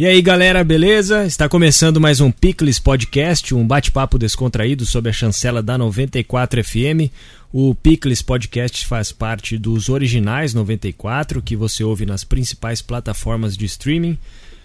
E 0.00 0.06
aí 0.06 0.22
galera, 0.22 0.64
beleza? 0.64 1.26
Está 1.26 1.46
começando 1.46 2.00
mais 2.00 2.22
um 2.22 2.30
Picles 2.30 2.78
Podcast, 2.78 3.54
um 3.54 3.66
bate-papo 3.66 4.18
descontraído 4.18 4.86
sobre 4.86 5.10
a 5.10 5.12
chancela 5.12 5.62
da 5.62 5.76
94 5.76 6.64
FM. 6.64 7.12
O 7.52 7.74
Picles 7.74 8.22
Podcast 8.22 8.86
faz 8.86 9.12
parte 9.12 9.58
dos 9.58 9.90
originais 9.90 10.54
94 10.54 11.42
que 11.42 11.54
você 11.54 11.84
ouve 11.84 12.06
nas 12.06 12.24
principais 12.24 12.80
plataformas 12.80 13.54
de 13.58 13.66
streaming. 13.66 14.16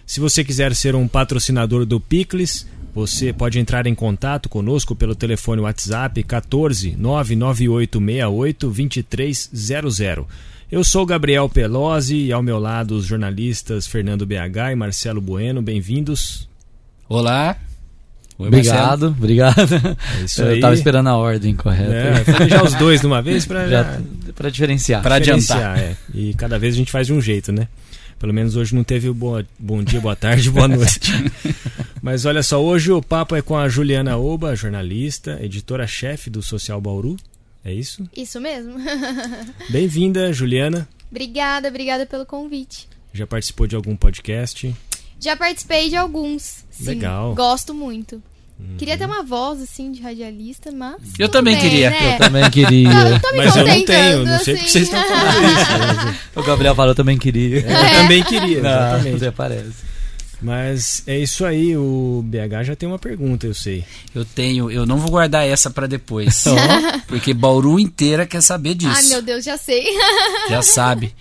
Se 0.05 0.21
você 0.21 0.41
quiser 0.41 0.73
ser 0.73 0.95
um 0.95 1.05
patrocinador 1.05 1.85
do 1.85 1.99
Picles, 1.99 2.65
você 2.93 3.33
pode 3.33 3.59
entrar 3.59 3.85
em 3.87 3.93
contato 3.93 4.47
conosco 4.47 4.95
pelo 4.95 5.15
telefone 5.15 5.63
WhatsApp 5.63 6.23
14 6.23 6.95
99868 6.97 8.69
2300. 8.69 10.54
Eu 10.71 10.83
sou 10.83 11.05
Gabriel 11.05 11.47
Pelosi 11.47 12.25
e 12.25 12.33
ao 12.33 12.41
meu 12.41 12.57
lado 12.57 12.95
os 12.95 13.05
jornalistas 13.05 13.85
Fernando 13.85 14.25
BH 14.25 14.71
e 14.71 14.75
Marcelo 14.75 15.21
Bueno. 15.21 15.61
Bem-vindos. 15.61 16.49
Olá. 17.07 17.55
Oi, 18.39 18.47
obrigado, 18.47 19.11
Marcelo. 19.11 19.11
obrigado. 19.11 19.75
É 20.19 20.23
isso 20.25 20.41
Eu 20.41 20.55
estava 20.55 20.73
esperando 20.73 21.07
a 21.07 21.17
ordem 21.17 21.55
correta. 21.55 21.93
É, 21.93 22.49
já 22.49 22.63
os 22.63 22.73
dois 22.73 23.01
de 23.01 23.07
uma 23.07 23.21
vez 23.21 23.45
para 23.45 23.69
já... 23.69 24.01
para 24.35 24.49
diferenciar. 24.49 25.03
Para 25.03 25.15
adiantar. 25.15 25.77
É. 25.77 25.95
E 26.11 26.33
cada 26.33 26.57
vez 26.57 26.73
a 26.73 26.77
gente 26.77 26.91
faz 26.91 27.05
de 27.05 27.13
um 27.13 27.21
jeito, 27.21 27.51
né? 27.51 27.67
Pelo 28.17 28.33
menos 28.33 28.55
hoje 28.55 28.73
não 28.73 28.83
teve 28.83 29.07
o 29.07 29.13
boa, 29.13 29.45
bom 29.59 29.83
dia, 29.83 30.01
boa 30.01 30.15
tarde, 30.15 30.49
boa 30.49 30.67
noite. 30.67 31.11
Mas 32.01 32.25
olha 32.25 32.41
só, 32.41 32.61
hoje 32.61 32.91
o 32.91 33.03
papo 33.03 33.35
é 33.35 33.41
com 33.41 33.55
a 33.55 33.69
Juliana 33.69 34.17
Oba, 34.17 34.55
jornalista, 34.55 35.37
editora-chefe 35.43 36.29
do 36.29 36.41
Social 36.41 36.81
Bauru. 36.81 37.17
É 37.65 37.73
isso? 37.73 38.07
Isso 38.15 38.39
mesmo. 38.39 38.75
Bem-vinda, 39.71 40.31
Juliana. 40.31 40.87
Obrigada, 41.09 41.67
obrigada 41.67 42.05
pelo 42.05 42.23
convite. 42.23 42.87
Já 43.11 43.25
participou 43.25 43.65
de 43.65 43.75
algum 43.75 43.95
podcast? 43.95 44.71
Já 45.19 45.35
participei 45.35 45.89
de 45.89 45.95
alguns. 45.95 46.63
Sim, 46.69 46.85
Legal. 46.85 47.33
Gosto 47.33 47.73
muito. 47.73 48.21
Uhum. 48.59 48.77
Queria 48.77 48.95
ter 48.95 49.05
uma 49.05 49.23
voz 49.23 49.59
assim 49.63 49.91
de 49.91 49.99
radialista, 49.99 50.71
mas. 50.71 51.01
Eu 51.17 51.27
também 51.27 51.55
bem, 51.55 51.63
queria. 51.63 51.89
Né? 51.89 52.13
Eu 52.13 52.17
também 52.19 52.49
queria. 52.51 52.89
eu 52.89 53.19
tô 53.19 53.31
me 53.31 53.37
mas 53.37 53.55
eu 53.55 53.67
não 53.67 53.85
tenho, 53.85 54.25
não 54.25 54.39
sei 54.39 54.53
assim. 54.53 54.63
porque 54.63 54.69
vocês 54.69 54.83
estão 54.83 55.03
falando 55.03 56.13
isso. 56.13 56.19
o 56.39 56.43
Gabriel 56.43 56.75
falou, 56.75 56.91
eu 56.91 56.95
também 56.95 57.17
queria. 57.17 57.65
É, 57.65 57.95
eu 57.95 58.01
também 58.01 58.23
queria, 58.23 58.59
exatamente. 58.59 59.25
Não, 59.25 59.31
parece. 59.33 59.94
Mas 60.41 61.03
é 61.07 61.17
isso 61.17 61.45
aí, 61.45 61.75
o 61.77 62.23
BH 62.23 62.63
já 62.63 62.75
tem 62.75 62.87
uma 62.87 62.99
pergunta, 62.99 63.47
eu 63.47 63.53
sei. 63.53 63.83
Eu 64.13 64.25
tenho, 64.25 64.69
eu 64.69 64.85
não 64.85 64.97
vou 64.97 65.09
guardar 65.09 65.47
essa 65.47 65.69
para 65.69 65.87
depois. 65.87 66.43
porque 67.07 67.33
Bauru 67.33 67.79
inteira 67.79 68.25
quer 68.25 68.41
saber 68.41 68.75
disso. 68.75 68.93
Ai, 68.95 69.03
meu 69.05 69.21
Deus, 69.21 69.43
já 69.43 69.57
sei. 69.57 69.85
Já 70.49 70.61
sabe. 70.61 71.15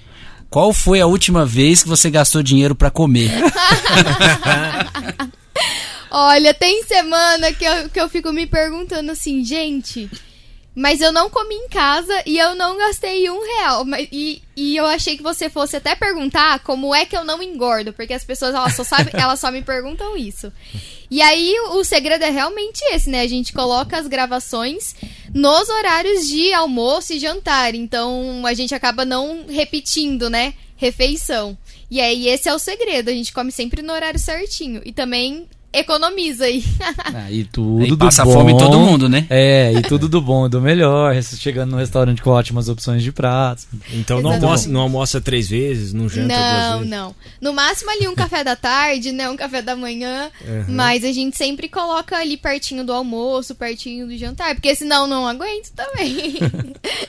Qual 0.51 0.73
foi 0.73 1.01
a 1.01 1.07
última 1.07 1.45
vez 1.45 1.83
que 1.83 1.89
você 1.89 2.11
gastou 2.11 2.43
dinheiro 2.43 2.75
para 2.75 2.91
comer? 2.91 3.31
Olha, 6.11 6.55
tem 6.55 6.85
semana 6.85 7.53
que 7.53 7.65
eu, 7.65 7.89
que 7.89 8.01
eu 8.01 8.09
fico 8.09 8.33
me 8.33 8.47
perguntando 8.47 9.11
assim, 9.11 9.45
gente, 9.45 10.09
mas 10.75 11.01
eu 11.01 11.13
não 11.13 11.31
comi 11.31 11.55
em 11.55 11.69
casa 11.69 12.23
e 12.27 12.37
eu 12.37 12.55
não 12.55 12.77
gastei 12.77 13.31
um 13.31 13.41
real. 13.41 13.85
E, 14.11 14.43
e 14.57 14.77
eu 14.77 14.85
achei 14.87 15.17
que 15.17 15.23
você 15.23 15.49
fosse 15.49 15.77
até 15.77 15.95
perguntar 15.95 16.59
como 16.61 16.93
é 16.95 17.07
que 17.07 17.17
eu 17.17 17.25
não 17.25 17.43
engordo, 17.43 17.93
porque 17.93 18.13
as 18.13 18.25
pessoas 18.25 18.55
elas 18.55 18.75
só, 18.75 18.83
sabem, 18.83 19.15
elas 19.19 19.39
só 19.39 19.53
me 19.53 19.63
perguntam 19.63 20.17
isso. 20.17 20.53
E 21.11 21.23
aí 21.23 21.55
o 21.71 21.85
segredo 21.85 22.25
é 22.25 22.31
realmente 22.31 22.83
esse, 22.93 23.09
né? 23.09 23.21
A 23.21 23.29
gente 23.29 23.53
coloca 23.53 23.97
as 23.97 24.09
gravações 24.09 24.97
nos 25.33 25.69
horários 25.69 26.27
de 26.27 26.53
almoço 26.53 27.13
e 27.13 27.21
jantar. 27.21 27.75
Então 27.75 28.45
a 28.45 28.53
gente 28.53 28.75
acaba 28.75 29.05
não 29.05 29.47
repetindo, 29.49 30.29
né? 30.29 30.55
Refeição. 30.77 31.57
E 31.89 32.01
aí 32.01 32.27
esse 32.27 32.49
é 32.49 32.55
o 32.55 32.59
segredo, 32.59 33.11
a 33.11 33.13
gente 33.13 33.33
come 33.33 33.53
sempre 33.53 33.81
no 33.81 33.93
horário 33.93 34.19
certinho. 34.19 34.83
E 34.85 34.93
também 34.93 35.47
economiza 35.75 36.45
aí. 36.45 36.65
Ah, 37.17 37.31
e 37.31 37.45
tudo 37.45 37.85
e 37.85 37.89
do 37.89 37.97
passa 37.97 38.25
bom. 38.25 38.33
fome 38.33 38.53
em 38.53 38.59
todo 38.59 38.79
mundo, 38.79 39.09
né? 39.09 39.27
É, 39.31 39.73
e 39.73 39.83
tudo 39.83 40.09
do 40.09 40.21
bom 40.21 40.47
e 40.47 40.49
do 40.49 40.61
melhor. 40.61 41.15
Chegando 41.23 41.73
no 41.73 41.77
restaurante 41.77 42.21
com 42.21 42.31
ótimas 42.31 42.69
opções 42.69 43.03
de 43.03 43.13
pratos. 43.13 43.67
Então 43.93 44.21
não 44.21 44.33
almoça, 44.33 44.69
não 44.69 44.81
almoça 44.81 45.21
três 45.21 45.49
vezes, 45.49 45.93
não 45.93 46.09
janta 46.09 46.29
não, 46.29 46.37
duas 46.37 46.79
vezes? 46.79 46.91
Não, 46.91 47.15
No 47.41 47.53
máximo 47.53 47.91
ali 47.91 48.09
um 48.09 48.15
café 48.15 48.43
da 48.43 48.57
tarde, 48.57 49.13
né? 49.13 49.29
Um 49.31 49.37
café 49.37 49.63
da 49.63 49.77
manhã. 49.77 50.31
Uhum. 50.45 50.65
Mas 50.69 51.05
a 51.05 51.13
gente 51.13 51.37
sempre 51.37 51.69
coloca 51.69 52.17
ali 52.17 52.37
pertinho 52.37 52.85
do 52.85 52.93
almoço, 52.93 53.55
pertinho 53.55 54.07
do 54.07 54.17
jantar. 54.17 54.55
Porque 54.55 54.75
senão 54.75 55.07
não 55.07 55.27
aguento 55.27 55.71
também. 55.73 56.35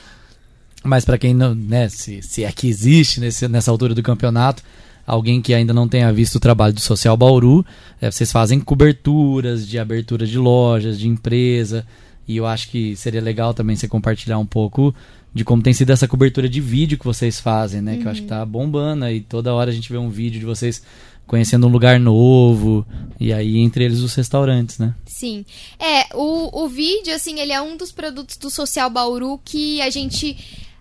Mas 0.86 1.04
para 1.04 1.18
quem 1.18 1.34
não, 1.34 1.54
né, 1.54 1.88
se, 1.88 2.22
se 2.22 2.44
é 2.44 2.52
que 2.52 2.68
existe 2.68 3.20
nesse, 3.20 3.48
nessa 3.48 3.70
altura 3.70 3.94
do 3.94 4.02
campeonato, 4.02 4.62
alguém 5.06 5.40
que 5.40 5.54
ainda 5.54 5.72
não 5.72 5.86
tenha 5.86 6.12
visto 6.12 6.36
o 6.36 6.40
trabalho 6.40 6.74
do 6.74 6.80
Social 6.80 7.16
Bauru, 7.16 7.64
é, 8.00 8.10
vocês 8.10 8.32
fazem 8.32 8.58
coberturas 8.58 9.66
de 9.66 9.78
abertura 9.78 10.26
de 10.26 10.38
lojas, 10.38 10.98
de 10.98 11.06
empresa, 11.06 11.86
e 12.26 12.36
eu 12.36 12.46
acho 12.46 12.68
que 12.70 12.96
seria 12.96 13.20
legal 13.20 13.54
também 13.54 13.76
você 13.76 13.86
compartilhar 13.86 14.38
um 14.38 14.46
pouco 14.46 14.94
de 15.32 15.44
como 15.44 15.62
tem 15.62 15.72
sido 15.72 15.90
essa 15.90 16.08
cobertura 16.08 16.48
de 16.48 16.60
vídeo 16.60 16.98
que 16.98 17.04
vocês 17.04 17.38
fazem, 17.38 17.80
né? 17.82 17.92
Uhum. 17.92 17.98
Que 18.00 18.06
eu 18.06 18.10
acho 18.10 18.22
que 18.22 18.28
tá 18.28 18.44
bombando 18.44 19.06
e 19.08 19.20
toda 19.20 19.54
hora 19.54 19.70
a 19.70 19.74
gente 19.74 19.92
vê 19.92 19.98
um 19.98 20.08
vídeo 20.08 20.40
de 20.40 20.46
vocês 20.46 20.82
conhecendo 21.26 21.66
um 21.66 21.70
lugar 21.70 22.00
novo 22.00 22.86
e 23.20 23.32
aí 23.32 23.58
entre 23.58 23.84
eles 23.84 24.00
os 24.00 24.14
restaurantes, 24.14 24.78
né? 24.78 24.94
Sim. 25.04 25.44
É, 25.78 26.06
o, 26.14 26.64
o 26.64 26.68
vídeo, 26.68 27.14
assim, 27.14 27.38
ele 27.38 27.52
é 27.52 27.60
um 27.60 27.76
dos 27.76 27.92
produtos 27.92 28.36
do 28.38 28.48
Social 28.48 28.88
Bauru 28.88 29.38
que 29.44 29.80
a 29.82 29.90
gente 29.90 30.36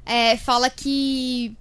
é, 0.06 0.38
fala 0.38 0.70
que 0.70 1.56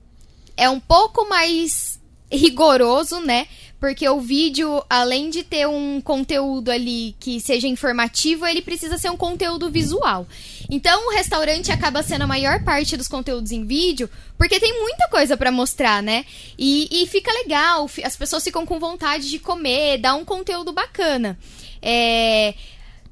é 0.57 0.71
um 0.71 0.79
pouco 0.79 1.29
mais 1.29 1.94
rigoroso, 2.35 3.21
né? 3.21 3.47
Porque 3.79 4.09
o 4.09 4.19
vídeo, 4.19 4.83
além 4.89 5.29
de 5.29 5.43
ter 5.43 5.69
um 5.69 6.01
conteúdo 6.01 6.71
ali 6.71 7.15
que 7.21 7.39
seja 7.39 7.69
informativo, 7.69 8.47
ele 8.47 8.63
precisa 8.63 8.97
ser 8.97 9.11
um 9.11 9.17
conteúdo 9.17 9.71
visual. 9.71 10.27
Então, 10.71 11.09
o 11.09 11.11
restaurante 11.11 11.71
acaba 11.71 12.03
sendo 12.03 12.23
a 12.23 12.27
maior 12.27 12.65
parte 12.65 12.97
dos 12.97 13.09
conteúdos 13.09 13.53
em 13.53 13.67
vídeo, 13.67 14.09
porque 14.39 14.59
tem 14.59 14.81
muita 14.81 15.07
coisa 15.09 15.37
para 15.37 15.53
mostrar, 15.53 16.03
né? 16.03 16.25
E, 16.59 16.89
e, 16.91 17.07
fica 17.07 17.31
legal, 17.33 17.91
as 18.03 18.17
pessoas 18.17 18.43
ficam 18.43 18.65
com 18.65 18.81
vontade 18.81 19.29
de 19.29 19.39
comer, 19.39 19.99
dá 19.99 20.15
um 20.15 20.25
conteúdo 20.25 20.73
bacana. 20.73 21.39
É... 21.83 22.55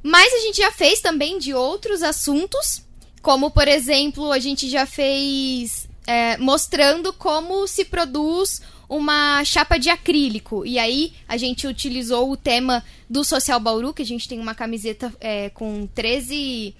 Mas 0.02 0.32
a 0.32 0.38
gente 0.38 0.56
já 0.56 0.72
fez 0.72 1.00
também 1.00 1.38
de 1.38 1.52
outros 1.52 2.02
assuntos, 2.02 2.82
como, 3.20 3.50
por 3.50 3.68
exemplo, 3.68 4.32
a 4.32 4.38
gente 4.38 4.70
já 4.70 4.86
fez 4.86 5.86
é, 6.06 6.36
mostrando 6.38 7.12
como 7.12 7.66
se 7.66 7.84
produz 7.84 8.60
uma 8.92 9.42
chapa 9.44 9.78
de 9.78 9.88
acrílico. 9.88 10.66
E 10.66 10.78
aí 10.78 11.14
a 11.26 11.38
gente 11.38 11.66
utilizou 11.66 12.30
o 12.30 12.36
tema 12.36 12.84
do 13.08 13.24
Social 13.24 13.58
Bauru, 13.58 13.94
que 13.94 14.02
a 14.02 14.06
gente 14.06 14.28
tem 14.28 14.38
uma 14.38 14.54
camiseta 14.54 15.12
é, 15.18 15.48
com 15.48 15.88
13 15.94 16.74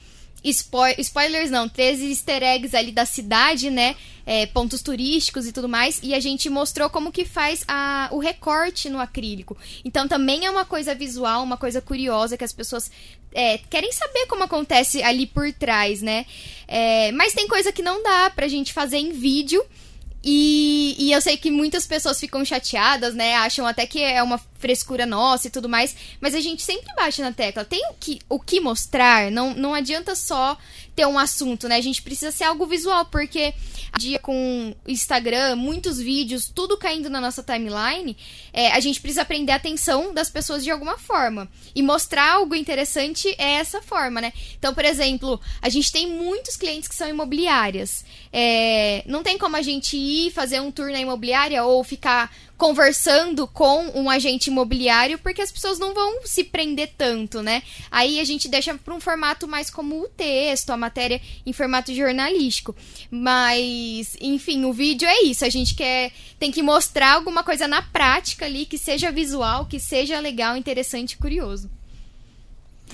spo 0.45 0.89
spoilers, 0.99 1.51
não, 1.51 1.69
13 1.69 2.11
easter 2.11 2.43
eggs 2.43 2.77
ali 2.77 2.93
da 2.93 3.07
cidade, 3.07 3.71
né? 3.71 3.97
É, 4.27 4.45
pontos 4.45 4.83
turísticos 4.83 5.47
e 5.47 5.53
tudo 5.53 5.69
mais. 5.69 6.01
E 6.03 6.13
a 6.13 6.21
gente 6.21 6.51
mostrou 6.51 6.91
como 6.91 7.11
que 7.11 7.25
faz 7.25 7.65
a, 7.67 8.09
o 8.13 8.19
recorte 8.19 8.91
no 8.91 9.01
acrílico. 9.01 9.57
Então 9.83 10.07
também 10.07 10.45
é 10.45 10.51
uma 10.51 10.67
coisa 10.67 10.95
visual, 10.95 11.43
uma 11.43 11.57
coisa 11.57 11.81
curiosa 11.81 12.37
que 12.37 12.45
as 12.45 12.53
pessoas 12.53 12.91
é, 13.33 13.57
querem 13.57 13.91
saber 13.91 14.27
como 14.27 14.45
acontece 14.45 15.03
ali 15.03 15.27
por 15.27 15.51
trás, 15.53 16.03
né? 16.03 16.27
É, 16.69 17.11
mas 17.13 17.33
tem 17.33 17.49
coisa 17.49 17.73
que 17.73 17.81
não 17.81 18.03
dá 18.03 18.29
pra 18.29 18.49
gente 18.49 18.71
fazer 18.71 18.99
em 18.99 19.13
vídeo. 19.13 19.65
E, 20.25 20.95
e 20.99 21.13
eu 21.13 21.21
sei 21.21 21.37
que 21.37 21.51
muitas 21.51 21.87
pessoas 21.87 22.21
ficam 22.21 22.45
chateadas, 22.45 23.15
né? 23.15 23.35
Acham 23.37 23.67
até 23.67 23.87
que 23.87 24.01
é 24.01 24.23
uma 24.23 24.39
frescura 24.59 25.05
nossa 25.05 25.49
e 25.49 25.51
tudo 25.51 25.69
mais. 25.69 25.97
Mas 26.21 26.35
a 26.35 26.41
gente 26.41 26.63
sempre 26.63 26.95
bate 26.95 27.21
na 27.21 27.33
tecla. 27.33 27.65
Tem 27.65 27.85
o 27.91 27.95
que, 27.99 28.21
o 28.29 28.39
que 28.39 28.61
mostrar. 28.61 29.31
Não, 29.31 29.53
não 29.55 29.75
adianta 29.75 30.15
só 30.15 30.57
ter 30.95 31.07
um 31.07 31.19
assunto, 31.19 31.69
né? 31.69 31.77
A 31.77 31.81
gente 31.81 32.03
precisa 32.03 32.31
ser 32.31 32.45
algo 32.45 32.67
visual, 32.67 33.07
porque 33.07 33.55
dia 33.99 34.19
com 34.19 34.75
Instagram, 34.87 35.57
muitos 35.57 35.99
vídeos, 35.99 36.51
tudo 36.55 36.77
caindo 36.77 37.11
na 37.11 37.21
nossa 37.21 37.43
timeline, 37.43 38.17
é, 38.53 38.73
a 38.73 38.81
gente 38.81 39.01
precisa 39.01 39.25
prender 39.25 39.55
a 39.55 39.57
atenção 39.57 40.13
das 40.15 40.31
pessoas 40.31 40.65
de 40.65 40.71
alguma 40.71 40.99
forma. 40.99 41.49
E 41.75 41.83
mostrar 41.83 42.33
algo 42.33 42.55
interessante 42.55 43.35
é 43.39 43.53
essa 43.53 43.83
forma, 43.83 44.21
né? 44.21 44.33
Então, 44.59 44.75
por 44.75 44.85
exemplo, 44.85 45.41
a 45.61 45.69
gente 45.69 45.91
tem 45.93 46.09
muitos 46.09 46.57
clientes 46.57 46.89
que 46.89 46.95
são 46.95 47.09
imobiliárias. 47.09 48.05
É, 48.33 49.03
não 49.07 49.23
tem 49.23 49.39
como 49.39 49.57
a 49.57 49.63
gente 49.63 49.97
ir 49.97 50.31
fazer 50.31 50.61
um 50.61 50.71
tour 50.71 50.91
na 50.91 51.01
imobiliária 51.01 51.65
ou 51.65 51.83
ficar 51.85 52.35
conversando 52.63 53.49
com 53.49 53.91
um 53.93 54.09
agente 54.09 54.49
imobiliário, 54.49 55.19
porque 55.19 55.43
as 55.43 55.51
pessoas 55.51 55.81
não 55.81 55.93
vão 55.93 56.25
se 56.25 56.45
prender 56.45 56.93
tanto, 56.97 57.43
né? 57.43 57.61
Aí 57.91 58.21
a 58.21 58.25
gente 58.25 58.49
deixa 58.49 58.73
para 58.75 58.95
um 58.95 59.01
formato 59.01 59.49
mais 59.49 59.69
como 59.69 60.01
o 60.01 60.09
texto, 60.09 60.71
a 60.71 60.77
matéria 60.77 61.21
em 61.45 61.53
formato 61.53 61.93
jornalístico. 61.93 62.73
Mas, 63.11 64.17
enfim, 64.21 64.65
o 64.65 64.73
vídeo 64.73 65.09
é 65.09 65.25
isso. 65.25 65.45
A 65.45 65.49
gente 65.49 65.75
quer 65.75 66.13
tem 66.39 66.53
que 66.53 66.63
mostrar 66.63 67.15
alguma 67.15 67.43
coisa 67.43 67.67
na 67.67 67.83
prática 67.83 68.47
ali 68.47 68.65
que 68.65 68.79
seja 68.79 69.11
visual, 69.11 69.67
que 69.67 69.81
seja 69.81 70.21
legal, 70.21 70.57
interessante 70.57 71.15
e 71.15 71.17
curioso. 71.17 71.69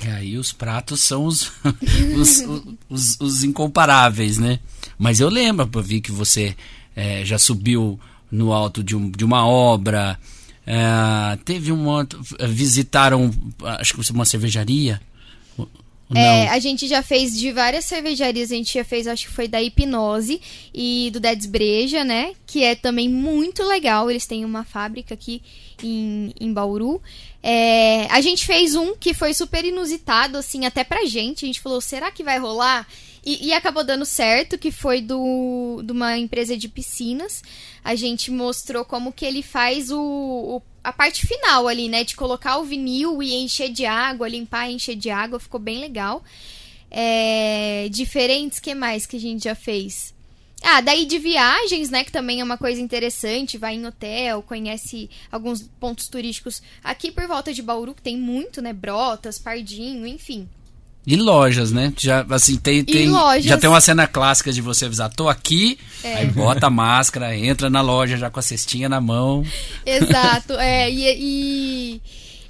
E 0.03 0.09
aí 0.09 0.38
os 0.38 0.50
pratos 0.50 1.03
são 1.03 1.26
os, 1.26 1.53
os, 2.17 2.43
os, 2.88 3.20
os, 3.20 3.44
incomparáveis, 3.44 4.38
né? 4.38 4.61
Mas 4.99 5.20
eu 5.20 5.29
lembro, 5.29 5.69
vi 5.82 6.00
que 6.00 6.11
você 6.11 6.56
é, 6.97 7.23
já 7.23 7.38
subiu 7.38 8.00
no 8.31 8.53
alto 8.53 8.83
de, 8.83 8.95
um, 8.97 9.11
de 9.11 9.25
uma 9.25 9.47
obra, 9.47 10.19
É, 10.71 11.39
teve 11.47 11.73
um 11.73 11.87
outro. 11.87 12.21
Visitaram, 12.47 13.31
acho 13.81 13.95
que 13.95 14.13
uma 14.13 14.27
cervejaria. 14.27 15.01
É, 16.14 16.49
a 16.49 16.58
gente 16.58 16.88
já 16.88 17.02
fez 17.02 17.38
de 17.38 17.52
várias 17.52 17.84
cervejarias, 17.84 18.50
a 18.50 18.55
gente 18.55 18.72
já 18.72 18.82
fez, 18.84 19.06
acho 19.06 19.26
que 19.26 19.32
foi 19.32 19.46
da 19.46 19.62
Hipnose 19.62 20.40
e 20.72 21.10
do 21.12 21.20
Dedes 21.20 21.46
Breja, 21.46 22.02
né? 22.02 22.32
Que 22.46 22.64
é 22.64 22.75
também 22.75 23.08
muito 23.08 23.62
legal. 23.62 24.10
Eles 24.10 24.25
têm 24.26 24.44
uma 24.44 24.64
fábrica 24.64 25.12
aqui 25.14 25.43
em, 25.82 26.32
em 26.40 26.52
Bauru. 26.52 27.02
É, 27.43 28.06
a 28.10 28.20
gente 28.22 28.46
fez 28.46 28.75
um 28.75 28.94
que 28.96 29.12
foi 29.12 29.34
super 29.34 29.64
inusitado, 29.64 30.38
assim, 30.38 30.64
até 30.64 30.82
pra 30.82 31.05
gente. 31.05 31.44
A 31.44 31.46
gente 31.46 31.60
falou, 31.60 31.81
será 31.81 32.10
que 32.10 32.25
vai 32.25 32.38
rolar? 32.38 32.87
E, 33.25 33.49
e 33.49 33.52
acabou 33.52 33.84
dando 33.84 34.06
certo, 34.06 34.56
que 34.56 34.70
foi 34.70 35.02
do, 35.02 35.82
de 35.84 35.93
uma 35.93 36.16
empresa 36.16 36.56
de 36.56 36.69
piscinas. 36.69 37.43
A 37.84 37.94
gente 37.94 38.31
mostrou 38.31 38.82
como 38.84 39.12
que 39.12 39.26
ele 39.26 39.43
faz 39.43 39.90
o, 39.90 39.99
o- 40.00 40.62
a 40.88 40.93
parte 40.93 41.26
final 41.26 41.69
ali, 41.69 41.88
né? 41.88 42.05
De 42.05 42.17
colocar 42.17 42.58
o 42.58 42.64
vinil 42.64 43.23
e 43.23 43.35
encher 43.35 43.70
de 43.70 43.87
água, 43.87 44.29
limpar 44.29 44.69
e 44.69 44.75
encher 44.75 44.96
de 44.96 45.11
água. 45.11 45.38
Ficou 45.38 45.61
bem 45.61 45.79
legal. 45.79 46.23
É, 46.90 47.88
diferentes, 47.90 48.58
que 48.58 48.75
mais 48.75 49.06
que 49.06 49.17
a 49.17 49.20
gente 49.20 49.44
já 49.44 49.55
fez? 49.55 50.14
Ah, 50.62 50.81
daí 50.81 51.05
de 51.06 51.19
viagens, 51.19 51.90
né? 51.90 52.02
Que 52.02 52.11
também 52.11 52.40
é 52.40 52.44
uma 52.44 52.58
coisa 52.58 52.81
interessante. 52.81 53.58
Vai 53.58 53.75
em 53.75 53.87
hotel, 53.87 54.43
conhece 54.43 55.08
alguns 55.31 55.62
pontos 55.81 56.08
turísticos 56.08 56.62
aqui 56.82 57.12
por 57.12 57.26
volta 57.26 57.52
de 57.52 57.62
Bauru, 57.62 57.94
que 57.94 58.02
tem 58.02 58.17
muito, 58.17 58.61
né? 58.61 58.73
Brotas, 58.73 59.38
Pardinho, 59.38 60.06
enfim. 60.06 60.49
E 61.06 61.17
lojas, 61.17 61.73
né? 61.73 61.93
Já, 61.97 62.25
assim, 62.29 62.56
tem, 62.56 62.85
tem, 62.85 63.09
lojas. 63.09 63.45
já 63.45 63.56
tem 63.56 63.69
uma 63.71 63.81
cena 63.81 64.06
clássica 64.06 64.53
de 64.53 64.61
você 64.61 64.85
avisar, 64.85 65.11
tô 65.15 65.29
aqui, 65.29 65.79
É. 66.05 66.15
aí 66.17 66.27
bota 66.27 66.67
a 66.67 66.71
máscara, 66.71 67.35
entra 67.35 67.71
na 67.71 67.81
loja 67.81 68.17
já 68.19 68.29
com 68.29 68.39
a 68.39 68.43
cestinha 68.43 68.89
na 68.89 69.00
mão. 69.00 69.43
Exato, 69.87 70.53
é, 70.55 70.91
e, 70.91 71.17
e 71.19 72.03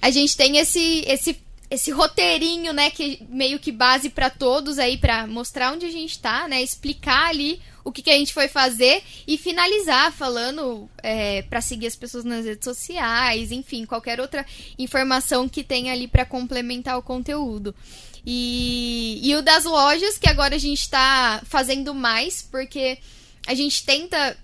a 0.03 0.11
gente 0.11 0.37
tem 0.37 0.57
esse, 0.59 1.05
esse, 1.07 1.39
esse 1.71 1.93
roteirinho, 1.93 2.73
né, 2.73 2.91
que 2.91 3.23
meio 3.29 3.61
que 3.61 3.71
base 3.71 4.09
pra 4.11 4.29
todos 4.29 4.79
aí, 4.81 4.99
pra 4.99 5.25
mostrar 5.27 5.73
onde 5.73 5.87
a 5.87 5.91
gente 5.93 6.19
tá, 6.19 6.49
né, 6.49 6.61
explicar 6.61 7.29
ali 7.29 7.61
o 7.85 7.93
que, 7.93 8.03
que 8.03 8.11
a 8.11 8.19
gente 8.19 8.35
foi 8.35 8.49
fazer 8.49 9.03
e 9.27 9.39
finalizar 9.39 10.13
falando 10.13 10.91
é, 11.03 11.43
para 11.43 11.61
seguir 11.61 11.87
as 11.87 11.97
pessoas 11.97 12.23
nas 12.25 12.45
redes 12.45 12.65
sociais, 12.65 13.51
enfim, 13.51 13.87
qualquer 13.87 14.21
outra 14.21 14.45
informação 14.79 15.49
que 15.49 15.63
tenha 15.65 15.93
ali 15.93 16.07
pra 16.07 16.27
complementar 16.27 16.99
o 16.99 17.03
conteúdo. 17.03 17.75
E, 18.25 19.21
e 19.23 19.35
o 19.37 19.43
das 19.43 19.65
lojas, 19.65 20.19
que 20.19 20.29
agora 20.29 20.55
a 20.55 20.59
gente 20.59 20.89
tá 20.89 21.43
fazendo 21.45 21.95
mais, 21.95 22.43
porque 22.43 22.99
a 23.47 23.55
gente 23.55 23.85
tenta 23.85 24.37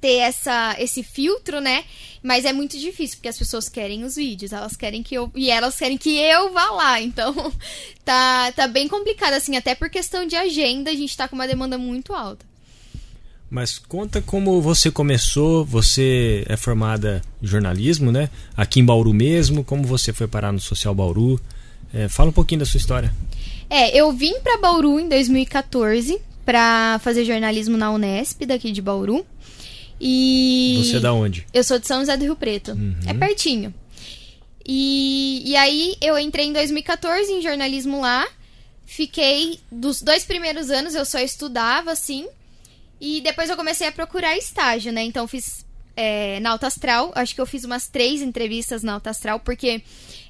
ter 0.00 0.16
essa, 0.16 0.74
esse 0.78 1.02
filtro, 1.02 1.60
né? 1.60 1.84
Mas 2.22 2.44
é 2.44 2.52
muito 2.52 2.78
difícil, 2.78 3.16
porque 3.16 3.28
as 3.28 3.38
pessoas 3.38 3.68
querem 3.68 4.04
os 4.04 4.16
vídeos, 4.16 4.52
elas 4.52 4.76
querem 4.76 5.02
que 5.02 5.14
eu. 5.14 5.30
E 5.34 5.50
elas 5.50 5.76
querem 5.76 5.98
que 5.98 6.18
eu 6.18 6.52
vá 6.52 6.70
lá. 6.70 7.00
Então, 7.10 7.52
tá, 8.04 8.52
tá 8.52 8.66
bem 8.66 8.88
complicado, 8.88 9.34
assim, 9.34 9.56
até 9.56 9.74
por 9.74 9.90
questão 9.90 10.26
de 10.26 10.36
agenda, 10.36 10.90
a 10.90 10.94
gente 10.94 11.16
tá 11.16 11.28
com 11.28 11.34
uma 11.34 11.46
demanda 11.46 11.76
muito 11.76 12.14
alta. 12.14 12.46
Mas 13.50 13.78
conta 13.78 14.22
como 14.22 14.62
você 14.62 14.92
começou, 14.92 15.64
você 15.64 16.44
é 16.48 16.56
formada 16.56 17.20
em 17.42 17.46
jornalismo, 17.46 18.12
né? 18.12 18.30
Aqui 18.56 18.78
em 18.78 18.84
Bauru 18.84 19.12
mesmo, 19.12 19.64
como 19.64 19.82
você 19.82 20.12
foi 20.12 20.28
parar 20.28 20.52
no 20.52 20.60
Social 20.60 20.94
Bauru. 20.94 21.40
É, 21.92 22.08
fala 22.08 22.30
um 22.30 22.32
pouquinho 22.32 22.60
da 22.60 22.66
sua 22.66 22.78
história. 22.78 23.12
É, 23.68 23.96
eu 23.96 24.12
vim 24.12 24.40
pra 24.40 24.58
Bauru 24.58 24.98
em 24.98 25.08
2014 25.08 26.20
pra 26.44 27.00
fazer 27.02 27.24
jornalismo 27.24 27.76
na 27.76 27.90
Unesp, 27.90 28.44
daqui 28.44 28.72
de 28.72 28.82
Bauru. 28.82 29.24
E. 30.00 30.82
Você 30.82 30.96
é 30.96 31.00
da 31.00 31.12
onde? 31.12 31.46
Eu 31.52 31.62
sou 31.62 31.78
de 31.78 31.86
São 31.86 32.00
José 32.00 32.16
do 32.16 32.24
Rio 32.24 32.36
Preto. 32.36 32.76
É 33.06 33.12
pertinho. 33.12 33.72
E, 34.66 35.42
e 35.44 35.56
aí 35.56 35.96
eu 36.00 36.18
entrei 36.18 36.46
em 36.46 36.52
2014 36.52 37.30
em 37.30 37.42
jornalismo 37.42 38.00
lá. 38.00 38.26
Fiquei. 38.86 39.60
Dos 39.70 40.00
dois 40.00 40.24
primeiros 40.24 40.70
anos 40.70 40.94
eu 40.94 41.04
só 41.04 41.18
estudava, 41.18 41.92
assim. 41.92 42.26
E 43.00 43.20
depois 43.20 43.50
eu 43.50 43.56
comecei 43.56 43.86
a 43.86 43.92
procurar 43.92 44.36
estágio, 44.36 44.92
né? 44.92 45.02
Então 45.02 45.28
fiz 45.28 45.64
é, 45.96 46.40
na 46.40 46.50
Alta 46.50 46.66
Astral. 46.66 47.12
Acho 47.14 47.34
que 47.34 47.40
eu 47.40 47.46
fiz 47.46 47.64
umas 47.64 47.86
três 47.86 48.22
entrevistas 48.22 48.82
na 48.82 48.94
Alta 48.94 49.10
Astral, 49.10 49.40
porque. 49.40 49.82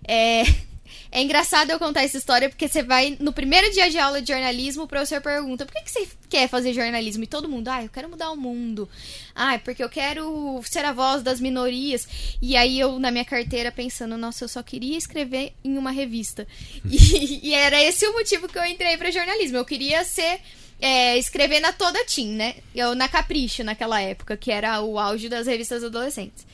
É, 0.06 0.42
é 1.12 1.22
engraçado 1.22 1.70
eu 1.70 1.78
contar 1.78 2.02
essa 2.02 2.16
história, 2.16 2.48
porque 2.48 2.69
você 2.69 2.82
vai 2.82 3.16
no 3.19 3.32
primeiro 3.32 3.70
dia 3.72 3.90
de 3.90 3.98
aula 3.98 4.22
de 4.22 4.32
jornalismo, 4.32 4.84
o 4.84 4.88
professor 4.88 5.20
pergunta: 5.20 5.66
por 5.66 5.75
que, 5.75 5.82
que 5.82 5.90
você 5.90 6.08
quer 6.28 6.48
fazer 6.48 6.72
jornalismo? 6.72 7.25
E 7.25 7.26
todo 7.26 7.48
mundo, 7.48 7.69
ah, 7.69 7.82
eu 7.82 7.88
quero 7.88 8.08
mudar 8.08 8.31
o 8.31 8.37
mundo. 8.37 8.88
Ah, 9.34 9.54
é 9.54 9.58
porque 9.58 9.82
eu 9.82 9.88
quero 9.88 10.60
ser 10.64 10.84
a 10.84 10.92
voz 10.92 11.22
das 11.22 11.40
minorias. 11.40 12.08
E 12.40 12.56
aí 12.56 12.78
eu, 12.78 12.98
na 12.98 13.10
minha 13.10 13.25
carteira, 13.25 13.72
pensando, 13.72 14.16
nossa, 14.16 14.44
eu 14.44 14.48
só 14.48 14.62
queria 14.62 14.96
escrever 14.96 15.52
em 15.64 15.76
uma 15.76 15.90
revista. 15.90 16.46
E, 16.84 17.40
e 17.48 17.54
era 17.54 17.82
esse 17.82 18.06
o 18.06 18.12
motivo 18.12 18.48
que 18.48 18.58
eu 18.58 18.64
entrei 18.64 18.96
para 18.96 19.10
jornalismo. 19.10 19.56
Eu 19.56 19.64
queria 19.64 20.04
ser. 20.04 20.40
é, 20.81 21.19
escrever 21.19 21.60
na 21.60 21.72
Toda 21.72 22.04
Team, 22.06 22.28
né? 22.28 22.54
Eu 22.75 22.94
na 22.94 23.08
Capricho 23.08 23.62
naquela 23.62 24.00
época, 24.00 24.37
que 24.37 24.50
era 24.50 24.81
o 24.81 24.98
auge 24.98 25.28
das 25.28 25.46
revistas 25.46 25.84
adolescentes. 25.84 26.46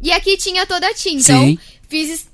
E 0.00 0.12
aqui 0.12 0.36
tinha 0.36 0.66
Toda 0.66 0.92
Team. 0.94 1.16
Então, 1.16 1.46
Sim. 1.46 1.58
fiz 1.88 2.28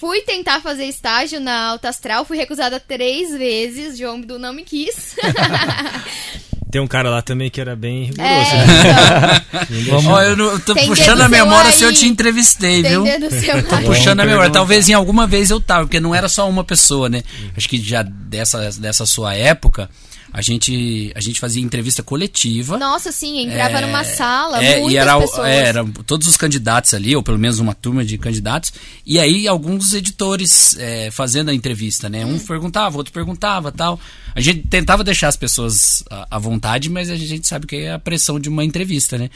Fui 0.00 0.22
tentar 0.22 0.60
fazer 0.62 0.84
estágio 0.86 1.38
na 1.40 1.66
Alta 1.68 1.90
Astral, 1.90 2.24
fui 2.24 2.38
recusada 2.38 2.80
três 2.80 3.30
vezes, 3.36 3.98
João 3.98 4.18
Bidu 4.20 4.38
não 4.38 4.52
me 4.52 4.62
quis. 4.64 5.14
Tem 6.70 6.80
um 6.80 6.86
cara 6.86 7.10
lá 7.10 7.20
também 7.20 7.50
que 7.50 7.60
era 7.60 7.74
bem 7.74 8.04
rigoroso. 8.04 8.30
É, 8.30 8.66
né? 8.66 9.42
então. 9.70 10.06
Ó, 10.06 10.22
eu 10.22 10.36
não- 10.36 10.58
tô 10.60 10.72
Tem 10.72 10.86
puxando 10.86 11.20
a 11.20 11.28
memória 11.28 11.70
seu 11.72 11.78
se 11.78 11.84
eu 11.84 11.88
aí. 11.90 11.96
te 11.96 12.06
entrevistei, 12.06 12.80
tem 12.82 12.92
viu? 12.92 13.04
seu 13.40 13.62
Tô 13.64 13.74
aí. 13.74 13.84
puxando 13.84 14.20
a 14.20 14.24
memória. 14.24 14.50
Talvez 14.52 14.88
em 14.88 14.92
alguma 14.94 15.26
vez 15.26 15.50
eu 15.50 15.60
tava, 15.60 15.82
porque 15.86 15.98
não 15.98 16.14
era 16.14 16.28
só 16.28 16.48
uma 16.48 16.62
pessoa, 16.62 17.08
né? 17.08 17.22
Acho 17.56 17.68
que 17.68 17.76
já 17.82 18.02
dessa, 18.02 18.70
dessa 18.78 19.04
sua 19.04 19.34
época, 19.34 19.90
a 20.32 20.40
gente, 20.42 21.12
a 21.14 21.20
gente 21.20 21.40
fazia 21.40 21.62
entrevista 21.62 22.02
coletiva. 22.02 22.78
Nossa, 22.78 23.10
sim, 23.12 23.40
entrava 23.40 23.80
numa 23.80 24.04
sala, 24.04 24.62
É, 24.62 24.76
muitas 24.78 24.92
e 24.92 24.96
era, 24.96 25.18
pessoas. 25.20 25.46
é, 25.48 25.56
eram 25.68 25.90
todos 25.90 26.26
os 26.28 26.36
candidatos 26.36 26.94
ali, 26.94 27.14
ou 27.16 27.22
pelo 27.22 27.38
menos 27.38 27.58
uma 27.58 27.74
turma 27.74 28.04
de 28.04 28.16
candidatos, 28.18 28.72
e 29.04 29.18
aí 29.18 29.48
alguns 29.48 29.92
editores 29.92 30.76
é, 30.78 31.10
fazendo 31.10 31.50
a 31.50 31.54
entrevista, 31.54 32.08
né? 32.08 32.24
Hum. 32.24 32.34
Um 32.34 32.38
perguntava, 32.38 32.96
outro 32.96 33.12
perguntava 33.12 33.72
tal. 33.72 33.98
A 34.34 34.40
gente 34.40 34.60
tentava 34.68 35.02
deixar 35.02 35.28
as 35.28 35.36
pessoas 35.36 36.04
à, 36.30 36.38
vontade, 36.38 36.88
mas 36.88 37.10
a 37.10 37.16
gente 37.16 37.46
sabe 37.46 37.66
que 37.66 37.76
é 37.76 37.92
a 37.92 37.98
pressão 37.98 38.38
de 38.38 38.48
uma 38.48 38.64
entrevista, 38.64 39.18
né? 39.18 39.28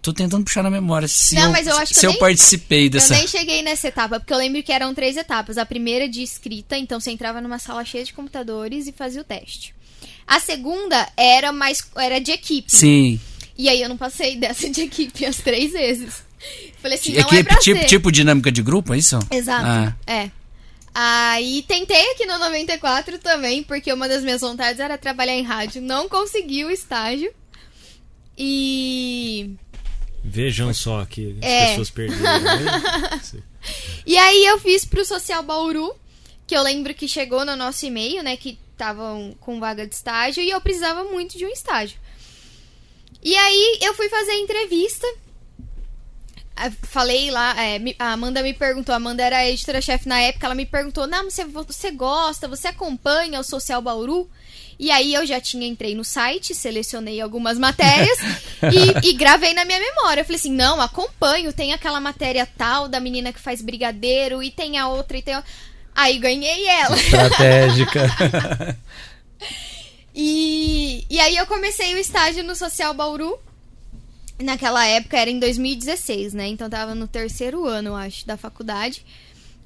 Tô 0.00 0.12
tentando 0.12 0.44
puxar 0.44 0.62
na 0.62 0.70
memória 0.70 1.08
se, 1.08 1.34
Não, 1.34 1.46
eu, 1.46 1.50
mas 1.50 1.66
eu 1.66 1.76
acho 1.76 1.92
que 1.92 1.98
se 1.98 2.06
eu 2.06 2.10
eu 2.10 2.12
nem- 2.12 2.20
participei 2.20 2.88
dessa. 2.88 3.14
Eu 3.14 3.18
nem 3.18 3.26
cheguei 3.26 3.62
nessa 3.62 3.88
etapa, 3.88 4.20
porque 4.20 4.32
eu 4.32 4.38
lembro 4.38 4.62
que 4.62 4.70
eram 4.70 4.94
três 4.94 5.16
etapas. 5.16 5.58
A 5.58 5.66
primeira 5.66 6.08
de 6.08 6.22
escrita, 6.22 6.78
então 6.78 7.00
você 7.00 7.10
entrava 7.10 7.40
numa 7.40 7.58
sala 7.58 7.84
cheia 7.84 8.04
de 8.04 8.12
computadores 8.12 8.86
e 8.86 8.92
fazia 8.92 9.20
o 9.20 9.24
teste. 9.24 9.74
A 10.28 10.38
segunda 10.40 11.08
era 11.16 11.50
mais 11.52 11.82
era 11.96 12.20
de 12.20 12.30
equipe. 12.30 12.70
Sim. 12.70 13.18
E 13.56 13.68
aí 13.68 13.80
eu 13.82 13.88
não 13.88 13.96
passei 13.96 14.36
dessa 14.36 14.68
de 14.70 14.82
equipe 14.82 15.24
as 15.26 15.38
três 15.38 15.72
vezes. 15.72 16.22
Falei 16.80 16.96
assim, 16.98 17.12
não 17.14 17.18
é 17.18 17.22
Equipe, 17.22 17.44
pra 17.44 17.58
tipo, 17.58 17.80
ser. 17.80 17.86
tipo 17.86 18.12
dinâmica 18.12 18.52
de 18.52 18.62
grupo, 18.62 18.94
é 18.94 18.98
isso? 18.98 19.18
Exato. 19.30 19.64
Ah. 19.66 19.96
É. 20.06 20.30
Aí 20.94 21.64
tentei 21.66 22.12
aqui 22.12 22.26
no 22.26 22.38
94 22.38 23.18
também, 23.18 23.62
porque 23.64 23.92
uma 23.92 24.06
das 24.08 24.22
minhas 24.22 24.40
vontades 24.40 24.78
era 24.78 24.96
trabalhar 24.98 25.34
em 25.34 25.42
rádio. 25.42 25.82
Não 25.82 26.08
consegui 26.08 26.64
o 26.64 26.70
estágio. 26.70 27.32
E. 28.36 29.50
Vejam 30.24 30.72
só 30.74 31.04
que 31.04 31.36
as 31.42 31.48
É. 31.48 31.66
pessoas 31.70 31.90
perderam. 31.90 32.22
né? 32.22 33.20
E 34.06 34.16
aí 34.16 34.46
eu 34.46 34.58
fiz 34.60 34.84
pro 34.84 35.04
Social 35.04 35.42
Bauru, 35.42 35.94
que 36.46 36.56
eu 36.56 36.62
lembro 36.62 36.94
que 36.94 37.06
chegou 37.08 37.44
no 37.44 37.54
nosso 37.56 37.84
e-mail, 37.84 38.22
né, 38.22 38.36
que 38.36 38.58
estavam 38.78 39.34
com 39.40 39.58
vaga 39.58 39.86
de 39.86 39.94
estágio 39.94 40.42
e 40.42 40.50
eu 40.50 40.60
precisava 40.60 41.02
muito 41.04 41.36
de 41.36 41.44
um 41.44 41.48
estágio. 41.48 41.98
E 43.22 43.36
aí 43.36 43.78
eu 43.82 43.92
fui 43.94 44.08
fazer 44.08 44.30
a 44.30 44.38
entrevista. 44.38 45.06
Falei 46.82 47.30
lá, 47.30 47.54
é, 47.62 47.80
a 47.98 48.12
Amanda 48.12 48.42
me 48.42 48.52
perguntou, 48.52 48.92
a 48.92 48.96
Amanda 48.96 49.22
era 49.22 49.38
a 49.38 49.48
editora-chefe 49.48 50.08
na 50.08 50.20
época, 50.20 50.44
ela 50.44 50.56
me 50.56 50.66
perguntou, 50.66 51.06
não, 51.06 51.30
você, 51.30 51.44
você 51.44 51.92
gosta, 51.92 52.48
você 52.48 52.68
acompanha 52.68 53.38
o 53.38 53.44
Social 53.44 53.80
Bauru? 53.80 54.28
E 54.78 54.90
aí 54.90 55.14
eu 55.14 55.26
já 55.26 55.40
tinha, 55.40 55.66
entrei 55.66 55.94
no 55.94 56.04
site, 56.04 56.54
selecionei 56.54 57.20
algumas 57.20 57.58
matérias 57.58 58.18
e, 59.02 59.08
e 59.08 59.12
gravei 59.12 59.52
na 59.52 59.64
minha 59.64 59.78
memória. 59.78 60.20
Eu 60.20 60.24
falei 60.24 60.38
assim, 60.38 60.52
não, 60.52 60.80
acompanho, 60.80 61.52
tem 61.52 61.72
aquela 61.72 62.00
matéria 62.00 62.48
tal 62.56 62.88
da 62.88 63.00
menina 63.00 63.32
que 63.32 63.40
faz 63.40 63.60
brigadeiro 63.60 64.42
e 64.42 64.50
tem 64.50 64.78
a 64.78 64.88
outra 64.88 65.18
e 65.18 65.22
tem 65.22 65.34
a... 65.34 65.44
Aí 65.98 66.16
ganhei 66.20 66.64
ela. 66.66 66.94
Estratégica. 66.94 68.78
E, 70.20 71.06
e 71.08 71.20
aí 71.20 71.36
eu 71.36 71.46
comecei 71.46 71.94
o 71.94 71.98
estágio 71.98 72.42
no 72.42 72.56
Social 72.56 72.92
Bauru. 72.92 73.38
Naquela 74.40 74.84
época 74.84 75.16
era 75.16 75.30
em 75.30 75.38
2016, 75.38 76.34
né? 76.34 76.48
Então 76.48 76.68
tava 76.68 76.92
no 76.92 77.06
terceiro 77.06 77.64
ano, 77.64 77.90
eu 77.90 77.94
acho, 77.94 78.26
da 78.26 78.36
faculdade. 78.36 79.06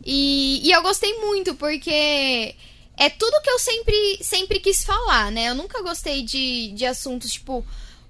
E, 0.04 0.60
e 0.62 0.70
eu 0.70 0.82
gostei 0.82 1.20
muito, 1.20 1.54
porque 1.54 2.54
é 2.98 3.08
tudo 3.08 3.40
que 3.40 3.48
eu 3.48 3.58
sempre, 3.58 4.18
sempre 4.20 4.60
quis 4.60 4.84
falar, 4.84 5.32
né? 5.32 5.48
Eu 5.48 5.54
nunca 5.54 5.80
gostei 5.80 6.22
de, 6.22 6.72
de 6.72 6.84
assuntos 6.84 7.32
tipo 7.32 7.64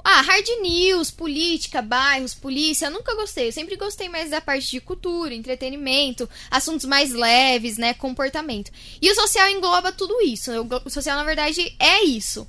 Ah, 0.04 0.20
hard 0.20 0.46
news, 0.62 1.10
política, 1.10 1.80
bairros, 1.80 2.34
polícia, 2.34 2.86
eu 2.86 2.90
nunca 2.90 3.14
gostei. 3.14 3.48
Eu 3.48 3.52
sempre 3.52 3.76
gostei 3.76 4.08
mais 4.08 4.30
da 4.30 4.40
parte 4.40 4.70
de 4.70 4.80
cultura, 4.80 5.34
entretenimento, 5.34 6.28
assuntos 6.50 6.86
mais 6.86 7.12
leves, 7.12 7.78
né? 7.78 7.94
Comportamento. 7.94 8.72
E 9.00 9.10
o 9.10 9.14
social 9.14 9.48
engloba 9.48 9.92
tudo 9.92 10.20
isso. 10.22 10.50
O 10.84 10.90
social, 10.90 11.16
na 11.16 11.24
verdade, 11.24 11.74
é 11.78 12.02
isso. 12.04 12.48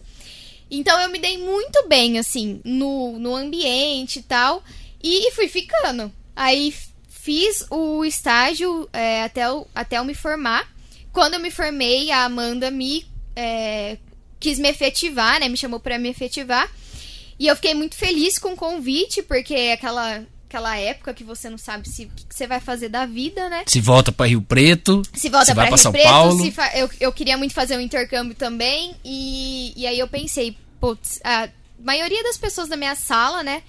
Então 0.69 0.99
eu 0.99 1.09
me 1.09 1.19
dei 1.19 1.37
muito 1.37 1.87
bem, 1.87 2.17
assim, 2.17 2.59
no, 2.63 3.19
no 3.19 3.35
ambiente 3.35 4.19
e 4.19 4.23
tal. 4.23 4.63
E, 5.01 5.31
fui 5.31 5.47
ficando. 5.47 6.11
Aí 6.35 6.73
fiz 7.07 7.65
o 7.69 8.03
estágio 8.03 8.89
é, 8.91 9.23
até, 9.23 9.45
eu, 9.45 9.67
até 9.75 9.99
eu 9.99 10.03
me 10.03 10.15
formar. 10.15 10.67
Quando 11.11 11.35
eu 11.35 11.39
me 11.39 11.51
formei, 11.51 12.09
a 12.09 12.23
Amanda 12.23 12.71
me 12.71 13.05
é, 13.35 13.97
quis 14.39 14.57
me 14.57 14.69
efetivar, 14.69 15.39
né? 15.39 15.47
Me 15.47 15.57
chamou 15.57 15.79
para 15.79 15.99
me 15.99 16.09
efetivar. 16.09 16.69
E 17.39 17.47
eu 17.47 17.55
fiquei 17.55 17.73
muito 17.73 17.95
feliz 17.95 18.37
com 18.37 18.53
o 18.53 18.55
convite, 18.55 19.21
porque 19.23 19.53
é 19.53 19.73
aquela 19.73 20.23
aquela 20.53 20.77
época 20.77 21.15
que 21.15 21.23
você 21.23 21.49
não 21.49 21.57
sabe 21.57 21.89
se 21.89 22.05
o 22.05 22.09
que, 22.09 22.27
que 22.27 22.35
você 22.35 22.45
vai 22.45 22.59
fazer 22.59 22.87
da 22.87 23.07
vida, 23.07 23.49
né? 23.49 23.63
Se 23.65 23.81
volta 23.81 24.11
para 24.11 24.27
Rio 24.27 24.41
Preto, 24.41 25.01
se 25.11 25.27
volta 25.27 25.55
para 25.55 25.65
Rio 25.65 25.77
São 25.79 25.91
Preto, 25.91 26.07
Paulo. 26.07 26.51
Fa... 26.51 26.71
eu, 26.77 26.87
eu 26.99 27.11
queria 27.11 27.35
muito 27.35 27.55
fazer 27.55 27.75
um 27.75 27.81
intercâmbio 27.81 28.35
também 28.35 28.95
e, 29.03 29.73
e 29.75 29.87
aí 29.87 29.97
eu 29.97 30.07
pensei, 30.07 30.55
putz, 30.79 31.19
a 31.23 31.49
maioria 31.79 32.21
das 32.21 32.37
pessoas 32.37 32.69
da 32.69 32.77
minha 32.77 32.93
sala, 32.93 33.41
né, 33.41 33.63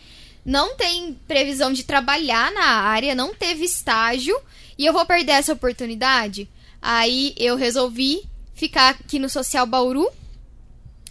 não 0.44 0.76
tem 0.76 1.18
previsão 1.26 1.72
de 1.72 1.84
trabalhar 1.84 2.52
na 2.52 2.66
área, 2.66 3.14
não 3.14 3.34
teve 3.34 3.64
estágio 3.64 4.38
e 4.76 4.84
eu 4.84 4.92
vou 4.92 5.06
perder 5.06 5.32
essa 5.32 5.54
oportunidade. 5.54 6.46
Aí 6.82 7.34
eu 7.38 7.56
resolvi 7.56 8.22
ficar 8.52 8.90
aqui 8.90 9.18
no 9.18 9.30
Social 9.30 9.64
Bauru. 9.64 10.06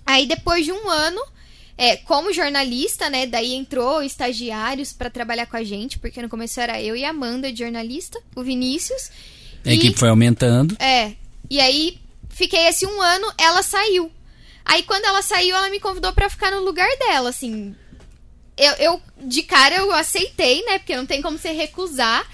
Aí 0.05 0.27
depois 0.27 0.65
de 0.65 0.71
um 0.71 0.87
ano 0.87 1.19
é, 1.77 1.97
como 1.97 2.33
jornalista, 2.33 3.09
né? 3.09 3.25
Daí 3.25 3.53
entrou 3.53 4.03
estagiários 4.03 4.93
para 4.93 5.09
trabalhar 5.09 5.45
com 5.45 5.57
a 5.57 5.63
gente, 5.63 5.97
porque 5.97 6.21
no 6.21 6.29
começo 6.29 6.59
era 6.59 6.81
eu 6.81 6.95
e 6.95 7.03
a 7.03 7.09
Amanda 7.09 7.51
de 7.51 7.59
jornalista, 7.59 8.21
o 8.35 8.43
Vinícius. 8.43 9.09
A 9.65 9.71
e, 9.71 9.75
equipe 9.75 9.97
foi 9.97 10.09
aumentando. 10.09 10.75
É. 10.79 11.13
E 11.49 11.59
aí 11.59 11.99
fiquei 12.29 12.67
esse 12.67 12.85
um 12.85 13.01
ano, 13.01 13.31
ela 13.37 13.63
saiu. 13.63 14.11
Aí 14.65 14.83
quando 14.83 15.05
ela 15.05 15.21
saiu, 15.21 15.55
ela 15.55 15.69
me 15.69 15.79
convidou 15.79 16.13
para 16.13 16.29
ficar 16.29 16.51
no 16.51 16.63
lugar 16.63 16.89
dela, 16.99 17.29
assim. 17.29 17.75
Eu, 18.55 18.73
eu, 18.73 19.01
de 19.23 19.41
cara, 19.43 19.75
eu 19.75 19.91
aceitei, 19.91 20.63
né? 20.65 20.77
Porque 20.77 20.95
não 20.95 21.05
tem 21.05 21.21
como 21.21 21.37
você 21.37 21.51
recusar. 21.51 22.25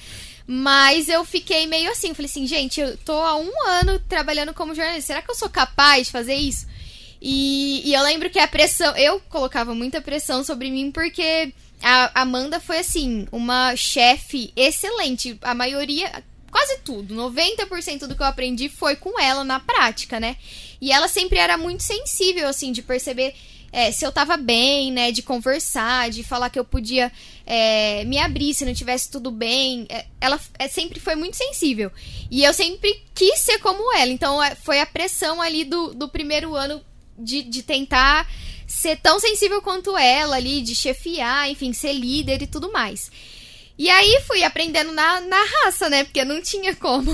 Mas 0.51 1.07
eu 1.07 1.23
fiquei 1.23 1.67
meio 1.67 1.91
assim, 1.91 2.11
falei 2.15 2.27
assim, 2.27 2.47
gente, 2.47 2.81
eu 2.81 2.97
tô 2.97 3.13
há 3.13 3.35
um 3.35 3.51
ano 3.67 3.99
trabalhando 4.09 4.51
como 4.51 4.73
jornalista. 4.73 5.07
Será 5.07 5.21
que 5.21 5.29
eu 5.29 5.35
sou 5.35 5.47
capaz 5.47 6.07
de 6.07 6.11
fazer 6.11 6.33
isso? 6.33 6.65
E, 7.21 7.81
e 7.85 7.93
eu 7.93 8.01
lembro 8.03 8.29
que 8.29 8.39
a 8.39 8.47
pressão. 8.47 8.95
Eu 8.95 9.19
colocava 9.29 9.75
muita 9.75 10.01
pressão 10.01 10.43
sobre 10.43 10.71
mim 10.71 10.91
porque 10.91 11.53
a 11.81 12.21
Amanda 12.21 12.59
foi, 12.59 12.79
assim, 12.79 13.27
uma 13.31 13.75
chefe 13.75 14.51
excelente. 14.55 15.37
A 15.41 15.53
maioria. 15.53 16.23
Quase 16.51 16.79
tudo, 16.79 17.13
90% 17.13 18.07
do 18.07 18.15
que 18.15 18.23
eu 18.23 18.25
aprendi 18.25 18.69
foi 18.69 18.95
com 18.95 19.19
ela 19.19 19.43
na 19.43 19.59
prática, 19.59 20.19
né? 20.19 20.35
E 20.81 20.91
ela 20.91 21.07
sempre 21.07 21.37
era 21.37 21.55
muito 21.59 21.83
sensível, 21.83 22.47
assim, 22.47 22.71
de 22.71 22.81
perceber 22.81 23.35
é, 23.71 23.91
se 23.91 24.03
eu 24.03 24.11
tava 24.11 24.35
bem, 24.35 24.91
né? 24.91 25.11
De 25.11 25.21
conversar, 25.21 26.09
de 26.09 26.23
falar 26.23 26.49
que 26.49 26.57
eu 26.57 26.65
podia 26.65 27.11
é, 27.45 28.03
me 28.05 28.17
abrir 28.17 28.55
se 28.55 28.65
não 28.65 28.73
tivesse 28.73 29.11
tudo 29.11 29.29
bem. 29.29 29.85
É, 29.89 30.05
ela 30.19 30.39
é, 30.57 30.67
sempre 30.67 30.99
foi 30.99 31.13
muito 31.13 31.37
sensível. 31.37 31.91
E 32.31 32.43
eu 32.43 32.53
sempre 32.53 33.03
quis 33.13 33.39
ser 33.39 33.59
como 33.59 33.95
ela. 33.95 34.11
Então 34.11 34.41
é, 34.41 34.55
foi 34.55 34.79
a 34.79 34.87
pressão 34.87 35.39
ali 35.39 35.63
do, 35.63 35.93
do 35.93 36.09
primeiro 36.09 36.55
ano 36.55 36.83
de, 37.19 37.43
de 37.43 37.63
tentar 37.63 38.29
ser 38.67 38.97
tão 38.97 39.19
sensível 39.19 39.61
quanto 39.61 39.97
ela 39.97 40.35
ali, 40.35 40.61
de 40.61 40.75
chefiar, 40.75 41.49
enfim, 41.49 41.73
ser 41.73 41.93
líder 41.93 42.41
e 42.41 42.47
tudo 42.47 42.71
mais. 42.71 43.11
E 43.77 43.89
aí 43.89 44.21
fui 44.27 44.43
aprendendo 44.43 44.91
na, 44.91 45.21
na 45.21 45.43
raça, 45.43 45.89
né? 45.89 46.03
Porque 46.03 46.25
não 46.25 46.41
tinha 46.41 46.75
como. 46.75 47.11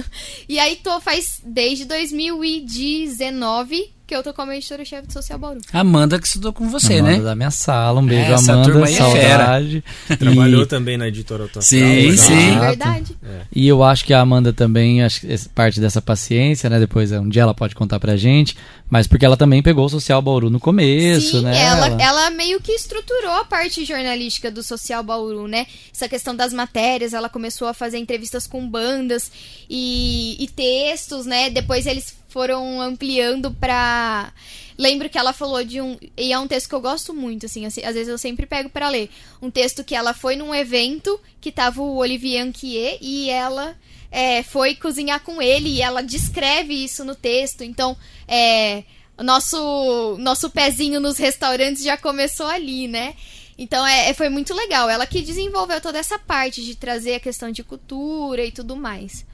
e 0.48 0.58
aí 0.58 0.76
tô 0.76 0.98
faz 1.00 1.40
desde 1.44 1.84
2019 1.84 3.95
que 4.06 4.14
eu 4.14 4.22
tô 4.22 4.32
como 4.32 4.52
editora-chefe 4.52 5.08
do 5.08 5.12
Social 5.12 5.38
Bauru. 5.38 5.60
Amanda 5.72 6.18
que 6.20 6.26
estudou 6.26 6.52
com 6.52 6.70
você, 6.70 7.00
Amanda 7.00 7.16
né? 7.18 7.24
da 7.24 7.34
minha 7.34 7.50
sala, 7.50 8.00
um 8.00 8.06
beijo, 8.06 8.32
Essa 8.32 8.52
Amanda, 8.52 8.70
turma 8.70 8.86
aí 8.86 8.94
é 8.94 8.96
saudade. 8.96 9.84
Trabalhou 10.18 10.64
também 10.64 10.96
na 10.96 11.08
editora 11.08 11.42
Autoastral. 11.42 11.80
Sim, 11.80 12.10
legal. 12.10 12.16
sim. 12.16 12.56
É 12.56 12.60
verdade. 12.60 13.16
E 13.52 13.66
eu 13.66 13.82
acho 13.82 14.04
que 14.04 14.14
a 14.14 14.20
Amanda 14.20 14.52
também, 14.52 15.02
acho 15.02 15.26
parte 15.54 15.80
dessa 15.80 16.00
paciência, 16.00 16.70
né? 16.70 16.78
Depois 16.78 17.10
um 17.10 17.28
dia 17.28 17.42
ela 17.42 17.54
pode 17.54 17.74
contar 17.74 17.98
pra 17.98 18.16
gente, 18.16 18.56
mas 18.88 19.08
porque 19.08 19.24
ela 19.24 19.36
também 19.36 19.60
pegou 19.60 19.84
o 19.84 19.88
Social 19.88 20.22
Bauru 20.22 20.50
no 20.50 20.60
começo, 20.60 21.38
Sim, 21.38 21.44
né? 21.44 21.58
ela, 21.58 22.00
ela 22.00 22.30
meio 22.30 22.60
que 22.60 22.72
estruturou 22.72 23.32
a 23.32 23.44
parte 23.44 23.84
jornalística 23.84 24.52
do 24.52 24.62
Social 24.62 25.02
Bauru, 25.02 25.48
né? 25.48 25.66
Essa 25.92 26.08
questão 26.08 26.36
das 26.36 26.52
matérias, 26.52 27.12
ela 27.12 27.28
começou 27.28 27.66
a 27.66 27.74
fazer 27.74 27.98
entrevistas 27.98 28.46
com 28.46 28.68
bandas 28.68 29.32
e, 29.68 30.36
e 30.38 30.46
textos, 30.46 31.26
né? 31.26 31.50
Depois 31.50 31.86
eles 31.86 32.14
foram 32.36 32.82
ampliando 32.82 33.50
pra. 33.50 34.30
Lembro 34.76 35.08
que 35.08 35.16
ela 35.16 35.32
falou 35.32 35.64
de 35.64 35.80
um. 35.80 35.96
E 36.14 36.34
é 36.34 36.38
um 36.38 36.46
texto 36.46 36.68
que 36.68 36.74
eu 36.74 36.82
gosto 36.82 37.14
muito, 37.14 37.46
assim, 37.46 37.64
às 37.64 37.74
vezes 37.74 38.08
eu 38.08 38.18
sempre 38.18 38.44
pego 38.44 38.68
pra 38.68 38.90
ler. 38.90 39.08
Um 39.40 39.50
texto 39.50 39.82
que 39.82 39.94
ela 39.94 40.12
foi 40.12 40.36
num 40.36 40.54
evento 40.54 41.18
que 41.40 41.50
tava 41.50 41.80
o 41.80 41.96
Olivier 41.96 42.44
Anquier 42.44 42.98
e 43.00 43.30
ela 43.30 43.74
é, 44.12 44.42
foi 44.42 44.74
cozinhar 44.74 45.20
com 45.20 45.40
ele 45.40 45.70
e 45.70 45.80
ela 45.80 46.02
descreve 46.02 46.74
isso 46.74 47.06
no 47.06 47.14
texto. 47.14 47.64
Então, 47.64 47.96
é, 48.28 48.84
nosso, 49.16 50.18
nosso 50.20 50.50
pezinho 50.50 51.00
nos 51.00 51.16
restaurantes 51.16 51.82
já 51.82 51.96
começou 51.96 52.48
ali, 52.48 52.86
né? 52.86 53.14
Então 53.56 53.86
é, 53.86 54.10
é- 54.10 54.12
foi 54.12 54.28
muito 54.28 54.52
legal. 54.52 54.90
Ela 54.90 55.06
que 55.06 55.22
desenvolveu 55.22 55.80
toda 55.80 55.98
essa 55.98 56.18
parte 56.18 56.62
de 56.62 56.74
trazer 56.74 57.14
a 57.14 57.20
questão 57.20 57.50
de 57.50 57.64
cultura 57.64 58.44
e 58.44 58.52
tudo 58.52 58.76
mais. 58.76 59.24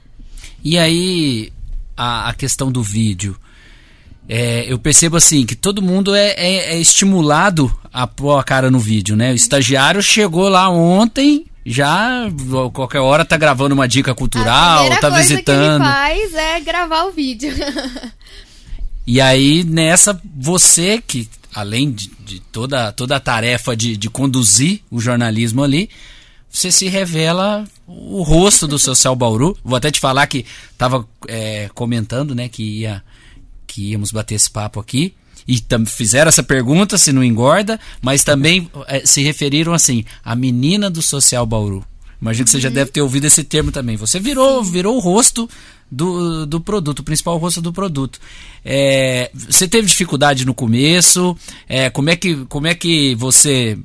E 0.63 0.77
aí, 0.77 1.51
a, 1.95 2.29
a 2.29 2.33
questão 2.33 2.71
do 2.71 2.81
vídeo. 2.83 3.35
É, 4.27 4.65
eu 4.71 4.79
percebo 4.79 5.17
assim 5.17 5.45
que 5.45 5.55
todo 5.55 5.81
mundo 5.81 6.15
é, 6.15 6.29
é- 6.37 6.73
é 6.75 6.79
estimulado 6.79 7.73
a 7.91 8.07
pôr 8.07 8.37
a 8.37 8.43
cara 8.43 8.71
no 8.71 8.79
vídeo, 8.79 9.15
né? 9.15 9.31
O 9.31 9.35
estagiário 9.35 10.01
chegou 10.01 10.47
lá 10.47 10.69
ontem, 10.69 11.45
já 11.65 12.29
qualquer 12.73 12.99
hora 12.99 13.25
tá 13.25 13.35
gravando 13.37 13.75
uma 13.75 13.87
dica 13.87 14.11
a 14.11 14.15
cultural, 14.15 14.79
primeira 14.79 15.01
tá 15.01 15.09
coisa 15.09 15.23
visitando. 15.27 15.81
que 15.81 15.87
ele 15.89 15.93
faz 15.93 16.33
é 16.35 16.59
gravar 16.61 17.03
o 17.03 17.11
vídeo. 17.11 17.53
E 19.05 19.19
aí, 19.19 19.65
nessa, 19.65 20.19
você 20.35 21.03
que, 21.05 21.27
além 21.53 21.91
de, 21.91 22.09
de 22.25 22.39
toda, 22.39 22.91
toda 22.93 23.17
a 23.17 23.19
tarefa 23.19 23.75
de, 23.75 23.97
de 23.97 24.09
conduzir 24.09 24.79
o 24.89 25.01
jornalismo 25.01 25.61
ali, 25.61 25.89
você 26.53 26.71
se 26.71 26.87
revela 26.87 27.65
o 27.87 28.21
rosto 28.21 28.67
do 28.67 28.77
Social 28.77 29.15
Bauru. 29.15 29.57
Vou 29.63 29.75
até 29.75 29.89
te 29.89 29.99
falar 29.99 30.27
que 30.27 30.45
estava 30.71 31.03
comentando, 31.73 32.35
né, 32.35 32.47
que, 32.47 32.81
ia, 32.81 33.03
que 33.65 33.89
íamos 33.89 34.11
bater 34.11 34.35
esse 34.35 34.51
papo 34.51 34.79
aqui. 34.79 35.15
E 35.47 35.59
fizeram 35.87 36.29
essa 36.29 36.43
pergunta, 36.43 36.97
se 36.97 37.11
não 37.11 37.23
engorda, 37.23 37.79
mas 38.01 38.23
também 38.23 38.69
eh, 38.87 39.01
se 39.03 39.21
referiram 39.23 39.73
assim, 39.73 40.05
a 40.23 40.35
menina 40.35 40.89
do 40.89 41.01
Social 41.01 41.45
Bauru. 41.45 41.83
Imagino 42.21 42.45
que 42.45 42.51
você 42.51 42.61
já 42.61 42.69
deve 42.69 42.91
ter 42.91 43.01
ouvido 43.01 43.25
esse 43.25 43.43
termo 43.43 43.71
também. 43.71 43.97
Você 43.97 44.19
virou, 44.19 44.63
virou 44.63 44.95
o 44.95 44.99
rosto 44.99 45.49
do, 45.91 46.45
do 46.45 46.61
produto, 46.61 46.99
o 46.99 47.03
principal 47.03 47.37
rosto 47.37 47.61
do 47.61 47.73
produto. 47.73 48.19
É, 48.63 49.29
você 49.33 49.67
teve 49.67 49.87
dificuldade 49.87 50.45
no 50.45 50.53
começo? 50.53 51.35
É, 51.67 51.89
como, 51.89 52.11
é 52.11 52.15
que, 52.15 52.45
como 52.45 52.67
é 52.67 52.75
que 52.75 53.15
você 53.15 53.77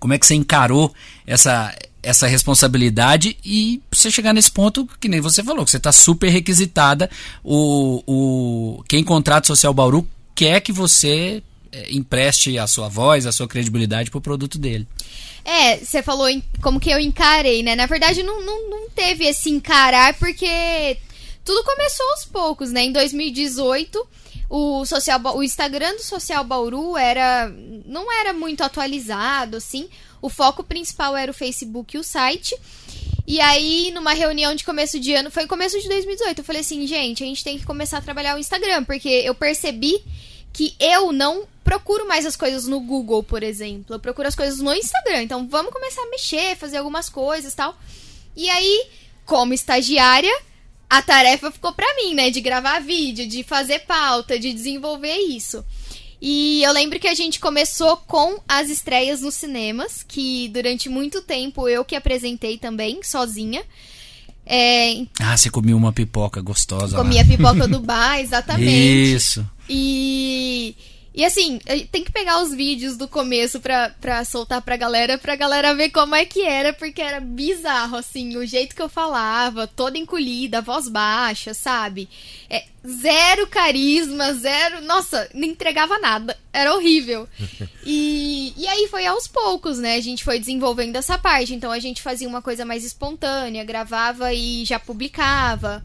como 0.00 0.12
é 0.14 0.18
que 0.18 0.26
você 0.26 0.34
encarou 0.34 0.92
essa, 1.26 1.72
essa 2.02 2.26
responsabilidade 2.26 3.36
e 3.44 3.80
você 3.92 4.10
chegar 4.10 4.32
nesse 4.32 4.50
ponto 4.50 4.88
que 4.98 5.08
nem 5.08 5.20
você 5.20 5.44
falou, 5.44 5.64
que 5.64 5.70
você 5.70 5.76
está 5.76 5.92
super 5.92 6.28
requisitada. 6.30 7.08
O, 7.44 8.02
o, 8.06 8.82
quem 8.88 9.04
contrata 9.04 9.44
o 9.44 9.46
Social 9.46 9.72
Bauru 9.72 10.08
quer 10.34 10.60
que 10.60 10.72
você 10.72 11.42
é, 11.70 11.92
empreste 11.92 12.58
a 12.58 12.66
sua 12.66 12.88
voz, 12.88 13.26
a 13.26 13.32
sua 13.32 13.46
credibilidade 13.46 14.10
para 14.10 14.18
o 14.18 14.22
produto 14.22 14.58
dele. 14.58 14.88
É, 15.44 15.76
você 15.78 16.02
falou 16.02 16.28
em- 16.28 16.42
como 16.62 16.80
que 16.80 16.90
eu 16.90 16.98
encarei, 16.98 17.62
né? 17.62 17.74
Na 17.76 17.86
verdade, 17.86 18.22
não, 18.22 18.44
não, 18.44 18.70
não 18.70 18.90
teve 18.90 19.24
esse 19.24 19.50
encarar, 19.50 20.14
porque 20.14 20.96
tudo 21.44 21.62
começou 21.64 22.06
aos 22.10 22.24
poucos, 22.24 22.70
né? 22.72 22.82
Em 22.84 22.92
2018, 22.92 24.06
o, 24.50 24.84
social, 24.84 25.20
o 25.36 25.44
Instagram 25.44 25.94
do 25.94 26.02
Social 26.02 26.42
Bauru 26.42 26.96
era, 26.96 27.48
não 27.86 28.12
era 28.12 28.32
muito 28.32 28.64
atualizado, 28.64 29.56
assim. 29.56 29.88
O 30.20 30.28
foco 30.28 30.64
principal 30.64 31.16
era 31.16 31.30
o 31.30 31.34
Facebook 31.34 31.96
e 31.96 32.00
o 32.00 32.02
site. 32.02 32.56
E 33.24 33.40
aí, 33.40 33.92
numa 33.92 34.12
reunião 34.12 34.52
de 34.52 34.64
começo 34.64 34.98
de 34.98 35.14
ano, 35.14 35.30
foi 35.30 35.46
começo 35.46 35.80
de 35.80 35.88
2018, 35.88 36.38
eu 36.40 36.44
falei 36.44 36.62
assim, 36.62 36.84
gente, 36.84 37.22
a 37.22 37.26
gente 37.26 37.44
tem 37.44 37.60
que 37.60 37.64
começar 37.64 37.98
a 37.98 38.02
trabalhar 38.02 38.34
o 38.34 38.40
Instagram, 38.40 38.82
porque 38.82 39.08
eu 39.08 39.36
percebi 39.36 40.02
que 40.52 40.74
eu 40.80 41.12
não 41.12 41.46
procuro 41.62 42.08
mais 42.08 42.26
as 42.26 42.34
coisas 42.34 42.66
no 42.66 42.80
Google, 42.80 43.22
por 43.22 43.44
exemplo. 43.44 43.94
Eu 43.94 44.00
procuro 44.00 44.26
as 44.26 44.34
coisas 44.34 44.58
no 44.58 44.74
Instagram. 44.74 45.22
Então 45.22 45.46
vamos 45.46 45.72
começar 45.72 46.02
a 46.02 46.10
mexer, 46.10 46.56
fazer 46.56 46.78
algumas 46.78 47.08
coisas 47.08 47.54
tal. 47.54 47.78
E 48.34 48.50
aí, 48.50 48.88
como 49.24 49.54
estagiária, 49.54 50.36
a 50.90 51.00
tarefa 51.00 51.50
ficou 51.52 51.72
pra 51.72 51.86
mim, 51.94 52.14
né? 52.14 52.30
De 52.30 52.40
gravar 52.40 52.80
vídeo, 52.80 53.26
de 53.26 53.42
fazer 53.44 53.78
pauta, 53.86 54.38
de 54.38 54.52
desenvolver 54.52 55.16
isso. 55.16 55.64
E 56.20 56.62
eu 56.62 56.72
lembro 56.72 56.98
que 57.00 57.08
a 57.08 57.14
gente 57.14 57.40
começou 57.40 57.96
com 57.98 58.40
as 58.46 58.68
estreias 58.68 59.22
nos 59.22 59.34
cinemas, 59.34 60.04
que 60.06 60.48
durante 60.48 60.88
muito 60.88 61.22
tempo 61.22 61.66
eu 61.68 61.82
que 61.84 61.94
apresentei 61.96 62.58
também, 62.58 63.00
sozinha. 63.02 63.62
É, 64.44 65.04
Ah, 65.20 65.36
você 65.36 65.48
comia 65.48 65.76
uma 65.76 65.92
pipoca 65.92 66.40
gostosa 66.42 66.96
lá. 66.96 67.02
comia 67.04 67.24
pipoca 67.24 67.68
do 67.68 67.78
bar, 67.80 68.18
exatamente. 68.20 69.14
Isso. 69.14 69.48
E, 69.68 70.74
e 71.14 71.24
assim, 71.24 71.58
eu- 71.66 71.86
tem 71.88 72.04
que 72.04 72.12
pegar 72.12 72.42
os 72.42 72.54
vídeos 72.54 72.96
do 72.96 73.08
começo 73.08 73.58
pra, 73.60 73.90
pra 74.00 74.24
soltar 74.24 74.62
pra 74.62 74.76
galera, 74.76 75.18
pra 75.18 75.34
galera 75.36 75.74
ver 75.74 75.90
como 75.90 76.14
é 76.14 76.24
que 76.24 76.42
era, 76.42 76.72
porque 76.72 77.02
era 77.02 77.20
bizarro, 77.20 77.96
assim, 77.96 78.36
o 78.36 78.46
jeito 78.46 78.74
que 78.76 78.82
eu 78.82 78.88
falava, 78.88 79.66
toda 79.66 79.98
encolhida, 79.98 80.60
voz 80.62 80.88
baixa, 80.88 81.52
sabe? 81.54 82.08
É, 82.48 82.64
zero 82.86 83.46
carisma, 83.46 84.32
zero. 84.34 84.80
Nossa, 84.82 85.28
não 85.34 85.44
entregava 85.44 85.98
nada. 85.98 86.36
Era 86.52 86.74
horrível. 86.74 87.28
E, 87.84 88.52
e 88.56 88.66
aí 88.68 88.86
foi 88.88 89.06
aos 89.06 89.26
poucos, 89.26 89.78
né? 89.78 89.94
A 89.94 90.00
gente 90.00 90.22
foi 90.22 90.38
desenvolvendo 90.38 90.96
essa 90.96 91.18
parte. 91.18 91.54
Então 91.54 91.72
a 91.72 91.78
gente 91.78 92.02
fazia 92.02 92.28
uma 92.28 92.42
coisa 92.42 92.64
mais 92.64 92.84
espontânea, 92.84 93.64
gravava 93.64 94.32
e 94.34 94.64
já 94.66 94.78
publicava. 94.78 95.82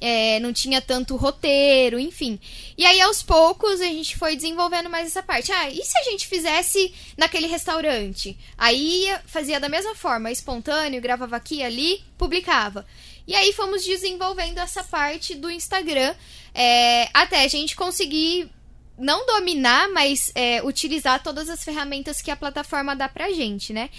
É, 0.00 0.38
não 0.40 0.52
tinha 0.52 0.80
tanto 0.80 1.16
roteiro, 1.16 1.98
enfim. 1.98 2.38
E 2.76 2.84
aí, 2.84 3.00
aos 3.00 3.22
poucos, 3.22 3.80
a 3.80 3.84
gente 3.86 4.16
foi 4.16 4.36
desenvolvendo 4.36 4.90
mais 4.90 5.06
essa 5.06 5.22
parte. 5.22 5.50
Ah, 5.50 5.70
e 5.70 5.82
se 5.82 5.98
a 5.98 6.02
gente 6.02 6.26
fizesse 6.26 6.92
naquele 7.16 7.46
restaurante? 7.46 8.36
Aí 8.58 9.04
ia- 9.04 9.22
fazia 9.26 9.58
da 9.58 9.68
mesma 9.70 9.94
forma, 9.94 10.30
espontâneo, 10.30 11.00
gravava 11.00 11.36
aqui 11.36 11.62
ali, 11.62 12.04
publicava. 12.18 12.86
E 13.26 13.34
aí 13.34 13.52
fomos 13.54 13.84
desenvolvendo 13.84 14.58
essa 14.58 14.84
parte 14.84 15.34
do 15.34 15.50
Instagram 15.50 16.14
é, 16.54 17.08
até 17.12 17.42
a 17.42 17.48
gente 17.48 17.74
conseguir 17.74 18.50
não 18.98 19.26
dominar, 19.26 19.88
mas 19.90 20.30
é, 20.34 20.62
utilizar 20.62 21.22
todas 21.22 21.48
as 21.50 21.62
ferramentas 21.64 22.22
que 22.22 22.30
a 22.30 22.36
plataforma 22.36 22.94
dá 22.96 23.08
pra 23.08 23.30
gente, 23.32 23.72
né? 23.72 23.90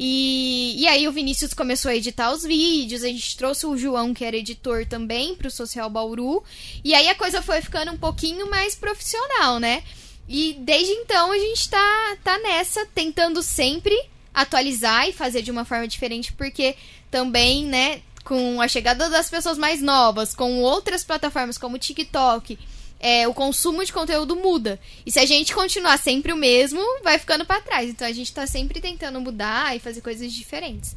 E, 0.00 0.76
e 0.78 0.86
aí 0.86 1.08
o 1.08 1.12
Vinícius 1.12 1.52
começou 1.52 1.90
a 1.90 1.96
editar 1.96 2.30
os 2.30 2.44
vídeos, 2.44 3.02
a 3.02 3.08
gente 3.08 3.36
trouxe 3.36 3.66
o 3.66 3.76
João, 3.76 4.14
que 4.14 4.24
era 4.24 4.36
editor 4.36 4.86
também, 4.86 5.34
pro 5.34 5.50
Social 5.50 5.90
Bauru. 5.90 6.44
E 6.84 6.94
aí 6.94 7.08
a 7.08 7.16
coisa 7.16 7.42
foi 7.42 7.60
ficando 7.60 7.90
um 7.90 7.98
pouquinho 7.98 8.48
mais 8.48 8.76
profissional, 8.76 9.58
né? 9.58 9.82
E 10.28 10.56
desde 10.60 10.92
então 10.92 11.32
a 11.32 11.38
gente 11.38 11.68
tá, 11.68 12.16
tá 12.22 12.38
nessa, 12.38 12.86
tentando 12.94 13.42
sempre 13.42 14.00
atualizar 14.32 15.08
e 15.08 15.12
fazer 15.12 15.42
de 15.42 15.50
uma 15.50 15.64
forma 15.64 15.88
diferente, 15.88 16.32
porque 16.32 16.76
também, 17.10 17.64
né, 17.64 18.00
com 18.22 18.60
a 18.62 18.68
chegada 18.68 19.10
das 19.10 19.28
pessoas 19.28 19.58
mais 19.58 19.82
novas, 19.82 20.32
com 20.32 20.60
outras 20.60 21.02
plataformas 21.02 21.58
como 21.58 21.74
o 21.74 21.78
TikTok, 21.78 22.56
é, 23.00 23.26
o 23.28 23.34
consumo 23.34 23.84
de 23.84 23.92
conteúdo 23.92 24.34
muda. 24.36 24.78
E 25.06 25.12
se 25.12 25.18
a 25.18 25.26
gente 25.26 25.54
continuar 25.54 25.98
sempre 25.98 26.32
o 26.32 26.36
mesmo, 26.36 26.80
vai 27.02 27.18
ficando 27.18 27.44
pra 27.44 27.60
trás. 27.60 27.90
Então 27.90 28.06
a 28.06 28.12
gente 28.12 28.32
tá 28.32 28.46
sempre 28.46 28.80
tentando 28.80 29.20
mudar 29.20 29.76
e 29.76 29.80
fazer 29.80 30.00
coisas 30.00 30.32
diferentes. 30.32 30.96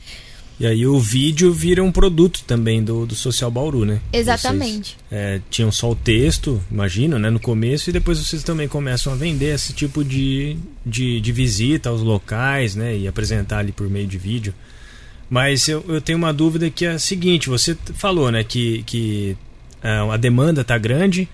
E 0.59 0.67
aí 0.67 0.85
o 0.85 0.99
vídeo 0.99 1.51
vira 1.51 1.83
um 1.83 1.91
produto 1.91 2.43
também 2.45 2.83
do, 2.83 3.03
do 3.03 3.15
Social 3.15 3.49
Bauru, 3.49 3.83
né? 3.83 3.99
Exatamente. 4.13 4.95
Vocês, 5.09 5.11
é, 5.11 5.41
tinham 5.49 5.71
só 5.71 5.89
o 5.89 5.95
texto, 5.95 6.61
imagino, 6.69 7.17
né, 7.17 7.31
no 7.31 7.39
começo, 7.39 7.89
e 7.89 7.93
depois 7.93 8.19
vocês 8.19 8.43
também 8.43 8.67
começam 8.67 9.11
a 9.11 9.15
vender 9.15 9.55
esse 9.55 9.73
tipo 9.73 10.03
de, 10.03 10.55
de, 10.85 11.19
de 11.19 11.31
visita 11.31 11.89
aos 11.89 12.01
locais, 12.01 12.75
né, 12.75 12.95
e 12.95 13.07
apresentar 13.07 13.57
ali 13.57 13.71
por 13.71 13.89
meio 13.89 14.05
de 14.05 14.19
vídeo. 14.19 14.53
Mas 15.27 15.67
eu, 15.67 15.83
eu 15.87 15.99
tenho 15.99 16.19
uma 16.19 16.31
dúvida 16.31 16.69
que 16.69 16.85
é 16.85 16.91
a 16.91 16.99
seguinte, 16.99 17.49
você 17.49 17.75
falou, 17.95 18.29
né, 18.29 18.43
que, 18.43 18.83
que 18.83 19.35
ah, 19.81 20.13
a 20.13 20.17
demanda 20.17 20.63
tá 20.63 20.77
grande, 20.77 21.27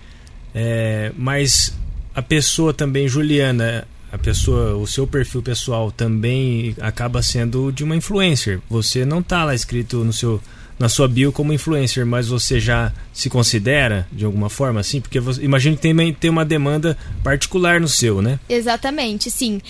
é, 0.60 1.12
mas 1.16 1.72
a 2.12 2.20
pessoa 2.20 2.74
também, 2.74 3.06
Juliana, 3.06 3.86
a 4.10 4.18
pessoa, 4.18 4.74
o 4.74 4.88
seu 4.88 5.06
perfil 5.06 5.40
pessoal 5.40 5.92
também 5.92 6.74
acaba 6.80 7.22
sendo 7.22 7.70
de 7.70 7.84
uma 7.84 7.94
influencer. 7.94 8.60
Você 8.68 9.04
não 9.04 9.22
tá 9.22 9.44
lá 9.44 9.54
escrito 9.54 10.04
no 10.04 10.12
seu 10.12 10.42
na 10.76 10.88
sua 10.88 11.06
bio 11.08 11.32
como 11.32 11.52
influencer, 11.52 12.04
mas 12.04 12.28
você 12.28 12.60
já 12.60 12.92
se 13.12 13.30
considera 13.30 14.06
de 14.12 14.24
alguma 14.24 14.50
forma 14.50 14.80
assim? 14.80 15.00
Porque 15.00 15.20
você, 15.20 15.42
imagino 15.42 15.76
que 15.76 15.82
tem, 15.82 16.12
tem 16.12 16.30
uma 16.30 16.44
demanda 16.44 16.96
particular 17.22 17.80
no 17.80 17.88
seu, 17.88 18.20
né? 18.20 18.38
Exatamente, 18.48 19.30
sim. 19.30 19.60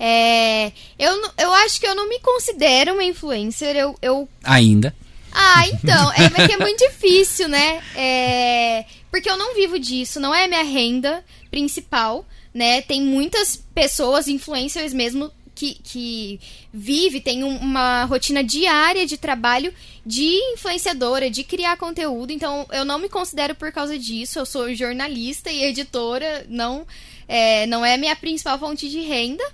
É, 0.00 0.68
eu, 0.98 1.12
eu 1.38 1.52
acho 1.54 1.78
que 1.80 1.86
eu 1.86 1.94
não 1.94 2.08
me 2.08 2.20
considero 2.20 2.94
uma 2.94 3.04
influencer. 3.04 3.76
Eu, 3.76 3.96
eu 4.00 4.28
Ainda. 4.44 4.94
Ah, 5.32 5.68
então, 5.68 6.12
é, 6.12 6.30
mas 6.30 6.46
que 6.46 6.52
é 6.52 6.58
muito 6.58 6.78
difícil, 6.78 7.48
né? 7.48 7.80
É, 7.94 8.84
porque 9.10 9.28
eu 9.30 9.36
não 9.36 9.54
vivo 9.54 9.78
disso, 9.78 10.20
não 10.20 10.34
é 10.34 10.46
minha 10.46 10.62
renda 10.62 11.24
principal, 11.50 12.26
né? 12.52 12.82
Tem 12.82 13.00
muitas 13.02 13.62
pessoas, 13.74 14.28
influencers 14.28 14.92
mesmo, 14.92 15.30
que, 15.54 15.74
que 15.82 16.40
vive, 16.72 17.20
tem 17.20 17.42
um- 17.42 17.56
uma 17.56 18.04
rotina 18.04 18.44
diária 18.44 19.04
de 19.04 19.16
trabalho 19.16 19.74
de 20.06 20.36
influenciadora, 20.52 21.28
de 21.28 21.42
criar 21.42 21.76
conteúdo, 21.76 22.32
então 22.32 22.64
eu 22.70 22.84
não 22.84 22.96
me 22.98 23.08
considero 23.08 23.56
por 23.56 23.72
causa 23.72 23.98
disso, 23.98 24.38
eu 24.38 24.46
sou 24.46 24.72
jornalista 24.72 25.50
e 25.50 25.64
editora, 25.64 26.46
não 26.48 26.86
é, 27.26 27.66
não 27.66 27.84
é 27.84 27.96
minha 27.96 28.14
principal 28.14 28.56
fonte 28.58 28.88
de 28.88 29.00
renda. 29.00 29.44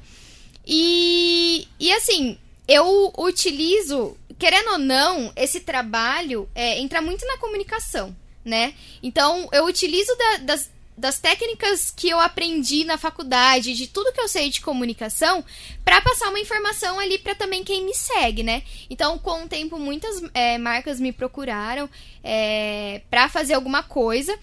E, 0.66 1.66
e 1.78 1.92
assim, 1.92 2.38
eu 2.68 3.12
utilizo, 3.18 4.16
querendo 4.38 4.72
ou 4.72 4.78
não, 4.78 5.32
esse 5.36 5.60
trabalho 5.60 6.48
é, 6.54 6.78
entra 6.80 7.00
muito 7.02 7.26
na 7.26 7.38
comunicação, 7.38 8.14
né? 8.44 8.74
Então, 9.02 9.48
eu 9.52 9.64
utilizo 9.64 10.14
da- 10.16 10.36
das, 10.38 10.70
das 10.96 11.18
técnicas 11.18 11.90
que 11.90 12.08
eu 12.08 12.20
aprendi 12.20 12.84
na 12.84 12.96
faculdade, 12.98 13.74
de 13.74 13.86
tudo 13.86 14.12
que 14.12 14.20
eu 14.20 14.28
sei 14.28 14.50
de 14.50 14.60
comunicação, 14.60 15.44
para 15.84 16.00
passar 16.00 16.28
uma 16.28 16.38
informação 16.40 16.98
ali 17.00 17.18
para 17.18 17.34
também 17.34 17.64
quem 17.64 17.84
me 17.84 17.94
segue, 17.94 18.42
né? 18.42 18.62
Então, 18.90 19.18
com 19.18 19.44
o 19.44 19.48
tempo, 19.48 19.78
muitas 19.78 20.22
é, 20.34 20.58
marcas 20.58 21.00
me 21.00 21.12
procuraram 21.12 21.88
é, 22.22 23.02
para 23.10 23.28
fazer 23.28 23.54
alguma 23.54 23.82
coisa 23.82 24.38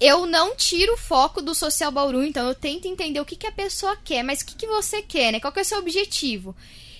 eu 0.00 0.26
não 0.26 0.56
tiro 0.56 0.94
o 0.94 0.98
foco 0.98 1.40
do 1.40 1.54
social 1.54 1.92
Bauru, 1.92 2.24
então 2.24 2.48
eu 2.48 2.56
tento 2.56 2.88
entender 2.88 3.20
o 3.20 3.24
que, 3.24 3.36
que 3.36 3.46
a 3.46 3.52
pessoa 3.52 3.96
quer, 3.96 4.24
mas 4.24 4.40
o 4.40 4.46
que, 4.46 4.56
que 4.56 4.66
você 4.66 5.00
quer, 5.00 5.30
né? 5.30 5.38
Qual 5.38 5.52
que 5.52 5.60
é 5.60 5.62
o 5.62 5.64
seu 5.64 5.78
objetivo? 5.78 6.56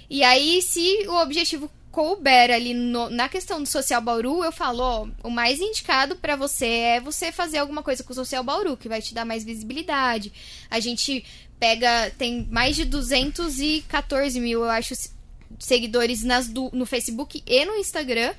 E 0.08 0.22
aí, 0.22 0.62
se 0.62 1.04
o 1.08 1.14
objetivo 1.20 1.68
couber 1.92 2.50
ali 2.50 2.72
no- 2.74 3.10
na 3.10 3.28
questão 3.28 3.62
do 3.62 3.68
social 3.68 4.00
Bauru, 4.00 4.42
eu 4.42 4.50
falo, 4.50 4.80
ó, 4.82 5.06
o 5.22 5.30
mais 5.30 5.60
indicado 5.60 6.16
pra 6.16 6.34
você 6.34 6.66
é 6.66 7.00
você 7.00 7.30
fazer 7.30 7.58
alguma 7.58 7.82
coisa 7.82 8.02
com 8.02 8.12
o 8.12 8.16
social 8.16 8.42
Bauru, 8.42 8.76
que 8.76 8.88
vai 8.88 9.00
te 9.02 9.12
dar 9.14 9.24
mais 9.26 9.44
visibilidade. 9.44 10.32
A 10.70 10.80
gente 10.80 11.24
pega, 11.60 12.10
tem 12.18 12.48
mais 12.50 12.74
de 12.74 12.84
214 12.86 14.40
mil, 14.40 14.60
eu 14.64 14.70
acho, 14.70 14.94
se- 14.96 15.10
seguidores 15.58 16.24
nas 16.24 16.48
du- 16.48 16.70
no 16.72 16.86
Facebook 16.86 17.42
e 17.46 17.64
no 17.66 17.74
Instagram. 17.76 18.32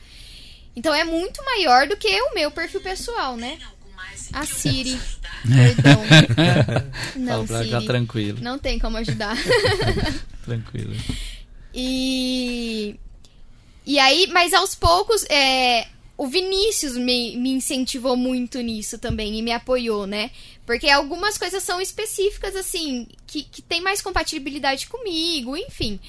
Então 0.76 0.92
é 0.94 1.04
muito 1.04 1.42
maior 1.46 1.88
do 1.88 1.96
que 1.96 2.08
o 2.24 2.34
meu 2.34 2.50
perfil 2.50 2.82
pessoal, 2.82 3.38
né? 3.38 3.60
A 4.34 4.46
Siri. 4.48 5.00
Perdão. 5.48 6.02
Não, 7.16 7.46
Fala 7.46 7.64
Siri. 7.64 7.86
tranquilo. 7.86 8.40
Não 8.42 8.58
tem 8.58 8.80
como 8.80 8.98
ajudar. 8.98 9.38
Tranquilo. 10.44 10.96
E. 11.74 12.96
E 13.86 14.00
aí, 14.00 14.28
mas 14.28 14.54
aos 14.54 14.76
poucos, 14.76 15.26
é, 15.30 15.88
o 16.18 16.28
Vinícius 16.28 16.96
me, 16.96 17.36
me 17.38 17.52
incentivou 17.52 18.16
muito 18.16 18.60
nisso 18.62 18.98
também 18.98 19.38
e 19.38 19.42
me 19.42 19.52
apoiou, 19.52 20.08
né? 20.08 20.32
Porque 20.66 20.90
algumas 20.90 21.38
coisas 21.38 21.62
são 21.64 21.82
específicas, 21.82 22.56
assim, 22.56 23.08
que, 23.28 23.44
que 23.44 23.62
tem 23.62 23.82
mais 23.82 24.02
compatibilidade 24.02 24.88
comigo, 24.88 25.58
enfim. 25.58 26.00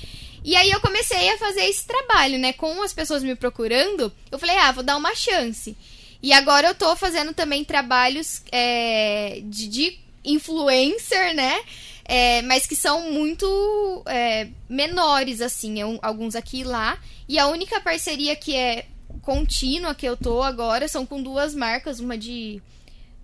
E 0.45 0.55
aí 0.55 0.71
eu 0.71 0.81
comecei 0.81 1.31
a 1.31 1.39
fazer 1.39 1.63
esse 1.63 1.87
trabalho, 1.87 2.39
né? 2.39 2.53
Com 2.53 2.83
as 2.83 2.93
pessoas 2.93 3.23
me 3.23 3.35
procurando, 3.35 4.13
eu 4.31 4.39
falei, 4.39 4.57
ah, 4.59 4.73
vou 4.73 4.85
dar 4.85 4.97
uma 4.97 5.15
chance. 5.15 5.77
E 6.23 6.33
agora 6.33 6.69
eu 6.69 6.75
tô 6.75 6.95
fazendo 6.95 7.35
também 7.35 7.65
trabalhos 7.65 8.43
é, 8.53 9.41
de, 9.45 9.69
de 9.69 9.99
influencer, 10.25 11.35
né? 11.35 11.61
É, 12.05 12.43
mas 12.43 12.67
que 12.67 12.77
são 12.77 13.11
muito 13.11 14.03
é, 14.07 14.49
menores, 14.69 15.41
assim, 15.41 15.81
é 15.81 15.99
alguns 16.03 16.35
aqui 16.35 16.61
e 16.61 16.65
lá. 16.65 16.99
E 17.29 17.39
a 17.39 17.47
única 17.47 17.81
parceria 17.81 18.37
que 18.37 18.55
é 18.55 18.87
contínua 19.23 19.95
que 19.95 20.07
eu 20.07 20.17
tô 20.17 20.43
agora 20.43 20.87
são 20.87 21.07
com 21.07 21.23
duas 21.23 21.55
marcas, 21.55 22.01
uma 22.01 22.17
de 22.17 22.61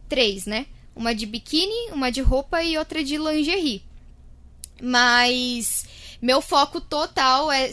três, 0.09 0.47
né? 0.47 0.67
Uma 0.97 1.15
de 1.15 1.27
biquíni, 1.27 1.91
uma 1.93 2.11
de 2.11 2.21
roupa 2.21 2.63
e 2.63 2.79
outra 2.79 3.05
de 3.05 3.17
lingerie. 3.19 3.83
Mas 4.83 5.85
meu 6.21 6.41
foco 6.41 6.81
total 6.81 7.53
é 7.53 7.71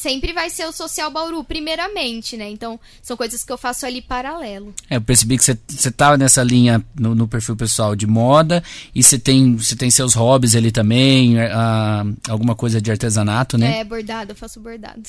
sempre 0.00 0.32
vai 0.32 0.48
ser 0.48 0.64
o 0.64 0.72
social 0.72 1.10
Bauru, 1.10 1.44
primeiramente, 1.44 2.36
né? 2.36 2.48
Então, 2.48 2.80
são 3.02 3.16
coisas 3.16 3.44
que 3.44 3.52
eu 3.52 3.58
faço 3.58 3.84
ali 3.84 4.00
paralelo. 4.00 4.74
É, 4.88 4.96
eu 4.96 5.00
percebi 5.00 5.36
que 5.36 5.44
você 5.44 5.58
você 5.68 5.90
tá 5.90 6.16
nessa 6.16 6.42
linha 6.42 6.84
no, 6.98 7.14
no 7.14 7.28
perfil 7.28 7.54
pessoal 7.54 7.94
de 7.94 8.06
moda 8.06 8.62
e 8.94 9.02
você 9.02 9.18
tem, 9.18 9.56
você 9.56 9.76
tem 9.76 9.90
seus 9.90 10.14
hobbies 10.14 10.56
ali 10.56 10.72
também, 10.72 11.38
ah, 11.38 12.04
alguma 12.28 12.54
coisa 12.54 12.80
de 12.80 12.90
artesanato, 12.90 13.58
né? 13.58 13.80
É, 13.80 13.84
bordado, 13.84 14.32
eu 14.32 14.36
faço 14.36 14.58
bordado. 14.60 15.02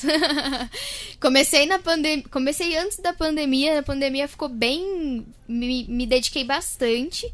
comecei 1.20 1.66
na 1.66 1.78
pandemia, 1.78 2.24
comecei 2.30 2.76
antes 2.76 2.98
da 2.98 3.12
pandemia, 3.12 3.78
a 3.78 3.82
pandemia 3.82 4.28
ficou 4.28 4.48
bem, 4.48 5.26
me, 5.48 5.84
me 5.88 6.06
dediquei 6.06 6.44
bastante. 6.44 7.32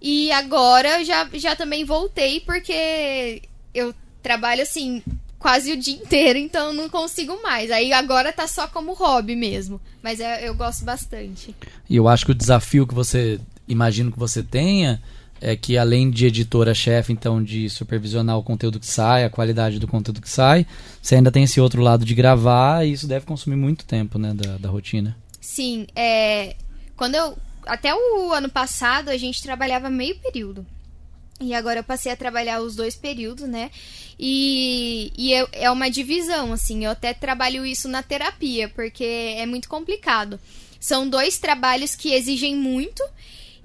E 0.00 0.30
agora 0.32 1.00
eu 1.00 1.04
já, 1.04 1.28
já 1.34 1.56
também 1.56 1.84
voltei 1.84 2.40
porque 2.40 3.42
eu 3.74 3.94
trabalho 4.22 4.62
assim 4.62 5.02
quase 5.44 5.72
o 5.72 5.76
dia 5.76 5.92
inteiro, 5.92 6.38
então 6.38 6.72
não 6.72 6.88
consigo 6.88 7.38
mais. 7.42 7.70
Aí 7.70 7.92
agora 7.92 8.32
tá 8.32 8.48
só 8.48 8.66
como 8.66 8.94
hobby 8.94 9.36
mesmo. 9.36 9.78
Mas 10.02 10.18
é, 10.18 10.48
eu 10.48 10.54
gosto 10.54 10.86
bastante. 10.86 11.54
E 11.86 11.96
eu 11.96 12.08
acho 12.08 12.24
que 12.24 12.30
o 12.30 12.34
desafio 12.34 12.86
que 12.86 12.94
você 12.94 13.38
imagino 13.68 14.10
que 14.10 14.18
você 14.18 14.42
tenha 14.42 15.02
é 15.42 15.54
que 15.54 15.76
além 15.76 16.10
de 16.10 16.24
editora-chefe, 16.24 17.12
então, 17.12 17.44
de 17.44 17.68
supervisionar 17.68 18.38
o 18.38 18.42
conteúdo 18.42 18.80
que 18.80 18.86
sai, 18.86 19.22
a 19.22 19.28
qualidade 19.28 19.78
do 19.78 19.86
conteúdo 19.86 20.22
que 20.22 20.30
sai, 20.30 20.66
você 21.02 21.16
ainda 21.16 21.30
tem 21.30 21.44
esse 21.44 21.60
outro 21.60 21.82
lado 21.82 22.06
de 22.06 22.14
gravar 22.14 22.82
e 22.86 22.92
isso 22.92 23.06
deve 23.06 23.26
consumir 23.26 23.56
muito 23.56 23.84
tempo, 23.84 24.18
né, 24.18 24.32
da, 24.32 24.56
da 24.56 24.70
rotina. 24.70 25.14
Sim, 25.42 25.86
é. 25.94 26.56
Quando 26.96 27.16
eu. 27.16 27.36
Até 27.66 27.94
o 27.94 28.32
ano 28.32 28.48
passado 28.48 29.10
a 29.10 29.16
gente 29.18 29.42
trabalhava 29.42 29.90
meio 29.90 30.16
período. 30.20 30.64
E 31.48 31.54
agora 31.54 31.80
eu 31.80 31.84
passei 31.84 32.10
a 32.10 32.16
trabalhar 32.16 32.60
os 32.60 32.74
dois 32.74 32.96
períodos, 32.96 33.48
né? 33.48 33.70
E, 34.18 35.12
e 35.16 35.34
é, 35.34 35.46
é 35.52 35.70
uma 35.70 35.90
divisão, 35.90 36.52
assim. 36.52 36.84
Eu 36.84 36.92
até 36.92 37.12
trabalho 37.12 37.64
isso 37.66 37.88
na 37.88 38.02
terapia, 38.02 38.68
porque 38.68 39.04
é 39.04 39.46
muito 39.46 39.68
complicado. 39.68 40.38
São 40.80 41.08
dois 41.08 41.38
trabalhos 41.38 41.94
que 41.94 42.12
exigem 42.12 42.54
muito 42.54 43.02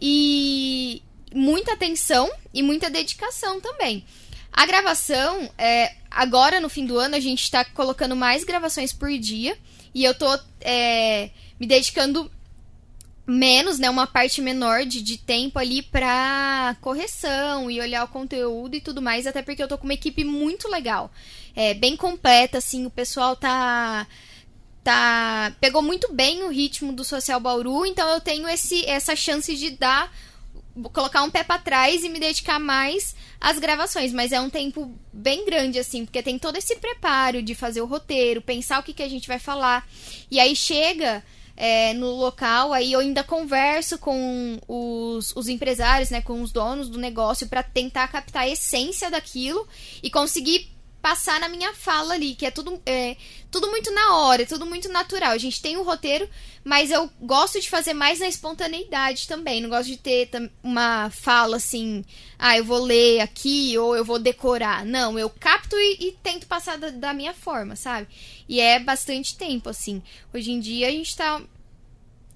e 0.01 1.01
muita 1.33 1.73
atenção 1.73 2.31
e 2.53 2.63
muita 2.63 2.89
dedicação 2.89 3.59
também. 3.59 4.05
A 4.51 4.65
gravação, 4.65 5.49
é, 5.57 5.93
agora 6.09 6.59
no 6.59 6.69
fim 6.69 6.85
do 6.85 6.97
ano, 6.97 7.15
a 7.15 7.19
gente 7.19 7.43
está 7.43 7.63
colocando 7.63 8.15
mais 8.15 8.43
gravações 8.43 8.91
por 8.91 9.09
dia. 9.17 9.57
E 9.93 10.03
eu 10.03 10.13
tô 10.13 10.27
é, 10.61 11.29
me 11.59 11.67
dedicando 11.67 12.31
menos, 13.29 13.77
né, 13.77 13.89
uma 13.89 14.07
parte 14.07 14.41
menor 14.41 14.85
de, 14.85 15.01
de 15.01 15.17
tempo 15.17 15.59
ali 15.59 15.81
pra 15.81 16.75
correção 16.81 17.69
e 17.69 17.79
olhar 17.79 18.03
o 18.03 18.07
conteúdo 18.07 18.75
e 18.75 18.81
tudo 18.81 19.01
mais, 19.01 19.27
até 19.27 19.41
porque 19.41 19.61
eu 19.61 19.67
tô 19.67 19.77
com 19.77 19.83
uma 19.83 19.93
equipe 19.93 20.23
muito 20.23 20.67
legal. 20.67 21.11
É, 21.55 21.73
bem 21.73 21.95
completa, 21.95 22.57
assim, 22.57 22.85
o 22.85 22.89
pessoal 22.89 23.35
tá 23.35 24.07
tá 24.83 25.53
pegou 25.59 25.81
muito 25.81 26.11
bem 26.13 26.43
o 26.43 26.49
ritmo 26.49 26.93
do 26.93 27.03
Social 27.03 27.39
Bauru, 27.39 27.85
então 27.85 28.07
eu 28.09 28.21
tenho 28.21 28.47
esse 28.47 28.85
essa 28.85 29.15
chance 29.15 29.55
de 29.55 29.71
dar 29.71 30.11
colocar 30.93 31.23
um 31.23 31.29
pé 31.29 31.43
para 31.43 31.59
trás 31.59 32.03
e 32.03 32.09
me 32.09 32.19
dedicar 32.19 32.59
mais 32.59 33.13
às 33.41 33.59
gravações, 33.59 34.13
mas 34.13 34.31
é 34.31 34.39
um 34.39 34.49
tempo 34.49 34.91
bem 35.11 35.45
grande 35.45 35.77
assim, 35.77 36.05
porque 36.05 36.23
tem 36.23 36.39
todo 36.39 36.55
esse 36.55 36.77
preparo 36.77 37.41
de 37.41 37.53
fazer 37.53 37.81
o 37.81 37.85
roteiro, 37.85 38.41
pensar 38.41 38.79
o 38.79 38.83
que 38.83 38.93
que 38.93 39.03
a 39.03 39.09
gente 39.09 39.27
vai 39.27 39.39
falar. 39.39 39.87
E 40.31 40.39
aí 40.39 40.55
chega 40.55 41.23
é, 41.61 41.93
no 41.93 42.11
local, 42.11 42.71
aí 42.71 42.93
eu 42.93 43.01
ainda 43.01 43.21
converso 43.21 43.97
com 43.97 44.57
os, 44.65 45.35
os 45.35 45.49
empresários, 45.49 46.09
né, 46.09 46.21
com 46.21 46.41
os 46.41 46.53
donos 46.53 46.87
do 46.87 46.97
negócio 46.97 47.49
para 47.49 47.61
tentar 47.61 48.07
captar 48.07 48.43
a 48.43 48.47
essência 48.47 49.11
daquilo 49.11 49.67
e 50.01 50.09
conseguir 50.09 50.71
passar 51.01 51.39
na 51.39 51.47
minha 51.47 51.73
fala 51.73 52.13
ali, 52.13 52.35
que 52.35 52.45
é 52.45 52.51
tudo, 52.51 52.81
é, 52.85 53.15
tudo 53.49 53.69
muito 53.69 53.91
na 53.91 54.17
hora, 54.17 54.45
tudo 54.45 54.65
muito 54.65 54.89
natural. 54.89 55.31
A 55.31 55.37
gente 55.37 55.61
tem 55.61 55.77
o 55.77 55.81
um 55.81 55.83
roteiro, 55.83 56.29
mas 56.63 56.91
eu 56.91 57.09
gosto 57.21 57.59
de 57.59 57.69
fazer 57.69 57.93
mais 57.93 58.19
na 58.19 58.27
espontaneidade 58.27 59.27
também. 59.27 59.61
Não 59.61 59.69
gosto 59.69 59.87
de 59.87 59.97
ter 59.97 60.29
uma 60.61 61.09
fala 61.09 61.57
assim, 61.57 62.03
ah, 62.37 62.57
eu 62.57 62.65
vou 62.65 62.83
ler 62.83 63.21
aqui 63.21 63.77
ou 63.77 63.95
eu 63.95 64.03
vou 64.03 64.19
decorar. 64.19 64.85
Não, 64.85 65.17
eu 65.17 65.29
capto 65.29 65.75
e, 65.77 66.07
e 66.07 66.11
tento 66.23 66.47
passar 66.47 66.77
da, 66.77 66.89
da, 66.89 67.13
minha 67.13 67.33
forma, 67.33 67.75
sabe? 67.75 68.07
E 68.47 68.59
é 68.59 68.79
bastante 68.79 69.37
tempo, 69.37 69.69
assim. 69.69 70.03
Hoje 70.33 70.51
em 70.51 70.59
dia 70.59 70.87
a 70.87 70.91
gente 70.91 71.15
tá, 71.15 71.41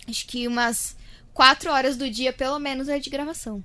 acho 0.08 0.26
que 0.26 0.48
umas 0.48 0.96
quatro 1.34 1.72
horas 1.72 1.98
do 1.98 2.10
dia, 2.10 2.32
pelo 2.32 2.60
menos, 2.60 2.88
é 2.88 2.98
de 2.98 3.10
gravação. 3.10 3.64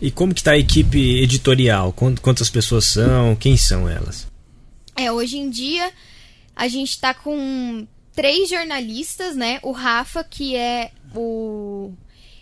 E 0.00 0.10
como 0.10 0.32
que 0.32 0.40
está 0.40 0.52
a 0.52 0.58
equipe 0.58 1.20
editorial? 1.22 1.92
Quantas 1.92 2.48
pessoas 2.48 2.84
são? 2.86 3.34
Quem 3.34 3.56
são 3.56 3.88
elas? 3.88 4.26
É, 4.96 5.10
hoje 5.10 5.38
em 5.38 5.50
dia 5.50 5.92
a 6.54 6.68
gente 6.68 6.90
está 6.90 7.14
com 7.14 7.86
três 8.14 8.48
jornalistas, 8.48 9.36
né? 9.36 9.60
O 9.62 9.72
Rafa, 9.72 10.24
que 10.24 10.56
é 10.56 10.90
o 11.14 11.92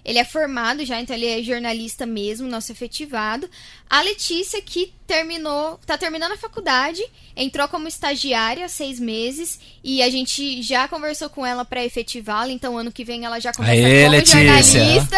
ele 0.07 0.21
é 0.21 0.25
formado 0.25 0.85
já, 0.87 1.01
então 1.01 1.17
ele 1.17 1.27
é 1.27 1.43
jornalista 1.43 2.07
mesmo, 2.07 2.47
nosso 2.49 2.71
efetivado. 2.71 3.51
A 3.91 4.01
Letícia, 4.03 4.63
que 4.63 4.95
terminou, 5.05 5.81
tá 5.85 5.99
terminando 5.99 6.31
a 6.31 6.37
faculdade, 6.37 7.03
entrou 7.37 7.67
como 7.67 7.89
estagiária 7.89 8.65
há 8.65 8.69
seis 8.69 9.01
meses 9.01 9.59
e 9.83 10.01
a 10.01 10.09
gente 10.09 10.63
já 10.63 10.87
conversou 10.87 11.29
com 11.29 11.45
ela 11.45 11.65
para 11.65 11.85
efetivá-la, 11.85 12.53
então 12.53 12.79
ano 12.79 12.93
que 12.93 13.05
vem 13.05 13.25
ela 13.25 13.41
já 13.41 13.53
começa 13.53 13.73
Aê, 13.73 14.05
como 14.05 14.13
Letícia. 14.13 14.45
jornalista. 14.45 15.17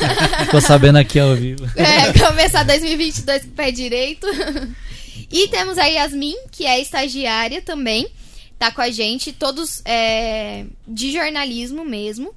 Tô 0.50 0.58
sabendo 0.58 0.96
aqui 0.96 1.20
ao 1.20 1.36
vivo. 1.36 1.68
É, 1.76 2.12
começar 2.18 2.62
2022 2.62 3.42
com 3.42 3.48
o 3.48 3.52
pé 3.52 3.70
direito. 3.70 4.26
E 5.32 5.46
temos 5.46 5.78
a 5.78 5.84
Yasmin, 5.86 6.34
que 6.50 6.66
é 6.66 6.80
estagiária 6.80 7.62
também, 7.62 8.08
tá 8.58 8.72
com 8.72 8.80
a 8.80 8.90
gente, 8.90 9.32
todos 9.32 9.80
é, 9.84 10.64
de 10.88 11.12
jornalismo 11.12 11.84
mesmo. 11.84 12.34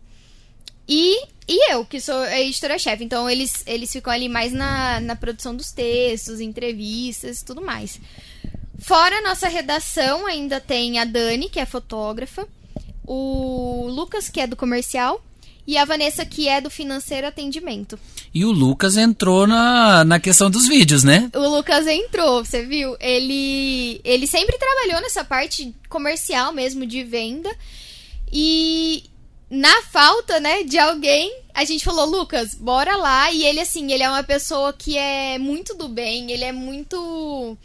E, 0.87 1.17
e 1.47 1.71
eu, 1.71 1.85
que 1.85 1.99
sou 1.99 2.15
a 2.15 2.39
editora-chefe. 2.39 3.03
Então, 3.03 3.29
eles, 3.29 3.63
eles 3.65 3.91
ficam 3.91 4.11
ali 4.11 4.29
mais 4.29 4.51
na, 4.53 4.99
na 4.99 5.15
produção 5.15 5.55
dos 5.55 5.71
textos, 5.71 6.39
entrevistas 6.39 7.43
tudo 7.43 7.61
mais. 7.61 7.99
Fora 8.79 9.17
a 9.17 9.21
nossa 9.21 9.47
redação, 9.47 10.25
ainda 10.25 10.59
tem 10.59 10.99
a 10.99 11.05
Dani, 11.05 11.49
que 11.49 11.59
é 11.59 11.65
fotógrafa, 11.65 12.47
o 13.05 13.87
Lucas, 13.89 14.29
que 14.29 14.41
é 14.41 14.47
do 14.47 14.55
comercial, 14.55 15.23
e 15.65 15.77
a 15.77 15.85
Vanessa, 15.85 16.25
que 16.25 16.49
é 16.49 16.59
do 16.59 16.69
financeiro 16.69 17.25
atendimento. 17.25 17.97
E 18.33 18.43
o 18.43 18.51
Lucas 18.51 18.97
entrou 18.97 19.47
na, 19.47 20.03
na 20.03 20.19
questão 20.19 20.49
dos 20.49 20.67
vídeos, 20.67 21.03
né? 21.03 21.29
O 21.33 21.47
Lucas 21.47 21.87
entrou, 21.87 22.43
você 22.43 22.65
viu? 22.65 22.97
Ele, 22.99 24.01
ele 24.03 24.27
sempre 24.27 24.57
trabalhou 24.57 25.01
nessa 25.01 25.23
parte 25.23 25.73
comercial 25.87 26.51
mesmo, 26.51 26.85
de 26.85 27.03
venda. 27.03 27.49
E, 28.31 29.03
na 29.53 29.83
falta, 29.83 30.39
né, 30.39 30.63
de 30.63 30.79
alguém, 30.79 31.31
a 31.53 31.63
gente 31.63 31.85
falou, 31.85 32.05
Lucas, 32.05 32.55
bora 32.55 32.97
lá. 32.97 33.31
E 33.31 33.45
ele, 33.45 33.59
assim, 33.59 33.91
ele 33.91 34.01
é 34.01 34.09
uma 34.09 34.23
pessoa 34.23 34.73
que 34.73 34.97
é 34.97 35.37
muito 35.37 35.75
do 35.75 35.87
bem, 35.87 36.31
ele 36.31 36.43
é 36.43 36.51
muito 36.51 37.55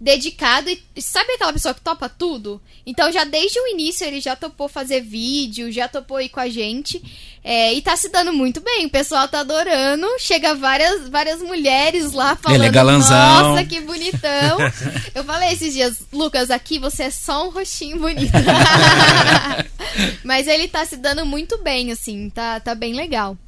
dedicado 0.00 0.68
e 0.68 1.02
sabe 1.02 1.32
aquela 1.32 1.52
pessoa 1.52 1.74
que 1.74 1.80
topa 1.80 2.08
tudo? 2.08 2.60
Então 2.86 3.10
já 3.10 3.24
desde 3.24 3.58
o 3.58 3.66
início 3.68 4.06
ele 4.06 4.20
já 4.20 4.36
topou 4.36 4.68
fazer 4.68 5.00
vídeo, 5.00 5.72
já 5.72 5.88
topou 5.88 6.20
ir 6.20 6.28
com 6.28 6.40
a 6.40 6.48
gente 6.48 7.02
é, 7.42 7.72
e 7.72 7.80
tá 7.80 7.96
se 7.96 8.08
dando 8.08 8.32
muito 8.32 8.60
bem, 8.60 8.86
o 8.86 8.90
pessoal 8.90 9.26
tá 9.28 9.40
adorando, 9.40 10.06
chega 10.18 10.54
várias, 10.54 11.08
várias 11.08 11.40
mulheres 11.40 12.12
lá 12.12 12.36
falando, 12.36 12.60
ele 12.60 12.66
é 12.66 12.72
galanzão. 12.72 13.54
nossa 13.54 13.64
que 13.64 13.80
bonitão. 13.80 14.58
Eu 15.14 15.24
falei 15.24 15.52
esses 15.52 15.72
dias, 15.72 16.02
Lucas, 16.12 16.50
aqui 16.50 16.78
você 16.78 17.04
é 17.04 17.10
só 17.10 17.46
um 17.46 17.50
rostinho 17.50 17.98
bonito. 17.98 18.32
Mas 20.24 20.46
ele 20.46 20.68
tá 20.68 20.84
se 20.84 20.96
dando 20.96 21.24
muito 21.24 21.56
bem, 21.62 21.92
assim, 21.92 22.28
tá, 22.30 22.60
tá 22.60 22.74
bem 22.74 22.94
legal. 22.94 23.38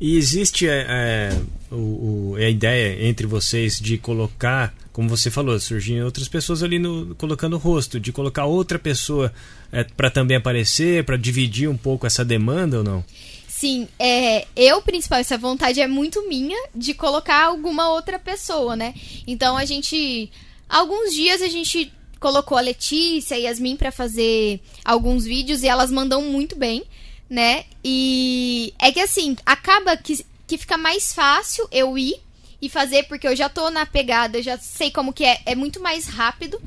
E 0.00 0.16
existe 0.16 0.68
é, 0.68 0.86
é 0.88 1.40
o, 1.70 2.32
o, 2.32 2.36
a 2.36 2.48
ideia 2.48 3.06
entre 3.06 3.26
vocês 3.26 3.78
de 3.78 3.98
colocar 3.98 4.74
como 4.96 5.10
você 5.10 5.30
falou, 5.30 5.60
surgiam 5.60 6.06
outras 6.06 6.26
pessoas 6.26 6.62
ali 6.62 6.78
no, 6.78 7.14
colocando 7.16 7.52
o 7.52 7.58
rosto, 7.58 8.00
de 8.00 8.10
colocar 8.12 8.46
outra 8.46 8.78
pessoa 8.78 9.30
é, 9.70 9.84
para 9.84 10.08
também 10.08 10.38
aparecer, 10.38 11.04
para 11.04 11.18
dividir 11.18 11.68
um 11.68 11.76
pouco 11.76 12.06
essa 12.06 12.24
demanda 12.24 12.78
ou 12.78 12.82
não? 12.82 13.04
Sim, 13.46 13.86
é, 13.98 14.46
eu, 14.56 14.80
principal, 14.80 15.18
essa 15.18 15.36
vontade 15.36 15.82
é 15.82 15.86
muito 15.86 16.26
minha 16.26 16.58
de 16.74 16.94
colocar 16.94 17.44
alguma 17.44 17.90
outra 17.90 18.18
pessoa, 18.18 18.74
né? 18.74 18.94
Então 19.26 19.54
a 19.54 19.66
gente. 19.66 20.30
Alguns 20.66 21.12
dias 21.12 21.42
a 21.42 21.48
gente 21.48 21.92
colocou 22.18 22.56
a 22.56 22.62
Letícia 22.62 23.38
e 23.38 23.42
Yasmin 23.42 23.76
para 23.76 23.92
fazer 23.92 24.60
alguns 24.82 25.26
vídeos 25.26 25.62
e 25.62 25.68
elas 25.68 25.90
mandam 25.90 26.22
muito 26.22 26.56
bem, 26.56 26.84
né? 27.28 27.64
E 27.84 28.72
é 28.78 28.90
que 28.90 29.00
assim, 29.00 29.36
acaba 29.44 29.94
que, 29.94 30.24
que 30.46 30.58
fica 30.58 30.76
mais 30.76 31.12
fácil 31.12 31.66
eu 31.70 31.96
ir 31.98 32.20
e 32.60 32.68
fazer 32.68 33.04
porque 33.04 33.26
eu 33.26 33.36
já 33.36 33.48
tô 33.48 33.70
na 33.70 33.84
pegada, 33.84 34.42
já 34.42 34.56
sei 34.58 34.90
como 34.90 35.12
que 35.12 35.24
é, 35.24 35.40
é 35.44 35.54
muito 35.54 35.80
mais 35.80 36.06
rápido. 36.06 36.60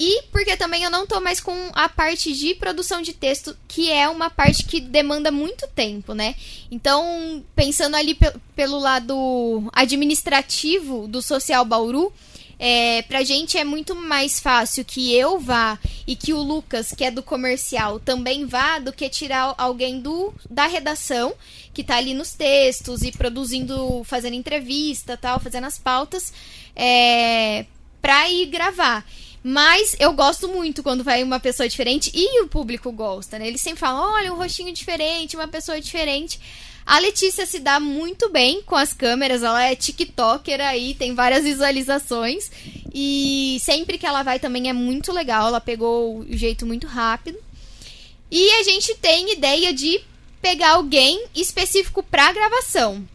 E 0.00 0.22
porque 0.30 0.56
também 0.56 0.84
eu 0.84 0.90
não 0.90 1.08
tô 1.08 1.20
mais 1.20 1.40
com 1.40 1.52
a 1.72 1.88
parte 1.88 2.32
de 2.32 2.54
produção 2.54 3.02
de 3.02 3.12
texto, 3.12 3.56
que 3.66 3.90
é 3.90 4.08
uma 4.08 4.30
parte 4.30 4.64
que 4.64 4.80
demanda 4.80 5.32
muito 5.32 5.66
tempo, 5.66 6.14
né? 6.14 6.36
Então, 6.70 7.44
pensando 7.56 7.96
ali 7.96 8.14
pe 8.14 8.32
pelo 8.54 8.78
lado 8.78 9.68
administrativo 9.72 11.08
do 11.08 11.20
Social 11.20 11.64
Bauru, 11.64 12.12
é, 12.58 13.02
pra 13.02 13.22
gente 13.22 13.56
é 13.56 13.62
muito 13.62 13.94
mais 13.94 14.40
fácil 14.40 14.84
que 14.84 15.14
eu 15.14 15.38
vá 15.38 15.78
e 16.06 16.16
que 16.16 16.32
o 16.32 16.42
Lucas, 16.42 16.92
que 16.92 17.04
é 17.04 17.10
do 17.10 17.22
comercial, 17.22 18.00
também 18.00 18.46
vá 18.46 18.78
do 18.78 18.92
que 18.92 19.08
tirar 19.08 19.54
alguém 19.56 20.00
do 20.00 20.34
da 20.50 20.66
redação 20.66 21.34
que 21.72 21.84
tá 21.84 21.96
ali 21.96 22.14
nos 22.14 22.32
textos 22.32 23.02
e 23.02 23.12
produzindo, 23.12 24.02
fazendo 24.04 24.34
entrevista, 24.34 25.16
tal, 25.16 25.38
fazendo 25.38 25.66
as 25.66 25.78
pautas, 25.78 26.32
é, 26.74 27.66
pra 28.02 28.28
ir 28.28 28.46
gravar. 28.46 29.04
Mas 29.42 29.94
eu 30.00 30.12
gosto 30.12 30.48
muito 30.48 30.82
quando 30.82 31.04
vai 31.04 31.22
uma 31.22 31.38
pessoa 31.38 31.68
diferente 31.68 32.10
e 32.12 32.42
o 32.42 32.48
público 32.48 32.90
gosta, 32.90 33.38
né? 33.38 33.46
Eles 33.46 33.60
sempre 33.60 33.78
falam: 33.78 34.14
olha, 34.14 34.32
um 34.32 34.36
rostinho 34.36 34.72
diferente, 34.72 35.36
uma 35.36 35.46
pessoa 35.46 35.80
diferente. 35.80 36.40
A 36.88 36.98
Letícia 37.00 37.44
se 37.44 37.58
dá 37.58 37.78
muito 37.78 38.30
bem 38.30 38.62
com 38.62 38.74
as 38.74 38.94
câmeras, 38.94 39.42
ela 39.42 39.62
é 39.62 39.76
TikToker 39.76 40.58
aí, 40.58 40.94
tem 40.94 41.14
várias 41.14 41.44
visualizações. 41.44 42.50
E 42.94 43.58
sempre 43.60 43.98
que 43.98 44.06
ela 44.06 44.22
vai 44.22 44.38
também 44.38 44.70
é 44.70 44.72
muito 44.72 45.12
legal, 45.12 45.48
ela 45.48 45.60
pegou 45.60 46.20
o 46.20 46.26
jeito 46.30 46.64
muito 46.64 46.86
rápido. 46.86 47.38
E 48.30 48.50
a 48.52 48.62
gente 48.62 48.94
tem 48.94 49.34
ideia 49.34 49.70
de 49.70 50.00
pegar 50.40 50.76
alguém 50.76 51.26
específico 51.34 52.02
pra 52.02 52.32
gravação. 52.32 53.06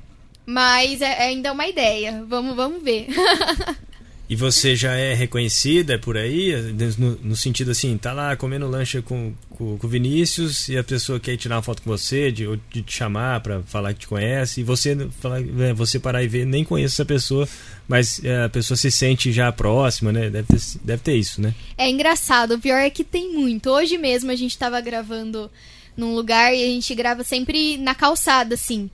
Mas 0.46 1.02
é, 1.02 1.06
é 1.06 1.24
ainda 1.30 1.52
uma 1.52 1.66
ideia. 1.66 2.24
Vamos, 2.28 2.56
vamos 2.56 2.84
ver. 2.84 3.08
E 4.30 4.36
você 4.38 4.74
já 4.74 4.94
é 4.96 5.14
reconhecida 5.14 6.00
por 6.00 6.16
aí? 6.18 6.54
No, 6.98 7.18
no, 7.18 7.36
sentido 7.36 7.72
assim, 7.72 7.98
tá 7.98 8.14
lá 8.14 8.36
comendo 8.38 8.68
lanche 8.68 9.02
com, 9.02 9.34
com, 9.50 9.78
com 9.78 9.86
o 9.86 9.90
Vinícius 9.90 10.70
e 10.70 10.78
a 10.78 10.84
pessoa 10.84 11.20
quer 11.20 11.36
tirar 11.36 11.58
uma 11.58 11.62
foto 11.62 11.82
com 11.82 11.90
você, 11.90 12.32
de, 12.32 12.48
ou 12.48 12.58
de 12.72 12.82
te 12.82 12.94
chamar 12.94 13.42
para 13.42 13.62
falar 13.64 13.94
que 13.94 14.02
te 14.02 14.08
conhece, 14.08 14.62
e 14.62 14.64
você, 14.64 14.96
falar, 15.20 15.42
é, 15.42 15.74
você 15.74 16.00
parar 16.00 16.24
e 16.24 16.28
ver, 16.28 16.46
nem 16.46 16.64
conhece 16.64 16.96
essa 16.96 17.06
pessoa, 17.06 17.48
mas 17.88 18.24
é, 18.24 18.46
a 18.46 18.50
pessoa 18.50 18.78
se 18.78 18.90
sente 18.90 19.32
já 19.32 19.52
próxima, 19.52 20.12
né? 20.12 20.30
Deve 20.30 20.48
ter, 20.48 20.62
deve 20.82 21.04
ter 21.04 21.16
isso, 21.16 21.42
né? 21.42 21.54
É 21.78 21.90
engraçado, 21.90 22.56
o 22.56 22.60
pior 22.60 22.78
é 22.78 22.90
que 22.90 23.04
tem 23.04 23.34
muito. 23.34 23.70
Hoje 23.70 23.98
mesmo 23.98 24.32
a 24.32 24.36
gente 24.36 24.58
tava 24.58 24.80
gravando 24.80 25.52
num 25.98 26.16
lugar 26.16 26.54
e 26.54 26.64
a 26.64 26.68
gente 26.68 26.96
grava 26.96 27.24
sempre 27.24 27.78
na 27.78 27.94
calçada, 27.94 28.56
assim. 28.56 28.90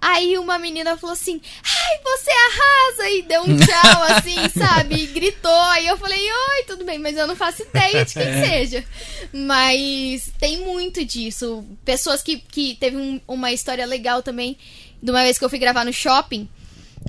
Aí 0.00 0.38
uma 0.38 0.58
menina 0.58 0.96
falou 0.96 1.12
assim: 1.12 1.40
Ai, 1.62 2.00
você 2.02 2.30
arrasa! 2.30 3.10
E 3.10 3.22
deu 3.22 3.42
um 3.42 3.56
tchau, 3.56 4.02
assim, 4.16 4.48
sabe? 4.58 4.94
E 4.94 5.06
gritou. 5.08 5.50
Aí 5.50 5.86
eu 5.86 5.96
falei: 5.98 6.20
Oi, 6.20 6.62
tudo 6.66 6.84
bem, 6.84 6.98
mas 6.98 7.16
eu 7.16 7.26
não 7.26 7.36
faço 7.36 7.62
ideia 7.62 8.04
de 8.04 8.14
quem 8.14 8.22
é. 8.26 8.46
seja. 8.46 8.84
Mas 9.32 10.30
tem 10.38 10.58
muito 10.58 11.04
disso. 11.04 11.64
Pessoas 11.84 12.22
que, 12.22 12.38
que 12.38 12.76
teve 12.76 12.96
um, 12.96 13.20
uma 13.28 13.52
história 13.52 13.84
legal 13.84 14.22
também, 14.22 14.56
de 15.02 15.10
uma 15.10 15.22
vez 15.22 15.38
que 15.38 15.44
eu 15.44 15.50
fui 15.50 15.58
gravar 15.58 15.84
no 15.84 15.92
shopping. 15.92 16.48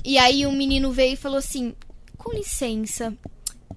E 0.04 0.18
aí 0.18 0.46
um 0.46 0.52
menino 0.52 0.92
veio 0.92 1.14
e 1.14 1.16
falou 1.16 1.38
assim: 1.38 1.74
Com 2.18 2.32
licença, 2.32 3.14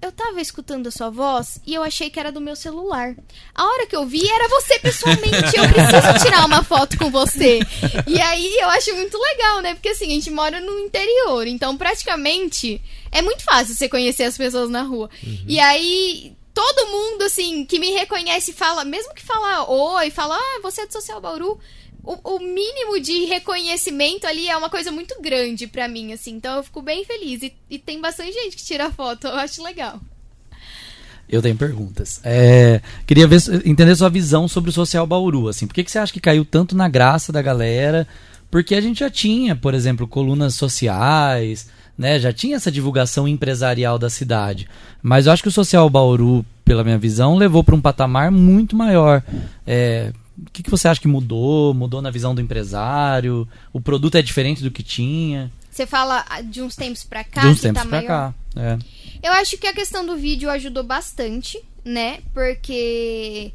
eu 0.06 0.12
tava 0.12 0.40
escutando 0.40 0.86
a 0.86 0.90
sua 0.90 1.10
voz 1.10 1.60
e 1.66 1.74
eu 1.74 1.82
achei 1.82 2.08
que 2.08 2.18
era 2.18 2.32
do 2.32 2.40
meu 2.40 2.56
celular. 2.56 3.14
A 3.54 3.64
hora 3.64 3.86
que 3.86 3.96
eu 3.96 4.06
vi, 4.06 4.26
era 4.28 4.48
você 4.48 4.78
pessoalmente. 4.78 5.56
Eu 5.56 5.68
preciso 5.68 6.24
tirar 6.24 6.44
uma 6.46 6.62
foto 6.62 6.96
com 6.98 7.10
você. 7.10 7.60
E 8.06 8.20
aí 8.20 8.56
eu 8.58 8.68
acho 8.70 8.94
muito 8.94 9.18
legal, 9.18 9.60
né? 9.60 9.74
Porque 9.74 9.88
assim, 9.88 10.06
a 10.06 10.10
gente 10.10 10.30
mora 10.30 10.60
no 10.60 10.78
interior. 10.80 11.46
Então, 11.46 11.76
praticamente, 11.76 12.80
é 13.10 13.20
muito 13.22 13.42
fácil 13.42 13.74
você 13.74 13.88
conhecer 13.88 14.24
as 14.24 14.36
pessoas 14.36 14.70
na 14.70 14.82
rua. 14.82 15.10
Uhum. 15.22 15.44
E 15.46 15.58
aí, 15.58 16.36
todo 16.54 16.88
mundo, 16.88 17.22
assim, 17.22 17.64
que 17.64 17.78
me 17.78 17.90
reconhece 17.90 18.52
fala, 18.52 18.84
mesmo 18.84 19.14
que 19.14 19.22
fala 19.22 19.70
oi, 19.70 20.10
fala, 20.10 20.36
ah, 20.36 20.60
você 20.62 20.82
é 20.82 20.86
do 20.86 20.92
Social 20.92 21.20
Bauru 21.20 21.58
o, 22.06 22.36
o, 22.36 22.38
mínimo 22.38 23.00
de 23.00 23.24
reconhecimento 23.24 24.28
ali 24.28 24.48
é 24.48 24.56
uma 24.56 24.70
coisa 24.70 24.92
muito 24.92 25.20
grande 25.20 25.66
para 25.66 25.88
mim, 25.88 26.12
assim. 26.12 26.34
Então 26.34 26.56
eu 26.56 26.62
fico 26.62 26.80
bem 26.80 27.04
feliz. 27.04 27.42
E, 27.42 27.52
e, 27.68 27.78
tem 27.80 28.00
bastante 28.00 28.32
gente 28.32 28.56
que 28.56 28.64
tira 28.64 28.92
foto, 28.92 29.26
eu 29.26 29.34
acho 29.34 29.60
legal. 29.62 30.00
Eu 31.28 31.42
tenho 31.42 31.56
perguntas. 31.56 32.20
É, 32.22 32.80
queria 33.04 33.26
ver, 33.26 33.40
entender 33.64 33.96
sua 33.96 34.08
visão 34.08 34.46
sobre 34.46 34.70
o 34.70 34.72
Social 34.72 35.04
Bauru, 35.04 35.48
assim. 35.48 35.66
Por 35.66 35.74
que, 35.74 35.82
que 35.82 35.90
você 35.90 35.98
acha 35.98 36.12
que 36.12 36.20
caiu 36.20 36.44
tanto 36.44 36.76
na 36.76 36.88
graça 36.88 37.32
da 37.32 37.42
galera? 37.42 38.06
Porque 38.48 38.76
a 38.76 38.80
gente 38.80 39.00
já 39.00 39.10
tinha, 39.10 39.56
por 39.56 39.74
exemplo, 39.74 40.06
colunas 40.06 40.54
sociais, 40.54 41.68
né? 41.98 42.20
Já 42.20 42.32
tinha 42.32 42.54
essa 42.54 42.70
divulgação 42.70 43.26
empresarial 43.26 43.98
da 43.98 44.08
cidade. 44.08 44.68
Mas 45.02 45.26
eu 45.26 45.32
acho 45.32 45.42
que 45.42 45.48
o 45.48 45.52
Social 45.52 45.90
Bauru, 45.90 46.46
pela 46.64 46.84
minha 46.84 46.98
visão, 46.98 47.36
levou 47.36 47.64
para 47.64 47.74
um 47.74 47.80
patamar 47.80 48.30
muito 48.30 48.76
maior. 48.76 49.20
É, 49.66 50.12
o 50.38 50.50
que, 50.50 50.62
que 50.62 50.70
você 50.70 50.88
acha 50.88 51.00
que 51.00 51.08
mudou? 51.08 51.72
Mudou 51.72 52.02
na 52.02 52.10
visão 52.10 52.34
do 52.34 52.40
empresário? 52.40 53.48
O 53.72 53.80
produto 53.80 54.16
é 54.16 54.22
diferente 54.22 54.62
do 54.62 54.70
que 54.70 54.82
tinha? 54.82 55.50
Você 55.70 55.86
fala 55.86 56.24
ah, 56.28 56.40
de 56.40 56.62
uns 56.62 56.74
tempos 56.74 57.04
pra 57.04 57.22
cá? 57.22 57.42
De 57.42 57.46
uns 57.48 57.60
tempos 57.60 57.82
tá 57.82 57.88
pra 57.88 58.02
cá, 58.02 58.34
é. 58.56 58.78
Eu 59.22 59.32
acho 59.32 59.58
que 59.58 59.66
a 59.66 59.74
questão 59.74 60.06
do 60.06 60.16
vídeo 60.16 60.48
ajudou 60.50 60.82
bastante, 60.82 61.62
né? 61.84 62.20
Porque 62.32 63.52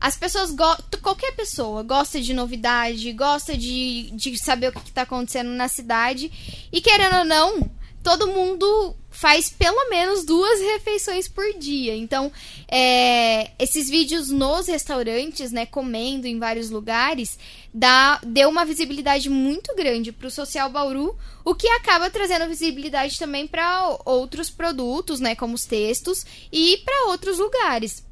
as 0.00 0.16
pessoas 0.16 0.50
gostam. 0.50 1.00
Qualquer 1.02 1.32
pessoa 1.32 1.82
gosta 1.82 2.20
de 2.20 2.32
novidade, 2.32 3.12
gosta 3.12 3.56
de, 3.56 4.10
de 4.12 4.38
saber 4.38 4.68
o 4.68 4.72
que, 4.72 4.88
está 4.88 5.02
acontecendo 5.02 5.50
na 5.50 5.68
cidade. 5.68 6.30
E 6.72 6.80
querendo 6.80 7.18
ou 7.18 7.24
não, 7.24 7.70
todo 8.02 8.28
mundo 8.28 8.94
faz 9.18 9.50
pelo 9.50 9.90
menos 9.90 10.24
duas 10.24 10.60
refeições 10.60 11.26
por 11.26 11.52
dia. 11.58 11.96
Então, 11.96 12.30
é, 12.68 13.50
esses 13.58 13.90
vídeos 13.90 14.30
nos 14.30 14.68
restaurantes, 14.68 15.50
né, 15.50 15.66
comendo 15.66 16.28
em 16.28 16.38
vários 16.38 16.70
lugares, 16.70 17.36
dá, 17.74 18.20
deu 18.24 18.48
uma 18.48 18.64
visibilidade 18.64 19.28
muito 19.28 19.74
grande 19.74 20.12
para 20.12 20.28
o 20.28 20.30
Social 20.30 20.70
Bauru, 20.70 21.18
o 21.44 21.52
que 21.52 21.66
acaba 21.66 22.08
trazendo 22.08 22.46
visibilidade 22.46 23.18
também 23.18 23.44
para 23.44 23.98
outros 24.04 24.50
produtos, 24.50 25.18
né, 25.18 25.34
como 25.34 25.54
os 25.54 25.64
textos, 25.64 26.24
e 26.52 26.76
para 26.84 27.08
outros 27.08 27.40
lugares. 27.40 28.04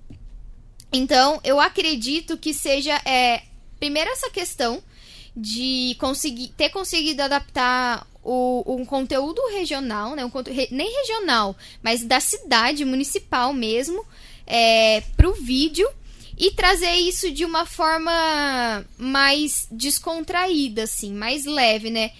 Então, 0.93 1.41
eu 1.45 1.61
acredito 1.61 2.37
que 2.37 2.53
seja, 2.53 3.01
é, 3.05 3.45
primeiro 3.79 4.11
essa 4.11 4.29
questão 4.29 4.83
de 5.37 5.95
conseguir 6.01 6.49
ter 6.57 6.71
conseguido 6.71 7.23
adaptar 7.23 8.05
o, 8.27 8.77
um 8.77 8.85
conteúdo 8.85 9.41
regional, 9.53 10.17
né? 10.17 10.25
Um 10.25 10.31
conteúdo, 10.31 10.67
nem 10.73 10.93
regional, 11.01 11.57
mas 11.81 12.03
da 12.03 12.19
cidade 12.19 12.85
municipal 12.85 13.53
mesmo, 13.53 14.05
é, 14.45 15.01
para 15.17 15.29
o 15.29 15.35
vídeo 15.35 15.89
e 16.37 16.51
trazer 16.51 16.93
isso 16.97 17.31
de 17.31 17.45
uma 17.45 17.65
forma 17.65 18.85
mais 18.99 19.69
descontraída, 19.71 20.83
assim, 20.83 21.13
mais 21.13 21.45
leve, 21.45 21.89
né? 21.89 22.11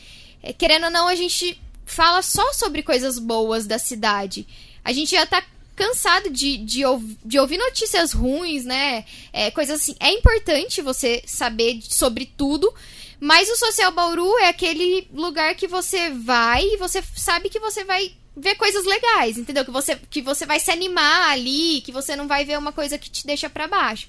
É, 0.43 0.53
querendo 0.53 0.85
ou 0.85 0.91
não, 0.91 1.09
a 1.09 1.15
gente 1.17 1.61
fala 1.85 2.23
só 2.23 2.53
sobre 2.53 2.83
coisas 2.83 3.19
boas 3.19 3.67
da 3.67 3.79
cidade. 3.79 4.47
A 4.85 4.93
gente 4.93 5.11
já 5.11 5.27
tá 5.27 5.43
cansado 5.75 6.31
de, 6.31 6.57
de, 6.57 6.83
de 7.25 7.39
ouvir 7.39 7.59
notícias 7.59 8.13
ruins, 8.13 8.65
né? 8.65 9.05
É, 9.33 9.51
coisas 9.51 9.81
assim. 9.81 9.97
É 9.99 10.11
importante 10.11 10.81
você 10.81 11.23
saber 11.27 11.81
sobre 11.83 12.27
tudo, 12.37 12.73
mas 13.21 13.49
o 13.49 13.57
Social 13.57 13.93
Bauru 13.93 14.39
é 14.39 14.49
aquele 14.49 15.09
lugar 15.13 15.55
que 15.55 15.67
você 15.67 16.11
vai 16.11 16.63
e 16.63 16.77
você 16.77 17.03
sabe 17.15 17.49
que 17.49 17.59
você 17.59 17.85
vai 17.85 18.13
ver 18.37 18.57
coisas 18.57 18.85
legais, 18.85 19.39
entendeu? 19.39 19.65
Que 19.65 19.71
você, 19.71 19.97
que 19.97 20.21
você 20.21 20.45
vai 20.45 20.61
se 20.61 20.71
animar 20.71 21.31
ali, 21.31 21.81
que 21.81 21.93
você 21.93 22.15
não 22.15 22.29
vai 22.29 22.45
ver 22.45 22.59
uma 22.59 22.73
coisa 22.73 22.99
que 22.99 23.11
te 23.11 23.27
deixa 23.27 23.49
para 23.49 23.67
baixo. 23.67 24.07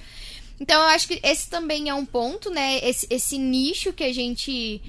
Então 0.59 0.81
eu 0.81 0.87
acho 0.87 1.07
que 1.07 1.19
esse 1.23 1.49
também 1.49 1.87
é 1.87 1.93
um 1.93 2.05
ponto, 2.05 2.49
né? 2.49 2.79
Esse, 2.83 3.07
esse 3.09 3.37
nicho 3.37 3.93
que 3.93 4.03
a 4.03 4.13
gente 4.13 4.81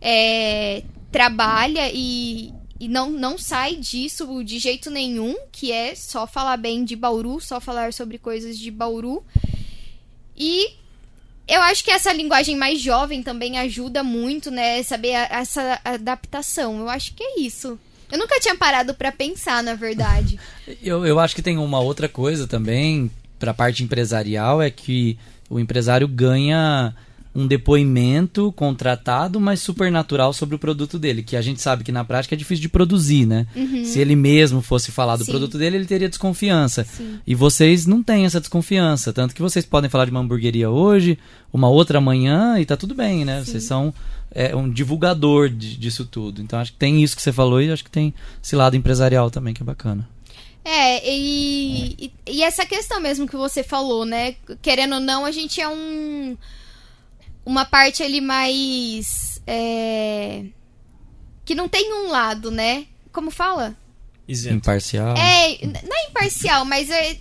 é, 0.00 0.82
trabalha 1.12 1.90
e, 1.92 2.52
e 2.80 2.88
não, 2.88 3.10
não 3.10 3.36
sai 3.36 3.76
disso 3.76 4.42
de 4.42 4.58
jeito 4.58 4.90
nenhum, 4.90 5.36
que 5.52 5.72
é 5.72 5.94
só 5.94 6.26
falar 6.26 6.56
bem 6.56 6.84
de 6.84 6.96
Bauru, 6.96 7.40
só 7.40 7.60
falar 7.60 7.92
sobre 7.92 8.16
coisas 8.16 8.58
de 8.58 8.70
Bauru. 8.70 9.22
E 10.36 10.74
eu 11.48 11.62
acho 11.62 11.84
que 11.84 11.90
essa 11.90 12.12
linguagem 12.12 12.56
mais 12.56 12.80
jovem 12.80 13.22
também 13.22 13.58
ajuda 13.58 14.02
muito, 14.02 14.50
né? 14.50 14.82
Saber 14.82 15.14
a, 15.14 15.28
essa 15.30 15.80
adaptação. 15.84 16.80
Eu 16.80 16.88
acho 16.88 17.14
que 17.14 17.22
é 17.22 17.40
isso. 17.40 17.78
Eu 18.10 18.18
nunca 18.18 18.38
tinha 18.40 18.56
parado 18.56 18.94
para 18.94 19.12
pensar, 19.12 19.62
na 19.62 19.74
verdade. 19.74 20.38
eu, 20.82 21.06
eu 21.06 21.18
acho 21.18 21.34
que 21.34 21.42
tem 21.42 21.56
uma 21.58 21.80
outra 21.80 22.08
coisa 22.08 22.46
também, 22.46 23.10
para 23.38 23.50
a 23.50 23.54
parte 23.54 23.82
empresarial, 23.82 24.60
é 24.60 24.70
que 24.70 25.18
o 25.48 25.60
empresário 25.60 26.08
ganha 26.08 26.94
um 27.36 27.46
depoimento 27.46 28.50
contratado, 28.52 29.38
mas 29.38 29.60
supernatural 29.60 30.32
sobre 30.32 30.56
o 30.56 30.58
produto 30.58 30.98
dele, 30.98 31.22
que 31.22 31.36
a 31.36 31.42
gente 31.42 31.60
sabe 31.60 31.84
que 31.84 31.92
na 31.92 32.02
prática 32.02 32.34
é 32.34 32.38
difícil 32.38 32.62
de 32.62 32.70
produzir, 32.70 33.26
né? 33.26 33.46
Uhum. 33.54 33.84
Se 33.84 34.00
ele 34.00 34.16
mesmo 34.16 34.62
fosse 34.62 34.90
falar 34.90 35.16
do 35.16 35.24
Sim. 35.26 35.32
produto 35.32 35.58
dele, 35.58 35.76
ele 35.76 35.84
teria 35.84 36.08
desconfiança. 36.08 36.84
Sim. 36.84 37.20
E 37.26 37.34
vocês 37.34 37.84
não 37.84 38.02
têm 38.02 38.24
essa 38.24 38.40
desconfiança, 38.40 39.12
tanto 39.12 39.34
que 39.34 39.42
vocês 39.42 39.66
podem 39.66 39.90
falar 39.90 40.06
de 40.06 40.12
uma 40.12 40.20
hamburgueria 40.20 40.70
hoje, 40.70 41.18
uma 41.52 41.68
outra 41.68 41.98
amanhã 41.98 42.58
e 42.58 42.64
tá 42.64 42.74
tudo 42.74 42.94
bem, 42.94 43.26
né? 43.26 43.44
Sim. 43.44 43.50
Vocês 43.50 43.64
são 43.64 43.92
é, 44.30 44.56
um 44.56 44.70
divulgador 44.70 45.50
de, 45.50 45.76
disso 45.76 46.06
tudo. 46.06 46.40
Então 46.40 46.58
acho 46.58 46.72
que 46.72 46.78
tem 46.78 47.02
isso 47.02 47.14
que 47.14 47.20
você 47.20 47.32
falou 47.32 47.60
e 47.60 47.70
acho 47.70 47.84
que 47.84 47.90
tem 47.90 48.14
esse 48.42 48.56
lado 48.56 48.76
empresarial 48.76 49.30
também 49.30 49.52
que 49.52 49.62
é 49.62 49.66
bacana. 49.66 50.08
É, 50.64 51.06
e, 51.14 51.96
e, 51.98 52.12
e 52.28 52.42
essa 52.42 52.64
questão 52.64 52.98
mesmo 52.98 53.28
que 53.28 53.36
você 53.36 53.62
falou, 53.62 54.06
né? 54.06 54.36
Querendo 54.62 54.94
ou 54.94 55.00
não, 55.00 55.26
a 55.26 55.30
gente 55.30 55.60
é 55.60 55.68
um 55.68 56.34
uma 57.46 57.64
parte 57.64 58.02
ali 58.02 58.20
mais. 58.20 59.40
É... 59.46 60.44
Que 61.44 61.54
não 61.54 61.68
tem 61.68 61.92
um 61.94 62.08
lado, 62.08 62.50
né? 62.50 62.86
Como 63.12 63.30
fala? 63.30 63.76
Isento. 64.26 64.56
Imparcial. 64.56 65.16
É, 65.16 65.58
não 65.64 65.96
é 65.96 66.10
imparcial, 66.10 66.64
mas 66.64 66.90
é. 66.90 67.16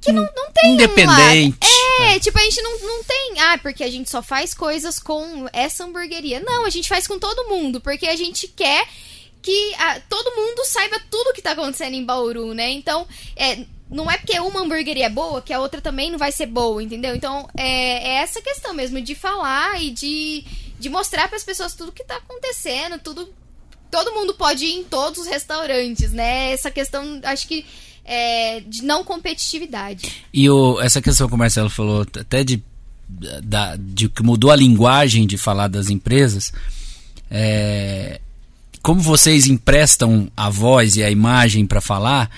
Que 0.00 0.10
não, 0.12 0.22
não 0.22 0.50
tem 0.52 0.72
Independente. 0.72 1.58
Um 1.62 2.02
é, 2.02 2.14
é, 2.16 2.20
tipo, 2.20 2.38
a 2.38 2.42
gente 2.42 2.62
não, 2.62 2.78
não 2.78 3.04
tem. 3.04 3.40
Ah, 3.40 3.58
porque 3.58 3.84
a 3.84 3.90
gente 3.90 4.08
só 4.08 4.22
faz 4.22 4.54
coisas 4.54 4.98
com 4.98 5.46
essa 5.52 5.84
hamburgueria. 5.84 6.40
Não, 6.40 6.64
a 6.64 6.70
gente 6.70 6.88
faz 6.88 7.06
com 7.06 7.18
todo 7.18 7.48
mundo, 7.48 7.80
porque 7.80 8.06
a 8.06 8.16
gente 8.16 8.48
quer 8.48 8.88
que 9.42 9.74
a, 9.74 10.00
todo 10.00 10.34
mundo 10.34 10.64
saiba 10.64 11.00
tudo 11.10 11.32
que 11.34 11.42
tá 11.42 11.52
acontecendo 11.52 11.94
em 11.94 12.04
Bauru, 12.04 12.54
né? 12.54 12.70
Então, 12.70 13.06
é, 13.36 13.66
não 13.90 14.10
é 14.10 14.18
porque 14.18 14.38
uma 14.40 14.60
hamburgueria 14.60 15.06
é 15.06 15.10
boa 15.10 15.40
que 15.40 15.52
a 15.52 15.60
outra 15.60 15.80
também 15.80 16.10
não 16.10 16.18
vai 16.18 16.30
ser 16.32 16.46
boa, 16.46 16.82
entendeu? 16.82 17.14
Então 17.14 17.48
é, 17.56 18.10
é 18.10 18.22
essa 18.22 18.40
questão 18.42 18.74
mesmo 18.74 19.00
de 19.00 19.14
falar 19.14 19.82
e 19.82 19.90
de, 19.90 20.44
de 20.78 20.88
mostrar 20.88 21.28
para 21.28 21.36
as 21.36 21.44
pessoas 21.44 21.74
tudo 21.74 21.92
que 21.92 22.04
tá 22.04 22.16
acontecendo, 22.16 22.98
tudo 22.98 23.28
todo 23.90 24.12
mundo 24.12 24.34
pode 24.34 24.64
ir 24.64 24.74
em 24.74 24.84
todos 24.84 25.20
os 25.20 25.26
restaurantes, 25.26 26.12
né? 26.12 26.52
Essa 26.52 26.70
questão, 26.70 27.20
acho 27.24 27.48
que 27.48 27.64
é, 28.04 28.60
de 28.60 28.82
não 28.82 29.04
competitividade. 29.04 30.24
E 30.32 30.48
o, 30.48 30.80
essa 30.80 31.00
questão 31.00 31.28
que 31.28 31.34
o 31.34 31.38
Marcelo 31.38 31.70
falou, 31.70 32.02
até 32.02 32.44
de, 32.44 32.62
da, 33.42 33.76
de 33.76 34.08
que 34.08 34.22
mudou 34.22 34.50
a 34.50 34.56
linguagem 34.56 35.26
de 35.26 35.36
falar 35.36 35.68
das 35.68 35.90
empresas, 35.90 36.52
é, 37.30 38.20
como 38.82 39.00
vocês 39.00 39.46
emprestam 39.46 40.30
a 40.36 40.48
voz 40.48 40.96
e 40.96 41.02
a 41.02 41.10
imagem 41.10 41.66
para 41.66 41.80
falar, 41.80 42.30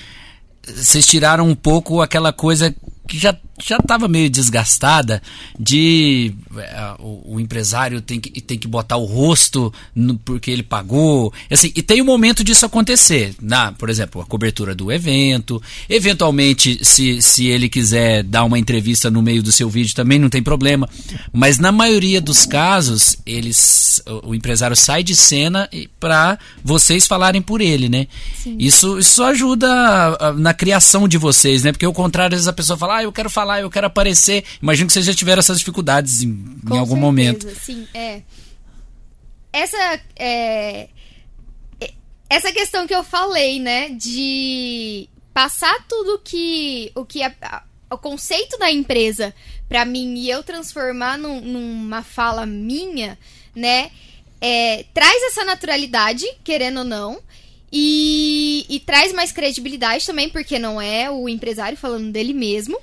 vocês 0.66 1.07
tiraram 1.07 1.49
um 1.49 1.55
pouco 1.55 2.01
aquela 2.01 2.33
coisa 2.33 2.75
que 3.11 3.18
já 3.18 3.37
já 3.62 3.77
estava 3.77 4.09
meio 4.09 4.31
desgastada 4.31 5.23
de 5.59 6.33
é, 6.57 6.94
o, 6.99 7.35
o, 7.35 7.40
empresário 7.40 8.01
tem 8.01 8.18
que, 8.18 8.40
tem 8.40 8.59
que 8.59 8.66
botar 8.66 8.96
o 8.96 9.05
rosto 9.05 9.73
no, 9.94 10.18
porque 10.18 10.51
ele 10.51 10.62
pagou. 10.62 11.33
Assim, 11.51 11.70
e 11.75 11.83
tem 11.83 12.01
um 12.01 12.07
momento 12.07 12.42
disso 12.42 12.64
acontecer. 12.64 13.35
Na, 13.40 13.73
por 13.73 13.90
exemplo, 13.90 14.23
a 14.23 14.25
cobertura 14.25 14.75
do 14.75 14.90
evento. 14.90 15.62
Eventualmente, 15.88 16.83
se, 16.83 17.20
se 17.20 17.49
ele 17.49 17.68
quiser 17.68 18.23
dar 18.23 18.44
uma 18.44 18.59
entrevista 18.59 19.11
no 19.11 19.20
meio 19.20 19.42
do 19.42 19.53
seu 19.53 19.68
vídeo 19.68 19.94
também 19.94 20.18
não 20.18 20.31
tem 20.31 20.42
problema. 20.42 20.88
Mas 21.33 21.59
na 21.59 21.70
maioria 21.70 22.20
dos 22.20 22.46
casos, 22.46 23.16
eles 23.27 24.03
o, 24.07 24.31
o 24.31 24.35
empresário 24.35 24.77
sai 24.77 25.03
de 25.03 25.14
cena 25.14 25.68
para 25.99 26.38
vocês 26.64 27.07
falarem 27.07 27.42
por 27.42 27.61
ele, 27.61 27.88
né? 27.88 28.07
Isso, 28.59 28.99
isso 28.99 29.23
ajuda 29.23 30.35
na 30.37 30.55
criação 30.55 31.07
de 31.07 31.18
vocês, 31.18 31.62
né? 31.62 31.73
Porque 31.73 31.85
ao 31.85 31.92
contrário, 31.92 32.35
às 32.35 32.40
vezes 32.40 32.49
a 32.49 32.53
pessoa 32.53 32.77
fala, 32.77 33.00
ah, 33.01 33.05
eu 33.05 33.13
quero 33.13 33.31
falar 33.31 33.61
eu 33.61 33.71
quero 33.71 33.87
aparecer. 33.87 34.45
Imagino 34.63 34.87
que 34.87 34.93
vocês 34.93 35.07
já 35.07 35.15
tiveram 35.15 35.41
essas 35.41 35.59
dificuldades 35.59 36.23
em, 36.23 36.29
em 36.29 36.79
algum 36.79 36.95
certeza, 36.95 36.97
momento. 36.97 37.51
Sim, 37.61 37.87
é. 37.95 38.23
Essa 39.53 40.01
é, 40.17 40.89
essa 42.31 42.53
questão 42.53 42.87
que 42.87 42.95
eu 42.95 43.03
falei, 43.03 43.59
né, 43.59 43.89
de 43.89 45.09
passar 45.35 45.85
tudo 45.89 46.21
que 46.25 46.93
o 46.95 47.05
que 47.05 47.25
a, 47.25 47.35
a, 47.43 47.63
o 47.91 47.99
conceito 47.99 48.57
da 48.57 48.71
empresa 48.71 49.35
para 49.69 49.85
mim 49.85 50.15
e 50.15 50.31
eu 50.31 50.45
transformar 50.45 51.19
num, 51.19 51.41
numa 51.41 52.05
fala 52.05 52.47
minha, 52.47 53.19
né, 53.55 53.91
é, 54.41 54.85
traz 54.95 55.23
essa 55.25 55.45
naturalidade, 55.45 56.25
querendo 56.45 56.79
ou 56.79 56.85
não. 56.85 57.21
E, 57.73 58.67
e, 58.69 58.81
traz 58.81 59.13
mais 59.13 59.31
credibilidade 59.31 60.05
também, 60.05 60.29
porque 60.29 60.59
não 60.59 60.81
é 60.81 61.09
o 61.09 61.29
empresário 61.29 61.79
falando 61.79 62.11
dele 62.11 62.35
mesmo. 62.35 62.77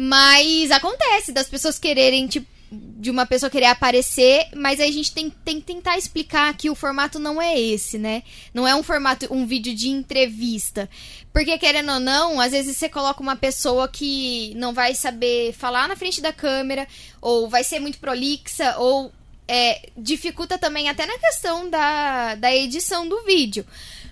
Mas 0.00 0.70
acontece 0.70 1.32
das 1.32 1.48
pessoas 1.48 1.76
quererem, 1.76 2.28
tipo, 2.28 2.46
de 2.70 3.10
uma 3.10 3.26
pessoa 3.26 3.50
querer 3.50 3.66
aparecer, 3.66 4.46
mas 4.54 4.78
aí 4.78 4.88
a 4.88 4.92
gente 4.92 5.10
tem, 5.10 5.28
tem 5.28 5.58
que 5.58 5.66
tentar 5.66 5.98
explicar 5.98 6.56
que 6.56 6.70
o 6.70 6.74
formato 6.76 7.18
não 7.18 7.42
é 7.42 7.58
esse, 7.58 7.98
né? 7.98 8.22
Não 8.54 8.64
é 8.64 8.76
um 8.76 8.82
formato, 8.84 9.26
um 9.34 9.44
vídeo 9.44 9.74
de 9.74 9.88
entrevista. 9.88 10.88
Porque, 11.32 11.58
querendo 11.58 11.90
ou 11.90 11.98
não, 11.98 12.40
às 12.40 12.52
vezes 12.52 12.76
você 12.76 12.88
coloca 12.88 13.20
uma 13.20 13.34
pessoa 13.34 13.88
que 13.88 14.54
não 14.54 14.72
vai 14.72 14.94
saber 14.94 15.52
falar 15.54 15.88
na 15.88 15.96
frente 15.96 16.20
da 16.20 16.32
câmera, 16.32 16.86
ou 17.20 17.48
vai 17.48 17.64
ser 17.64 17.80
muito 17.80 17.98
prolixa, 17.98 18.76
ou 18.78 19.10
é, 19.48 19.88
dificulta 19.96 20.56
também 20.56 20.88
até 20.88 21.06
na 21.06 21.18
questão 21.18 21.68
da, 21.68 22.36
da 22.36 22.54
edição 22.54 23.08
do 23.08 23.24
vídeo. 23.24 23.66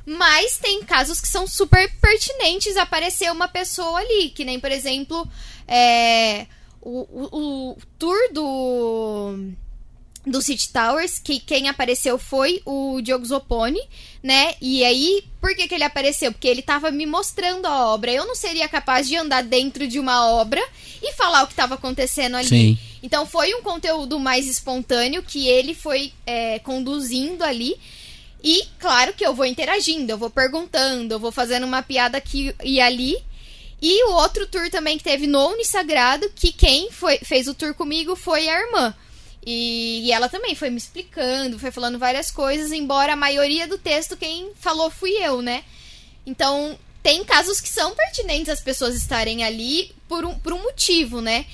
Mas 0.05 0.57
tem 0.59 0.83
casos 0.85 1.21
que 1.21 1.27
são 1.27 1.47
super 1.47 1.93
pertinentes 2.01 2.77
aparecer 2.77 3.31
uma 3.31 3.47
pessoa 3.49 3.99
ali, 3.99 4.31
que 4.31 4.45
nem, 4.45 4.59
por 4.59 4.71
exemplo, 4.71 5.29
é, 5.67 6.47
o, 6.81 7.01
o, 7.01 7.71
o 7.71 7.77
tour 7.99 8.17
do 8.33 9.55
do 10.27 10.43
City 10.43 10.73
Towers, 10.73 11.21
que 11.21 11.39
quem 11.39 11.69
apareceu 11.69 12.19
foi 12.19 12.61
o 12.67 13.01
Diogo 13.01 13.25
Zoponi, 13.25 13.81
né? 14.21 14.55
E 14.61 14.85
aí, 14.85 15.23
por 15.41 15.55
que, 15.55 15.69
que 15.69 15.75
ele 15.75 15.85
apareceu? 15.85 16.33
Porque 16.33 16.49
ele 16.49 16.63
tava 16.63 16.91
me 16.91 17.07
mostrando 17.07 17.65
a 17.67 17.87
obra. 17.95 18.11
Eu 18.11 18.27
não 18.27 18.35
seria 18.35 18.69
capaz 18.69 19.07
de 19.07 19.15
andar 19.15 19.45
dentro 19.45 19.87
de 19.87 20.01
uma 20.01 20.29
obra 20.29 20.61
e 21.01 21.13
falar 21.13 21.45
o 21.45 21.47
que 21.47 21.53
estava 21.53 21.77
acontecendo 21.77 22.37
ali. 22.37 22.49
Sim. 22.49 22.79
Então 23.03 23.25
foi 23.25 23.55
um 23.55 23.63
conteúdo 23.63 24.19
mais 24.19 24.49
espontâneo 24.49 25.23
que 25.23 25.47
ele 25.47 25.75
foi 25.75 26.13
é, 26.27 26.59
conduzindo 26.59 27.45
ali. 27.45 27.77
E 28.43 28.65
claro 28.81 29.13
que 29.15 29.25
eu 29.25 29.33
vou 29.33 29.47
interagindo, 29.47 30.11
eu 30.11 30.19
vou 30.19 30.31
perguntando, 30.31 31.15
eu 31.15 31.21
vou 31.21 31.31
fazendo 31.31 31.65
uma 31.65 31.83
piada 31.83 32.19
aqui 32.19 32.53
e 32.65 32.81
ali. 32.81 33.17
E 33.81 34.05
o 34.05 34.13
outro 34.13 34.47
tour 34.47 34.71
também 34.71 34.97
que 34.97 35.05
teve 35.05 35.27
no 35.27 35.49
Unisagrado, 35.49 36.31
que 36.35 36.53
quem 36.53 36.91
foi, 36.91 37.19
fez 37.19 37.47
o 37.47 37.55
tour 37.55 37.75
comigo 37.75 38.17
foi 38.17 38.49
a 38.49 38.61
irmã. 38.61 38.95
E, 39.45 40.07
e, 40.07 40.13
ela 40.13 40.29
também 40.29 40.57
foi 40.57 40.71
me 40.71 40.77
explicando, 40.77 41.59
foi 41.59 41.71
falando 41.71 41.99
várias 41.99 42.33
coisas, 42.33 42.73
embora 42.73 43.13
a 43.13 43.17
maioria 43.17 43.69
do 43.69 43.79
texto 43.79 44.17
quem 44.17 44.51
falou 44.59 44.91
fui 44.91 45.13
eu, 45.13 45.41
né? 45.41 45.63
Então, 46.27 46.77
tem 47.01 47.23
casos 47.23 47.61
que 47.61 47.69
são 47.69 47.95
pertinentes 47.95 48.49
as 48.49 48.61
pessoas 48.61 48.97
estarem 48.97 49.45
ali 49.45 49.95
por 50.09 50.25
um, 50.25 50.37
por 50.37 50.53
um 50.53 50.63
motivo, 50.63 51.21
né? 51.21 51.47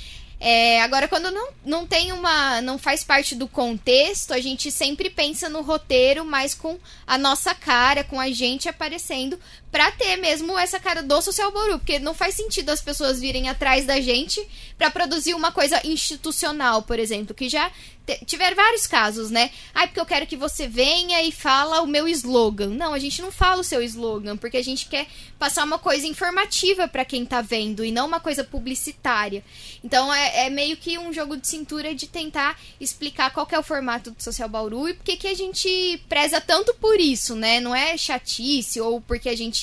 É, 0.44 0.82
agora, 0.82 1.06
quando 1.06 1.30
não, 1.30 1.50
não 1.64 1.86
tem 1.86 2.10
uma. 2.10 2.60
não 2.62 2.76
faz 2.76 3.04
parte 3.04 3.36
do 3.36 3.46
contexto, 3.46 4.32
a 4.32 4.40
gente 4.40 4.72
sempre 4.72 5.08
pensa 5.08 5.48
no 5.48 5.62
roteiro, 5.62 6.24
mas 6.24 6.52
com 6.52 6.80
a 7.06 7.16
nossa 7.16 7.54
cara, 7.54 8.02
com 8.02 8.18
a 8.18 8.28
gente 8.28 8.68
aparecendo, 8.68 9.38
pra 9.72 9.90
ter 9.90 10.16
mesmo 10.18 10.56
essa 10.58 10.78
cara 10.78 11.02
do 11.02 11.22
Social 11.22 11.50
Boru. 11.50 11.78
Porque 11.78 11.98
não 11.98 12.14
faz 12.14 12.34
sentido 12.34 12.68
as 12.68 12.82
pessoas 12.82 13.18
virem 13.18 13.48
atrás 13.48 13.86
da 13.86 14.00
gente 14.00 14.46
para 14.76 14.90
produzir 14.90 15.34
uma 15.34 15.50
coisa 15.50 15.80
institucional, 15.84 16.82
por 16.82 16.98
exemplo, 16.98 17.34
que 17.34 17.48
já 17.48 17.72
tiver 18.26 18.54
vários 18.54 18.86
casos, 18.86 19.30
né? 19.30 19.50
Ah, 19.72 19.86
porque 19.86 20.00
eu 20.00 20.06
quero 20.06 20.26
que 20.26 20.36
você 20.36 20.66
venha 20.66 21.22
e 21.22 21.30
fala 21.30 21.80
o 21.80 21.86
meu 21.86 22.08
slogan. 22.08 22.68
Não, 22.68 22.92
a 22.92 22.98
gente 22.98 23.22
não 23.22 23.30
fala 23.30 23.60
o 23.60 23.64
seu 23.64 23.80
slogan, 23.82 24.36
porque 24.36 24.56
a 24.56 24.62
gente 24.62 24.86
quer 24.86 25.06
passar 25.38 25.64
uma 25.64 25.78
coisa 25.78 26.06
informativa 26.06 26.88
para 26.88 27.04
quem 27.04 27.24
tá 27.24 27.40
vendo 27.40 27.84
e 27.84 27.92
não 27.92 28.06
uma 28.06 28.20
coisa 28.20 28.42
publicitária. 28.42 29.44
Então 29.84 30.12
é, 30.12 30.46
é, 30.46 30.50
meio 30.50 30.76
que 30.76 30.98
um 30.98 31.12
jogo 31.12 31.36
de 31.36 31.46
cintura 31.46 31.94
de 31.94 32.08
tentar 32.08 32.58
explicar 32.80 33.30
qual 33.30 33.46
é 33.50 33.58
o 33.58 33.62
formato 33.62 34.10
do 34.10 34.22
Social 34.22 34.48
Bauru 34.48 34.88
e 34.88 34.94
por 34.94 35.04
que 35.04 35.28
a 35.28 35.34
gente 35.34 36.02
preza 36.08 36.40
tanto 36.40 36.74
por 36.74 36.98
isso, 36.98 37.36
né? 37.36 37.60
Não 37.60 37.74
é 37.74 37.96
chatice 37.96 38.80
ou 38.80 39.00
porque 39.00 39.28
a 39.28 39.36
gente 39.36 39.61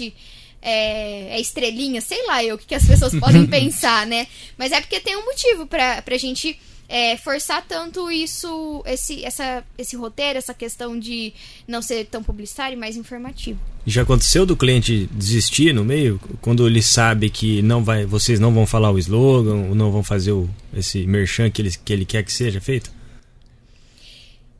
é, 0.62 1.36
é, 1.36 1.40
estrelinha, 1.40 2.02
sei 2.02 2.26
lá 2.28 2.44
eu 2.44 2.56
o 2.56 2.58
que, 2.58 2.68
que 2.68 2.76
as 2.76 2.86
pessoas 2.86 3.14
podem 3.20 3.46
pensar, 3.46 4.06
né? 4.06 4.28
Mas 4.58 4.72
é 4.72 4.82
porque 4.82 5.00
tem 5.00 5.18
um 5.18 5.26
motivo 5.26 5.66
pra, 5.66 6.02
pra 6.02 6.18
gente 6.18 6.58
é, 6.90 7.16
forçar 7.18 7.64
tanto 7.68 8.12
isso, 8.12 8.84
esse, 8.86 9.24
essa, 9.24 9.64
esse 9.78 9.96
roteiro, 9.96 10.40
essa 10.40 10.56
questão 10.56 11.00
de 11.00 11.32
não 11.68 11.82
ser 11.82 12.06
tão 12.06 12.24
publicitário 12.24 12.76
e 12.76 12.80
mais 12.80 12.98
informativo. 12.98 13.60
Já 13.86 14.02
aconteceu 14.02 14.46
do 14.46 14.58
cliente 14.58 15.08
desistir 15.12 15.74
no 15.74 15.86
meio, 15.86 16.20
quando 16.42 16.68
ele 16.68 16.82
sabe 16.82 17.30
que 17.30 17.62
não 17.62 17.84
vai, 17.84 18.06
vocês 18.06 18.40
não 18.40 18.52
vão 18.52 18.66
falar 18.66 18.92
o 18.92 18.98
slogan, 18.98 19.68
ou 19.70 19.76
não 19.76 19.92
vão 19.92 20.04
fazer 20.04 20.32
o, 20.32 20.50
esse 20.76 21.06
merchan 21.06 21.50
que 21.50 21.62
ele, 21.62 21.72
que 21.86 21.94
ele 21.94 22.06
quer 22.06 22.24
que 22.24 22.34
seja 22.34 22.60
feito? 22.60 22.99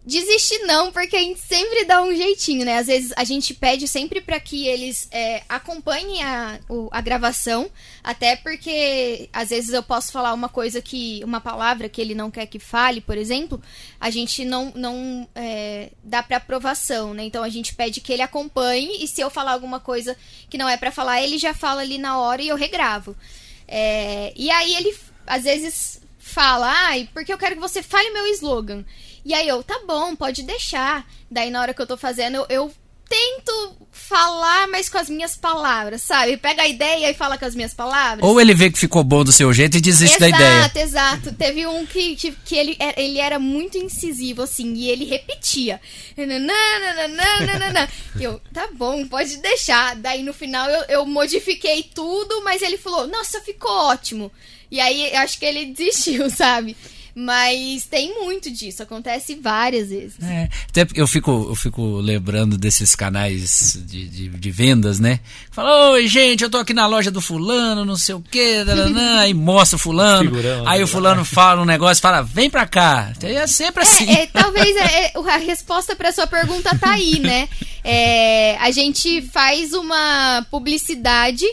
Desistir 0.10 0.58
não, 0.66 0.92
porque 0.92 1.16
a 1.16 1.20
gente 1.20 1.40
sempre 1.40 1.86
dá 1.86 2.02
um 2.02 2.16
jeitinho, 2.16 2.66
né? 2.66 2.80
Às 2.80 2.88
vezes 2.88 3.14
a 3.16 3.24
gente 3.24 3.54
pede 3.54 3.88
sempre 3.88 4.20
para 4.20 4.40
que 4.40 4.66
eles 4.68 5.08
é, 5.12 5.44
acompanhem 5.48 6.24
a, 6.24 6.60
o, 6.68 6.90
a 6.92 7.00
gravação, 7.00 7.70
até 8.04 8.36
porque 8.36 9.30
às 9.32 9.50
vezes 9.50 9.72
eu 9.72 9.84
posso 9.84 10.12
falar 10.12 10.34
uma 10.34 10.50
coisa 10.50 10.82
que. 10.82 11.22
uma 11.24 11.40
palavra 11.40 11.88
que 11.88 12.02
ele 12.02 12.16
não 12.16 12.32
quer 12.32 12.48
que 12.48 12.58
fale, 12.58 13.02
por 13.02 13.20
exemplo, 13.20 13.62
a 14.00 14.10
gente 14.10 14.44
não, 14.44 14.74
não 14.76 15.30
é, 15.36 15.92
dá 16.04 16.24
para 16.24 16.38
aprovação, 16.38 17.14
né? 17.14 17.26
Então 17.26 17.44
a 17.44 17.50
gente 17.50 17.76
pede 17.76 18.02
que 18.02 18.12
ele 18.12 18.24
acompanhe 18.24 19.04
e 19.04 19.08
se 19.08 19.22
eu 19.22 19.30
falar 19.30 19.52
alguma 19.52 19.80
coisa 19.80 20.18
que 20.50 20.58
não 20.58 20.68
é 20.68 20.76
para 20.76 20.92
falar, 20.92 21.22
ele 21.22 21.38
já 21.38 21.54
fala 21.54 21.82
ali 21.82 22.00
na 22.00 22.18
hora 22.18 22.42
e 22.42 22.48
eu 22.48 22.56
regravo. 22.56 23.16
É, 23.68 24.34
e 24.36 24.50
aí 24.50 24.74
ele 24.76 24.98
às 25.28 25.44
vezes 25.44 26.02
fala, 26.18 26.74
porque 27.14 27.32
eu 27.32 27.38
quero 27.38 27.54
que 27.56 27.62
você 27.62 27.84
fale 27.84 28.10
meu 28.10 28.26
slogan. 28.28 28.84
E 29.24 29.34
aí 29.34 29.48
eu, 29.48 29.64
tá 29.64 29.82
bom, 29.86 30.16
pode 30.16 30.44
deixar. 30.44 31.06
Daí 31.30 31.50
na 31.50 31.62
hora 31.62 31.74
que 31.74 31.82
eu 31.82 31.88
tô 31.88 31.98
fazendo, 31.98 32.36
eu, 32.36 32.46
eu 32.50 32.72
tento 33.10 33.76
falar, 33.92 34.68
mas 34.68 34.88
com 34.88 35.00
as 35.00 35.10
minhas 35.10 35.36
palavras, 35.36 36.04
sabe? 36.04 36.38
Pega 36.38 36.62
a 36.62 36.68
ideia 36.68 37.10
e 37.10 37.14
fala 37.14 37.38
com 37.38 37.46
as 37.46 37.56
minhas 37.56 37.74
palavras. 37.74 38.24
Ou 38.24 38.40
ele 38.40 38.54
vê 38.54 38.70
que 38.70 38.78
ficou 38.78 39.04
bom 39.04 39.24
do 39.24 39.32
seu 39.32 39.52
jeito 39.52 39.78
e 39.78 39.82
desiste 39.82 40.18
exato, 40.18 40.32
da 40.32 40.38
ideia. 40.38 40.60
Exato, 40.60 40.80
exato. 40.80 41.34
Teve 41.34 41.66
um 41.66 41.86
que, 41.86 42.16
que, 42.16 42.56
ele, 42.56 42.78
é, 42.80 43.02
ele 43.02 43.18
era 43.18 43.40
muito 43.40 43.78
incisivo, 43.78 44.44
assim, 44.44 44.74
e 44.74 44.90
ele 44.90 45.06
repetia. 45.06 45.82
eu, 48.20 48.40
tá 48.54 48.70
bom, 48.74 49.06
pode 49.08 49.38
deixar. 49.38 49.96
Daí 49.96 50.22
no 50.22 50.34
final 50.34 50.70
eu, 50.70 50.84
eu 50.84 51.06
modifiquei 51.06 51.84
tudo, 51.84 52.44
mas 52.44 52.62
ele 52.62 52.78
falou, 52.78 53.08
nossa, 53.08 53.42
ficou 53.42 53.72
ótimo. 53.72 54.32
E 54.72 54.80
aí 54.80 55.16
acho 55.16 55.40
que 55.40 55.46
ele 55.46 55.66
desistiu, 55.66 56.30
sabe? 56.32 56.78
Mas 57.16 57.86
tem 57.86 58.24
muito 58.24 58.52
disso, 58.52 58.84
acontece 58.84 59.36
várias 59.36 59.90
vezes. 59.90 60.16
É, 60.22 60.50
até 60.70 60.86
porque 60.86 61.02
eu 61.02 61.08
fico, 61.08 61.48
eu 61.50 61.56
fico 61.56 61.98
lembrando 61.98 62.58
desses 62.58 62.96
canais 62.96 63.80
de, 63.86 64.08
de, 64.08 64.30
de 64.30 64.52
vendas, 64.52 65.00
né? 65.00 65.20
Fala, 65.52 65.92
oi 65.92 66.08
gente, 66.08 66.44
eu 66.44 66.50
tô 66.50 66.58
aqui 66.58 66.74
na 66.74 66.88
loja 66.88 67.12
do 67.12 67.22
fulano, 67.22 67.84
não 67.84 67.96
sei 67.96 68.16
o 68.16 68.22
que, 68.22 68.64
aí 69.20 69.34
mostra 69.34 69.76
o 69.76 69.80
fulano, 69.80 70.30
Figurão, 70.30 70.68
aí 70.68 70.80
né? 70.80 70.86
o 70.86 70.88
fulano 70.88 71.26
fala 71.26 71.62
um 71.62 71.66
negócio, 71.66 72.02
fala, 72.02 72.22
vem 72.22 72.50
pra 72.50 72.66
cá. 72.66 73.12
É 73.22 73.48
sempre 73.48 73.84
assim. 73.84 74.10
É, 74.10 74.24
é, 74.24 74.28
talvez 74.28 74.76
é, 74.76 75.08
é, 75.08 75.12
a 75.16 75.38
resposta 75.38 75.96
para 75.96 76.12
sua 76.12 76.28
pergunta 76.28 76.78
tá 76.78 76.92
aí, 76.92 77.20
né? 77.20 77.48
É, 77.84 78.58
a 78.58 78.72
gente 78.72 79.22
faz 79.22 79.74
uma 79.74 80.46
publicidade, 80.52 81.46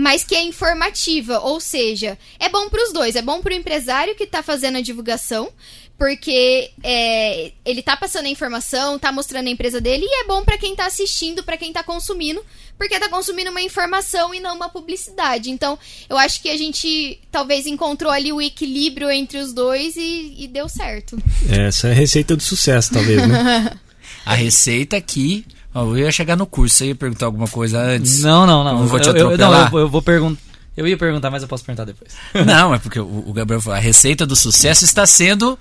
mas 0.00 0.24
que 0.24 0.34
é 0.34 0.42
informativa, 0.42 1.40
ou 1.40 1.60
seja, 1.60 2.16
é 2.38 2.48
bom 2.48 2.70
para 2.70 2.82
os 2.82 2.90
dois, 2.90 3.16
é 3.16 3.20
bom 3.20 3.42
para 3.42 3.52
o 3.52 3.56
empresário 3.56 4.14
que 4.14 4.24
está 4.24 4.42
fazendo 4.42 4.78
a 4.78 4.80
divulgação, 4.80 5.52
porque 5.98 6.70
é, 6.82 7.52
ele 7.66 7.82
tá 7.82 7.98
passando 7.98 8.24
a 8.24 8.30
informação, 8.30 8.98
tá 8.98 9.12
mostrando 9.12 9.48
a 9.48 9.50
empresa 9.50 9.78
dele 9.78 10.06
e 10.06 10.22
é 10.22 10.26
bom 10.26 10.42
para 10.42 10.56
quem 10.56 10.74
tá 10.74 10.86
assistindo, 10.86 11.42
para 11.42 11.58
quem 11.58 11.70
tá 11.70 11.82
consumindo, 11.82 12.42
porque 12.78 12.98
tá 12.98 13.10
consumindo 13.10 13.50
uma 13.50 13.60
informação 13.60 14.34
e 14.34 14.40
não 14.40 14.56
uma 14.56 14.70
publicidade. 14.70 15.50
Então, 15.50 15.78
eu 16.08 16.16
acho 16.16 16.40
que 16.40 16.48
a 16.48 16.56
gente 16.56 17.20
talvez 17.30 17.66
encontrou 17.66 18.10
ali 18.10 18.32
o 18.32 18.40
equilíbrio 18.40 19.10
entre 19.10 19.36
os 19.36 19.52
dois 19.52 19.96
e, 19.96 20.34
e 20.38 20.48
deu 20.48 20.66
certo. 20.66 21.22
Essa 21.50 21.88
é 21.88 21.90
a 21.90 21.94
receita 21.94 22.34
do 22.34 22.42
sucesso, 22.42 22.90
talvez, 22.90 23.28
né? 23.28 23.78
A 24.24 24.34
receita 24.34 24.96
aqui. 24.96 25.46
Eu 25.74 25.98
ia 25.98 26.12
chegar 26.12 26.36
no 26.36 26.46
curso, 26.46 26.76
você 26.76 26.86
ia 26.86 26.94
perguntar 26.94 27.26
alguma 27.26 27.46
coisa 27.46 27.80
antes? 27.80 28.22
Não, 28.22 28.46
não, 28.46 28.64
não. 28.64 28.80
Eu 28.80 28.86
vou 28.86 29.00
te 29.00 29.08
eu, 29.08 29.16
eu, 29.16 29.24
não, 29.24 29.34
atropelar. 29.34 29.72
eu, 29.72 29.78
eu 29.80 29.88
vou 29.88 30.02
perguntar. 30.02 30.40
Eu 30.76 30.86
ia 30.86 30.96
perguntar, 30.96 31.30
mas 31.30 31.42
eu 31.42 31.48
posso 31.48 31.64
perguntar 31.64 31.84
depois. 31.84 32.12
Não, 32.46 32.72
é 32.72 32.78
porque 32.78 32.98
o, 32.98 33.24
o 33.26 33.32
Gabriel 33.32 33.60
falou, 33.60 33.76
a 33.76 33.80
receita 33.80 34.24
do 34.24 34.36
sucesso 34.36 34.84
está 34.84 35.04
sendo 35.04 35.58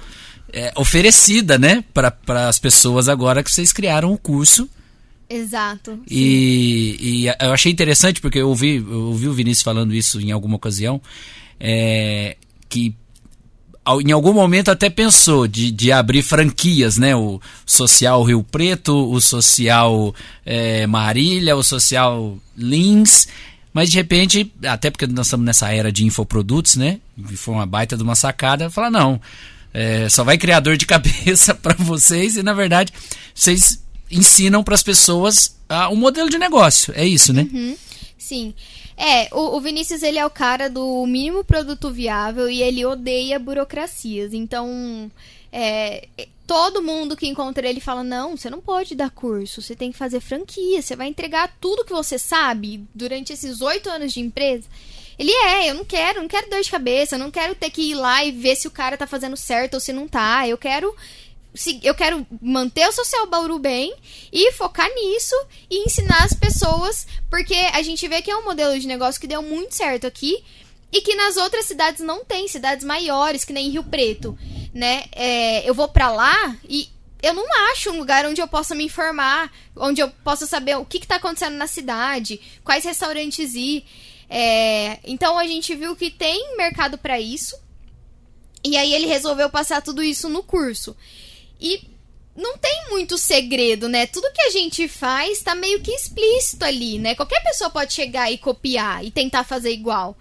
é, 0.53 0.71
oferecida, 0.75 1.57
né? 1.57 1.83
Para 1.93 2.13
as 2.47 2.59
pessoas 2.59 3.09
agora 3.09 3.43
que 3.43 3.51
vocês 3.51 3.73
criaram 3.73 4.13
o 4.13 4.17
curso. 4.17 4.69
Exato. 5.29 5.99
E, 6.09 6.97
e 6.99 7.27
eu 7.27 7.51
achei 7.51 7.71
interessante, 7.71 8.21
porque 8.21 8.39
eu 8.39 8.49
ouvi, 8.49 8.77
eu 8.77 9.07
ouvi 9.07 9.27
o 9.27 9.33
Vinícius 9.33 9.63
falando 9.63 9.93
isso 9.93 10.21
em 10.21 10.31
alguma 10.31 10.55
ocasião, 10.55 11.01
é, 11.59 12.37
que 12.69 12.95
em 14.01 14.11
algum 14.11 14.33
momento 14.33 14.69
até 14.69 14.89
pensou 14.89 15.47
de, 15.47 15.71
de 15.71 15.91
abrir 15.91 16.21
franquias, 16.21 16.97
né? 16.97 17.15
O 17.15 17.41
Social 17.65 18.23
Rio 18.23 18.43
Preto, 18.43 18.93
o 19.11 19.19
Social 19.19 20.13
é, 20.45 20.85
Marília, 20.85 21.55
o 21.55 21.63
Social 21.63 22.37
Lins. 22.57 23.27
Mas 23.73 23.89
de 23.89 23.97
repente, 23.97 24.51
até 24.65 24.89
porque 24.89 25.07
nós 25.07 25.27
estamos 25.27 25.45
nessa 25.45 25.71
era 25.71 25.91
de 25.91 26.05
infoprodutos, 26.05 26.75
né? 26.75 26.99
Foi 27.35 27.53
uma 27.53 27.65
baita 27.65 27.95
de 27.95 28.03
uma 28.03 28.15
sacada, 28.15 28.69
falar, 28.69 28.91
não, 28.91 29.21
é, 29.73 30.09
só 30.09 30.23
vai 30.23 30.37
criar 30.37 30.59
dor 30.59 30.77
de 30.77 30.85
cabeça 30.87 31.53
para 31.53 31.75
vocês 31.75 32.35
e 32.35 32.43
na 32.43 32.53
verdade 32.53 32.91
vocês 33.33 33.81
ensinam 34.11 34.63
para 34.63 34.75
as 34.75 34.83
pessoas 34.83 35.55
ah, 35.67 35.89
um 35.89 35.95
modelo 35.95 36.29
de 36.29 36.37
negócio. 36.37 36.93
É 36.95 37.05
isso, 37.05 37.31
né? 37.31 37.47
Sim. 38.17 38.53
É, 39.01 39.29
o, 39.31 39.55
o 39.55 39.61
Vinícius, 39.61 40.03
ele 40.03 40.19
é 40.19 40.25
o 40.25 40.29
cara 40.29 40.69
do 40.69 41.05
mínimo 41.07 41.41
produto 41.41 41.89
viável 41.89 42.49
e 42.49 42.61
ele 42.61 42.85
odeia 42.85 43.39
burocracias. 43.39 44.33
Então, 44.33 45.09
é, 45.53 46.05
todo 46.45 46.81
mundo 46.81 47.15
que 47.15 47.25
encontra 47.25 47.65
ele 47.65 47.79
fala: 47.79 48.03
não, 48.03 48.35
você 48.35 48.49
não 48.49 48.59
pode 48.59 48.95
dar 48.95 49.09
curso, 49.09 49.61
você 49.61 49.73
tem 49.73 49.89
que 49.89 49.97
fazer 49.97 50.19
franquia, 50.19 50.81
você 50.81 50.97
vai 50.97 51.07
entregar 51.07 51.55
tudo 51.61 51.85
que 51.85 51.93
você 51.93 52.19
sabe 52.19 52.83
durante 52.93 53.31
esses 53.31 53.61
oito 53.61 53.89
anos 53.89 54.11
de 54.11 54.19
empresa. 54.19 54.67
Ele 55.17 55.31
é, 55.31 55.69
eu 55.69 55.75
não 55.75 55.85
quero, 55.85 56.21
não 56.21 56.27
quero 56.27 56.49
dor 56.49 56.61
de 56.61 56.71
cabeça, 56.71 57.15
eu 57.15 57.19
não 57.19 57.31
quero 57.31 57.55
ter 57.55 57.69
que 57.69 57.91
ir 57.91 57.95
lá 57.95 58.23
e 58.25 58.31
ver 58.31 58.55
se 58.57 58.67
o 58.67 58.71
cara 58.71 58.97
tá 58.97 59.07
fazendo 59.07 59.37
certo 59.37 59.75
ou 59.75 59.79
se 59.79 59.93
não 59.93 60.09
tá. 60.09 60.45
Eu 60.45 60.57
quero 60.57 60.93
eu 61.83 61.95
quero 61.95 62.25
manter 62.41 62.87
o 62.87 62.91
Social 62.91 63.27
Bauru 63.27 63.59
bem 63.59 63.93
e 64.31 64.51
focar 64.53 64.87
nisso 64.93 65.35
e 65.69 65.83
ensinar 65.85 66.23
as 66.23 66.33
pessoas, 66.33 67.07
porque 67.29 67.55
a 67.73 67.81
gente 67.81 68.07
vê 68.07 68.21
que 68.21 68.31
é 68.31 68.37
um 68.37 68.45
modelo 68.45 68.79
de 68.79 68.87
negócio 68.87 69.19
que 69.19 69.27
deu 69.27 69.41
muito 69.41 69.73
certo 69.73 70.05
aqui 70.05 70.43
e 70.91 71.01
que 71.01 71.15
nas 71.15 71.37
outras 71.37 71.65
cidades 71.65 72.01
não 72.01 72.23
tem, 72.23 72.47
cidades 72.47 72.85
maiores, 72.85 73.43
que 73.43 73.53
nem 73.53 73.69
Rio 73.69 73.83
Preto, 73.83 74.37
né? 74.73 75.05
É, 75.11 75.67
eu 75.69 75.73
vou 75.73 75.87
pra 75.87 76.11
lá 76.11 76.55
e 76.67 76.89
eu 77.21 77.33
não 77.33 77.45
acho 77.71 77.91
um 77.91 77.99
lugar 77.99 78.25
onde 78.25 78.41
eu 78.41 78.47
possa 78.47 78.73
me 78.73 78.85
informar, 78.85 79.51
onde 79.75 80.01
eu 80.01 80.09
possa 80.09 80.45
saber 80.45 80.77
o 80.77 80.85
que, 80.85 80.99
que 80.99 81.07
tá 81.07 81.15
acontecendo 81.15 81.57
na 81.57 81.67
cidade, 81.67 82.39
quais 82.63 82.83
restaurantes 82.83 83.53
ir. 83.55 83.85
É, 84.29 84.99
então 85.03 85.37
a 85.37 85.45
gente 85.45 85.75
viu 85.75 85.95
que 85.95 86.09
tem 86.09 86.55
mercado 86.55 86.97
pra 86.97 87.19
isso. 87.19 87.57
E 88.63 88.77
aí 88.77 88.93
ele 88.93 89.05
resolveu 89.05 89.49
passar 89.49 89.81
tudo 89.81 90.03
isso 90.03 90.29
no 90.29 90.43
curso. 90.43 90.95
E 91.59 91.81
não 92.35 92.57
tem 92.57 92.89
muito 92.89 93.17
segredo, 93.17 93.89
né? 93.89 94.07
Tudo 94.07 94.31
que 94.31 94.41
a 94.41 94.49
gente 94.49 94.87
faz 94.87 95.41
tá 95.41 95.53
meio 95.53 95.81
que 95.81 95.91
explícito 95.91 96.63
ali, 96.63 96.97
né? 96.97 97.15
Qualquer 97.15 97.43
pessoa 97.43 97.69
pode 97.69 97.93
chegar 97.93 98.31
e 98.31 98.37
copiar 98.37 99.03
e 99.03 99.11
tentar 99.11 99.43
fazer 99.43 99.71
igual. 99.71 100.17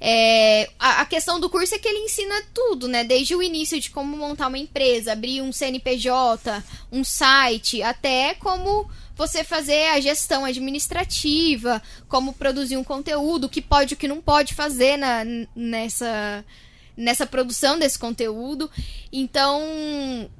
É, 0.00 0.70
a, 0.78 1.00
a 1.02 1.06
questão 1.06 1.40
do 1.40 1.50
curso 1.50 1.74
é 1.74 1.78
que 1.78 1.88
ele 1.88 2.04
ensina 2.04 2.42
tudo, 2.54 2.86
né? 2.86 3.04
Desde 3.04 3.34
o 3.34 3.42
início 3.42 3.80
de 3.80 3.90
como 3.90 4.16
montar 4.16 4.46
uma 4.46 4.58
empresa, 4.58 5.12
abrir 5.12 5.42
um 5.42 5.52
CNPJ, 5.52 6.62
um 6.90 7.02
site, 7.02 7.82
até 7.82 8.34
como 8.34 8.88
você 9.16 9.42
fazer 9.42 9.88
a 9.88 10.00
gestão 10.00 10.44
administrativa, 10.44 11.82
como 12.08 12.32
produzir 12.32 12.76
um 12.76 12.84
conteúdo, 12.84 13.44
o 13.44 13.48
que 13.48 13.60
pode 13.60 13.92
e 13.92 13.96
o 13.96 13.98
que 13.98 14.06
não 14.06 14.20
pode 14.20 14.54
fazer 14.54 14.96
na, 14.96 15.24
nessa, 15.56 16.44
nessa 16.96 17.26
produção 17.26 17.76
desse 17.76 17.98
conteúdo. 17.98 18.70
Então, 19.12 20.30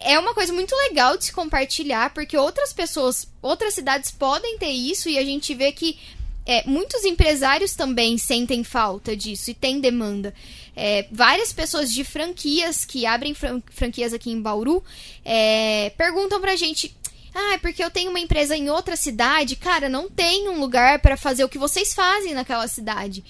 é 0.00 0.18
uma 0.18 0.34
coisa 0.34 0.52
muito 0.52 0.74
legal 0.74 1.16
de 1.16 1.26
se 1.26 1.32
compartilhar, 1.32 2.12
porque 2.14 2.36
outras 2.36 2.72
pessoas, 2.72 3.28
outras 3.42 3.74
cidades 3.74 4.10
podem 4.10 4.58
ter 4.58 4.70
isso 4.70 5.08
e 5.08 5.18
a 5.18 5.24
gente 5.24 5.54
vê 5.54 5.72
que 5.72 5.98
é, 6.46 6.64
muitos 6.66 7.04
empresários 7.04 7.74
também 7.74 8.16
sentem 8.18 8.64
falta 8.64 9.14
disso 9.14 9.50
e 9.50 9.54
tem 9.54 9.80
demanda. 9.80 10.34
É, 10.74 11.06
várias 11.12 11.52
pessoas 11.52 11.92
de 11.92 12.02
franquias 12.02 12.84
que 12.84 13.04
abrem 13.04 13.34
fran- 13.34 13.62
franquias 13.70 14.12
aqui 14.12 14.30
em 14.30 14.40
Bauru 14.40 14.82
é, 15.24 15.90
perguntam 15.96 16.40
pra 16.40 16.56
gente. 16.56 16.96
Ah, 17.34 17.54
é 17.54 17.58
porque 17.58 17.84
eu 17.84 17.90
tenho 17.90 18.10
uma 18.10 18.18
empresa 18.18 18.56
em 18.56 18.70
outra 18.70 18.96
cidade. 18.96 19.54
Cara, 19.54 19.88
não 19.88 20.08
tem 20.08 20.48
um 20.48 20.58
lugar 20.58 20.98
pra 21.00 21.16
fazer 21.16 21.44
o 21.44 21.48
que 21.48 21.58
vocês 21.58 21.94
fazem 21.94 22.34
naquela 22.34 22.66
cidade. 22.66 23.22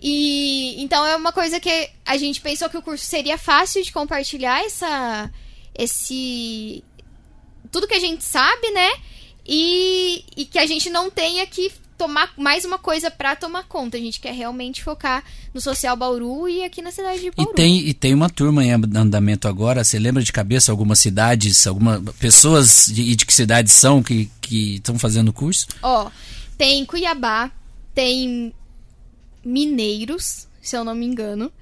E 0.00 0.80
então 0.80 1.04
é 1.04 1.16
uma 1.16 1.32
coisa 1.32 1.58
que 1.58 1.90
a 2.06 2.16
gente 2.16 2.40
pensou 2.40 2.70
que 2.70 2.76
o 2.78 2.82
curso 2.82 3.04
seria 3.04 3.36
fácil 3.36 3.82
de 3.82 3.92
compartilhar 3.92 4.64
essa 4.64 5.30
esse 5.78 6.84
tudo 7.70 7.86
que 7.86 7.94
a 7.94 8.00
gente 8.00 8.24
sabe, 8.24 8.70
né? 8.70 8.90
E, 9.46 10.24
e 10.36 10.44
que 10.44 10.58
a 10.58 10.66
gente 10.66 10.90
não 10.90 11.10
tenha 11.10 11.46
que 11.46 11.72
tomar 11.96 12.32
mais 12.36 12.64
uma 12.64 12.78
coisa 12.78 13.10
pra 13.10 13.34
tomar 13.34 13.64
conta. 13.64 13.96
A 13.96 14.00
gente 14.00 14.20
quer 14.20 14.32
realmente 14.32 14.82
focar 14.82 15.24
no 15.52 15.60
social 15.60 15.96
Bauru 15.96 16.48
e 16.48 16.62
aqui 16.62 16.80
na 16.80 16.92
cidade 16.92 17.20
de 17.20 17.26
E 17.26 17.30
Bauru. 17.30 17.52
tem, 17.54 17.78
e 17.78 17.92
tem 17.92 18.14
uma 18.14 18.30
turma 18.30 18.64
em 18.64 18.72
andamento 18.72 19.48
agora. 19.48 19.82
Você 19.82 19.98
lembra 19.98 20.22
de 20.22 20.32
cabeça 20.32 20.70
algumas 20.70 20.98
cidades, 20.98 21.66
algumas 21.66 22.00
pessoas 22.16 22.86
de, 22.86 23.02
e 23.02 23.16
de 23.16 23.26
que 23.26 23.32
cidades 23.32 23.72
são 23.72 24.02
que 24.02 24.30
que 24.40 24.76
estão 24.76 24.98
fazendo 24.98 25.28
o 25.28 25.32
curso? 25.32 25.66
Ó, 25.82 26.10
tem 26.56 26.84
Cuiabá, 26.86 27.50
tem 27.94 28.54
Mineiros, 29.44 30.46
se 30.62 30.76
eu 30.76 30.84
não 30.84 30.94
me 30.94 31.04
engano. 31.04 31.52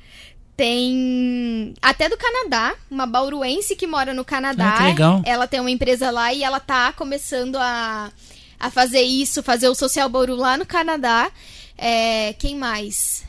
Tem 0.57 1.75
até 1.83 2.09
do 2.09 2.17
Canadá, 2.17 2.75
uma 2.91 3.07
bauruense 3.07 3.77
que 3.77 3.87
mora 3.87 4.15
no 4.15 4.25
Canadá. 4.25 4.75
Ah, 4.75 4.77
que 4.79 4.83
legal. 4.85 5.23
Ela 5.25 5.47
tem 5.47 5.61
uma 5.61 5.71
empresa 5.71 6.11
lá 6.11 6.33
e 6.33 6.43
ela 6.43 6.59
tá 6.59 6.93
começando 6.93 7.57
a, 7.57 8.11
a 8.59 8.71
fazer 8.71 9.03
isso, 9.03 9.43
fazer 9.43 9.69
o 9.69 9.75
Social 9.75 10.09
Bauru 10.09 10.35
lá 10.35 10.57
no 10.57 10.65
Canadá. 10.65 11.31
É, 11.77 12.33
quem 12.39 12.57
mais? 12.57 13.25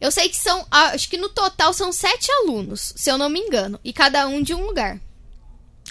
Eu 0.00 0.10
sei 0.10 0.30
que 0.30 0.36
são, 0.36 0.66
ah, 0.70 0.92
acho 0.94 1.10
que 1.10 1.18
no 1.18 1.28
total 1.28 1.74
são 1.74 1.92
sete 1.92 2.32
alunos, 2.32 2.94
se 2.96 3.10
eu 3.10 3.18
não 3.18 3.28
me 3.28 3.38
engano, 3.38 3.78
e 3.84 3.92
cada 3.92 4.26
um 4.26 4.42
de 4.42 4.54
um 4.54 4.64
lugar. 4.64 4.98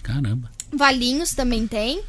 Caramba. 0.01 0.49
Valinhos 0.71 1.33
também 1.33 1.67
tem. 1.67 2.01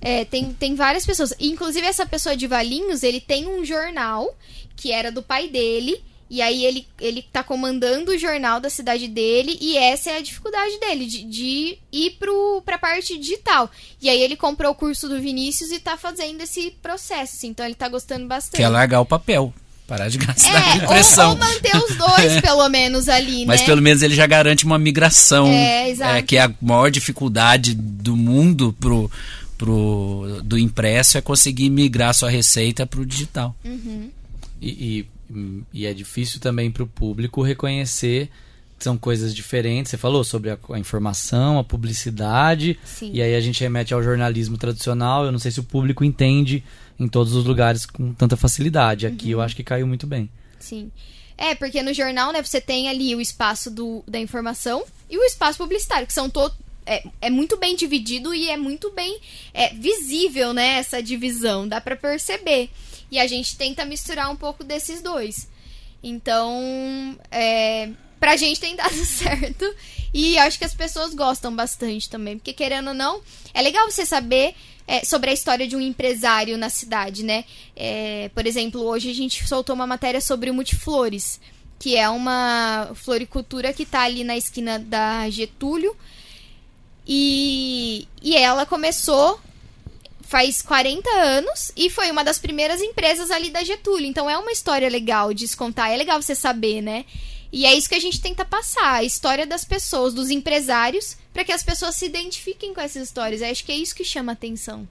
É, 0.00 0.24
tem, 0.24 0.52
tem 0.52 0.74
várias 0.74 1.04
pessoas. 1.06 1.34
Inclusive, 1.38 1.86
essa 1.86 2.06
pessoa 2.06 2.36
de 2.36 2.46
Valinhos, 2.46 3.02
ele 3.02 3.20
tem 3.20 3.46
um 3.46 3.64
jornal 3.64 4.34
que 4.74 4.90
era 4.90 5.12
do 5.12 5.22
pai 5.22 5.48
dele. 5.48 6.02
E 6.30 6.40
aí 6.40 6.64
ele, 6.64 6.86
ele 7.00 7.22
tá 7.22 7.42
comandando 7.42 8.12
o 8.12 8.18
jornal 8.18 8.60
da 8.60 8.70
cidade 8.70 9.08
dele. 9.08 9.58
E 9.60 9.76
essa 9.76 10.10
é 10.10 10.18
a 10.18 10.22
dificuldade 10.22 10.78
dele, 10.78 11.04
de, 11.04 11.24
de 11.24 11.78
ir 11.90 12.10
pro, 12.20 12.62
pra 12.64 12.78
parte 12.78 13.18
digital. 13.18 13.68
E 14.00 14.08
aí 14.08 14.22
ele 14.22 14.36
comprou 14.36 14.70
o 14.70 14.74
curso 14.76 15.08
do 15.08 15.20
Vinícius 15.20 15.72
e 15.72 15.80
tá 15.80 15.96
fazendo 15.96 16.40
esse 16.40 16.70
processo. 16.80 17.34
assim, 17.34 17.48
então 17.48 17.66
ele 17.66 17.74
tá 17.74 17.88
gostando 17.88 18.26
bastante. 18.28 18.60
Quer 18.60 18.68
largar 18.68 19.00
o 19.00 19.06
papel. 19.06 19.52
Parar 19.88 20.08
de 20.08 20.18
gastar 20.18 20.76
É, 20.76 20.78
ou, 20.78 20.84
impressão. 20.84 21.30
ou 21.30 21.36
manter 21.36 21.76
os 21.76 21.96
dois, 21.96 22.38
pelo 22.40 22.68
menos, 22.68 23.08
ali, 23.08 23.44
Mas 23.44 23.62
né? 23.62 23.66
pelo 23.66 23.82
menos 23.82 24.00
ele 24.00 24.14
já 24.14 24.24
garante 24.24 24.64
uma 24.64 24.78
migração. 24.78 25.48
É, 25.48 25.90
exato. 25.90 26.24
que 26.26 26.36
é 26.36 26.42
a 26.42 26.54
maior 26.62 26.92
dificuldade 26.92 27.74
do 27.74 28.14
mundo 28.14 28.72
pro, 28.78 29.10
pro, 29.58 30.40
do 30.44 30.56
impresso 30.56 31.18
é 31.18 31.20
conseguir 31.20 31.70
migrar 31.70 32.14
sua 32.14 32.30
receita 32.30 32.86
pro 32.86 33.04
digital. 33.04 33.52
E, 34.62 34.68
e 34.68 35.06
E 35.72 35.86
é 35.86 35.94
difícil 35.94 36.40
também 36.40 36.70
para 36.70 36.82
o 36.82 36.86
público 36.86 37.42
reconhecer 37.42 38.30
que 38.80 38.84
são 38.84 38.96
coisas 38.96 39.34
diferentes. 39.34 39.90
Você 39.90 39.98
falou 39.98 40.24
sobre 40.24 40.50
a, 40.50 40.58
a 40.72 40.78
informação, 40.78 41.58
a 41.58 41.64
publicidade, 41.64 42.78
Sim. 42.82 43.10
e 43.12 43.20
aí 43.20 43.34
a 43.34 43.40
gente 43.40 43.60
remete 43.60 43.92
ao 43.92 44.02
jornalismo 44.02 44.56
tradicional. 44.56 45.26
Eu 45.26 45.30
não 45.32 45.38
sei 45.38 45.50
se 45.50 45.60
o 45.60 45.64
público 45.64 46.02
entende 46.02 46.64
em 46.98 47.06
todos 47.06 47.34
os 47.34 47.44
lugares 47.44 47.84
com 47.84 48.14
tanta 48.14 48.36
facilidade. 48.38 49.06
Aqui 49.06 49.30
eu 49.30 49.40
acho 49.42 49.54
que 49.54 49.62
caiu 49.62 49.86
muito 49.86 50.06
bem. 50.06 50.30
Sim. 50.58 50.90
É, 51.36 51.54
porque 51.54 51.82
no 51.82 51.92
jornal, 51.92 52.32
né, 52.32 52.42
você 52.42 52.60
tem 52.60 52.88
ali 52.88 53.14
o 53.14 53.20
espaço 53.20 53.70
do, 53.70 54.02
da 54.08 54.18
informação 54.18 54.84
e 55.08 55.16
o 55.18 55.22
espaço 55.24 55.58
publicitário, 55.58 56.06
que 56.06 56.12
são 56.12 56.28
todos. 56.28 56.56
É, 56.90 57.04
é 57.20 57.30
muito 57.30 57.56
bem 57.56 57.76
dividido 57.76 58.34
e 58.34 58.48
é 58.48 58.56
muito 58.56 58.90
bem 58.90 59.20
é, 59.54 59.72
visível, 59.74 60.52
né, 60.52 60.78
essa 60.78 61.00
divisão, 61.00 61.68
dá 61.68 61.80
pra 61.80 61.94
perceber. 61.94 62.68
E 63.12 63.18
a 63.20 63.28
gente 63.28 63.56
tenta 63.56 63.84
misturar 63.84 64.28
um 64.28 64.34
pouco 64.34 64.64
desses 64.64 65.00
dois. 65.00 65.48
Então, 66.02 67.16
é, 67.30 67.90
pra 68.18 68.36
gente 68.36 68.58
tem 68.58 68.74
dado 68.74 68.94
certo. 69.06 69.72
E 70.12 70.36
acho 70.38 70.58
que 70.58 70.64
as 70.64 70.74
pessoas 70.74 71.14
gostam 71.14 71.54
bastante 71.54 72.10
também. 72.10 72.36
Porque, 72.36 72.52
querendo 72.52 72.88
ou 72.88 72.94
não, 72.94 73.22
é 73.54 73.62
legal 73.62 73.88
você 73.88 74.04
saber 74.04 74.56
é, 74.86 75.04
sobre 75.04 75.30
a 75.30 75.32
história 75.32 75.68
de 75.68 75.76
um 75.76 75.80
empresário 75.80 76.58
na 76.58 76.68
cidade, 76.68 77.22
né? 77.22 77.44
É, 77.76 78.28
por 78.34 78.46
exemplo, 78.46 78.82
hoje 78.82 79.10
a 79.10 79.14
gente 79.14 79.46
soltou 79.46 79.76
uma 79.76 79.86
matéria 79.86 80.20
sobre 80.20 80.50
o 80.50 80.54
Multiflores, 80.54 81.40
que 81.78 81.96
é 81.96 82.08
uma 82.08 82.90
floricultura 82.96 83.72
que 83.72 83.86
tá 83.86 84.02
ali 84.02 84.24
na 84.24 84.36
esquina 84.36 84.76
da 84.76 85.30
Getúlio. 85.30 85.96
E, 87.12 88.06
e 88.22 88.36
ela 88.36 88.64
começou 88.64 89.40
faz 90.22 90.62
40 90.62 91.10
anos 91.10 91.72
e 91.76 91.90
foi 91.90 92.08
uma 92.08 92.22
das 92.22 92.38
primeiras 92.38 92.80
empresas 92.80 93.32
ali 93.32 93.50
da 93.50 93.64
Getúlio. 93.64 94.06
Então 94.06 94.30
é 94.30 94.38
uma 94.38 94.52
história 94.52 94.88
legal 94.88 95.34
de 95.34 95.48
contar, 95.56 95.90
é 95.90 95.96
legal 95.96 96.22
você 96.22 96.36
saber, 96.36 96.80
né? 96.80 97.04
E 97.52 97.66
é 97.66 97.74
isso 97.74 97.88
que 97.88 97.96
a 97.96 98.00
gente 98.00 98.20
tenta 98.20 98.44
passar, 98.44 98.94
a 98.94 99.02
história 99.02 99.44
das 99.44 99.64
pessoas, 99.64 100.14
dos 100.14 100.30
empresários, 100.30 101.16
para 101.32 101.42
que 101.42 101.50
as 101.50 101.64
pessoas 101.64 101.96
se 101.96 102.06
identifiquem 102.06 102.72
com 102.72 102.80
essas 102.80 103.08
histórias. 103.08 103.40
Eu 103.40 103.50
acho 103.50 103.64
que 103.64 103.72
é 103.72 103.76
isso 103.76 103.92
que 103.92 104.04
chama 104.04 104.30
atenção. 104.30 104.86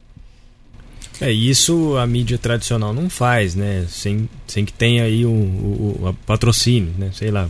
É, 1.21 1.31
isso 1.31 1.95
a 1.95 2.05
mídia 2.05 2.37
tradicional 2.37 2.93
não 2.93 3.09
faz, 3.09 3.55
né? 3.55 3.87
Sem, 3.89 4.29
sem 4.45 4.65
que 4.65 4.73
tenha 4.73 5.05
aí 5.05 5.25
o 5.25 6.13
patrocínio, 6.25 6.93
né? 6.97 7.11
Sei 7.13 7.31
lá. 7.31 7.49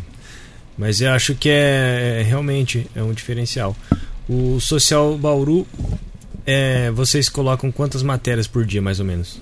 Mas 0.77 1.01
eu 1.01 1.11
acho 1.11 1.33
que 1.33 1.49
é, 1.49 2.19
é 2.19 2.23
realmente 2.23 2.85
é 2.95 3.01
um 3.01 3.13
diferencial. 3.13 3.75
O 4.29 4.59
Social 4.59 5.17
Bauru, 5.17 5.65
é, 6.45 6.91
vocês 6.91 7.27
colocam 7.27 7.71
quantas 7.71 8.03
matérias 8.03 8.47
por 8.47 8.63
dia, 8.63 8.79
mais 8.79 8.99
ou 8.99 9.05
menos? 9.05 9.39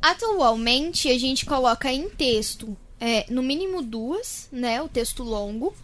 Atualmente 0.00 1.08
a 1.08 1.18
gente 1.18 1.44
coloca 1.44 1.92
em 1.92 2.08
texto, 2.08 2.76
é, 3.00 3.26
no 3.28 3.42
mínimo 3.42 3.82
duas, 3.82 4.48
né? 4.52 4.80
O 4.80 4.88
texto 4.88 5.24
longo. 5.24 5.74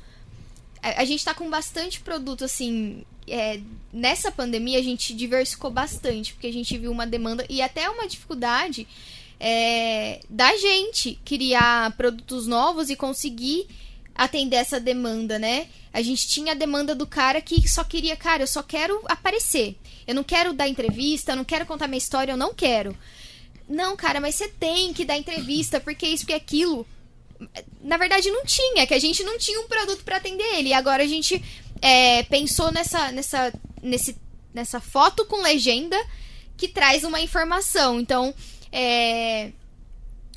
A, 0.81 1.03
a 1.03 1.05
gente 1.05 1.25
tá 1.25 1.35
com 1.35 1.51
bastante 1.51 2.01
produto, 2.01 2.45
assim. 2.45 3.05
é, 3.27 3.61
nessa 3.93 4.31
pandemia 4.31 4.79
a 4.79 4.83
gente 4.83 5.13
diversificou 5.13 5.73
bastante, 5.73 6.33
porque 6.33 6.47
a 6.47 6.53
gente 6.53 6.79
viu 6.79 6.93
uma 6.93 7.07
demanda 7.07 7.45
e 7.51 7.61
até 7.61 7.91
uma 7.91 8.07
dificuldade 8.07 8.87
é, 9.41 10.21
da 10.31 10.57
gente 10.57 11.19
criar 11.25 11.91
produtos 11.97 12.47
novos 12.47 12.89
e 12.89 12.95
conseguir 12.95 13.67
atender 14.15 14.57
essa 14.57 14.79
demanda, 14.79 15.39
né? 15.39 15.69
A 15.93 16.01
gente 16.03 16.29
tinha 16.29 16.53
a 16.53 16.57
demanda 16.57 16.95
do 16.95 17.07
cara 17.07 17.41
que 17.41 17.69
só 17.69 17.83
queria, 17.83 18.17
cara, 18.17 18.43
eu 18.43 18.47
só 18.47 18.63
quero 18.63 19.03
aparecer. 19.07 19.77
Eu 20.07 20.15
não 20.15 20.23
quero 20.23 20.53
dar 20.53 20.69
entrevista, 20.69 21.33
eu 21.33 21.37
não 21.37 21.45
quero 21.45 21.67
contar 21.67 21.89
minha 21.89 21.99
história, 21.99 22.33
eu 22.33 22.37
não 22.37 22.55
quero. 22.55 22.97
Não, 23.69 23.97
cara, 23.97 24.21
mas 24.21 24.35
você 24.35 24.49
tem 24.49 24.93
que 24.93 25.05
dar 25.05 25.17
entrevista, 25.17 25.81
porque 25.81 26.07
isso, 26.07 26.25
porque 26.25 26.35
aquilo. 26.35 26.87
Na 27.81 27.97
verdade, 27.97 28.31
não 28.31 28.45
tinha, 28.45 28.87
que 28.87 28.95
a 28.95 28.99
gente 28.99 29.23
não 29.25 29.39
tinha 29.39 29.61
um 29.61 29.69
produto 29.69 30.05
para 30.05 30.17
atender 30.17 30.45
ele. 30.55 30.69
E 30.69 30.75
agora 30.75 31.03
a 31.03 31.07
gente 31.07 31.43
é, 31.81 32.23
pensou 32.25 32.71
nessa, 32.71 33.11
nessa, 33.11 33.53
nesse, 33.83 34.17
nessa 34.53 34.81
foto 34.81 35.25
com 35.25 35.43
legenda 35.43 35.97
que 36.57 36.69
traz 36.69 37.05
uma 37.05 37.21
informação. 37.21 37.99
Então, 38.01 38.35
é, 38.71 39.51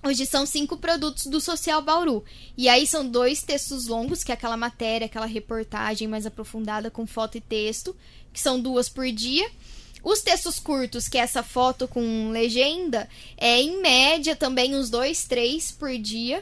Hoje 0.07 0.25
são 0.25 0.45
cinco 0.45 0.77
produtos 0.77 1.25
do 1.25 1.41
Social 1.41 1.81
Bauru. 1.81 2.23
E 2.57 2.69
aí 2.69 2.87
são 2.87 3.05
dois 3.05 3.43
textos 3.43 3.87
longos, 3.87 4.23
que 4.23 4.31
é 4.31 4.35
aquela 4.35 4.55
matéria, 4.55 5.05
aquela 5.05 5.25
reportagem 5.25 6.07
mais 6.07 6.25
aprofundada 6.25 6.89
com 6.89 7.05
foto 7.05 7.37
e 7.37 7.41
texto, 7.41 7.93
que 8.31 8.39
são 8.39 8.57
duas 8.57 8.87
por 8.87 9.11
dia. 9.11 9.51
Os 10.01 10.21
textos 10.21 10.59
curtos, 10.59 11.09
que 11.09 11.17
é 11.17 11.21
essa 11.21 11.43
foto 11.43 11.89
com 11.89 12.29
legenda, 12.31 13.09
é 13.35 13.61
em 13.61 13.81
média 13.81 14.33
também 14.33 14.73
uns 14.73 14.89
dois, 14.89 15.25
três 15.25 15.73
por 15.73 15.97
dia. 15.97 16.41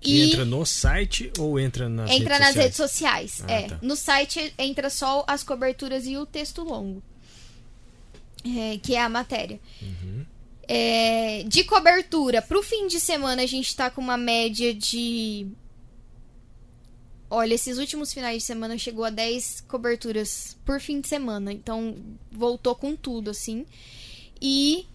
E 0.00 0.22
entra 0.22 0.46
no 0.46 0.64
site 0.64 1.30
ou 1.38 1.60
entra 1.60 1.90
nas 1.90 2.10
entra 2.10 2.38
redes 2.38 2.40
nas 2.40 2.48
sociais? 2.48 2.64
redes 2.64 2.76
sociais. 2.76 3.44
Ah, 3.46 3.52
é. 3.52 3.68
tá. 3.68 3.78
No 3.82 3.94
site 3.94 4.54
entra 4.56 4.88
só 4.88 5.22
as 5.28 5.42
coberturas 5.42 6.06
e 6.06 6.16
o 6.16 6.24
texto 6.24 6.64
longo. 6.64 7.02
É, 8.42 8.78
que 8.78 8.94
é 8.94 9.02
a 9.02 9.08
matéria. 9.10 9.60
Uhum. 9.82 10.24
É, 10.68 11.42
de 11.46 11.64
cobertura, 11.64 12.40
pro 12.40 12.62
fim 12.62 12.86
de 12.86 13.00
semana 13.00 13.42
a 13.42 13.46
gente 13.46 13.74
tá 13.74 13.90
com 13.90 14.00
uma 14.00 14.16
média 14.16 14.72
de. 14.72 15.46
Olha, 17.28 17.54
esses 17.54 17.78
últimos 17.78 18.12
finais 18.12 18.38
de 18.38 18.44
semana 18.44 18.76
chegou 18.76 19.04
a 19.04 19.10
10 19.10 19.62
coberturas 19.66 20.56
por 20.66 20.80
fim 20.80 21.00
de 21.00 21.08
semana. 21.08 21.52
Então 21.52 21.96
voltou 22.30 22.74
com 22.74 22.94
tudo, 22.94 23.30
assim. 23.30 23.64
E 24.40 24.86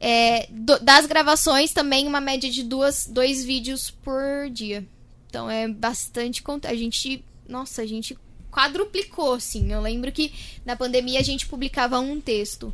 é, 0.00 0.46
do- 0.50 0.80
das 0.80 1.06
gravações 1.06 1.72
também 1.72 2.06
uma 2.06 2.20
média 2.20 2.50
de 2.50 2.62
duas, 2.62 3.06
dois 3.06 3.44
vídeos 3.44 3.90
por 3.90 4.48
dia. 4.50 4.86
Então 5.28 5.50
é 5.50 5.68
bastante. 5.68 6.42
A 6.64 6.74
gente. 6.74 7.24
Nossa, 7.46 7.82
a 7.82 7.86
gente 7.86 8.18
quadruplicou, 8.50 9.34
assim. 9.34 9.70
Eu 9.72 9.80
lembro 9.80 10.10
que 10.10 10.32
na 10.64 10.74
pandemia 10.76 11.20
a 11.20 11.22
gente 11.22 11.46
publicava 11.46 12.00
um 12.00 12.20
texto 12.20 12.72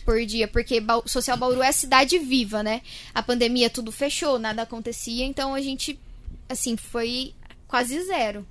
por 0.00 0.24
dia, 0.24 0.48
porque 0.48 0.80
Bau- 0.80 1.04
Social 1.06 1.36
Bauru 1.36 1.62
é 1.62 1.72
cidade 1.72 2.18
viva, 2.18 2.62
né? 2.62 2.80
A 3.14 3.22
pandemia 3.22 3.68
tudo 3.70 3.90
fechou, 3.92 4.38
nada 4.38 4.62
acontecia, 4.62 5.24
então 5.24 5.54
a 5.54 5.60
gente, 5.60 5.98
assim, 6.48 6.76
foi 6.76 7.32
quase 7.68 8.02
zero. 8.04 8.46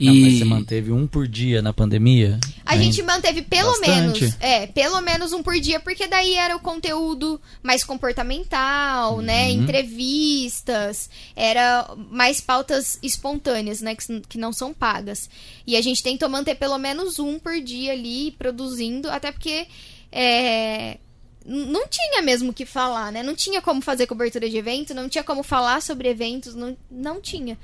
Não, 0.00 0.12
mas 0.14 0.32
E 0.32 0.38
você 0.38 0.44
manteve 0.44 0.90
um 0.90 1.06
por 1.06 1.28
dia 1.28 1.62
na 1.62 1.72
pandemia? 1.72 2.40
A 2.66 2.74
Hein? 2.74 2.84
gente 2.84 3.02
manteve 3.02 3.42
pelo 3.42 3.68
Bastante. 3.78 4.20
menos, 4.22 4.36
é, 4.40 4.66
pelo 4.66 5.00
menos 5.00 5.32
um 5.32 5.42
por 5.42 5.58
dia, 5.60 5.78
porque 5.78 6.06
daí 6.08 6.34
era 6.34 6.56
o 6.56 6.60
conteúdo 6.60 7.40
mais 7.62 7.84
comportamental, 7.84 9.20
né? 9.20 9.44
Uhum. 9.52 9.62
Entrevistas, 9.62 11.10
era 11.36 11.88
mais 12.10 12.40
pautas 12.40 12.98
espontâneas, 13.02 13.80
né? 13.80 13.94
Que, 13.94 14.20
que 14.22 14.38
não 14.38 14.52
são 14.52 14.72
pagas. 14.72 15.28
E 15.66 15.76
a 15.76 15.82
gente 15.82 16.02
tentou 16.02 16.28
manter 16.28 16.56
pelo 16.56 16.78
menos 16.78 17.18
um 17.18 17.38
por 17.38 17.60
dia 17.60 17.92
ali, 17.92 18.32
produzindo, 18.32 19.08
até 19.10 19.30
porque 19.30 19.66
é, 20.12 20.98
não 21.44 21.86
tinha 21.88 22.22
mesmo 22.22 22.50
o 22.50 22.54
que 22.54 22.66
falar, 22.66 23.10
né? 23.10 23.22
Não 23.22 23.34
tinha 23.34 23.60
como 23.62 23.80
fazer 23.80 24.06
cobertura 24.06 24.48
de 24.48 24.56
evento, 24.56 24.94
não 24.94 25.08
tinha 25.08 25.24
como 25.24 25.42
falar 25.42 25.80
sobre 25.80 26.08
eventos, 26.08 26.54
não, 26.54 26.76
não 26.90 27.20
tinha. 27.20 27.58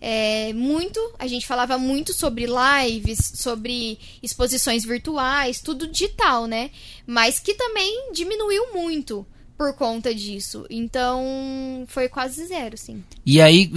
É, 0.00 0.52
muito, 0.52 1.00
a 1.18 1.26
gente 1.26 1.46
falava 1.46 1.76
muito 1.76 2.12
sobre 2.12 2.46
lives, 2.46 3.32
sobre 3.34 3.98
exposições 4.22 4.84
virtuais, 4.84 5.60
tudo 5.60 5.86
digital, 5.86 6.46
né? 6.46 6.70
Mas 7.06 7.38
que 7.38 7.54
também 7.54 8.12
diminuiu 8.12 8.72
muito 8.72 9.26
por 9.56 9.74
conta 9.74 10.14
disso. 10.14 10.64
Então, 10.70 11.84
foi 11.88 12.08
quase 12.08 12.46
zero, 12.46 12.78
sim. 12.78 13.02
E 13.26 13.40
aí, 13.40 13.70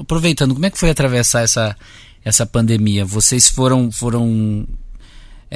aproveitando, 0.00 0.54
como 0.54 0.64
é 0.64 0.70
que 0.70 0.78
foi 0.78 0.90
atravessar 0.90 1.42
essa, 1.42 1.76
essa 2.24 2.46
pandemia? 2.46 3.04
Vocês 3.04 3.48
foram. 3.48 3.90
foram 3.90 4.66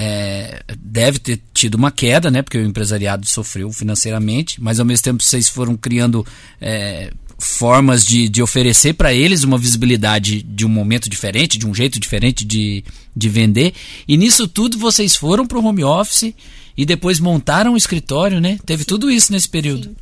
é, 0.00 0.62
deve 0.78 1.18
ter 1.18 1.40
tido 1.52 1.74
uma 1.74 1.90
queda, 1.90 2.30
né? 2.30 2.40
Porque 2.40 2.56
o 2.56 2.64
empresariado 2.64 3.26
sofreu 3.26 3.72
financeiramente, 3.72 4.62
mas 4.62 4.78
ao 4.78 4.86
mesmo 4.86 5.02
tempo 5.02 5.20
vocês 5.20 5.48
foram 5.48 5.76
criando 5.76 6.24
é, 6.60 7.12
formas 7.36 8.06
de, 8.06 8.28
de 8.28 8.40
oferecer 8.40 8.94
para 8.94 9.12
eles 9.12 9.42
uma 9.42 9.58
visibilidade 9.58 10.40
de 10.40 10.64
um 10.64 10.68
momento 10.68 11.10
diferente, 11.10 11.58
de 11.58 11.66
um 11.66 11.74
jeito 11.74 11.98
diferente 11.98 12.44
de, 12.44 12.84
de 13.14 13.28
vender. 13.28 13.74
E 14.06 14.16
nisso 14.16 14.46
tudo 14.46 14.78
vocês 14.78 15.16
foram 15.16 15.44
para 15.44 15.58
o 15.58 15.66
home 15.66 15.82
office 15.82 16.32
e 16.76 16.86
depois 16.86 17.18
montaram 17.18 17.72
um 17.72 17.76
escritório, 17.76 18.40
né? 18.40 18.56
Teve 18.64 18.84
tudo 18.84 19.10
isso 19.10 19.32
nesse 19.32 19.48
período. 19.48 19.88
Sim. 19.88 19.96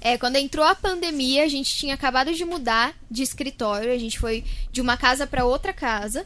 É, 0.00 0.16
quando 0.16 0.36
entrou 0.36 0.64
a 0.64 0.74
pandemia, 0.74 1.44
a 1.44 1.48
gente 1.48 1.74
tinha 1.74 1.92
acabado 1.92 2.32
de 2.32 2.46
mudar 2.46 2.94
de 3.10 3.22
escritório, 3.22 3.92
a 3.92 3.98
gente 3.98 4.18
foi 4.18 4.42
de 4.72 4.80
uma 4.80 4.96
casa 4.96 5.26
para 5.26 5.44
outra 5.44 5.74
casa. 5.74 6.24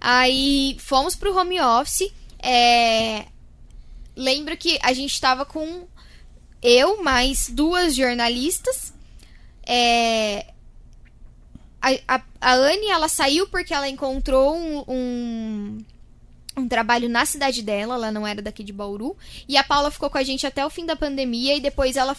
Aí 0.00 0.76
fomos 0.78 1.16
pro 1.16 1.36
home 1.36 1.60
office. 1.60 2.12
É, 2.42 3.26
lembro 4.16 4.56
que 4.56 4.78
a 4.82 4.92
gente 4.92 5.12
estava 5.12 5.44
com 5.44 5.86
eu 6.62 7.02
mais 7.02 7.48
duas 7.48 7.94
jornalistas. 7.94 8.92
É, 9.66 10.46
a, 11.80 11.90
a, 12.16 12.22
a 12.40 12.52
Anne, 12.54 12.86
ela 12.88 13.08
saiu 13.08 13.46
porque 13.48 13.72
ela 13.74 13.88
encontrou 13.88 14.56
um, 14.56 14.84
um, 14.88 15.78
um 16.56 16.68
trabalho 16.68 17.08
na 17.08 17.24
cidade 17.24 17.62
dela, 17.62 17.94
ela 17.94 18.12
não 18.12 18.26
era 18.26 18.42
daqui 18.42 18.62
de 18.62 18.72
Bauru. 18.72 19.16
E 19.48 19.56
a 19.56 19.64
Paula 19.64 19.90
ficou 19.90 20.10
com 20.10 20.18
a 20.18 20.22
gente 20.22 20.46
até 20.46 20.64
o 20.64 20.70
fim 20.70 20.84
da 20.86 20.96
pandemia 20.96 21.56
e 21.56 21.60
depois 21.60 21.96
ela 21.96 22.16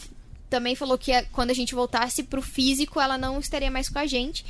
também 0.49 0.75
falou 0.75 0.97
que 0.97 1.11
a- 1.11 1.23
quando 1.31 1.51
a 1.51 1.53
gente 1.53 1.73
voltasse 1.73 2.23
pro 2.23 2.41
físico, 2.41 2.99
ela 2.99 3.17
não 3.17 3.39
estaria 3.39 3.71
mais 3.71 3.89
com 3.89 3.99
a 3.99 4.05
gente. 4.05 4.45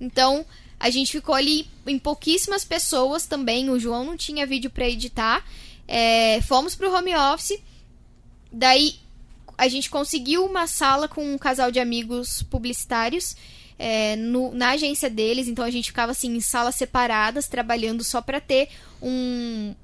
Então, 0.00 0.44
a 0.82 0.90
gente 0.90 1.12
ficou 1.12 1.32
ali 1.32 1.68
em 1.86 1.96
pouquíssimas 1.96 2.64
pessoas 2.64 3.24
também. 3.24 3.70
O 3.70 3.78
João 3.78 4.04
não 4.04 4.16
tinha 4.16 4.44
vídeo 4.44 4.68
pra 4.68 4.88
editar. 4.88 5.44
É, 5.86 6.40
fomos 6.42 6.74
pro 6.74 6.92
home 6.92 7.14
office. 7.14 7.56
Daí, 8.50 8.96
a 9.56 9.68
gente 9.68 9.88
conseguiu 9.88 10.44
uma 10.44 10.66
sala 10.66 11.06
com 11.06 11.24
um 11.34 11.38
casal 11.38 11.70
de 11.70 11.78
amigos 11.78 12.42
publicitários 12.42 13.36
é, 13.78 14.16
no- 14.16 14.52
na 14.52 14.70
agência 14.70 15.08
deles. 15.08 15.46
Então, 15.46 15.64
a 15.64 15.70
gente 15.70 15.86
ficava 15.86 16.10
assim 16.10 16.34
em 16.34 16.40
salas 16.40 16.74
separadas, 16.74 17.46
trabalhando 17.46 18.02
só 18.02 18.20
pra 18.20 18.40
ter 18.40 18.68
um, 19.00 19.74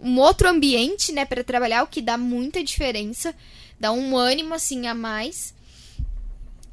um 0.00 0.18
outro 0.18 0.48
ambiente, 0.48 1.12
né, 1.12 1.26
para 1.26 1.44
trabalhar, 1.44 1.82
o 1.82 1.86
que 1.86 2.00
dá 2.00 2.16
muita 2.16 2.64
diferença, 2.64 3.34
dá 3.78 3.92
um 3.92 4.16
ânimo 4.16 4.54
assim 4.54 4.86
a 4.86 4.94
mais. 4.94 5.54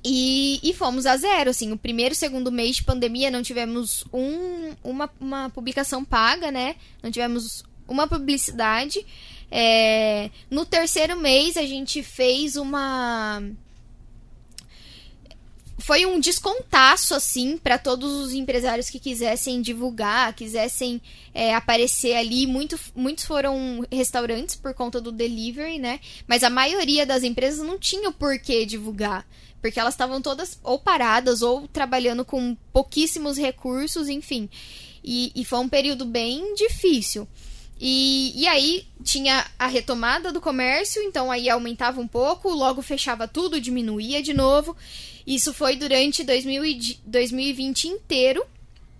E, 0.05 0.59
e 0.61 0.73
fomos 0.73 1.05
a 1.05 1.15
zero, 1.15 1.49
assim, 1.49 1.71
o 1.71 1.77
primeiro 1.77 2.13
segundo 2.13 2.51
mês 2.51 2.77
de 2.77 2.83
pandemia 2.83 3.31
não 3.31 3.41
tivemos 3.41 4.03
um, 4.11 4.73
uma, 4.83 5.09
uma 5.19 5.49
publicação 5.49 6.03
paga, 6.03 6.51
né? 6.51 6.75
Não 7.01 7.09
tivemos 7.09 7.63
uma 7.87 8.05
publicidade. 8.05 9.05
É, 9.49 10.29
no 10.49 10.65
terceiro 10.65 11.15
mês 11.15 11.55
a 11.55 11.65
gente 11.65 12.03
fez 12.03 12.55
uma 12.57 13.41
foi 15.77 16.05
um 16.05 16.19
descontaço, 16.19 17.15
assim, 17.15 17.57
para 17.57 17.77
todos 17.77 18.11
os 18.11 18.33
empresários 18.33 18.89
que 18.89 18.99
quisessem 18.99 19.61
divulgar, 19.61 20.33
quisessem 20.33 21.01
é, 21.33 21.53
aparecer 21.53 22.15
ali. 22.15 22.45
Muito, 22.45 22.79
muitos 22.95 23.25
foram 23.25 23.85
restaurantes 23.91 24.55
por 24.55 24.73
conta 24.73 25.01
do 25.01 25.11
delivery, 25.11 25.79
né? 25.79 25.99
Mas 26.27 26.43
a 26.43 26.49
maioria 26.49 27.05
das 27.05 27.23
empresas 27.23 27.65
não 27.65 27.79
tinha 27.79 28.09
o 28.09 28.13
porquê 28.13 28.65
divulgar. 28.65 29.27
Porque 29.61 29.79
elas 29.79 29.93
estavam 29.93 30.21
todas 30.21 30.59
ou 30.61 30.77
paradas 30.77 31.41
ou 31.41 31.67
trabalhando 31.67 32.25
com 32.25 32.55
pouquíssimos 32.71 33.37
recursos, 33.37 34.09
enfim. 34.09 34.49
E, 35.03 35.31
e 35.35 35.43
foi 35.43 35.59
um 35.59 35.69
período 35.69 36.05
bem 36.05 36.53
difícil. 36.53 37.27
E, 37.85 38.31
e 38.41 38.47
aí 38.47 38.85
tinha 39.03 39.45
a 39.59 39.67
retomada 39.67 40.31
do 40.31 40.39
comércio, 40.39 41.03
então 41.03 41.29
aí 41.29 41.49
aumentava 41.49 41.99
um 41.99 42.07
pouco, 42.07 42.47
logo 42.49 42.81
fechava 42.81 43.27
tudo, 43.27 43.59
diminuía 43.59 44.23
de 44.23 44.33
novo. 44.33 44.73
Isso 45.27 45.53
foi 45.53 45.75
durante 45.75 46.23
2000 46.23 46.63
e 46.63 46.73
de- 46.75 46.99
2020 47.05 47.89
inteiro. 47.89 48.41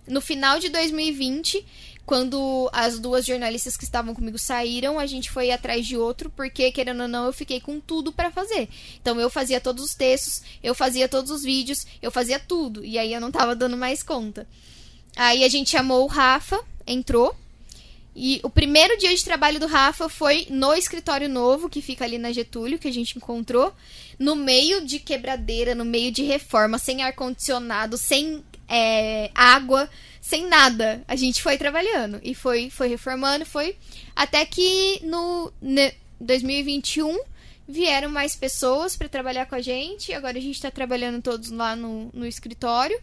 No 0.06 0.20
final 0.20 0.58
de 0.58 0.68
2020, 0.68 1.64
quando 2.04 2.68
as 2.74 2.98
duas 2.98 3.24
jornalistas 3.24 3.74
que 3.74 3.84
estavam 3.84 4.14
comigo 4.14 4.38
saíram, 4.38 4.98
a 4.98 5.06
gente 5.06 5.30
foi 5.30 5.50
atrás 5.50 5.86
de 5.86 5.96
outro, 5.96 6.28
porque, 6.28 6.70
querendo 6.70 7.04
ou 7.04 7.08
não, 7.08 7.24
eu 7.24 7.32
fiquei 7.32 7.60
com 7.60 7.80
tudo 7.80 8.12
pra 8.12 8.30
fazer. 8.30 8.68
Então 9.00 9.18
eu 9.18 9.30
fazia 9.30 9.62
todos 9.62 9.82
os 9.82 9.94
textos, 9.94 10.42
eu 10.62 10.74
fazia 10.74 11.08
todos 11.08 11.30
os 11.30 11.42
vídeos, 11.42 11.86
eu 12.02 12.10
fazia 12.10 12.38
tudo. 12.38 12.84
E 12.84 12.98
aí 12.98 13.14
eu 13.14 13.20
não 13.22 13.32
tava 13.32 13.56
dando 13.56 13.78
mais 13.78 14.02
conta. 14.02 14.46
Aí 15.16 15.42
a 15.42 15.48
gente 15.48 15.70
chamou 15.70 16.04
o 16.04 16.06
Rafa, 16.06 16.60
entrou. 16.86 17.34
E 18.16 18.40
o 18.44 18.50
primeiro 18.50 18.96
dia 18.96 19.14
de 19.14 19.24
trabalho 19.24 19.58
do 19.58 19.66
Rafa 19.66 20.08
foi 20.08 20.46
no 20.48 20.72
escritório 20.74 21.28
novo, 21.28 21.68
que 21.68 21.82
fica 21.82 22.04
ali 22.04 22.16
na 22.16 22.32
Getúlio, 22.32 22.78
que 22.78 22.86
a 22.86 22.92
gente 22.92 23.16
encontrou. 23.16 23.74
No 24.18 24.36
meio 24.36 24.86
de 24.86 25.00
quebradeira, 25.00 25.74
no 25.74 25.84
meio 25.84 26.12
de 26.12 26.22
reforma, 26.22 26.78
sem 26.78 27.02
ar-condicionado, 27.02 27.96
sem 27.98 28.44
é, 28.68 29.30
água, 29.34 29.90
sem 30.20 30.46
nada. 30.46 31.02
A 31.08 31.16
gente 31.16 31.42
foi 31.42 31.58
trabalhando. 31.58 32.20
E 32.22 32.34
foi, 32.34 32.70
foi 32.70 32.86
reformando, 32.86 33.44
foi. 33.44 33.76
Até 34.14 34.44
que 34.46 35.00
no 35.02 35.52
ne- 35.60 35.94
2021 36.20 37.18
vieram 37.66 38.10
mais 38.10 38.36
pessoas 38.36 38.96
para 38.96 39.08
trabalhar 39.08 39.46
com 39.46 39.56
a 39.56 39.60
gente. 39.60 40.12
Agora 40.12 40.38
a 40.38 40.40
gente 40.40 40.62
tá 40.62 40.70
trabalhando 40.70 41.20
todos 41.20 41.50
lá 41.50 41.74
no, 41.74 42.10
no 42.12 42.24
escritório. 42.24 43.00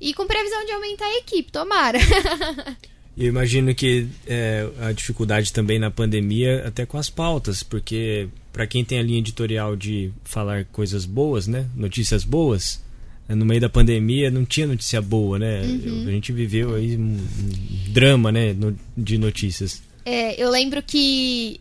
E 0.00 0.12
com 0.14 0.26
previsão 0.26 0.64
de 0.64 0.72
aumentar 0.72 1.06
a 1.06 1.18
equipe, 1.18 1.52
tomara. 1.52 1.98
Eu 3.18 3.26
imagino 3.26 3.74
que 3.74 4.06
é, 4.28 4.68
a 4.80 4.92
dificuldade 4.92 5.52
também 5.52 5.76
na 5.78 5.90
pandemia, 5.90 6.64
até 6.66 6.86
com 6.86 6.96
as 6.96 7.10
pautas, 7.10 7.64
porque 7.64 8.28
para 8.52 8.64
quem 8.64 8.84
tem 8.84 9.00
a 9.00 9.02
linha 9.02 9.18
editorial 9.18 9.74
de 9.74 10.12
falar 10.22 10.64
coisas 10.66 11.04
boas, 11.04 11.48
né, 11.48 11.66
notícias 11.74 12.22
boas, 12.22 12.80
né, 13.28 13.34
no 13.34 13.44
meio 13.44 13.60
da 13.60 13.68
pandemia 13.68 14.30
não 14.30 14.44
tinha 14.44 14.68
notícia 14.68 15.02
boa, 15.02 15.36
né? 15.36 15.62
A 15.62 16.10
gente 16.12 16.32
viveu 16.32 16.76
aí 16.76 16.96
um, 16.96 17.16
um 17.16 17.92
drama, 17.92 18.30
né, 18.30 18.52
no- 18.52 18.78
de 18.96 19.18
notícias. 19.18 19.82
É, 20.04 20.40
eu 20.40 20.48
lembro 20.48 20.80
que 20.80 21.60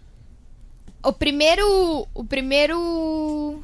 o 1.03 1.11
primeiro. 1.11 2.07
O 2.13 2.23
primeiro. 2.23 3.63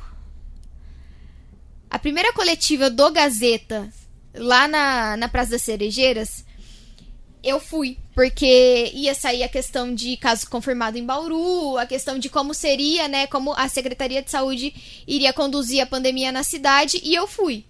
A 1.89 1.99
primeira 1.99 2.33
coletiva 2.33 2.89
do 2.89 3.11
Gazeta, 3.11 3.87
lá 4.33 4.67
na, 4.67 5.15
na 5.15 5.29
Praça 5.29 5.51
das 5.51 5.61
Cerejeiras, 5.61 6.43
eu 7.43 7.59
fui. 7.59 7.97
Porque 8.15 8.91
ia 8.93 9.13
sair 9.13 9.43
a 9.43 9.49
questão 9.49 9.93
de 9.93 10.15
caso 10.17 10.47
confirmado 10.49 10.97
em 10.97 11.05
Bauru, 11.05 11.77
a 11.77 11.85
questão 11.85 12.17
de 12.17 12.29
como 12.29 12.53
seria, 12.53 13.07
né? 13.07 13.27
Como 13.27 13.53
a 13.53 13.67
Secretaria 13.67 14.21
de 14.21 14.31
Saúde 14.31 14.73
iria 15.07 15.33
conduzir 15.33 15.81
a 15.81 15.85
pandemia 15.85 16.31
na 16.31 16.43
cidade, 16.43 17.01
e 17.03 17.13
eu 17.13 17.27
fui. 17.27 17.65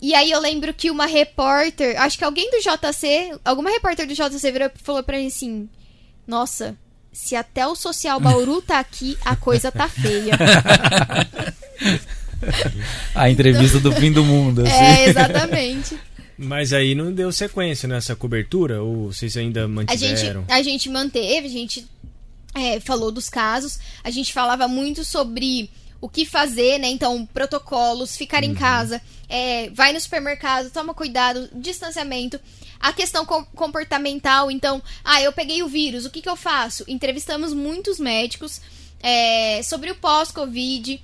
E 0.00 0.14
aí 0.14 0.30
eu 0.30 0.40
lembro 0.40 0.72
que 0.72 0.90
uma 0.90 1.06
repórter, 1.06 2.00
acho 2.00 2.16
que 2.16 2.24
alguém 2.24 2.48
do 2.50 2.60
JC, 2.60 3.36
alguma 3.44 3.70
repórter 3.70 4.06
do 4.06 4.14
JC 4.14 4.52
virou 4.52 4.70
falou 4.76 5.02
pra 5.02 5.18
mim 5.18 5.26
assim: 5.26 5.68
Nossa, 6.24 6.76
se 7.12 7.34
até 7.34 7.66
o 7.66 7.74
Social 7.74 8.20
Bauru 8.20 8.62
tá 8.62 8.78
aqui, 8.78 9.18
a 9.24 9.34
coisa 9.34 9.72
tá 9.72 9.88
feia. 9.88 10.38
A 13.16 13.28
entrevista 13.28 13.80
do 13.80 13.90
fim 13.90 14.12
do 14.12 14.24
mundo, 14.24 14.62
assim. 14.62 14.70
é, 14.70 15.08
exatamente. 15.08 15.98
Mas 16.38 16.72
aí 16.72 16.94
não 16.94 17.12
deu 17.12 17.32
sequência 17.32 17.88
nessa 17.88 18.14
cobertura? 18.14 18.80
Ou 18.82 19.12
vocês 19.12 19.36
ainda 19.36 19.64
A 19.64 19.96
gente, 19.96 20.10
mantiveram? 20.10 20.44
a 20.48 20.62
gente 20.62 20.88
manteve, 20.88 21.46
a 21.46 21.50
gente 21.50 21.86
é, 22.54 22.78
falou 22.80 23.10
dos 23.10 23.28
casos, 23.28 23.78
a 24.04 24.10
gente 24.10 24.32
falava 24.32 24.68
muito 24.68 25.04
sobre 25.04 25.68
o 26.00 26.08
que 26.08 26.24
fazer, 26.24 26.78
né? 26.78 26.86
Então, 26.88 27.26
protocolos, 27.26 28.16
ficar 28.16 28.44
em 28.44 28.54
casa, 28.54 29.02
é, 29.28 29.68
vai 29.70 29.92
no 29.92 30.00
supermercado, 30.00 30.70
toma 30.70 30.94
cuidado, 30.94 31.48
distanciamento. 31.52 32.38
A 32.78 32.92
questão 32.92 33.26
com- 33.26 33.44
comportamental, 33.46 34.48
então, 34.48 34.80
ah, 35.04 35.20
eu 35.20 35.32
peguei 35.32 35.60
o 35.64 35.66
vírus, 35.68 36.04
o 36.04 36.10
que, 36.10 36.22
que 36.22 36.28
eu 36.28 36.36
faço? 36.36 36.84
Entrevistamos 36.86 37.52
muitos 37.52 37.98
médicos 37.98 38.60
é, 39.00 39.60
sobre 39.64 39.90
o 39.90 39.96
pós-Covid. 39.96 41.00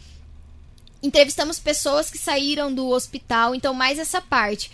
Entrevistamos 1.05 1.59
pessoas 1.59 2.09
que 2.09 2.17
saíram 2.17 2.75
do 2.75 2.89
hospital, 2.89 3.55
então 3.55 3.75
mais 3.75 3.99
essa 3.99 4.23
parte. 4.23 4.71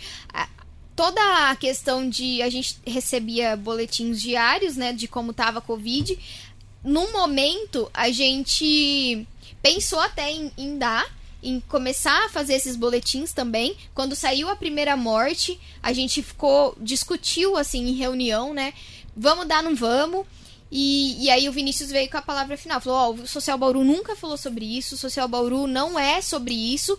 Toda 0.95 1.49
a 1.49 1.55
questão 1.57 2.09
de 2.09 2.41
a 2.41 2.49
gente 2.49 2.77
recebia 2.87 3.57
boletins 3.57 4.21
diários, 4.21 4.77
né, 4.77 4.93
de 4.93 5.09
como 5.09 5.33
tava 5.33 5.59
a 5.59 5.61
Covid. 5.61 6.17
Num 6.85 7.11
momento, 7.11 7.91
a 7.93 8.09
gente 8.11 9.27
pensou 9.61 9.99
até 9.99 10.31
em, 10.31 10.49
em 10.57 10.77
dar, 10.77 11.05
em 11.43 11.59
começar 11.59 12.25
a 12.25 12.29
fazer 12.29 12.53
esses 12.53 12.77
boletins 12.77 13.33
também. 13.33 13.75
Quando 13.93 14.15
saiu 14.15 14.47
a 14.47 14.55
primeira 14.55 14.95
morte, 14.95 15.59
a 15.83 15.91
gente 15.91 16.23
ficou, 16.23 16.77
discutiu 16.79 17.57
assim 17.57 17.89
em 17.89 17.93
reunião, 17.93 18.53
né? 18.53 18.73
Vamos 19.17 19.45
dar, 19.49 19.61
não 19.61 19.75
vamos. 19.75 20.25
E, 20.71 21.25
e 21.25 21.29
aí 21.29 21.49
o 21.49 21.51
Vinícius 21.51 21.91
veio 21.91 22.09
com 22.09 22.17
a 22.17 22.21
palavra 22.21 22.57
final. 22.57 22.79
Falou, 22.79 22.99
ó, 22.99 23.11
o 23.11 23.27
Social 23.27 23.57
Bauru 23.57 23.83
nunca 23.83 24.15
falou 24.15 24.37
sobre 24.37 24.65
isso, 24.65 24.95
o 24.95 24.97
Social 24.97 25.27
Bauru 25.27 25.67
não 25.67 25.99
é 25.99 26.21
sobre 26.21 26.53
isso. 26.53 26.97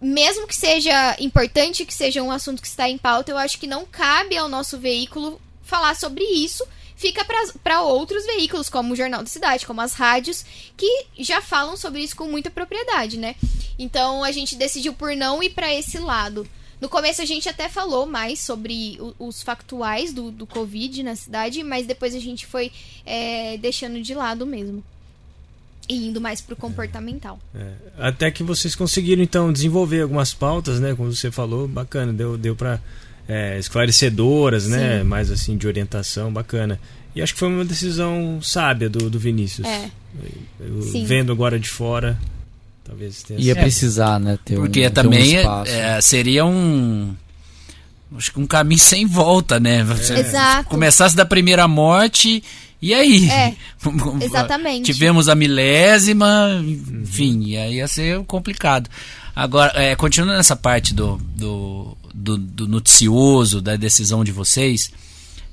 Mesmo 0.00 0.46
que 0.46 0.54
seja 0.54 1.16
importante, 1.18 1.84
que 1.84 1.94
seja 1.94 2.22
um 2.22 2.30
assunto 2.30 2.62
que 2.62 2.68
está 2.68 2.88
em 2.88 2.98
pauta, 2.98 3.32
eu 3.32 3.38
acho 3.38 3.58
que 3.58 3.66
não 3.66 3.84
cabe 3.84 4.36
ao 4.36 4.48
nosso 4.48 4.78
veículo 4.78 5.40
falar 5.62 5.96
sobre 5.96 6.22
isso. 6.22 6.64
Fica 6.94 7.24
para 7.62 7.82
outros 7.82 8.26
veículos, 8.26 8.68
como 8.68 8.92
o 8.92 8.96
Jornal 8.96 9.22
da 9.22 9.28
Cidade, 9.28 9.66
como 9.66 9.80
as 9.80 9.94
rádios, 9.94 10.44
que 10.76 11.06
já 11.18 11.40
falam 11.40 11.76
sobre 11.76 12.00
isso 12.00 12.16
com 12.16 12.26
muita 12.26 12.50
propriedade, 12.50 13.16
né? 13.16 13.36
Então 13.78 14.24
a 14.24 14.32
gente 14.32 14.56
decidiu 14.56 14.92
por 14.92 15.14
não 15.14 15.42
ir 15.42 15.50
para 15.50 15.72
esse 15.72 15.98
lado. 15.98 16.48
No 16.80 16.88
começo 16.88 17.20
a 17.20 17.24
gente 17.24 17.48
até 17.48 17.68
falou 17.68 18.06
mais 18.06 18.38
sobre 18.38 18.96
o- 19.00 19.26
os 19.28 19.42
factuais 19.42 20.12
do, 20.12 20.30
do 20.30 20.46
Covid 20.46 21.02
na 21.02 21.16
cidade, 21.16 21.62
mas 21.64 21.86
depois 21.86 22.14
a 22.14 22.20
gente 22.20 22.46
foi 22.46 22.70
é, 23.04 23.56
deixando 23.58 24.00
de 24.00 24.14
lado 24.14 24.46
mesmo. 24.46 24.82
E 25.88 26.06
indo 26.06 26.20
mais 26.20 26.40
pro 26.40 26.54
comportamental. 26.54 27.38
É, 27.54 27.72
até 27.98 28.30
que 28.30 28.42
vocês 28.42 28.74
conseguiram 28.76 29.22
então 29.22 29.50
desenvolver 29.52 30.02
algumas 30.02 30.34
pautas, 30.34 30.78
né? 30.78 30.94
Como 30.94 31.12
você 31.14 31.30
falou, 31.30 31.66
bacana, 31.66 32.12
deu, 32.12 32.36
deu 32.36 32.54
para 32.54 32.78
esclarecedoras, 33.58 34.66
né? 34.68 34.98
Sim. 34.98 35.04
Mais 35.04 35.30
assim 35.30 35.56
de 35.56 35.66
orientação, 35.66 36.32
bacana. 36.32 36.78
E 37.14 37.22
acho 37.22 37.32
que 37.32 37.38
foi 37.40 37.48
uma 37.48 37.64
decisão 37.64 38.38
sábia 38.42 38.88
do, 38.88 39.08
do 39.10 39.18
Vinícius. 39.18 39.66
É. 39.66 39.90
Eu, 40.60 40.80
vendo 41.06 41.32
agora 41.32 41.58
de 41.58 41.68
fora, 41.68 42.18
talvez 42.88 43.22
tenha 43.22 43.38
Ia 43.40 43.54
precisar, 43.54 44.18
né? 44.18 44.38
Ter 44.44 44.58
um, 44.58 44.62
Porque 44.62 44.80
ter 44.80 44.88
um 44.88 45.02
também 45.04 45.36
é- 45.36 45.40
espaço. 45.40 45.70
é, 45.72 46.00
seria 46.00 46.44
um. 46.44 47.14
Acho 48.16 48.32
que 48.32 48.40
um 48.40 48.46
caminho 48.46 48.80
sem 48.80 49.06
volta, 49.06 49.60
né? 49.60 49.84
Você 49.84 50.14
Exato. 50.14 50.68
começasse 50.70 51.14
da 51.14 51.26
primeira 51.26 51.68
morte 51.68 52.42
E 52.80 52.94
aí? 52.94 53.28
É, 53.28 53.54
exatamente. 54.24 54.92
Tivemos 54.92 55.28
a 55.28 55.34
milésima, 55.34 56.60
enfim, 56.64 57.42
e 57.44 57.56
aí 57.56 57.74
ia 57.76 57.88
ser 57.88 58.22
complicado. 58.24 58.88
Agora, 59.34 59.72
é, 59.74 59.94
continuando 59.94 60.36
nessa 60.36 60.56
parte 60.56 60.94
do, 60.94 61.16
do, 61.36 61.96
do, 62.14 62.38
do 62.38 62.66
noticioso, 62.68 63.60
da 63.60 63.76
decisão 63.76 64.24
de 64.24 64.32
vocês, 64.32 64.90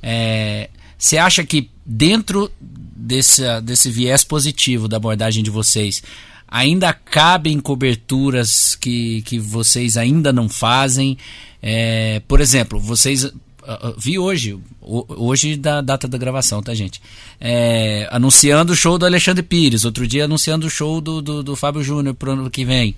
é, 0.01 0.69
você 0.97 1.17
acha 1.17 1.43
que 1.43 1.69
dentro 1.86 2.51
desse, 2.61 3.43
desse 3.61 3.91
viés 3.91 4.23
positivo 4.23 4.88
da 4.88 4.97
abordagem 4.97 5.43
de 5.43 5.49
vocês, 5.51 6.01
ainda 6.47 6.93
cabem 6.93 7.59
coberturas 7.59 8.75
que, 8.75 9.21
que 9.23 9.39
vocês 9.39 9.97
ainda 9.97 10.31
não 10.31 10.47
fazem? 10.47 11.17
É, 11.61 12.21
por 12.27 12.39
exemplo, 12.41 12.79
vocês 12.79 13.31
Uh, 13.65 13.95
vi 13.97 14.19
hoje, 14.19 14.59
hoje 14.79 15.55
da 15.57 15.81
data 15.81 16.07
da 16.07 16.19
gravação, 16.19 16.61
tá, 16.61 16.71
gente? 16.75 17.01
É, 17.41 18.07
anunciando 18.11 18.73
o 18.73 18.75
show 18.75 18.95
do 18.95 19.07
Alexandre 19.07 19.41
Pires, 19.41 19.83
outro 19.83 20.05
dia 20.05 20.25
anunciando 20.25 20.67
o 20.67 20.69
show 20.69 21.01
do, 21.01 21.19
do, 21.19 21.41
do 21.41 21.55
Fábio 21.55 21.81
Júnior 21.81 22.13
pro 22.13 22.33
ano 22.33 22.47
que 22.51 22.63
vem. 22.63 22.95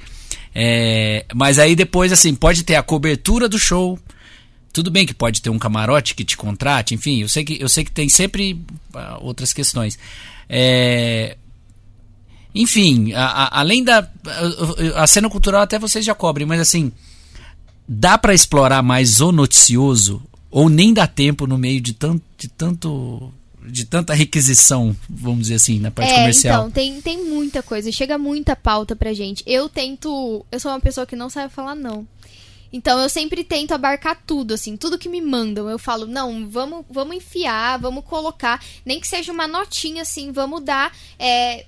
É, 0.54 1.26
mas 1.34 1.58
aí 1.58 1.74
depois, 1.74 2.12
assim, 2.12 2.36
pode 2.36 2.66
ter 2.66 2.76
a 2.76 2.84
cobertura 2.84 3.48
do 3.48 3.58
show. 3.58 3.98
Tudo 4.74 4.92
bem 4.92 5.06
que 5.06 5.14
pode 5.14 5.42
ter 5.42 5.50
um 5.50 5.58
camarote 5.58 6.14
que 6.14 6.26
te 6.26 6.36
contrate, 6.36 6.94
enfim, 6.94 7.22
eu 7.22 7.30
sei 7.30 7.46
que, 7.46 7.62
eu 7.62 7.70
sei 7.70 7.86
que 7.86 7.92
tem 7.92 8.10
sempre 8.10 8.62
uh, 8.94 9.22
outras 9.22 9.54
questões. 9.54 9.98
É, 10.50 11.38
enfim, 12.62 13.14
a, 13.14 13.26
a, 13.26 13.60
além 13.60 13.84
da. 13.84 14.00
A, 14.96 15.04
a 15.04 15.08
cena 15.08 15.30
cultural 15.30 15.62
até 15.62 15.78
vocês 15.80 16.04
já 16.04 16.16
cobrem, 16.16 16.46
mas 16.46 16.60
assim 16.60 16.92
dá 17.88 18.18
para 18.18 18.34
explorar 18.34 18.84
mais 18.84 19.22
o 19.22 19.32
noticioso 19.32 20.22
ou 20.52 20.68
nem 20.68 20.94
dá 20.94 21.08
tempo 21.08 21.48
no 21.48 21.58
meio 21.58 21.80
de 21.80 21.94
tanto, 21.94 22.22
de 22.38 22.48
tanto 22.50 23.32
de 23.70 23.84
tanta 23.84 24.14
requisição, 24.14 24.96
vamos 25.10 25.42
dizer 25.42 25.56
assim, 25.56 25.78
na 25.78 25.92
parte 25.92 26.14
é, 26.14 26.16
comercial. 26.20 26.62
Então, 26.62 26.72
tem, 26.72 27.02
tem 27.02 27.26
muita 27.26 27.62
coisa, 27.62 27.92
chega 27.92 28.18
muita 28.18 28.56
pauta 28.56 28.96
pra 28.96 29.14
gente. 29.14 29.44
Eu 29.46 29.68
tento. 29.68 30.46
Eu 30.50 30.60
sou 30.60 30.72
uma 30.72 30.80
pessoa 30.80 31.06
que 31.06 31.18
não 31.18 31.30
sabe 31.30 31.54
falar 31.54 31.76
não. 31.76 32.08
Então 32.72 33.00
eu 33.00 33.10
sempre 33.10 33.44
tento 33.44 33.74
abarcar 33.74 34.22
tudo, 34.26 34.54
assim, 34.54 34.76
tudo 34.76 34.98
que 34.98 35.10
me 35.10 35.22
mandam. 35.22 35.70
Eu 35.70 35.80
falo, 35.80 36.06
não, 36.06 36.50
vamos, 36.50 36.86
vamos 36.90 37.16
enfiar, 37.16 37.78
vamos 37.80 38.04
colocar, 38.06 38.64
nem 38.86 39.00
que 39.00 39.08
seja 39.08 39.32
uma 39.32 39.48
notinha, 39.48 40.02
assim, 40.02 40.32
vamos 40.32 40.64
dar. 40.64 40.96
É, 41.20 41.66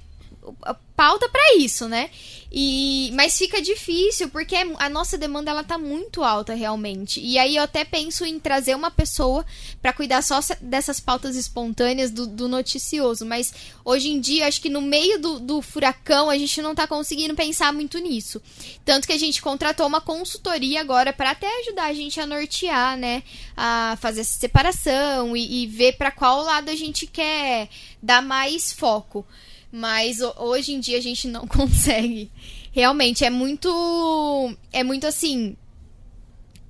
pauta 0.99 1.29
para 1.29 1.55
isso, 1.55 1.87
né? 1.87 2.09
E 2.51 3.11
mas 3.13 3.37
fica 3.37 3.61
difícil 3.61 4.27
porque 4.27 4.53
a 4.55 4.89
nossa 4.89 5.17
demanda 5.17 5.49
ela 5.51 5.63
tá 5.63 5.77
muito 5.77 6.23
alta 6.23 6.53
realmente. 6.53 7.21
E 7.21 7.37
aí 7.37 7.55
eu 7.55 7.63
até 7.63 7.85
penso 7.85 8.25
em 8.25 8.37
trazer 8.37 8.75
uma 8.75 8.91
pessoa 8.91 9.45
para 9.81 9.93
cuidar 9.93 10.21
só 10.21 10.39
dessas 10.59 10.99
pautas 10.99 11.37
espontâneas 11.37 12.11
do, 12.11 12.27
do, 12.27 12.49
noticioso, 12.49 13.25
mas 13.25 13.53
hoje 13.85 14.09
em 14.09 14.19
dia 14.19 14.47
acho 14.47 14.59
que 14.59 14.67
no 14.69 14.81
meio 14.81 15.21
do, 15.21 15.39
do 15.39 15.61
furacão 15.61 16.29
a 16.29 16.37
gente 16.37 16.61
não 16.61 16.75
tá 16.75 16.85
conseguindo 16.85 17.35
pensar 17.35 17.71
muito 17.71 17.97
nisso. 17.99 18.41
Tanto 18.83 19.07
que 19.07 19.13
a 19.13 19.19
gente 19.19 19.41
contratou 19.41 19.87
uma 19.87 20.01
consultoria 20.01 20.81
agora 20.81 21.13
para 21.13 21.31
até 21.31 21.47
ajudar 21.61 21.85
a 21.85 21.93
gente 21.93 22.19
a 22.19 22.25
nortear, 22.25 22.97
né, 22.97 23.23
a 23.55 23.97
fazer 24.01 24.21
essa 24.21 24.37
separação 24.37 25.37
e, 25.37 25.63
e 25.63 25.67
ver 25.67 25.93
para 25.93 26.11
qual 26.11 26.41
lado 26.41 26.69
a 26.69 26.75
gente 26.75 27.07
quer 27.07 27.69
dar 28.01 28.21
mais 28.21 28.73
foco. 28.73 29.25
Mas 29.71 30.19
hoje 30.37 30.73
em 30.73 30.79
dia 30.79 30.97
a 30.97 31.01
gente 31.01 31.27
não 31.27 31.45
consegue. 31.47 32.31
Realmente, 32.71 33.23
é 33.25 33.29
muito. 33.29 34.55
É 34.71 34.83
muito 34.83 35.07
assim. 35.07 35.55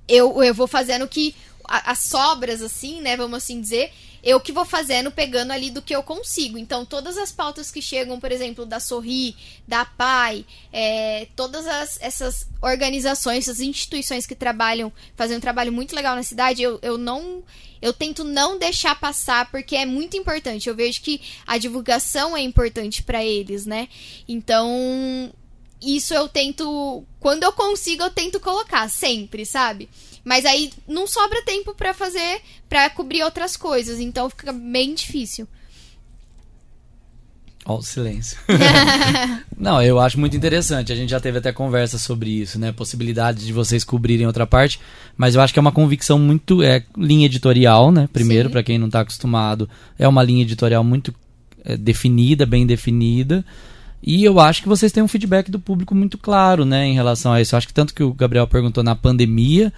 Eu, 0.08 0.42
eu 0.42 0.54
vou 0.54 0.66
fazendo 0.66 1.06
que. 1.08 1.34
As 1.72 2.00
sobras, 2.00 2.62
assim, 2.62 3.00
né? 3.00 3.16
Vamos 3.16 3.36
assim 3.36 3.60
dizer 3.60 3.92
eu 4.22 4.40
que 4.40 4.52
vou 4.52 4.64
fazendo, 4.64 5.10
pegando 5.10 5.52
ali 5.52 5.70
do 5.70 5.82
que 5.82 5.94
eu 5.94 6.02
consigo. 6.02 6.58
Então, 6.58 6.84
todas 6.84 7.16
as 7.16 7.32
pautas 7.32 7.70
que 7.70 7.80
chegam, 7.80 8.20
por 8.20 8.30
exemplo, 8.30 8.66
da 8.66 8.80
Sorri, 8.80 9.36
da 9.66 9.84
PAI, 9.84 10.44
é, 10.72 11.26
todas 11.34 11.66
as, 11.66 11.98
essas 12.00 12.46
organizações, 12.60 13.48
essas 13.48 13.60
instituições 13.60 14.26
que 14.26 14.34
trabalham, 14.34 14.92
fazem 15.16 15.36
um 15.36 15.40
trabalho 15.40 15.72
muito 15.72 15.94
legal 15.94 16.14
na 16.14 16.22
cidade, 16.22 16.62
eu, 16.62 16.78
eu 16.82 16.98
não. 16.98 17.42
Eu 17.82 17.94
tento 17.94 18.24
não 18.24 18.58
deixar 18.58 18.94
passar 19.00 19.50
porque 19.50 19.74
é 19.74 19.86
muito 19.86 20.14
importante. 20.14 20.68
Eu 20.68 20.74
vejo 20.74 21.00
que 21.00 21.18
a 21.46 21.56
divulgação 21.56 22.36
é 22.36 22.42
importante 22.42 23.02
para 23.02 23.24
eles, 23.24 23.64
né? 23.64 23.88
Então, 24.28 25.32
isso 25.80 26.12
eu 26.12 26.28
tento. 26.28 27.04
Quando 27.18 27.42
eu 27.42 27.52
consigo, 27.52 28.02
eu 28.02 28.10
tento 28.10 28.38
colocar, 28.38 28.88
sempre, 28.90 29.46
sabe? 29.46 29.88
Mas 30.24 30.44
aí 30.44 30.70
não 30.86 31.06
sobra 31.06 31.42
tempo 31.44 31.74
para 31.74 31.94
fazer, 31.94 32.40
para 32.68 32.90
cobrir 32.90 33.22
outras 33.22 33.56
coisas, 33.56 33.98
então 33.98 34.28
fica 34.28 34.52
bem 34.52 34.94
difícil. 34.94 35.48
Ó, 37.64 37.76
o 37.76 37.82
silêncio. 37.82 38.38
não, 39.56 39.82
eu 39.82 40.00
acho 40.00 40.18
muito 40.18 40.36
interessante. 40.36 40.92
A 40.92 40.96
gente 40.96 41.10
já 41.10 41.20
teve 41.20 41.38
até 41.38 41.52
conversa 41.52 41.98
sobre 41.98 42.30
isso, 42.30 42.58
né? 42.58 42.72
Possibilidade 42.72 43.44
de 43.44 43.52
vocês 43.52 43.84
cobrirem 43.84 44.26
outra 44.26 44.46
parte. 44.46 44.80
Mas 45.16 45.34
eu 45.34 45.40
acho 45.40 45.52
que 45.52 45.58
é 45.58 45.62
uma 45.62 45.72
convicção 45.72 46.18
muito. 46.18 46.62
É 46.62 46.82
linha 46.96 47.26
editorial, 47.26 47.92
né? 47.92 48.08
Primeiro, 48.10 48.48
para 48.48 48.62
quem 48.62 48.78
não 48.78 48.86
está 48.86 49.00
acostumado, 49.00 49.68
é 49.98 50.08
uma 50.08 50.22
linha 50.22 50.42
editorial 50.42 50.82
muito 50.82 51.14
é, 51.64 51.76
definida, 51.76 52.46
bem 52.46 52.66
definida. 52.66 53.44
E 54.02 54.24
eu 54.24 54.40
acho 54.40 54.62
que 54.62 54.68
vocês 54.68 54.90
têm 54.92 55.02
um 55.02 55.08
feedback 55.08 55.50
do 55.50 55.60
público 55.60 55.94
muito 55.94 56.16
claro, 56.16 56.64
né, 56.64 56.86
em 56.86 56.94
relação 56.94 57.32
a 57.32 57.40
isso. 57.40 57.54
Eu 57.54 57.58
acho 57.58 57.66
que 57.66 57.74
tanto 57.74 57.94
que 57.94 58.02
o 58.02 58.14
Gabriel 58.14 58.46
perguntou 58.46 58.82
na 58.82 58.94
pandemia, 58.94 59.72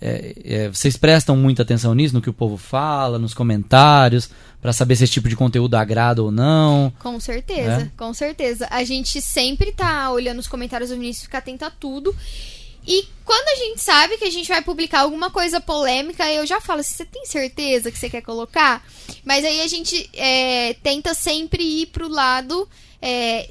é, 0.00 0.34
é, 0.44 0.68
vocês 0.68 0.96
prestam 0.96 1.36
muita 1.36 1.62
atenção 1.62 1.94
nisso, 1.94 2.14
no 2.14 2.22
que 2.22 2.30
o 2.30 2.34
povo 2.34 2.56
fala, 2.56 3.18
nos 3.18 3.34
comentários, 3.34 4.30
para 4.60 4.72
saber 4.72 4.96
se 4.96 5.04
esse 5.04 5.12
tipo 5.12 5.28
de 5.28 5.36
conteúdo 5.36 5.74
agrada 5.74 6.22
ou 6.22 6.30
não? 6.30 6.92
Com 6.98 7.20
certeza, 7.20 7.82
é? 7.82 7.90
com 7.96 8.12
certeza. 8.14 8.66
A 8.70 8.82
gente 8.82 9.20
sempre 9.20 9.72
tá 9.72 10.10
olhando 10.10 10.38
os 10.38 10.48
comentários 10.48 10.90
do 10.90 10.96
Vinícius, 10.96 11.24
fica 11.24 11.38
atento 11.38 11.64
a 11.64 11.70
tudo. 11.70 12.14
E 12.86 13.06
quando 13.26 13.48
a 13.48 13.54
gente 13.56 13.82
sabe 13.82 14.16
que 14.16 14.24
a 14.24 14.30
gente 14.30 14.48
vai 14.48 14.62
publicar 14.62 15.00
alguma 15.00 15.30
coisa 15.30 15.60
polêmica, 15.60 16.26
eu 16.32 16.46
já 16.46 16.60
falo 16.60 16.82
você 16.82 17.04
tem 17.04 17.26
certeza 17.26 17.90
que 17.90 17.98
você 17.98 18.08
quer 18.08 18.22
colocar? 18.22 18.82
Mas 19.22 19.44
aí 19.44 19.60
a 19.60 19.66
gente 19.66 20.08
é, 20.14 20.74
tenta 20.82 21.12
sempre 21.12 21.62
ir 21.62 21.86
pro 21.86 22.08
lado 22.08 22.66
é, 23.02 23.50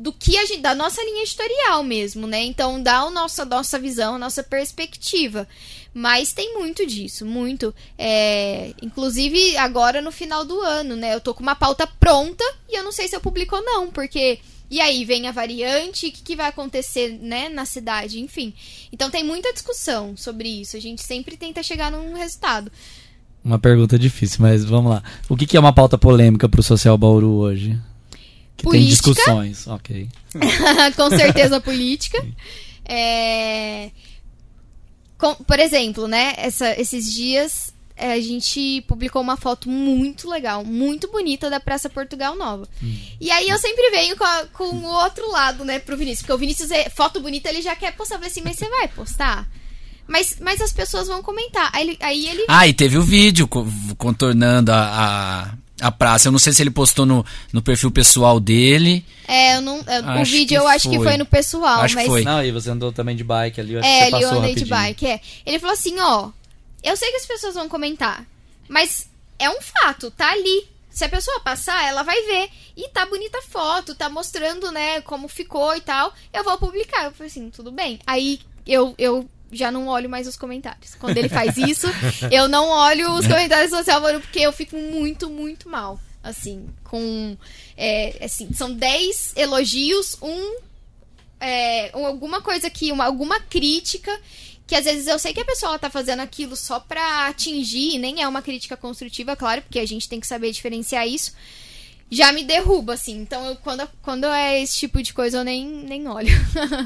do 0.00 0.12
que 0.12 0.38
a 0.38 0.46
gente, 0.46 0.60
da 0.60 0.74
nossa 0.74 1.02
linha 1.02 1.22
editorial 1.22 1.82
mesmo, 1.82 2.26
né? 2.26 2.42
Então 2.42 2.82
dá 2.82 3.00
a 3.00 3.10
nossa, 3.10 3.44
nossa 3.44 3.78
visão, 3.78 4.14
a 4.14 4.18
nossa 4.18 4.42
perspectiva. 4.42 5.46
Mas 5.92 6.32
tem 6.32 6.54
muito 6.54 6.86
disso, 6.86 7.26
muito. 7.26 7.74
É, 7.98 8.72
inclusive, 8.80 9.56
agora 9.56 10.00
no 10.00 10.12
final 10.12 10.44
do 10.44 10.60
ano, 10.60 10.94
né? 10.94 11.14
Eu 11.14 11.20
tô 11.20 11.34
com 11.34 11.42
uma 11.42 11.56
pauta 11.56 11.86
pronta 11.86 12.44
e 12.68 12.78
eu 12.78 12.84
não 12.84 12.92
sei 12.92 13.08
se 13.08 13.16
eu 13.16 13.20
publico 13.20 13.56
ou 13.56 13.62
não, 13.62 13.90
porque. 13.90 14.38
E 14.70 14.80
aí 14.80 15.04
vem 15.04 15.26
a 15.26 15.32
variante, 15.32 16.06
o 16.06 16.12
que, 16.12 16.22
que 16.22 16.36
vai 16.36 16.46
acontecer, 16.46 17.18
né, 17.20 17.48
na 17.48 17.64
cidade, 17.64 18.20
enfim. 18.20 18.54
Então 18.92 19.10
tem 19.10 19.24
muita 19.24 19.52
discussão 19.52 20.16
sobre 20.16 20.48
isso. 20.48 20.76
A 20.76 20.80
gente 20.80 21.02
sempre 21.02 21.36
tenta 21.36 21.60
chegar 21.60 21.90
num 21.90 22.14
resultado. 22.14 22.70
Uma 23.44 23.58
pergunta 23.58 23.98
difícil, 23.98 24.38
mas 24.42 24.64
vamos 24.64 24.92
lá. 24.92 25.02
O 25.28 25.36
que, 25.36 25.44
que 25.44 25.56
é 25.56 25.60
uma 25.60 25.72
pauta 25.72 25.98
polêmica 25.98 26.48
pro 26.48 26.62
Social 26.62 26.96
Bauru 26.96 27.32
hoje? 27.32 27.76
Que 28.56 28.64
política. 28.64 28.70
tem 28.70 28.86
discussões, 28.86 29.66
ok. 29.66 30.08
com 30.94 31.10
certeza 31.10 31.60
política. 31.60 32.24
É, 32.92 33.92
com, 35.20 35.34
por 35.34 35.58
exemplo, 35.58 36.08
né, 36.08 36.32
essa, 36.38 36.80
esses 36.80 37.12
dias 37.12 37.74
é, 37.94 38.14
a 38.14 38.20
gente 38.20 38.82
publicou 38.88 39.20
uma 39.20 39.36
foto 39.36 39.68
muito 39.68 40.28
legal, 40.28 40.64
muito 40.64 41.10
bonita 41.10 41.50
da 41.50 41.60
Praça 41.60 41.90
Portugal 41.90 42.34
Nova. 42.34 42.66
Hum. 42.82 42.96
E 43.20 43.30
aí 43.30 43.50
eu 43.50 43.58
sempre 43.58 43.90
venho 43.90 44.16
com, 44.16 44.24
a, 44.24 44.46
com 44.46 44.64
o 44.64 44.86
outro 44.86 45.30
lado, 45.30 45.66
né, 45.66 45.78
pro 45.78 45.98
Vinícius. 45.98 46.22
Porque 46.22 46.32
o 46.32 46.38
Vinícius, 46.38 46.70
é, 46.70 46.88
foto 46.88 47.20
bonita, 47.20 47.50
ele 47.50 47.60
já 47.60 47.76
quer 47.76 47.94
postar. 47.94 48.14
Eu 48.14 48.20
falei 48.20 48.30
assim, 48.30 48.42
mas 48.42 48.56
você 48.56 48.68
vai 48.70 48.88
postar? 48.88 49.46
Mas, 50.08 50.38
mas 50.40 50.62
as 50.62 50.72
pessoas 50.72 51.08
vão 51.08 51.22
comentar. 51.22 51.70
Aí. 51.74 51.98
Aí 52.00 52.26
ele... 52.26 52.46
Ah, 52.48 52.66
e 52.66 52.72
teve 52.72 52.96
o 52.96 53.02
vídeo 53.02 53.46
contornando 53.98 54.72
a, 54.72 54.80
a, 54.80 55.54
a 55.80 55.90
praça. 55.90 56.28
Eu 56.28 56.32
não 56.32 56.38
sei 56.38 56.52
se 56.52 56.62
ele 56.62 56.70
postou 56.70 57.06
no, 57.06 57.24
no 57.52 57.62
perfil 57.62 57.90
pessoal 57.90 58.38
dele. 58.38 59.04
É, 59.26 59.56
eu 59.56 59.60
não, 59.60 59.76
eu, 59.78 60.20
o 60.20 60.24
vídeo 60.24 60.56
eu 60.56 60.68
acho 60.68 60.88
foi. 60.88 60.98
que 60.98 61.04
foi 61.04 61.16
no 61.16 61.26
pessoal. 61.26 61.80
Acho 61.80 61.94
mas... 61.94 62.04
que 62.04 62.10
foi. 62.10 62.24
Não, 62.24 62.44
e 62.44 62.50
você 62.50 62.70
andou 62.70 62.92
também 62.92 63.16
de 63.16 63.24
bike 63.24 63.60
ali. 63.60 63.74
Eu 63.74 63.80
é, 63.80 64.02
ali 64.04 64.22
eu 64.22 64.28
andei 64.28 64.40
rapidinho. 64.40 64.64
de 64.64 64.70
bike, 64.70 65.06
é. 65.06 65.20
Ele 65.46 65.58
falou 65.58 65.74
assim: 65.74 65.98
ó, 65.98 66.30
eu 66.82 66.96
sei 66.96 67.10
que 67.10 67.16
as 67.16 67.26
pessoas 67.26 67.54
vão 67.54 67.68
comentar, 67.68 68.26
mas 68.68 69.08
é 69.38 69.48
um 69.48 69.60
fato, 69.60 70.10
tá 70.10 70.30
ali. 70.30 70.68
Se 70.90 71.04
a 71.04 71.08
pessoa 71.08 71.40
passar, 71.40 71.84
ela 71.86 72.02
vai 72.02 72.20
ver. 72.22 72.50
E 72.76 72.88
tá 72.88 73.06
bonita 73.06 73.38
a 73.38 73.42
foto, 73.42 73.94
tá 73.94 74.08
mostrando, 74.08 74.72
né, 74.72 75.00
como 75.02 75.28
ficou 75.28 75.74
e 75.76 75.80
tal. 75.80 76.12
Eu 76.32 76.42
vou 76.42 76.58
publicar. 76.58 77.04
Eu 77.04 77.12
falei 77.12 77.30
assim, 77.30 77.48
tudo 77.48 77.70
bem. 77.70 78.00
Aí 78.06 78.40
eu, 78.66 78.94
eu 78.98 79.28
já 79.52 79.70
não 79.70 79.88
olho 79.88 80.08
mais 80.08 80.26
os 80.26 80.36
comentários. 80.36 80.94
Quando 80.94 81.16
ele 81.16 81.28
faz 81.28 81.56
isso, 81.56 81.86
eu 82.30 82.48
não 82.48 82.68
olho 82.68 83.12
os 83.12 83.26
comentários 83.26 83.70
do 83.70 83.76
Social 83.76 84.00
porque 84.20 84.40
eu 84.40 84.52
fico 84.52 84.76
muito, 84.76 85.28
muito 85.28 85.68
mal 85.68 85.98
assim, 86.22 86.68
com 86.84 87.36
é, 87.76 88.24
assim, 88.24 88.52
são 88.52 88.72
10 88.72 89.34
elogios, 89.36 90.16
um 90.20 90.58
é, 91.40 91.90
alguma 91.92 92.42
coisa 92.42 92.66
aqui, 92.66 92.92
uma, 92.92 93.04
alguma 93.04 93.40
crítica 93.40 94.14
que 94.66 94.76
às 94.76 94.84
vezes 94.84 95.08
eu 95.08 95.18
sei 95.18 95.32
que 95.32 95.40
a 95.40 95.44
pessoa 95.44 95.80
tá 95.80 95.90
fazendo 95.90 96.20
aquilo 96.20 96.54
só 96.54 96.78
pra 96.78 97.26
atingir, 97.26 97.98
nem 97.98 98.22
é 98.22 98.28
uma 98.28 98.40
crítica 98.40 98.76
construtiva, 98.76 99.34
claro, 99.34 99.62
porque 99.62 99.80
a 99.80 99.86
gente 99.86 100.08
tem 100.08 100.20
que 100.20 100.26
saber 100.28 100.52
diferenciar 100.52 101.08
isso. 101.08 101.32
Já 102.08 102.32
me 102.32 102.44
derruba, 102.44 102.94
assim. 102.94 103.20
Então, 103.20 103.46
eu, 103.46 103.56
quando, 103.56 103.88
quando 104.00 104.26
é 104.26 104.62
esse 104.62 104.78
tipo 104.78 105.02
de 105.02 105.12
coisa, 105.12 105.38
eu 105.38 105.44
nem, 105.44 105.66
nem 105.66 106.06
olho. 106.06 106.30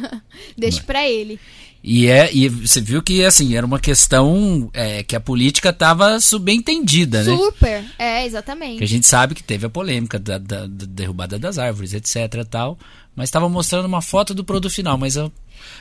Deixo 0.57 0.83
pra 0.85 1.07
ele. 1.07 1.39
E, 1.87 2.07
é, 2.07 2.30
e 2.32 2.49
você 2.49 2.80
viu 2.80 3.03
que 3.03 3.22
assim, 3.22 3.55
era 3.55 3.66
uma 3.66 3.78
questão 3.78 4.70
é, 4.72 5.03
que 5.03 5.14
a 5.14 5.20
política 5.20 5.68
estava 5.68 6.18
subentendida, 6.18 7.22
né? 7.22 7.37
Super, 7.37 7.85
é, 7.99 8.24
exatamente. 8.24 8.78
Que 8.78 8.85
a 8.85 8.89
gente 8.89 9.07
sabe 9.07 9.35
que 9.35 9.43
teve 9.43 9.66
a 9.66 9.68
polêmica 9.70 10.18
da, 10.18 10.39
da, 10.39 10.61
da 10.61 10.87
derrubada 10.89 11.39
das 11.39 11.59
árvores, 11.59 11.93
etc. 11.93 12.43
tal. 12.49 12.78
Mas 13.14 13.28
estava 13.28 13.51
mostrando 13.51 13.85
uma 13.85 14.01
foto 14.01 14.32
do 14.32 14.43
produto 14.43 14.72
final, 14.72 14.97
mas 14.97 15.18
a, 15.18 15.30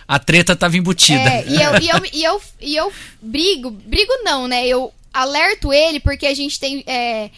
a 0.06 0.20
treta 0.20 0.52
estava 0.52 0.76
embutida. 0.76 1.22
É, 1.22 1.48
e 1.48 1.56
eu, 1.56 1.80
e, 1.80 1.90
eu, 1.90 2.02
e, 2.12 2.24
eu, 2.26 2.42
e 2.60 2.76
eu 2.76 2.94
brigo, 3.22 3.72
brigo 3.72 4.12
não, 4.24 4.46
né? 4.46 4.68
Eu 4.68 4.94
alerto 5.14 5.72
ele 5.72 6.02
porque 6.02 6.26
a 6.26 6.34
gente 6.34 6.60
tem. 6.60 6.84
É, 6.86 7.30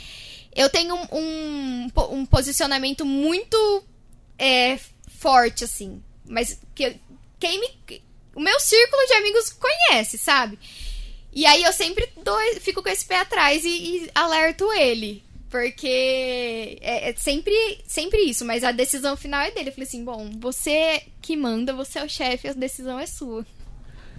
eu 0.55 0.71
tenho 0.71 0.95
um, 0.95 1.07
um, 1.11 1.91
um 2.13 2.25
posicionamento 2.25 3.05
muito 3.05 3.83
é, 4.39 4.79
forte, 5.19 5.63
assim. 5.63 6.01
Mas 6.27 6.59
que, 6.73 6.95
quem 7.39 7.59
me 7.59 8.01
o 8.35 8.41
meu 8.41 8.59
círculo 8.59 9.07
de 9.07 9.13
amigos 9.13 9.49
conhece, 9.49 10.17
sabe? 10.17 10.59
E 11.33 11.45
aí 11.45 11.63
eu 11.63 11.73
sempre 11.73 12.07
dou, 12.23 12.37
fico 12.61 12.83
com 12.83 12.89
esse 12.89 13.05
pé 13.05 13.19
atrás 13.19 13.63
e, 13.65 13.69
e 13.69 14.09
alerto 14.13 14.71
ele. 14.73 15.23
Porque 15.49 16.77
é, 16.81 17.09
é, 17.09 17.15
sempre, 17.15 17.53
sempre 17.87 18.19
isso, 18.23 18.43
mas 18.43 18.63
a 18.63 18.71
decisão 18.71 19.15
final 19.15 19.41
é 19.41 19.51
dele. 19.51 19.69
Eu 19.69 19.73
falei 19.73 19.87
assim: 19.87 20.03
bom, 20.03 20.29
você 20.37 21.01
que 21.21 21.37
manda, 21.37 21.73
você 21.73 21.99
é 21.99 22.03
o 22.03 22.09
chefe, 22.09 22.49
a 22.49 22.53
decisão 22.53 22.99
é 22.99 23.05
sua. 23.05 23.45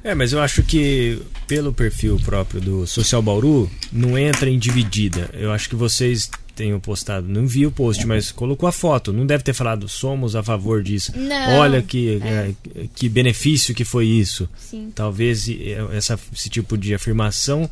É, 0.03 0.15
mas 0.15 0.33
eu 0.33 0.41
acho 0.41 0.63
que 0.63 1.21
pelo 1.47 1.73
perfil 1.75 2.19
próprio 2.25 2.61
do 2.61 2.87
Social 2.87 3.21
Bauru, 3.21 3.71
não 3.93 4.17
entra 4.17 4.49
em 4.49 4.59
dividida. 4.59 5.29
Eu 5.35 5.53
acho 5.53 5.69
que 5.69 5.75
vocês 5.75 6.31
tenham 6.57 6.81
postado, 6.81 7.29
não 7.29 7.47
vi 7.47 7.67
o 7.67 7.71
post, 7.71 8.05
mas 8.07 8.33
colocou 8.33 8.67
a 8.69 8.73
foto. 8.73 9.13
Não 9.13 9.27
deve 9.27 9.45
ter 9.45 9.53
falado 9.53 9.87
somos 9.89 10.35
a 10.35 10.43
favor 10.43 10.83
disso. 10.83 11.13
Não, 11.15 11.59
Olha 11.59 11.83
que, 11.83 12.21
é. 12.23 12.55
é, 12.75 12.87
que 12.95 13.09
benefício 13.09 13.75
que 13.75 13.85
foi 13.85 14.07
isso. 14.07 14.49
Sim. 14.57 14.91
Talvez 14.95 15.47
essa, 15.93 16.19
esse 16.35 16.49
tipo 16.49 16.77
de 16.79 16.95
afirmação 16.95 17.71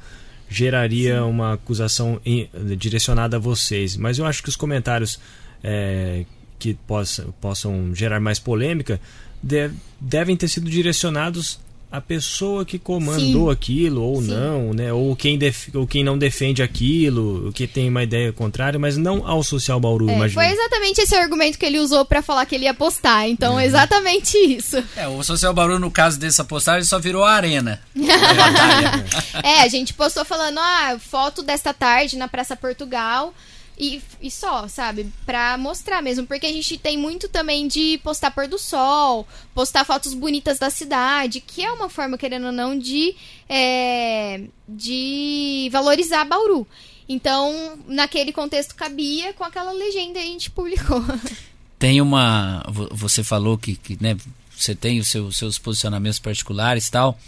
geraria 0.49 1.16
Sim. 1.16 1.22
uma 1.22 1.55
acusação 1.55 2.20
em, 2.24 2.49
direcionada 2.76 3.39
a 3.39 3.41
vocês. 3.41 3.97
Mas 3.97 4.18
eu 4.18 4.26
acho 4.26 4.43
que 4.43 4.51
os 4.51 4.57
comentários 4.57 5.18
é, 5.62 6.26
que 6.59 6.74
possa, 6.74 7.26
possam 7.41 7.95
gerar 7.95 8.20
mais 8.20 8.39
polêmica 8.39 9.01
deve, 9.43 9.74
devem 9.99 10.37
ter 10.37 10.49
sido 10.49 10.68
direcionados 10.68 11.59
a 11.97 12.01
pessoa 12.01 12.65
que 12.65 12.77
comandou 12.77 13.47
Sim. 13.47 13.53
aquilo 13.53 14.03
ou 14.03 14.21
Sim. 14.21 14.29
não, 14.33 14.75
né? 14.75 14.93
Ou 14.93 15.15
quem, 15.15 15.39
def, 15.39 15.69
ou 15.75 15.87
quem 15.87 16.03
não 16.03 16.19
defende 16.19 16.61
aquilo, 16.61 17.53
que 17.55 17.69
tem 17.69 17.89
uma 17.89 18.03
ideia 18.03 18.33
contrária, 18.33 18.79
mas 18.81 18.97
não 18.97 19.25
ao 19.25 19.45
Social 19.45 19.79
Bauru, 19.79 20.11
É, 20.11 20.15
imagina. 20.17 20.43
foi 20.43 20.53
exatamente 20.53 21.01
esse 21.01 21.15
argumento 21.15 21.57
que 21.57 21.65
ele 21.65 21.79
usou 21.79 22.05
pra 22.05 22.21
falar 22.21 22.47
que 22.47 22.55
ele 22.57 22.65
ia 22.65 22.75
postar. 22.75 23.29
Então, 23.29 23.55
Uhum. 23.55 23.61
exatamente 23.61 24.37
isso. 24.37 24.83
É, 24.97 25.07
o 25.07 25.23
Social 25.23 25.55
Bauru, 25.55 25.79
no 25.79 25.89
caso 25.91 26.19
dessa 26.19 26.43
postagem, 26.45 26.83
só 26.85 26.99
virou 26.99 27.23
a 27.23 27.33
arena. 27.33 27.81
É, 29.43 29.63
a 29.63 29.69
gente 29.69 29.93
postou 29.95 30.25
falando, 30.25 30.59
ah, 30.59 30.97
foto 30.99 31.43
desta 31.43 31.73
tarde 31.75 32.17
na 32.17 32.29
Praça 32.29 32.57
Portugal. 32.57 33.35
E, 33.79 34.01
e 34.22 34.31
só, 34.31 34.68
sabe? 34.68 35.12
Pra 35.27 35.59
mostrar 35.59 36.01
mesmo. 36.01 36.27
Porque 36.27 36.47
a 36.47 36.53
gente 36.53 36.79
tem 36.79 36.97
muito 36.97 37.29
também 37.29 37.66
de 37.66 37.99
postar 38.05 38.31
pôr 38.31 38.47
do 38.47 38.59
sol, 38.59 39.27
postar 39.53 39.85
fotos 39.85 40.14
bonitas 40.14 40.59
da 40.59 40.70
cidade, 40.70 41.41
que 41.41 41.64
é 41.64 41.72
uma 41.72 41.89
forma, 41.89 42.16
querendo 42.16 42.47
ou 42.47 42.53
não, 42.53 42.79
de, 42.79 43.16
é, 43.49 44.43
de 44.68 45.68
valorizar 45.72 46.25
Bauru. 46.25 46.66
Então, 47.09 47.79
naquele 47.87 48.33
contexto 48.33 48.75
cabia, 48.75 49.33
com 49.35 49.45
aquela 49.45 49.72
legenda 49.72 50.18
a 50.18 50.22
gente 50.22 50.51
publicou. 50.51 51.03
Tem 51.79 52.01
uma. 52.01 52.64
vo- 52.68 52.89
Você 52.93 53.22
falou 53.22 53.59
que, 53.59 53.75
que 53.77 53.99
né, 54.01 54.16
você 54.57 54.75
tem 54.75 55.01
os 55.01 55.09
seu, 55.09 55.31
seus 55.33 55.59
posicionamentos 55.59 56.18
particulares 56.18 56.87
e 56.87 56.91
tal. 56.91 57.18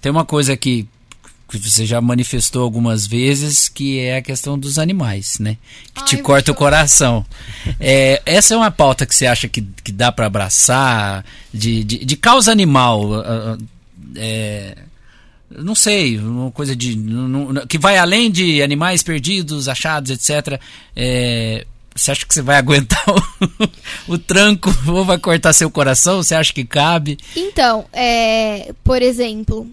Tem 0.00 0.10
uma 0.10 0.24
coisa 0.24 0.56
que, 0.56 0.88
que 1.48 1.58
você 1.58 1.86
já 1.86 2.00
manifestou 2.00 2.62
algumas 2.62 3.06
vezes, 3.06 3.68
que 3.68 4.00
é 4.00 4.16
a 4.16 4.22
questão 4.22 4.58
dos 4.58 4.78
animais, 4.78 5.38
né? 5.38 5.56
Que 5.94 6.04
te 6.04 6.16
Ai, 6.16 6.22
corta 6.22 6.50
o 6.50 6.54
coração. 6.54 7.24
É, 7.78 8.20
essa 8.26 8.54
é 8.54 8.56
uma 8.56 8.70
pauta 8.70 9.06
que 9.06 9.14
você 9.14 9.26
acha 9.26 9.46
que, 9.48 9.62
que 9.84 9.92
dá 9.92 10.10
para 10.10 10.26
abraçar, 10.26 11.24
de, 11.54 11.84
de, 11.84 12.04
de 12.04 12.16
causa 12.16 12.50
animal. 12.50 13.14
ah, 13.14 13.24
ah, 13.26 13.58
é, 14.16 14.76
não 15.50 15.74
sei, 15.76 16.18
uma 16.18 16.50
coisa 16.50 16.74
de. 16.74 16.96
não- 16.96 17.54
que 17.66 17.78
vai 17.78 17.96
além 17.96 18.30
de 18.30 18.60
animais 18.62 19.02
perdidos, 19.02 19.68
achados, 19.68 20.10
etc. 20.10 20.60
É, 20.94 21.64
você 21.94 22.10
acha 22.10 22.26
que 22.26 22.34
você 22.34 22.42
vai 22.42 22.56
aguentar 22.58 23.04
o, 23.08 24.14
o 24.14 24.18
tranco 24.18 24.74
ou 24.88 25.04
vai 25.04 25.18
cortar 25.18 25.52
seu 25.52 25.70
coração? 25.70 26.22
Você 26.22 26.34
acha 26.34 26.52
que 26.52 26.64
cabe? 26.64 27.16
Então, 27.36 27.86
é, 27.92 28.74
por 28.82 29.00
exemplo, 29.00 29.70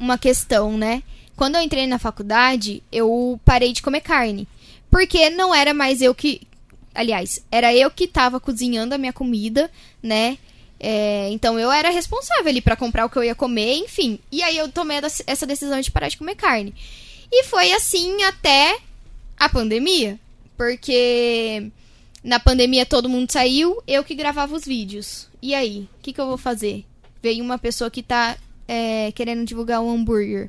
uma 0.00 0.18
questão, 0.18 0.76
né? 0.76 1.02
Quando 1.36 1.54
eu 1.56 1.60
entrei 1.62 1.86
na 1.86 1.98
faculdade, 1.98 2.82
eu 2.90 3.38
parei 3.44 3.72
de 3.72 3.82
comer 3.82 4.00
carne. 4.00 4.48
Porque 4.90 5.30
não 5.30 5.54
era 5.54 5.72
mais 5.72 6.00
eu 6.02 6.14
que. 6.14 6.42
Aliás, 6.94 7.40
era 7.52 7.72
eu 7.74 7.90
que 7.90 8.08
tava 8.08 8.40
cozinhando 8.40 8.94
a 8.94 8.98
minha 8.98 9.12
comida, 9.12 9.70
né? 10.02 10.36
É, 10.82 11.28
então 11.30 11.58
eu 11.58 11.70
era 11.70 11.90
responsável 11.90 12.48
ali 12.48 12.60
pra 12.60 12.74
comprar 12.74 13.04
o 13.04 13.10
que 13.10 13.16
eu 13.16 13.24
ia 13.24 13.34
comer, 13.34 13.74
enfim. 13.76 14.18
E 14.32 14.42
aí 14.42 14.56
eu 14.56 14.68
tomei 14.72 14.96
essa- 14.96 15.22
essa 15.26 15.46
decisão 15.46 15.80
de 15.80 15.90
parar 15.90 16.08
de 16.08 16.16
comer 16.16 16.34
carne. 16.34 16.74
E 17.30 17.44
foi 17.44 17.70
assim 17.72 18.22
até 18.24 18.78
a 19.38 19.48
pandemia. 19.48 20.18
Porque 20.56 21.70
na 22.24 22.40
pandemia 22.40 22.84
todo 22.84 23.08
mundo 23.08 23.30
saiu, 23.30 23.82
eu 23.86 24.02
que 24.04 24.14
gravava 24.14 24.54
os 24.54 24.64
vídeos. 24.64 25.28
E 25.40 25.54
aí, 25.54 25.88
o 25.98 26.02
que, 26.02 26.12
que 26.12 26.20
eu 26.20 26.26
vou 26.26 26.36
fazer? 26.38 26.84
Veio 27.22 27.42
uma 27.44 27.58
pessoa 27.58 27.90
que 27.90 28.02
tá 28.02 28.36
é, 28.72 29.10
querendo 29.10 29.44
divulgar 29.44 29.80
um 29.80 29.90
hambúrguer. 29.90 30.48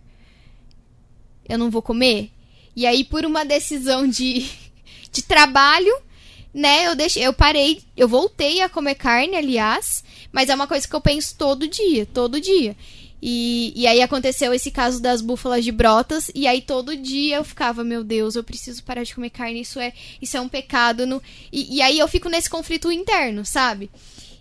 Eu 1.50 1.58
não 1.58 1.72
vou 1.72 1.82
comer? 1.82 2.30
E 2.76 2.86
aí, 2.86 3.04
por 3.04 3.26
uma 3.26 3.44
decisão 3.44 4.08
de, 4.08 4.48
de 5.12 5.24
trabalho, 5.24 5.92
né, 6.54 6.86
eu 6.86 6.96
deixei, 6.96 7.26
eu 7.26 7.34
parei, 7.34 7.82
eu 7.98 8.08
voltei 8.08 8.62
a 8.62 8.70
comer 8.70 8.94
carne, 8.94 9.36
aliás, 9.36 10.04
mas 10.32 10.50
é 10.50 10.56
uma 10.56 10.68
coisa 10.68 10.88
que 10.88 10.96
eu 10.96 11.02
penso 11.02 11.36
todo 11.36 11.68
dia, 11.68 12.06
todo 12.06 12.40
dia. 12.40 12.78
E, 13.20 13.74
e 13.76 13.88
aí 13.88 14.04
aconteceu 14.04 14.54
esse 14.54 14.70
caso 14.70 15.02
das 15.02 15.20
búfalas 15.20 15.66
de 15.66 15.72
brotas, 15.72 16.30
e 16.36 16.46
aí 16.46 16.62
todo 16.62 16.96
dia 16.96 17.38
eu 17.38 17.44
ficava, 17.44 17.84
meu 17.84 18.04
Deus, 18.04 18.36
eu 18.36 18.44
preciso 18.44 18.84
parar 18.84 19.04
de 19.04 19.16
comer 19.16 19.32
carne, 19.32 19.62
isso 19.62 19.80
é, 19.80 19.94
isso 20.22 20.38
é 20.38 20.42
um 20.42 20.48
pecado. 20.48 21.08
No... 21.08 21.20
E, 21.52 21.78
e 21.78 21.82
aí 21.82 21.98
eu 21.98 22.08
fico 22.08 22.30
nesse 22.30 22.52
conflito 22.52 22.92
interno, 22.92 23.44
sabe? 23.44 23.90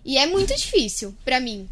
E 0.04 0.18
é 0.18 0.26
muito 0.26 0.54
difícil 0.54 1.14
pra 1.24 1.40
mim. 1.40 1.66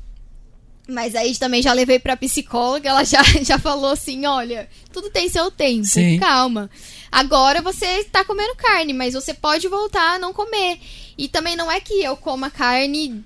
Mas 0.91 1.14
aí 1.14 1.36
também 1.36 1.61
já 1.61 1.72
levei 1.74 1.99
pra 1.99 2.16
psicóloga, 2.16 2.89
ela 2.89 3.05
já, 3.05 3.22
já 3.45 3.59
falou 3.59 3.91
assim: 3.91 4.24
olha, 4.24 4.68
tudo 4.91 5.11
tem 5.11 5.28
seu 5.28 5.51
tempo, 5.51 5.84
Sim. 5.84 6.18
calma. 6.18 6.70
Agora 7.12 7.61
você 7.61 8.05
tá 8.05 8.24
comendo 8.24 8.55
carne, 8.57 8.93
mas 8.95 9.12
você 9.14 9.34
pode 9.34 9.68
voltar 9.68 10.14
a 10.14 10.18
não 10.18 10.32
comer. 10.32 10.80
E 11.16 11.28
também 11.28 11.57
não 11.57 11.70
é 11.70 11.78
que 11.80 12.03
eu 12.03 12.16
coma 12.16 12.51
carne, 12.51 13.22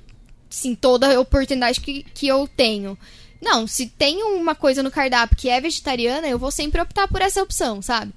sim, 0.51 0.75
toda 0.75 1.21
oportunidade 1.21 1.81
que, 1.81 2.03
que 2.15 2.27
eu 2.27 2.49
tenho. 2.49 2.99
Não, 3.41 3.67
se 3.67 3.87
tem 3.87 4.23
uma 4.23 4.55
coisa 4.55 4.83
no 4.83 4.91
cardápio 4.91 5.37
que 5.37 5.49
é 5.49 5.61
vegetariana, 5.61 6.27
eu 6.29 6.39
vou 6.39 6.51
sempre 6.51 6.81
optar 6.81 7.07
por 7.09 7.21
essa 7.21 7.43
opção, 7.43 7.81
sabe? 7.83 8.13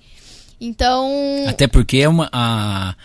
Então. 0.61 1.11
Até 1.47 1.67
porque 1.67 1.97
é 1.97 2.09
uma. 2.09 2.29
a- 2.31 2.95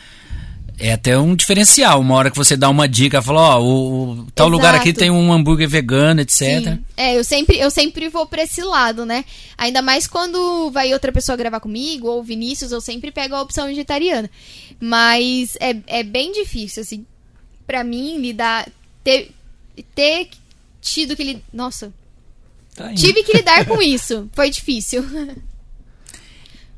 é 0.81 0.93
até 0.93 1.18
um 1.18 1.37
diferencial. 1.37 2.01
Uma 2.01 2.14
hora 2.14 2.31
que 2.31 2.37
você 2.37 2.57
dá 2.57 2.68
uma 2.68 2.89
dica, 2.89 3.20
fala, 3.22 3.57
ó, 3.57 3.62
o, 3.62 4.11
o 4.12 4.26
tal 4.35 4.49
lugar 4.49 4.74
aqui 4.74 4.89
Exato. 4.89 5.01
tem 5.01 5.11
um 5.11 5.33
hambúrguer 5.33 5.68
vegano, 5.68 6.20
etc. 6.20 6.39
Sim. 6.41 6.85
É, 6.97 7.16
eu 7.16 7.22
sempre, 7.22 7.59
eu 7.59 7.70
sempre 7.70 8.09
vou 8.09 8.26
pra 8.26 8.43
esse 8.43 8.62
lado, 8.62 9.05
né? 9.05 9.24
Ainda 9.57 9.83
mais 9.83 10.07
quando 10.07 10.70
vai 10.70 10.93
outra 10.93 11.12
pessoa 11.12 11.37
gravar 11.37 11.61
comigo, 11.61 12.09
ou 12.09 12.22
Vinícius, 12.22 12.72
eu 12.72 12.81
sempre 12.81 13.12
pego 13.12 13.35
a 13.35 13.43
opção 13.43 13.66
vegetariana. 13.66 14.31
Mas 14.81 15.57
é, 15.61 15.76
é 15.87 16.03
bem 16.03 16.33
difícil, 16.33 16.83
assim, 16.83 17.05
pra 17.66 17.85
mim, 17.85 18.18
lidar. 18.18 18.68
Ter, 19.05 19.31
ter 19.95 20.31
tido 20.81 21.14
que 21.14 21.24
lidar. 21.24 21.43
Nossa, 21.53 21.93
Tá 22.74 22.95
tive 22.95 23.22
que 23.22 23.37
lidar 23.37 23.66
com 23.66 23.81
isso. 23.83 24.28
Foi 24.33 24.49
difícil. 24.51 25.05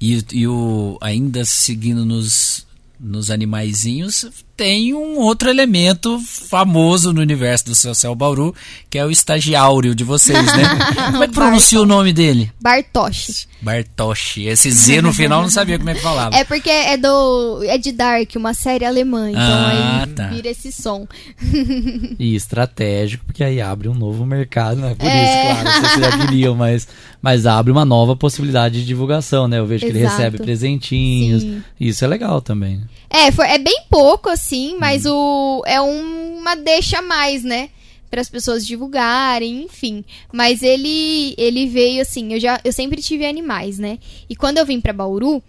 E, 0.01 0.25
e 0.33 0.49
o 0.49 0.99
ainda 1.01 1.45
seguindo 1.45 2.05
nos, 2.05 2.67
nos 3.03 3.31
animaizinhos, 3.31 4.31
tem 4.63 4.95
um 4.95 5.19
outro 5.19 5.51
elemento 5.51 6.21
famoso 6.21 7.13
no 7.13 7.21
universo 7.21 7.65
do 7.65 7.75
Social 7.75 8.15
Bauru, 8.15 8.55
que 8.89 8.97
é 8.97 9.05
o 9.05 9.11
estagiário 9.11 9.93
de 9.93 10.05
vocês, 10.05 10.39
né? 10.57 10.63
Como 11.11 11.25
é 11.25 11.27
que 11.27 11.35
pronuncia 11.35 11.81
o 11.81 11.85
nome 11.85 12.13
dele? 12.13 12.49
Bartoshi. 12.61 13.49
Bartoshi. 13.61 14.45
Esse 14.47 14.71
Z 14.71 15.03
no 15.03 15.13
final 15.13 15.41
eu 15.41 15.43
não 15.45 15.51
sabia 15.51 15.79
como 15.79 15.91
é 15.91 15.95
que 15.95 16.01
falava. 16.01 16.37
É 16.37 16.45
porque 16.45 16.69
é 16.71 16.97
do. 16.97 17.63
É 17.65 17.77
de 17.79 17.91
Dark, 17.93 18.31
uma 18.37 18.55
série 18.55 18.85
alemã. 18.85 19.31
Então 19.31 19.43
Ah, 19.43 20.03
aí 20.05 20.11
tá. 20.15 20.29
vira 20.29 20.49
esse 20.49 20.71
som. 20.71 21.07
E 22.19 22.35
estratégico, 22.37 23.25
porque 23.25 23.43
aí 23.43 23.61
abre 23.61 23.89
um 23.89 23.95
novo 23.95 24.25
mercado, 24.27 24.81
né? 24.81 24.95
Por 24.97 25.07
É. 25.07 25.25
isso, 25.25 25.63
claro, 25.63 25.81
vocês 25.89 26.01
já 26.01 26.19
queriam, 26.19 26.55
mas, 26.55 26.87
mas 27.21 27.47
abre 27.47 27.73
uma 27.73 27.85
nova 27.85 28.15
possibilidade 28.15 28.81
de 28.81 28.87
divulgação, 28.87 29.49
né? 29.49 29.59
Eu 29.59 29.67
vejo 29.67 29.85
que 29.85 29.91
ele 29.91 30.01
Exato. 30.01 30.17
recebe 30.17 30.39
presentinhos. 30.39 31.43
Sim. 31.43 31.63
Isso 31.81 32.05
é 32.05 32.09
legal 32.09 32.41
também. 32.41 32.81
É, 33.13 33.31
foi, 33.31 33.47
é 33.47 33.59
bem 33.59 33.83
pouco, 33.91 34.31
assim, 34.31 34.75
Hum. 34.75 34.79
mas 34.81 35.05
o 35.05 35.63
é 35.67 35.79
uma 35.81 36.55
deixa 36.57 36.99
a 36.99 37.03
mais, 37.03 37.45
né? 37.45 37.69
Para 38.11 38.21
as 38.23 38.29
pessoas 38.31 38.67
divulgarem, 38.67 39.65
enfim. 39.65 40.03
Mas 40.33 40.63
ele 40.63 41.35
ele 41.37 41.67
veio 41.67 42.01
assim, 42.03 42.33
eu 42.33 42.41
já 42.41 42.59
eu 42.65 42.73
sempre 42.73 43.03
tive 43.03 43.27
animais, 43.27 43.79
né? 43.79 43.99
E 44.29 44.35
quando 44.35 44.59
eu 44.59 44.67
vim 44.67 44.81
para 44.81 44.93
Bauru, 44.95 45.43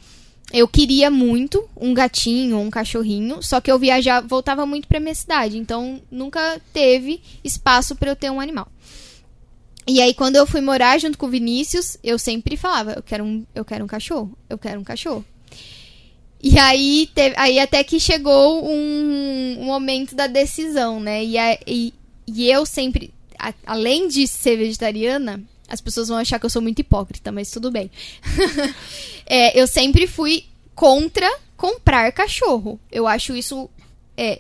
eu 0.52 0.68
queria 0.68 1.10
muito 1.10 1.68
um 1.76 1.94
gatinho 1.94 2.60
um 2.60 2.70
cachorrinho, 2.70 3.42
só 3.42 3.62
que 3.62 3.72
eu 3.72 3.80
viajava, 3.80 4.28
voltava 4.28 4.66
muito 4.66 4.88
para 4.88 5.00
minha 5.00 5.16
cidade, 5.16 5.58
então 5.58 6.02
nunca 6.12 6.60
teve 6.74 7.22
espaço 7.44 7.96
para 7.96 8.12
eu 8.12 8.16
ter 8.16 8.30
um 8.30 8.40
animal. 8.42 8.68
E 9.88 10.02
aí 10.02 10.14
quando 10.14 10.36
eu 10.36 10.46
fui 10.46 10.62
morar 10.62 10.98
junto 11.00 11.18
com 11.18 11.26
o 11.28 11.30
Vinícius, 11.30 11.98
eu 12.04 12.18
sempre 12.20 12.56
falava, 12.58 12.94
eu 12.94 13.04
quero 13.04 13.24
um, 13.24 13.46
eu 13.56 13.66
quero 13.66 13.84
um 13.84 13.88
cachorro, 13.88 14.38
eu 14.50 14.58
quero 14.58 14.80
um 14.80 14.84
cachorro. 14.84 15.26
E 16.44 16.60
aí, 16.60 17.10
teve, 17.16 17.34
aí 17.38 17.58
até 17.58 17.82
que 17.86 18.00
chegou 18.02 18.66
um, 18.70 19.58
um 19.62 19.64
momento 19.64 20.14
da 20.14 20.28
decisão, 20.28 21.00
né? 21.00 21.24
E, 21.24 21.38
a- 21.38 21.58
e, 21.66 21.94
e 22.28 22.52
eu 22.52 22.66
sempre, 22.66 23.14
a- 23.40 23.54
além 23.66 24.10
de 24.10 24.28
ser 24.28 24.58
vegetariana, 24.58 25.42
as 25.70 25.80
pessoas 25.80 26.10
vão 26.10 26.18
achar 26.18 26.38
que 26.40 26.46
eu 26.46 26.50
sou 26.50 26.62
muito 26.62 26.80
hipócrita, 26.80 27.32
mas 27.32 27.50
tudo 27.50 27.72
bem. 27.72 27.90
É, 29.26 29.58
eu 29.60 29.66
sempre 29.68 30.06
fui 30.06 30.44
contra 30.76 31.30
comprar 31.56 32.12
cachorro. 32.12 32.78
Eu 32.92 33.08
acho 33.08 33.34
isso. 33.34 33.70
é, 34.18 34.38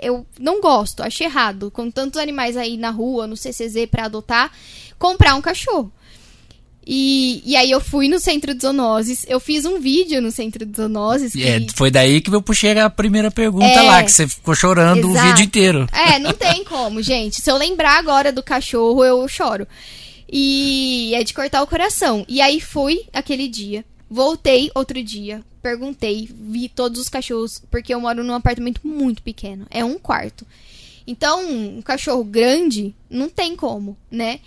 eu 0.00 0.24
não 0.38 0.60
gosto, 0.60 1.02
acho 1.02 1.24
errado. 1.24 1.68
Com 1.70 1.90
tantos 1.90 2.20
animais 2.20 2.56
aí 2.56 2.76
na 2.76 2.90
rua, 2.90 3.26
no 3.26 3.36
CCZ 3.36 3.86
pra 3.90 4.04
adotar, 4.04 4.52
comprar 4.98 5.34
um 5.34 5.40
cachorro. 5.42 5.92
E, 6.86 7.42
e 7.46 7.56
aí 7.56 7.70
eu 7.70 7.80
fui 7.80 8.08
no 8.08 8.18
centro 8.20 8.54
de 8.54 8.60
zoonoses, 8.60 9.24
eu 9.28 9.40
fiz 9.40 9.64
um 9.64 9.80
vídeo 9.80 10.20
no 10.20 10.30
centro 10.30 10.66
de 10.66 10.76
zoonoses. 10.76 11.32
Que... 11.32 11.42
É, 11.42 11.66
foi 11.74 11.90
daí 11.90 12.20
que 12.20 12.30
eu 12.30 12.42
puxei 12.42 12.78
a 12.78 12.90
primeira 12.90 13.30
pergunta 13.30 13.64
É. 13.66 13.82
lá, 13.82 14.02
que 14.02 14.12
você 14.12 14.28
ficou 14.28 14.54
chorando 14.54 15.08
o 15.08 15.12
Exato. 15.12 15.28
vídeo 15.28 15.44
inteiro. 15.44 15.86
É, 15.92 16.18
não 16.18 16.32
tem 16.34 16.62
como, 16.64 17.00
gente. 17.00 17.40
Se 17.40 17.50
eu 17.50 17.56
lembrar 17.56 17.98
agora 17.98 18.30
do 18.30 18.42
cachorro, 18.42 19.02
eu 19.04 19.26
choro. 19.28 19.66
E 20.30 21.12
é 21.14 21.22
de 21.24 21.32
cortar 21.32 21.62
o 21.62 21.66
coração. 21.66 22.24
E 22.28 22.40
aí 22.40 22.60
fui 22.60 23.04
aquele 23.12 23.48
dia. 23.48 23.84
Voltei 24.10 24.70
outro 24.74 25.02
dia. 25.02 25.42
Perguntei, 25.62 26.28
vi 26.30 26.68
todos 26.68 27.00
os 27.00 27.08
cachorros, 27.08 27.62
porque 27.70 27.94
eu 27.94 28.00
moro 28.00 28.22
num 28.22 28.34
apartamento 28.34 28.80
muito 28.84 29.22
pequeno. 29.22 29.66
É 29.70 29.82
um 29.84 29.98
quarto. 29.98 30.46
Então, 31.06 31.46
um 31.46 31.82
cachorro 31.82 32.24
grande, 32.24 32.94
não 33.10 33.28
tem 33.28 33.54
como, 33.54 33.96
né? 34.10 34.40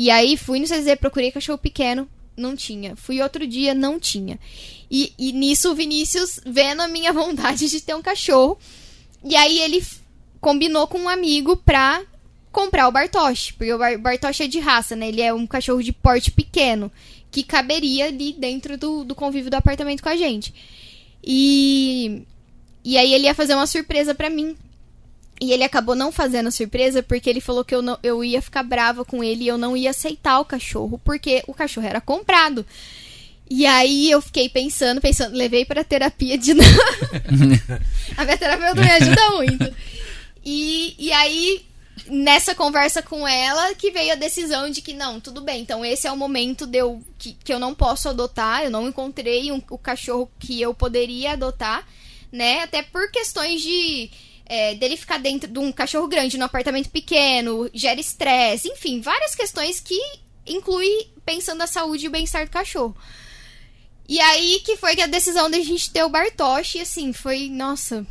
E 0.00 0.10
aí 0.10 0.34
fui 0.34 0.58
no 0.58 0.64
CZ, 0.64 0.96
procurei 0.98 1.30
cachorro 1.30 1.58
pequeno, 1.58 2.08
não 2.34 2.56
tinha. 2.56 2.96
Fui 2.96 3.20
outro 3.20 3.46
dia, 3.46 3.74
não 3.74 4.00
tinha. 4.00 4.40
E, 4.90 5.12
e 5.18 5.30
nisso 5.30 5.70
o 5.70 5.74
Vinícius, 5.74 6.40
vendo 6.46 6.80
a 6.80 6.88
minha 6.88 7.12
vontade 7.12 7.68
de 7.68 7.82
ter 7.82 7.94
um 7.94 8.00
cachorro, 8.00 8.58
e 9.22 9.36
aí 9.36 9.58
ele 9.58 9.84
combinou 10.40 10.86
com 10.86 11.00
um 11.00 11.08
amigo 11.08 11.54
pra 11.54 12.02
comprar 12.50 12.88
o 12.88 12.90
Bartosz. 12.90 13.50
Porque 13.50 13.74
o 13.74 13.76
Bar 13.76 13.98
Bartosz 13.98 14.40
é 14.40 14.46
de 14.46 14.58
raça, 14.58 14.96
né? 14.96 15.08
Ele 15.08 15.20
é 15.20 15.34
um 15.34 15.46
cachorro 15.46 15.82
de 15.82 15.92
porte 15.92 16.30
pequeno. 16.30 16.90
Que 17.30 17.42
caberia 17.42 18.06
ali 18.06 18.32
dentro 18.32 18.78
do, 18.78 19.04
do 19.04 19.14
convívio 19.14 19.50
do 19.50 19.56
apartamento 19.56 20.02
com 20.02 20.08
a 20.08 20.16
gente. 20.16 20.54
E. 21.22 22.22
E 22.82 22.96
aí 22.96 23.12
ele 23.12 23.24
ia 23.24 23.34
fazer 23.34 23.54
uma 23.54 23.66
surpresa 23.66 24.14
pra 24.14 24.30
mim. 24.30 24.56
E 25.40 25.52
ele 25.52 25.64
acabou 25.64 25.94
não 25.94 26.12
fazendo 26.12 26.48
a 26.48 26.50
surpresa 26.50 27.02
porque 27.02 27.30
ele 27.30 27.40
falou 27.40 27.64
que 27.64 27.74
eu, 27.74 27.80
não, 27.80 27.98
eu 28.02 28.22
ia 28.22 28.42
ficar 28.42 28.62
brava 28.62 29.04
com 29.06 29.24
ele 29.24 29.44
e 29.44 29.48
eu 29.48 29.56
não 29.56 29.74
ia 29.76 29.90
aceitar 29.90 30.38
o 30.38 30.44
cachorro, 30.44 31.00
porque 31.02 31.42
o 31.46 31.54
cachorro 31.54 31.86
era 31.86 32.00
comprado. 32.00 32.64
E 33.48 33.64
aí 33.66 34.10
eu 34.10 34.20
fiquei 34.20 34.48
pensando, 34.48 35.00
pensando, 35.00 35.34
levei 35.36 35.64
pra 35.64 35.82
terapia 35.82 36.36
de 36.38 36.52
novo. 36.54 36.68
a 38.16 38.24
minha 38.24 38.36
terapeuta 38.38 38.80
me 38.80 38.90
ajuda 38.90 39.30
muito. 39.36 39.74
E, 40.44 40.94
e 40.98 41.12
aí, 41.12 41.62
nessa 42.06 42.54
conversa 42.54 43.02
com 43.02 43.26
ela, 43.26 43.74
que 43.74 43.90
veio 43.90 44.12
a 44.12 44.16
decisão 44.16 44.70
de 44.70 44.80
que 44.80 44.92
não, 44.94 45.18
tudo 45.20 45.40
bem, 45.40 45.62
então 45.62 45.84
esse 45.84 46.06
é 46.06 46.12
o 46.12 46.16
momento 46.16 46.66
de 46.66 46.78
eu, 46.78 47.02
que, 47.18 47.32
que 47.42 47.52
eu 47.52 47.58
não 47.58 47.74
posso 47.74 48.08
adotar, 48.08 48.62
eu 48.62 48.70
não 48.70 48.88
encontrei 48.88 49.50
um- 49.50 49.62
o 49.70 49.78
cachorro 49.78 50.30
que 50.38 50.60
eu 50.60 50.72
poderia 50.72 51.32
adotar, 51.32 51.86
né? 52.30 52.62
Até 52.62 52.82
por 52.82 53.10
questões 53.10 53.60
de. 53.62 54.10
É, 54.50 54.74
dele 54.74 54.96
ficar 54.96 55.18
dentro 55.18 55.48
de 55.48 55.60
um 55.60 55.70
cachorro 55.70 56.08
grande, 56.08 56.36
num 56.36 56.44
apartamento 56.44 56.90
pequeno, 56.90 57.70
gera 57.72 58.00
estresse, 58.00 58.68
enfim, 58.68 59.00
várias 59.00 59.32
questões 59.32 59.78
que 59.78 59.96
inclui 60.44 61.06
pensando 61.24 61.58
na 61.58 61.68
saúde 61.68 62.06
e 62.06 62.08
o 62.08 62.10
bem-estar 62.10 62.46
do 62.46 62.50
cachorro. 62.50 62.96
E 64.08 64.18
aí 64.18 64.60
que 64.64 64.76
foi 64.76 65.00
a 65.00 65.06
decisão 65.06 65.48
da 65.48 65.60
gente 65.60 65.92
ter 65.92 66.02
o 66.02 66.08
Bartosz, 66.08 66.74
e 66.74 66.80
assim, 66.80 67.12
foi, 67.12 67.48
nossa, 67.48 68.04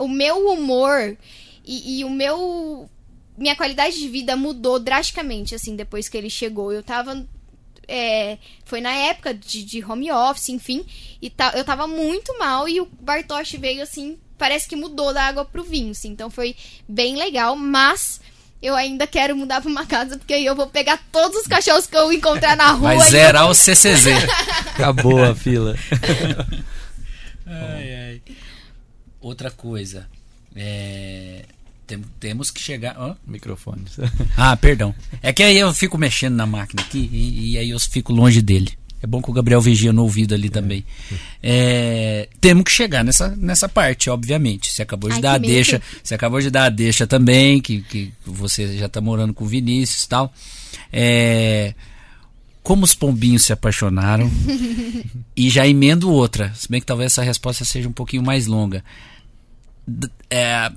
o 0.00 0.08
meu 0.08 0.48
humor 0.48 1.16
e, 1.64 2.00
e 2.00 2.04
o 2.04 2.10
meu. 2.10 2.90
Minha 3.38 3.54
qualidade 3.54 3.96
de 3.96 4.08
vida 4.08 4.36
mudou 4.36 4.80
drasticamente, 4.80 5.54
assim, 5.54 5.76
depois 5.76 6.08
que 6.08 6.16
ele 6.16 6.30
chegou. 6.30 6.72
Eu 6.72 6.82
tava. 6.82 7.24
é, 7.86 8.38
foi 8.64 8.80
na 8.80 8.92
época 8.92 9.32
de, 9.32 9.64
de 9.64 9.84
home 9.84 10.10
office, 10.10 10.48
enfim. 10.48 10.84
E 11.22 11.32
eu 11.54 11.64
tava 11.64 11.86
muito 11.86 12.36
mal 12.40 12.68
e 12.68 12.80
o 12.80 12.86
Bartosz 12.86 13.52
veio, 13.52 13.82
assim, 13.84 14.18
parece 14.38 14.68
que 14.68 14.76
mudou 14.76 15.12
da 15.14 15.22
água 15.24 15.44
pro 15.44 15.62
vinho, 15.64 15.90
assim. 15.92 16.08
Então 16.08 16.30
foi 16.30 16.54
bem 16.88 17.16
legal, 17.16 17.54
mas. 17.56 18.20
Eu 18.62 18.74
ainda 18.74 19.06
quero 19.06 19.36
mudar 19.36 19.60
pra 19.60 19.70
uma 19.70 19.84
casa, 19.84 20.16
porque 20.16 20.32
aí 20.32 20.46
eu 20.46 20.56
vou 20.56 20.66
pegar 20.66 20.98
todos 21.12 21.36
os 21.42 21.46
cachorros 21.46 21.86
que 21.86 21.94
eu 21.94 22.10
encontrar 22.10 22.56
na 22.56 22.70
rua. 22.72 22.94
Vai 22.94 23.08
e 23.08 23.10
zerar 23.10 23.46
o 23.50 23.54
CCZ. 23.54 24.06
Acabou 24.72 25.22
a 25.22 25.34
fila. 25.34 25.76
Outra 29.20 29.50
coisa. 29.50 30.06
É, 30.56 31.44
tem- 31.86 32.04
temos 32.20 32.50
que 32.50 32.60
chegar. 32.60 32.96
hã? 32.98 33.16
Microfone. 33.26 33.84
Ah, 34.36 34.56
perdão. 34.56 34.94
É 35.22 35.32
que 35.32 35.42
aí 35.42 35.58
eu 35.58 35.72
fico 35.74 35.98
mexendo 35.98 36.34
na 36.34 36.46
máquina 36.46 36.82
aqui 36.82 37.08
e, 37.12 37.52
e 37.52 37.58
aí 37.58 37.70
eu 37.70 37.80
fico 37.80 38.12
longe 38.12 38.40
dele. 38.40 38.72
É 39.04 39.06
bom 39.06 39.20
que 39.20 39.28
o 39.28 39.34
Gabriel 39.34 39.60
vigia 39.60 39.92
no 39.92 40.02
ouvido 40.02 40.34
ali 40.34 40.48
também. 40.48 40.82
É, 41.42 42.26
temos 42.40 42.64
que 42.64 42.70
chegar 42.70 43.04
nessa, 43.04 43.36
nessa 43.36 43.68
parte, 43.68 44.08
obviamente. 44.08 44.72
Você 44.72 44.80
acabou 44.80 45.10
de 45.10 45.16
Ai, 45.16 45.20
dar 45.20 45.34
a 45.34 45.40
que 45.40 45.46
deixa. 45.46 45.82
Você 46.02 46.14
acabou 46.14 46.40
de 46.40 46.48
dar 46.48 46.64
a 46.64 46.68
deixa 46.70 47.06
também, 47.06 47.60
que, 47.60 47.82
que 47.82 48.10
você 48.24 48.78
já 48.78 48.88
tá 48.88 49.02
morando 49.02 49.34
com 49.34 49.44
o 49.44 49.46
Vinícius 49.46 50.04
e 50.04 50.08
tal. 50.08 50.32
É, 50.90 51.74
como 52.62 52.82
os 52.82 52.94
pombinhos 52.94 53.44
se 53.44 53.52
apaixonaram. 53.52 54.30
e 55.36 55.50
já 55.50 55.66
emendo 55.66 56.10
outra. 56.10 56.50
Se 56.54 56.66
bem 56.66 56.80
que 56.80 56.86
talvez 56.86 57.12
essa 57.12 57.22
resposta 57.22 57.62
seja 57.62 57.86
um 57.86 57.92
pouquinho 57.92 58.22
mais 58.22 58.46
longa. 58.46 58.82
D- 59.86 60.08
é, 60.30 60.72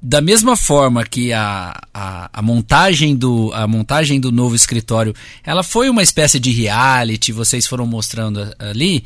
da 0.00 0.20
mesma 0.20 0.56
forma 0.56 1.04
que 1.04 1.32
a, 1.32 1.76
a, 1.92 2.30
a 2.32 2.42
montagem 2.42 3.16
do 3.16 3.52
a 3.52 3.66
montagem 3.66 4.20
do 4.20 4.30
novo 4.30 4.54
escritório 4.54 5.14
ela 5.44 5.62
foi 5.62 5.90
uma 5.90 6.02
espécie 6.02 6.38
de 6.38 6.52
reality 6.52 7.32
vocês 7.32 7.66
foram 7.66 7.84
mostrando 7.84 8.54
ali 8.58 9.04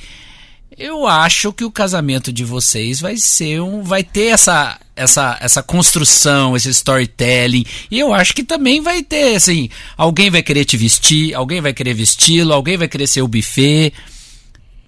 eu 0.76 1.07
acho 1.07 1.53
que 1.53 1.64
o 1.64 1.70
casamento 1.70 2.32
de 2.32 2.45
vocês 2.45 3.01
vai 3.01 3.16
ser 3.16 3.62
um 3.62 3.82
vai 3.82 4.05
ter 4.05 4.26
essa 4.26 4.78
essa 4.95 5.38
essa 5.40 5.62
construção 5.62 6.55
esse 6.55 6.68
storytelling 6.68 7.64
e 7.90 7.99
eu 7.99 8.12
acho 8.12 8.34
que 8.34 8.45
também 8.45 8.82
vai 8.82 9.03
ter 9.03 9.36
assim 9.36 9.70
alguém 9.97 10.30
vai 10.30 10.43
querer 10.43 10.66
te 10.66 10.76
vestir 10.76 11.34
alguém 11.34 11.62
vai 11.62 11.72
querer 11.72 11.95
vesti-lo 11.95 12.53
alguém 12.53 12.76
vai 12.76 12.88
querer 12.88 13.07
ser 13.07 13.22
o 13.22 13.28
buffet 13.28 13.95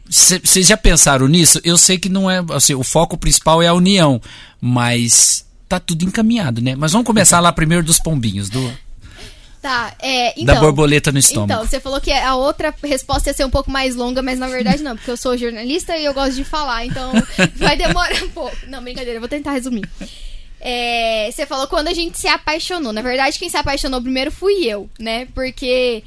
vocês 0.07 0.67
já 0.67 0.77
pensaram 0.77 1.27
nisso? 1.27 1.61
Eu 1.65 1.79
sei 1.79 1.99
que 1.99 2.09
não 2.09 2.31
é. 2.31 2.45
Assim, 2.51 2.75
o 2.75 2.85
foco 2.85 3.17
principal 3.17 3.63
é 3.63 3.69
a 3.69 3.75
união, 3.75 4.21
mas 4.61 5.45
tá 5.79 5.87
tudo 5.87 6.05
encaminhado, 6.05 6.61
né? 6.61 6.75
Mas 6.75 6.93
vamos 6.93 7.07
começar 7.07 7.41
lá 7.41 7.53
primeiro 7.53 7.85
dos 7.85 7.99
pombinhos, 7.99 8.49
do, 8.49 8.73
Tá, 9.65 9.95
é. 9.99 10.35
da 10.35 10.53
Então, 10.53 10.61
borboleta 10.61 11.11
no 11.11 11.19
estômago. 11.19 11.51
Então, 11.51 11.67
você 11.67 11.81
falou 11.81 11.99
que 11.99 12.13
a 12.13 12.35
outra 12.35 12.75
resposta 12.83 13.31
ia 13.31 13.35
ser 13.35 13.47
um 13.47 13.51
pouco 13.51 13.71
mais 13.71 13.97
longa, 13.97 14.21
mas 14.21 14.39
na 14.39 14.47
verdade 14.47 14.83
não, 14.83 14.95
porque 14.95 15.11
eu 15.11 15.17
sou 15.17 15.39
jornalista 15.39 15.97
e 15.97 16.05
eu 16.05 16.13
gosto 16.13 16.35
de 16.35 16.45
falar, 16.45 16.85
então 16.85 17.13
vai 17.57 17.75
demorar 17.75 18.23
um 18.25 18.29
pouco. 18.29 18.55
Não, 18.69 18.83
brincadeira, 18.83 19.17
eu 19.17 19.21
vou 19.21 19.29
tentar 19.29 19.53
resumir. 19.53 19.89
É, 20.61 21.31
você 21.33 21.47
falou 21.47 21.67
quando 21.67 21.89
a 21.89 21.95
gente 21.95 22.19
se 22.19 22.29
apaixonou. 22.29 22.93
Na 22.93 23.01
verdade, 23.01 23.39
quem 23.39 23.49
se 23.49 23.57
apaixonou 23.57 24.03
primeiro 24.03 24.31
fui 24.31 24.67
eu, 24.67 24.91
né? 24.99 25.29
Porque 25.35 26.05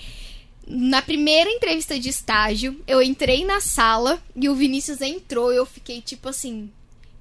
na 0.68 1.02
primeira 1.02 1.50
entrevista 1.50 2.00
de 2.00 2.10
estágio, 2.10 2.80
eu 2.88 3.02
entrei 3.02 3.44
na 3.44 3.60
sala 3.60 4.20
e 4.36 4.48
o 4.50 4.56
Vinícius 4.56 5.02
entrou 5.02 5.52
e 5.52 5.56
eu 5.56 5.66
fiquei 5.66 6.00
tipo 6.00 6.30
assim. 6.30 6.70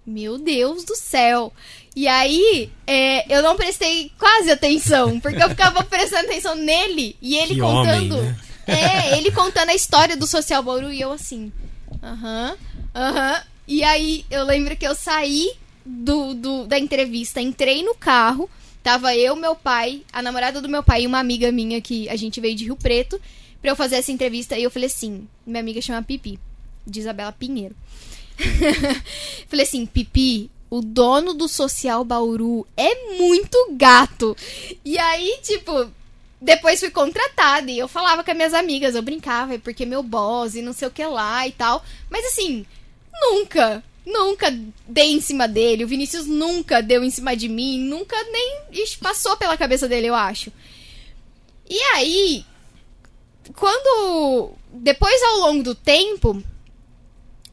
meu 0.07 0.37
Deus 0.37 0.85
do 0.85 0.95
céu. 0.95 1.51
E 1.97 2.07
aí, 2.07 2.71
é, 2.87 3.35
eu 3.35 3.43
não 3.43 3.57
prestei 3.57 4.13
quase 4.19 4.51
atenção, 4.51 5.19
porque 5.19 5.43
eu 5.43 5.49
ficava 5.49 5.83
prestando 5.89 6.27
atenção 6.27 6.55
nele 6.55 7.17
e 7.23 7.37
ele 7.39 7.55
Que 7.55 7.61
contando. 7.61 8.17
homem, 8.19 8.31
né? 8.31 8.37
É, 8.67 9.17
ele 9.17 9.31
contando 9.33 9.71
a 9.71 9.75
história 9.75 10.15
do 10.17 10.27
Social 10.27 10.63
Bauru 10.63 10.93
e 10.93 11.01
eu 11.01 11.11
assim. 11.11 11.51
Aham, 12.03 12.57
aham. 12.95 13.43
E 13.67 13.83
aí, 13.83 14.27
eu 14.31 14.45
lembro 14.45 14.77
que 14.77 14.87
eu 14.87 14.95
saí 14.95 15.53
do, 15.87 16.35
do- 16.35 16.67
da 16.67 16.79
entrevista, 16.79 17.41
entrei 17.41 17.83
no 17.83 17.95
carro, 17.95 18.51
tava 18.83 19.15
eu, 19.17 19.35
meu 19.35 19.57
pai, 19.57 20.03
a 20.13 20.21
namorada 20.21 20.61
do 20.61 20.69
meu 20.69 20.83
pai 20.83 21.03
e 21.03 21.07
uma 21.07 21.19
amiga 21.19 21.51
minha 21.51 21.81
que 21.81 22.09
a 22.11 22.17
gente 22.17 22.41
veio 22.41 22.55
de 22.55 22.65
Rio 22.65 22.77
Preto 22.77 23.19
pra 23.63 23.71
eu 23.71 23.77
fazer 23.77 23.97
essa 23.97 24.13
entrevista. 24.13 24.59
E 24.59 24.63
eu 24.65 24.71
falei 24.71 24.87
assim: 24.89 25.27
minha 25.47 25.61
amiga 25.61 25.81
chama 25.81 26.03
Pipi, 26.03 26.39
de 26.87 27.01
Isabela 27.01 27.33
Pinheiro. 27.33 27.75
falei 29.49 29.65
assim: 29.65 29.87
Pipi, 29.87 30.51
o 30.69 30.81
dono 30.81 31.33
do 31.33 31.49
Social 31.49 32.05
Bauru 32.05 32.67
é 32.77 33.17
muito 33.17 33.57
gato. 33.73 34.37
E 34.85 34.99
aí, 34.99 35.39
tipo, 35.43 35.91
depois 36.41 36.81
fui 36.81 36.91
contratada 36.91 37.71
e 37.71 37.79
eu 37.79 37.89
falava 37.89 38.23
com 38.23 38.31
as 38.31 38.37
minhas 38.37 38.55
amigas, 38.55 38.95
eu 38.95 39.03
brincava, 39.03 39.55
é 39.55 39.59
porque 39.59 39.87
meu 39.87 40.03
boss 40.03 40.55
e 40.55 40.63
não 40.63 40.73
sei 40.73 40.89
o 40.89 40.91
que 40.91 41.05
lá 41.05 41.47
e 41.47 41.53
tal. 41.53 41.85
Mas 42.11 42.25
assim, 42.27 42.67
nunca, 43.21 43.83
nunca 44.05 44.51
dei 44.87 45.13
em 45.13 45.21
cima 45.21 45.49
dele. 45.49 45.85
O 45.85 45.89
Vinícius 45.89 46.27
nunca 46.27 46.83
deu 46.83 47.03
em 47.03 47.11
cima 47.11 47.37
de 47.37 47.49
mim, 47.49 47.79
nunca 47.79 48.17
nem 48.25 48.61
passou 49.01 49.37
pela 49.37 49.57
cabeça 49.57 49.89
dele, 49.89 50.09
eu 50.09 50.15
acho. 50.15 50.53
E 51.69 51.79
aí, 51.95 52.45
quando. 53.55 54.51
Depois, 54.73 55.23
ao 55.23 55.39
longo 55.39 55.63
do 55.63 55.75
tempo, 55.75 56.43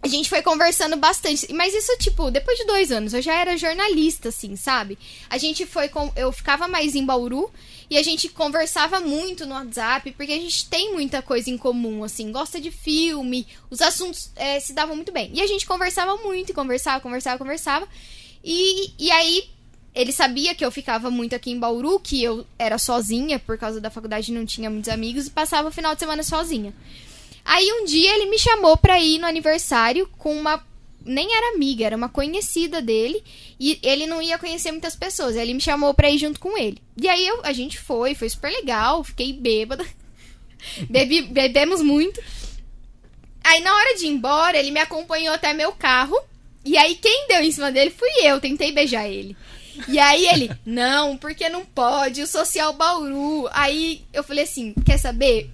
a 0.04 0.08
gente 0.10 0.30
foi 0.30 0.42
conversando 0.42 0.98
bastante. 0.98 1.52
Mas 1.54 1.74
isso, 1.74 1.98
tipo, 1.98 2.30
depois 2.30 2.58
de 2.58 2.66
dois 2.66 2.92
anos, 2.92 3.14
eu 3.14 3.22
já 3.22 3.34
era 3.36 3.56
jornalista, 3.56 4.30
assim, 4.30 4.58
sabe? 4.58 5.00
A 5.30 5.38
gente 5.38 5.66
foi. 5.66 5.88
Com... 5.88 6.12
Eu 6.14 6.30
ficava 6.34 6.68
mais 6.68 6.94
em 6.94 7.06
Bauru 7.06 7.50
e 7.90 7.98
a 7.98 8.04
gente 8.04 8.28
conversava 8.28 9.00
muito 9.00 9.46
no 9.46 9.56
WhatsApp, 9.56 10.12
porque 10.12 10.34
a 10.34 10.40
gente 10.40 10.68
tem 10.68 10.94
muita 10.94 11.22
coisa 11.22 11.50
em 11.50 11.58
comum, 11.58 12.04
assim, 12.04 12.34
gosta 12.34 12.60
de 12.60 12.70
filme, 12.70 13.48
os 13.70 13.82
assuntos 13.82 14.30
eh, 14.36 14.60
se 14.60 14.74
davam 14.74 14.94
muito 14.94 15.14
bem. 15.14 15.32
E 15.34 15.42
a 15.42 15.48
gente 15.48 15.66
conversava 15.66 16.18
muito, 16.18 16.54
conversava, 16.54 17.00
conversava, 17.00 17.38
conversava. 17.38 17.88
E, 18.44 18.92
e 19.00 19.10
aí, 19.10 19.50
ele 19.96 20.12
sabia 20.12 20.54
que 20.54 20.66
eu 20.66 20.72
ficava 20.72 21.10
muito 21.10 21.34
aqui 21.34 21.50
em 21.52 21.60
Bauru, 21.60 21.98
que 21.98 22.22
eu 22.22 22.46
era 22.60 22.78
sozinha, 22.78 23.40
por 23.40 23.58
causa 23.58 23.80
da 23.80 23.90
faculdade 23.90 24.34
não 24.34 24.46
tinha 24.46 24.70
muitos 24.70 24.90
amigos, 24.90 25.28
e 25.28 25.30
passava 25.30 25.70
o 25.70 25.72
final 25.72 25.94
de 25.94 26.00
semana 26.00 26.24
sozinha. 26.24 26.74
Aí 27.46 27.72
um 27.74 27.86
dia 27.86 28.16
ele 28.16 28.30
me 28.30 28.40
chamou 28.40 28.78
pra 28.78 29.00
ir 29.00 29.20
no 29.20 29.28
aniversário 29.28 30.10
com 30.18 30.36
uma. 30.36 30.66
Nem 31.06 31.36
era 31.36 31.56
amiga, 31.56 31.86
era 31.86 31.98
uma 31.98 32.08
conhecida 32.08 32.82
dele. 32.82 33.24
E 33.60 33.80
ele 33.84 34.08
não 34.08 34.22
ia 34.22 34.38
conhecer 34.38 34.72
muitas 34.72 34.96
pessoas. 34.96 35.36
Ele 35.36 35.54
me 35.54 35.62
chamou 35.62 35.94
pra 35.94 36.10
ir 36.10 36.18
junto 36.18 36.40
com 36.40 36.58
ele. 36.58 36.82
E 36.96 37.08
aí 37.08 37.28
eu, 37.28 37.42
a 37.44 37.52
gente 37.52 37.78
foi, 37.78 38.16
foi 38.16 38.30
super 38.30 38.52
legal, 38.52 39.04
fiquei 39.04 39.34
bêbada. 39.34 39.86
Bebi, 40.90 41.24
bebemos 41.24 41.82
muito. 41.82 42.22
Aí 43.44 43.60
na 43.62 43.76
hora 43.76 43.98
de 43.98 44.06
ir 44.06 44.10
embora, 44.10 44.58
ele 44.58 44.72
me 44.72 44.80
acompanhou 44.80 45.34
até 45.34 45.54
meu 45.54 45.74
carro. 45.74 46.18
E 46.64 46.78
aí 46.78 46.96
quem 46.96 47.28
deu 47.28 47.42
em 47.42 47.52
cima 47.52 47.72
dele 47.72 47.92
fui 47.92 48.10
eu, 48.22 48.40
tentei 48.40 48.72
beijar 48.72 49.08
ele. 49.08 49.36
E 49.88 50.00
aí 50.00 50.28
ele, 50.28 50.52
não, 50.66 51.18
porque 51.18 51.50
não 51.50 51.66
pode, 51.66 52.22
o 52.22 52.28
social 52.28 52.74
Bauru. 52.74 53.50
Aí 53.52 54.06
eu 54.14 54.24
falei 54.24 54.44
assim, 54.44 54.74
quer 54.86 54.98
saber? 54.98 55.50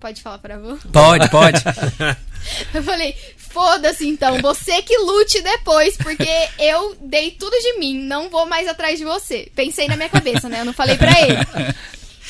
Pode 0.00 0.22
falar 0.22 0.38
para 0.38 0.54
avô? 0.54 0.76
Pode, 0.92 1.28
pode. 1.28 1.62
Eu 2.72 2.82
falei, 2.82 3.16
foda-se 3.36 4.06
então, 4.06 4.40
você 4.40 4.80
que 4.82 4.96
lute 4.96 5.42
depois, 5.42 5.96
porque 5.96 6.48
eu 6.58 6.96
dei 7.00 7.32
tudo 7.32 7.52
de 7.60 7.78
mim, 7.78 7.98
não 7.98 8.30
vou 8.30 8.46
mais 8.46 8.68
atrás 8.68 8.98
de 8.98 9.04
você. 9.04 9.50
Pensei 9.54 9.88
na 9.88 9.96
minha 9.96 10.08
cabeça, 10.08 10.48
né? 10.48 10.60
Eu 10.60 10.64
não 10.64 10.72
falei 10.72 10.96
pra 10.96 11.10
ele. 11.20 11.38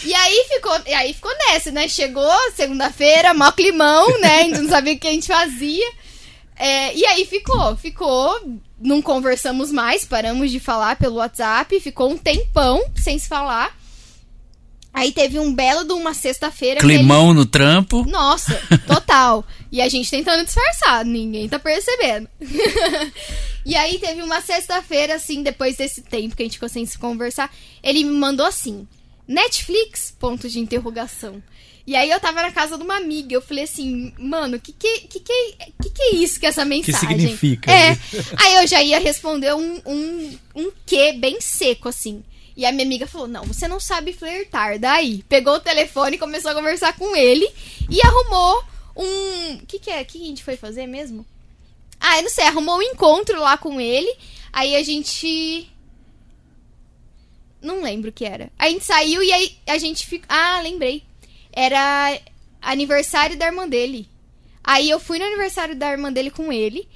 E 0.04 0.14
aí 0.14 0.46
ficou, 0.48 0.80
e 0.86 0.94
aí 0.94 1.12
ficou 1.12 1.32
nessa, 1.36 1.70
né? 1.70 1.88
Chegou 1.88 2.32
segunda-feira, 2.54 3.34
mó 3.34 3.50
climão, 3.52 4.18
né? 4.20 4.40
A 4.40 4.44
gente 4.44 4.60
não 4.60 4.68
sabia 4.70 4.94
o 4.94 4.98
que 4.98 5.08
a 5.08 5.12
gente 5.12 5.26
fazia. 5.26 5.92
É, 6.56 6.94
e 6.94 7.04
aí 7.04 7.24
ficou, 7.26 7.76
ficou. 7.76 8.40
Não 8.80 9.02
conversamos 9.02 9.72
mais, 9.72 10.04
paramos 10.04 10.52
de 10.52 10.60
falar 10.60 10.96
pelo 10.96 11.16
WhatsApp, 11.16 11.80
ficou 11.80 12.10
um 12.10 12.16
tempão 12.16 12.84
sem 12.96 13.18
se 13.18 13.28
falar. 13.28 13.76
Aí 14.98 15.12
teve 15.12 15.38
um 15.38 15.54
belo 15.54 15.84
de 15.84 15.92
uma 15.92 16.12
sexta-feira. 16.12 16.80
que 16.80 16.86
ele- 16.86 16.98
Climão 16.98 17.32
no 17.32 17.46
trampo. 17.46 18.04
nossa, 18.08 18.60
total. 18.86 19.46
E 19.70 19.82
a 19.82 19.88
gente 19.88 20.10
tentando 20.10 20.44
disfarçar, 20.46 21.04
ninguém 21.04 21.46
tá 21.46 21.58
percebendo. 21.58 22.26
e 23.66 23.76
aí 23.76 23.98
teve 23.98 24.22
uma 24.22 24.40
sexta-feira, 24.40 25.14
assim, 25.14 25.42
depois 25.42 25.76
desse 25.76 26.00
tempo 26.00 26.34
que 26.34 26.42
a 26.42 26.46
gente 26.46 26.54
ficou 26.54 26.70
sem 26.70 26.86
se 26.86 26.98
conversar, 26.98 27.54
ele 27.82 28.02
me 28.02 28.12
mandou 28.16 28.46
assim: 28.46 28.88
Netflix? 29.26 30.14
Ponto 30.18 30.48
de 30.48 30.58
interrogação. 30.58 31.42
E 31.86 31.94
aí 31.96 32.10
eu 32.10 32.18
tava 32.20 32.42
na 32.42 32.50
casa 32.50 32.76
de 32.76 32.82
uma 32.84 32.96
amiga, 32.96 33.34
eu 33.34 33.40
falei 33.40 33.64
assim, 33.64 34.12
mano, 34.18 34.58
que 34.60 34.72
que, 34.72 35.00
que, 35.00 35.20
que, 35.20 35.54
que, 35.82 35.90
que 35.90 36.02
é 36.02 36.14
isso 36.16 36.38
que 36.38 36.44
é 36.44 36.48
essa 36.50 36.64
mensagem? 36.64 36.98
significa? 37.18 37.70
É. 37.70 37.96
Aí 38.36 38.54
eu 38.56 38.66
já 38.66 38.82
ia 38.82 38.98
responder 38.98 39.54
um, 39.54 39.80
um, 39.86 40.38
um 40.54 40.70
que 40.84 41.12
bem 41.14 41.40
seco, 41.40 41.88
assim. 41.88 42.22
E 42.58 42.66
a 42.66 42.72
minha 42.72 42.84
amiga 42.84 43.06
falou: 43.06 43.28
Não, 43.28 43.44
você 43.44 43.68
não 43.68 43.78
sabe 43.78 44.12
flertar. 44.12 44.80
Daí, 44.80 45.22
pegou 45.28 45.54
o 45.54 45.60
telefone 45.60 46.18
começou 46.18 46.50
a 46.50 46.54
conversar 46.56 46.92
com 46.96 47.14
ele 47.14 47.48
e 47.88 48.00
arrumou 48.02 48.64
um. 48.96 49.54
O 49.62 49.66
que, 49.66 49.78
que 49.78 49.88
é? 49.88 50.02
O 50.02 50.04
que 50.04 50.20
a 50.20 50.26
gente 50.26 50.42
foi 50.42 50.56
fazer 50.56 50.88
mesmo? 50.88 51.24
Ah, 52.00 52.18
eu 52.18 52.24
não 52.24 52.30
sei, 52.30 52.44
arrumou 52.44 52.78
um 52.78 52.82
encontro 52.82 53.38
lá 53.38 53.56
com 53.56 53.80
ele. 53.80 54.12
Aí 54.52 54.74
a 54.74 54.82
gente. 54.82 55.70
Não 57.62 57.80
lembro 57.80 58.10
o 58.10 58.12
que 58.12 58.24
era. 58.24 58.50
A 58.58 58.68
gente 58.68 58.84
saiu 58.84 59.22
e 59.22 59.32
aí 59.32 59.56
a 59.64 59.78
gente 59.78 60.04
ficou. 60.04 60.26
Ah, 60.28 60.60
lembrei. 60.60 61.04
Era 61.52 62.20
aniversário 62.60 63.38
da 63.38 63.46
irmã 63.46 63.68
dele. 63.68 64.08
Aí 64.64 64.90
eu 64.90 64.98
fui 64.98 65.20
no 65.20 65.24
aniversário 65.24 65.76
da 65.76 65.92
irmã 65.92 66.12
dele 66.12 66.32
com 66.32 66.52
ele. 66.52 66.88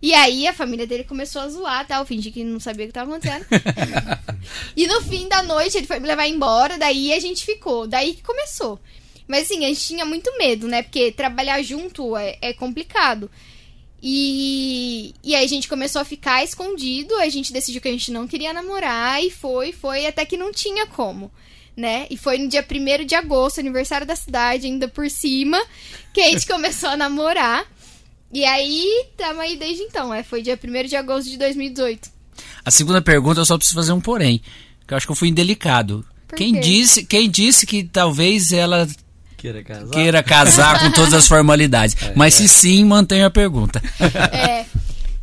E 0.00 0.12
aí 0.12 0.46
a 0.46 0.52
família 0.52 0.86
dele 0.86 1.04
começou 1.04 1.42
a 1.42 1.48
zoar, 1.48 1.86
tá? 1.86 1.98
Eu 1.98 2.06
fingi 2.06 2.30
que 2.30 2.44
não 2.44 2.60
sabia 2.60 2.84
o 2.84 2.88
que 2.88 2.94
tava 2.94 3.10
acontecendo. 3.10 3.46
e 4.76 4.86
no 4.86 5.00
fim 5.02 5.28
da 5.28 5.42
noite 5.42 5.78
ele 5.78 5.86
foi 5.86 5.98
me 5.98 6.06
levar 6.06 6.26
embora, 6.26 6.78
daí 6.78 7.12
a 7.12 7.20
gente 7.20 7.44
ficou. 7.44 7.86
Daí 7.86 8.14
que 8.14 8.22
começou. 8.22 8.78
Mas 9.26 9.44
assim, 9.44 9.64
a 9.64 9.68
gente 9.68 9.80
tinha 9.80 10.04
muito 10.04 10.30
medo, 10.38 10.68
né? 10.68 10.82
Porque 10.82 11.10
trabalhar 11.10 11.60
junto 11.62 12.16
é, 12.16 12.38
é 12.40 12.52
complicado. 12.52 13.30
E, 14.02 15.14
e 15.24 15.34
aí 15.34 15.44
a 15.44 15.48
gente 15.48 15.68
começou 15.68 16.00
a 16.00 16.04
ficar 16.04 16.44
escondido, 16.44 17.14
a 17.16 17.28
gente 17.28 17.52
decidiu 17.52 17.80
que 17.80 17.88
a 17.88 17.92
gente 17.92 18.12
não 18.12 18.28
queria 18.28 18.52
namorar 18.52 19.22
e 19.24 19.30
foi, 19.30 19.72
foi, 19.72 20.06
até 20.06 20.24
que 20.24 20.36
não 20.36 20.52
tinha 20.52 20.86
como, 20.86 21.32
né? 21.76 22.06
E 22.10 22.16
foi 22.16 22.38
no 22.38 22.46
dia 22.46 22.64
1 22.64 23.04
de 23.04 23.14
agosto, 23.14 23.58
aniversário 23.58 24.06
da 24.06 24.14
cidade, 24.14 24.66
ainda 24.66 24.86
por 24.86 25.10
cima, 25.10 25.60
que 26.12 26.20
a 26.20 26.30
gente 26.30 26.46
começou 26.48 26.90
a 26.90 26.96
namorar. 26.96 27.66
E 28.32 28.44
aí, 28.44 29.06
tamo 29.16 29.40
aí 29.40 29.56
desde 29.56 29.82
então, 29.82 30.12
é, 30.12 30.22
foi 30.22 30.42
dia 30.42 30.58
1 30.62 30.88
de 30.88 30.96
agosto 30.96 31.30
de 31.30 31.38
2018. 31.38 32.10
A 32.64 32.70
segunda 32.70 33.00
pergunta 33.00 33.40
eu 33.40 33.44
só 33.44 33.56
preciso 33.56 33.76
fazer 33.76 33.92
um 33.92 34.00
porém. 34.00 34.42
Que 34.86 34.94
eu 34.94 34.96
acho 34.96 35.06
que 35.06 35.12
eu 35.12 35.16
fui 35.16 35.28
indelicado. 35.28 36.04
Por 36.26 36.36
Quem 36.36 36.54
quê? 36.54 36.60
disse, 36.60 37.04
quem 37.04 37.30
disse 37.30 37.66
que 37.66 37.84
talvez 37.84 38.52
ela 38.52 38.86
Queira 39.36 39.62
casar. 39.62 39.90
queira 39.90 40.22
casar 40.22 40.80
com 40.80 40.90
todas 40.90 41.14
as 41.14 41.28
formalidades? 41.28 41.96
Mas 42.16 42.34
se 42.34 42.48
sim, 42.48 42.84
mantenha 42.84 43.26
a 43.26 43.30
pergunta. 43.30 43.80
É, 44.32 44.66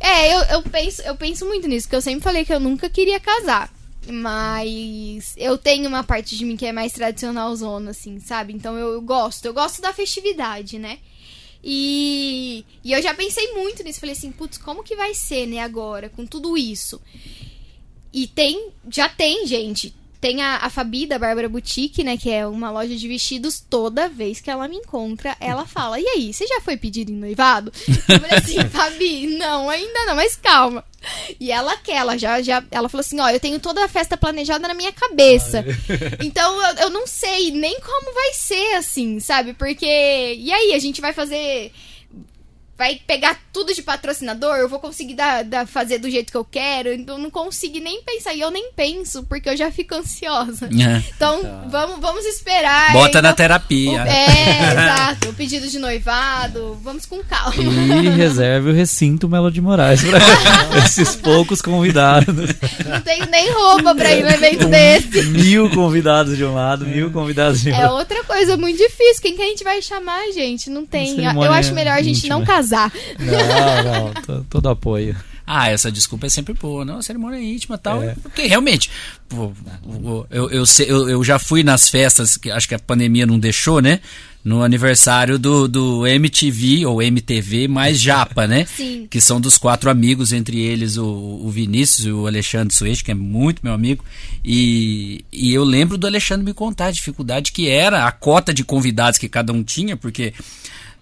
é 0.00 0.34
eu, 0.34 0.40
eu, 0.44 0.62
penso, 0.62 1.02
eu 1.02 1.14
penso 1.16 1.44
muito 1.46 1.68
nisso, 1.68 1.86
porque 1.86 1.96
eu 1.96 2.02
sempre 2.02 2.22
falei 2.22 2.44
que 2.44 2.52
eu 2.52 2.60
nunca 2.60 2.88
queria 2.88 3.20
casar. 3.20 3.70
Mas 4.06 5.34
eu 5.36 5.56
tenho 5.56 5.88
uma 5.88 6.04
parte 6.04 6.36
de 6.36 6.44
mim 6.44 6.56
que 6.56 6.66
é 6.66 6.72
mais 6.72 6.92
tradicional 6.92 7.54
zona, 7.56 7.90
assim, 7.90 8.20
sabe? 8.20 8.52
Então 8.52 8.76
eu, 8.76 8.94
eu 8.94 9.02
gosto, 9.02 9.46
eu 9.46 9.54
gosto 9.54 9.80
da 9.80 9.92
festividade, 9.92 10.78
né? 10.78 10.98
E, 11.66 12.62
e 12.84 12.92
eu 12.92 13.00
já 13.00 13.14
pensei 13.14 13.54
muito 13.54 13.82
nisso. 13.82 13.98
Falei 13.98 14.14
assim, 14.14 14.30
putz, 14.30 14.58
como 14.58 14.84
que 14.84 14.94
vai 14.94 15.14
ser, 15.14 15.46
né, 15.46 15.60
agora, 15.60 16.10
com 16.10 16.26
tudo 16.26 16.58
isso? 16.58 17.00
E 18.12 18.26
tem, 18.26 18.70
já 18.90 19.08
tem, 19.08 19.46
gente. 19.46 19.94
Tem 20.24 20.40
a, 20.40 20.56
a 20.56 20.70
Fabi 20.70 21.04
da 21.04 21.18
Bárbara 21.18 21.50
Boutique, 21.50 22.02
né? 22.02 22.16
Que 22.16 22.30
é 22.30 22.46
uma 22.46 22.70
loja 22.70 22.96
de 22.96 23.06
vestidos. 23.06 23.60
Toda 23.60 24.08
vez 24.08 24.40
que 24.40 24.50
ela 24.50 24.66
me 24.66 24.76
encontra, 24.76 25.36
ela 25.38 25.66
fala: 25.68 26.00
E 26.00 26.08
aí, 26.08 26.32
você 26.32 26.46
já 26.46 26.62
foi 26.62 26.78
pedir 26.78 27.10
em 27.10 27.12
noivado? 27.12 27.70
Eu 28.08 28.18
falei 28.18 28.38
assim, 28.38 28.58
Fabi, 28.72 29.26
não, 29.36 29.68
ainda 29.68 30.06
não, 30.06 30.16
mas 30.16 30.34
calma. 30.34 30.82
E 31.38 31.52
ela 31.52 31.76
quer, 31.76 31.96
ela 31.96 32.16
já, 32.16 32.40
já. 32.40 32.64
Ela 32.70 32.88
falou 32.88 33.02
assim: 33.02 33.20
Ó, 33.20 33.28
eu 33.28 33.38
tenho 33.38 33.60
toda 33.60 33.84
a 33.84 33.88
festa 33.88 34.16
planejada 34.16 34.66
na 34.66 34.72
minha 34.72 34.92
cabeça. 34.92 35.62
Então 36.24 36.68
eu, 36.68 36.76
eu 36.76 36.90
não 36.90 37.06
sei 37.06 37.50
nem 37.50 37.78
como 37.80 38.14
vai 38.14 38.32
ser 38.32 38.76
assim, 38.76 39.20
sabe? 39.20 39.52
Porque. 39.52 39.84
E 39.84 40.50
aí, 40.50 40.72
a 40.72 40.78
gente 40.78 41.02
vai 41.02 41.12
fazer 41.12 41.70
vai 42.76 43.00
pegar 43.06 43.38
tudo 43.52 43.72
de 43.72 43.82
patrocinador, 43.82 44.56
eu 44.56 44.68
vou 44.68 44.80
conseguir 44.80 45.14
dar, 45.14 45.44
dar, 45.44 45.66
fazer 45.66 45.98
do 45.98 46.10
jeito 46.10 46.32
que 46.32 46.36
eu 46.36 46.44
quero, 46.44 46.92
então 46.92 47.16
não 47.18 47.30
consigo 47.30 47.78
nem 47.78 48.02
pensar. 48.02 48.34
E 48.34 48.40
eu 48.40 48.50
nem 48.50 48.72
penso, 48.72 49.22
porque 49.24 49.48
eu 49.48 49.56
já 49.56 49.70
fico 49.70 49.94
ansiosa. 49.94 50.66
É. 50.66 51.02
Então, 51.14 51.40
tá. 51.40 51.64
vamos, 51.68 52.00
vamos 52.00 52.24
esperar. 52.24 52.92
Bota 52.92 53.22
na 53.22 53.32
terapia. 53.32 54.02
O, 54.02 54.06
é, 54.06 54.72
exato. 54.74 55.28
O 55.28 55.34
pedido 55.34 55.68
de 55.68 55.78
noivado, 55.78 56.78
vamos 56.82 57.06
com 57.06 57.22
calma. 57.22 57.54
E 57.54 58.08
reserve 58.08 58.70
o 58.70 58.74
recinto 58.74 59.28
Melo 59.28 59.52
de 59.52 59.60
Moraes 59.60 60.02
pra 60.02 60.18
esses 60.84 61.14
poucos 61.14 61.62
convidados. 61.62 62.34
Não 62.84 63.00
tenho 63.02 63.26
nem 63.26 63.52
roupa 63.52 63.94
pra 63.94 64.12
ir 64.12 64.24
no 64.24 64.30
evento 64.30 64.66
um, 64.66 64.70
desse. 64.70 65.22
Mil 65.26 65.70
convidados 65.70 66.36
de 66.36 66.44
um 66.44 66.54
lado, 66.54 66.84
mil 66.84 67.10
convidados 67.12 67.60
de 67.60 67.70
outro. 67.70 67.84
É 67.84 67.90
outra 67.90 68.24
coisa 68.24 68.56
muito 68.56 68.78
difícil. 68.78 69.22
Quem 69.22 69.36
que 69.36 69.42
a 69.42 69.46
gente 69.46 69.62
vai 69.62 69.80
chamar, 69.80 70.32
gente? 70.32 70.68
Não 70.68 70.84
tem. 70.84 71.24
Eu 71.24 71.52
acho 71.52 71.72
melhor 71.72 71.96
a 71.96 72.02
gente 72.02 72.18
íntima. 72.18 72.34
não 72.36 72.44
casar 72.44 72.63
casar. 72.64 72.92
Não, 73.18 74.34
não, 74.36 74.44
todo 74.44 74.68
apoio. 74.68 75.16
Ah, 75.46 75.68
essa 75.68 75.92
desculpa 75.92 76.26
é 76.26 76.30
sempre 76.30 76.54
boa, 76.54 76.84
não? 76.86 77.02
cerimônia 77.02 77.38
íntima 77.38 77.76
e 77.76 77.78
tal. 77.78 78.02
É. 78.02 78.14
Porque 78.14 78.46
realmente, 78.46 78.90
pô, 79.28 79.52
eu, 80.30 80.50
eu, 80.50 80.64
eu, 80.86 81.08
eu, 81.10 81.24
já 81.24 81.38
fui 81.38 81.62
nas 81.62 81.88
festas, 81.88 82.38
que 82.38 82.50
acho 82.50 82.66
que 82.66 82.74
a 82.74 82.78
pandemia 82.78 83.26
não 83.26 83.38
deixou, 83.38 83.82
né? 83.82 84.00
No 84.42 84.62
aniversário 84.62 85.38
do, 85.38 85.68
do 85.68 86.06
MTV, 86.06 86.86
ou 86.86 87.02
MTV, 87.02 87.68
mais 87.68 88.00
Japa, 88.00 88.46
né? 88.46 88.64
Sim. 88.74 89.06
Que 89.10 89.20
são 89.20 89.38
dos 89.38 89.58
quatro 89.58 89.90
amigos, 89.90 90.32
entre 90.32 90.58
eles 90.60 90.96
o, 90.96 91.04
o 91.04 91.50
Vinícius 91.50 92.06
e 92.06 92.10
o 92.10 92.26
Alexandre 92.26 92.74
Suez, 92.74 93.02
que 93.02 93.10
é 93.10 93.14
muito 93.14 93.60
meu 93.62 93.74
amigo. 93.74 94.02
E, 94.42 95.24
e 95.30 95.52
eu 95.52 95.64
lembro 95.64 95.98
do 95.98 96.06
Alexandre 96.06 96.44
me 96.44 96.54
contar 96.54 96.86
a 96.86 96.90
dificuldade 96.90 97.52
que 97.52 97.68
era 97.68 98.06
a 98.06 98.12
cota 98.12 98.52
de 98.52 98.64
convidados 98.64 99.18
que 99.18 99.28
cada 99.28 99.52
um 99.52 99.62
tinha, 99.62 99.94
porque 99.94 100.32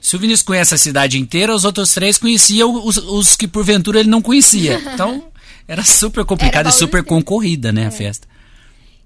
se 0.03 0.17
o 0.17 0.19
Vinícius 0.19 0.43
conhece 0.43 0.75
a 0.75 0.79
cidade 0.79 1.17
inteira, 1.17 1.55
os 1.55 1.65
outros 1.65 1.95
três 1.95 2.19
conheciam 2.19 2.85
os, 2.85 2.97
os 2.97 3.37
que 3.37 3.47
porventura 3.47 4.01
ele 4.01 4.11
não 4.11 4.21
conhecia. 4.21 4.83
Então, 4.93 5.33
era 5.67 5.83
super 5.85 6.25
complicado 6.25 6.69
e 6.69 6.73
super 6.73 7.05
concorrida, 7.05 7.73
né, 7.73 7.85
é. 7.85 7.87
a 7.87 7.91
festa. 7.91 8.27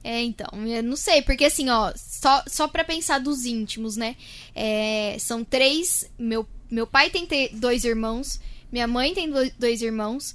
É, 0.03 0.23
então, 0.23 0.49
eu 0.67 0.83
não 0.83 0.97
sei, 0.97 1.21
porque 1.21 1.45
assim, 1.45 1.69
ó, 1.69 1.93
só, 1.97 2.43
só 2.47 2.67
pra 2.67 2.83
pensar 2.83 3.19
dos 3.19 3.45
íntimos, 3.45 3.97
né? 3.97 4.17
É, 4.55 5.17
são 5.19 5.45
três. 5.45 6.09
Meu, 6.19 6.47
meu 6.71 6.87
pai 6.87 7.11
tem 7.11 7.29
dois 7.53 7.85
irmãos, 7.85 8.41
minha 8.73 8.87
mãe 8.87 9.13
tem 9.15 9.31
dois 9.59 9.83
irmãos, 9.83 10.35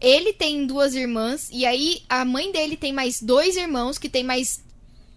ele 0.00 0.32
tem 0.32 0.66
duas 0.66 0.94
irmãs, 0.94 1.48
e 1.52 1.66
aí 1.66 2.02
a 2.08 2.24
mãe 2.24 2.52
dele 2.52 2.76
tem 2.76 2.92
mais 2.92 3.20
dois 3.20 3.56
irmãos, 3.56 3.98
que 3.98 4.08
tem 4.08 4.22
mais. 4.22 4.62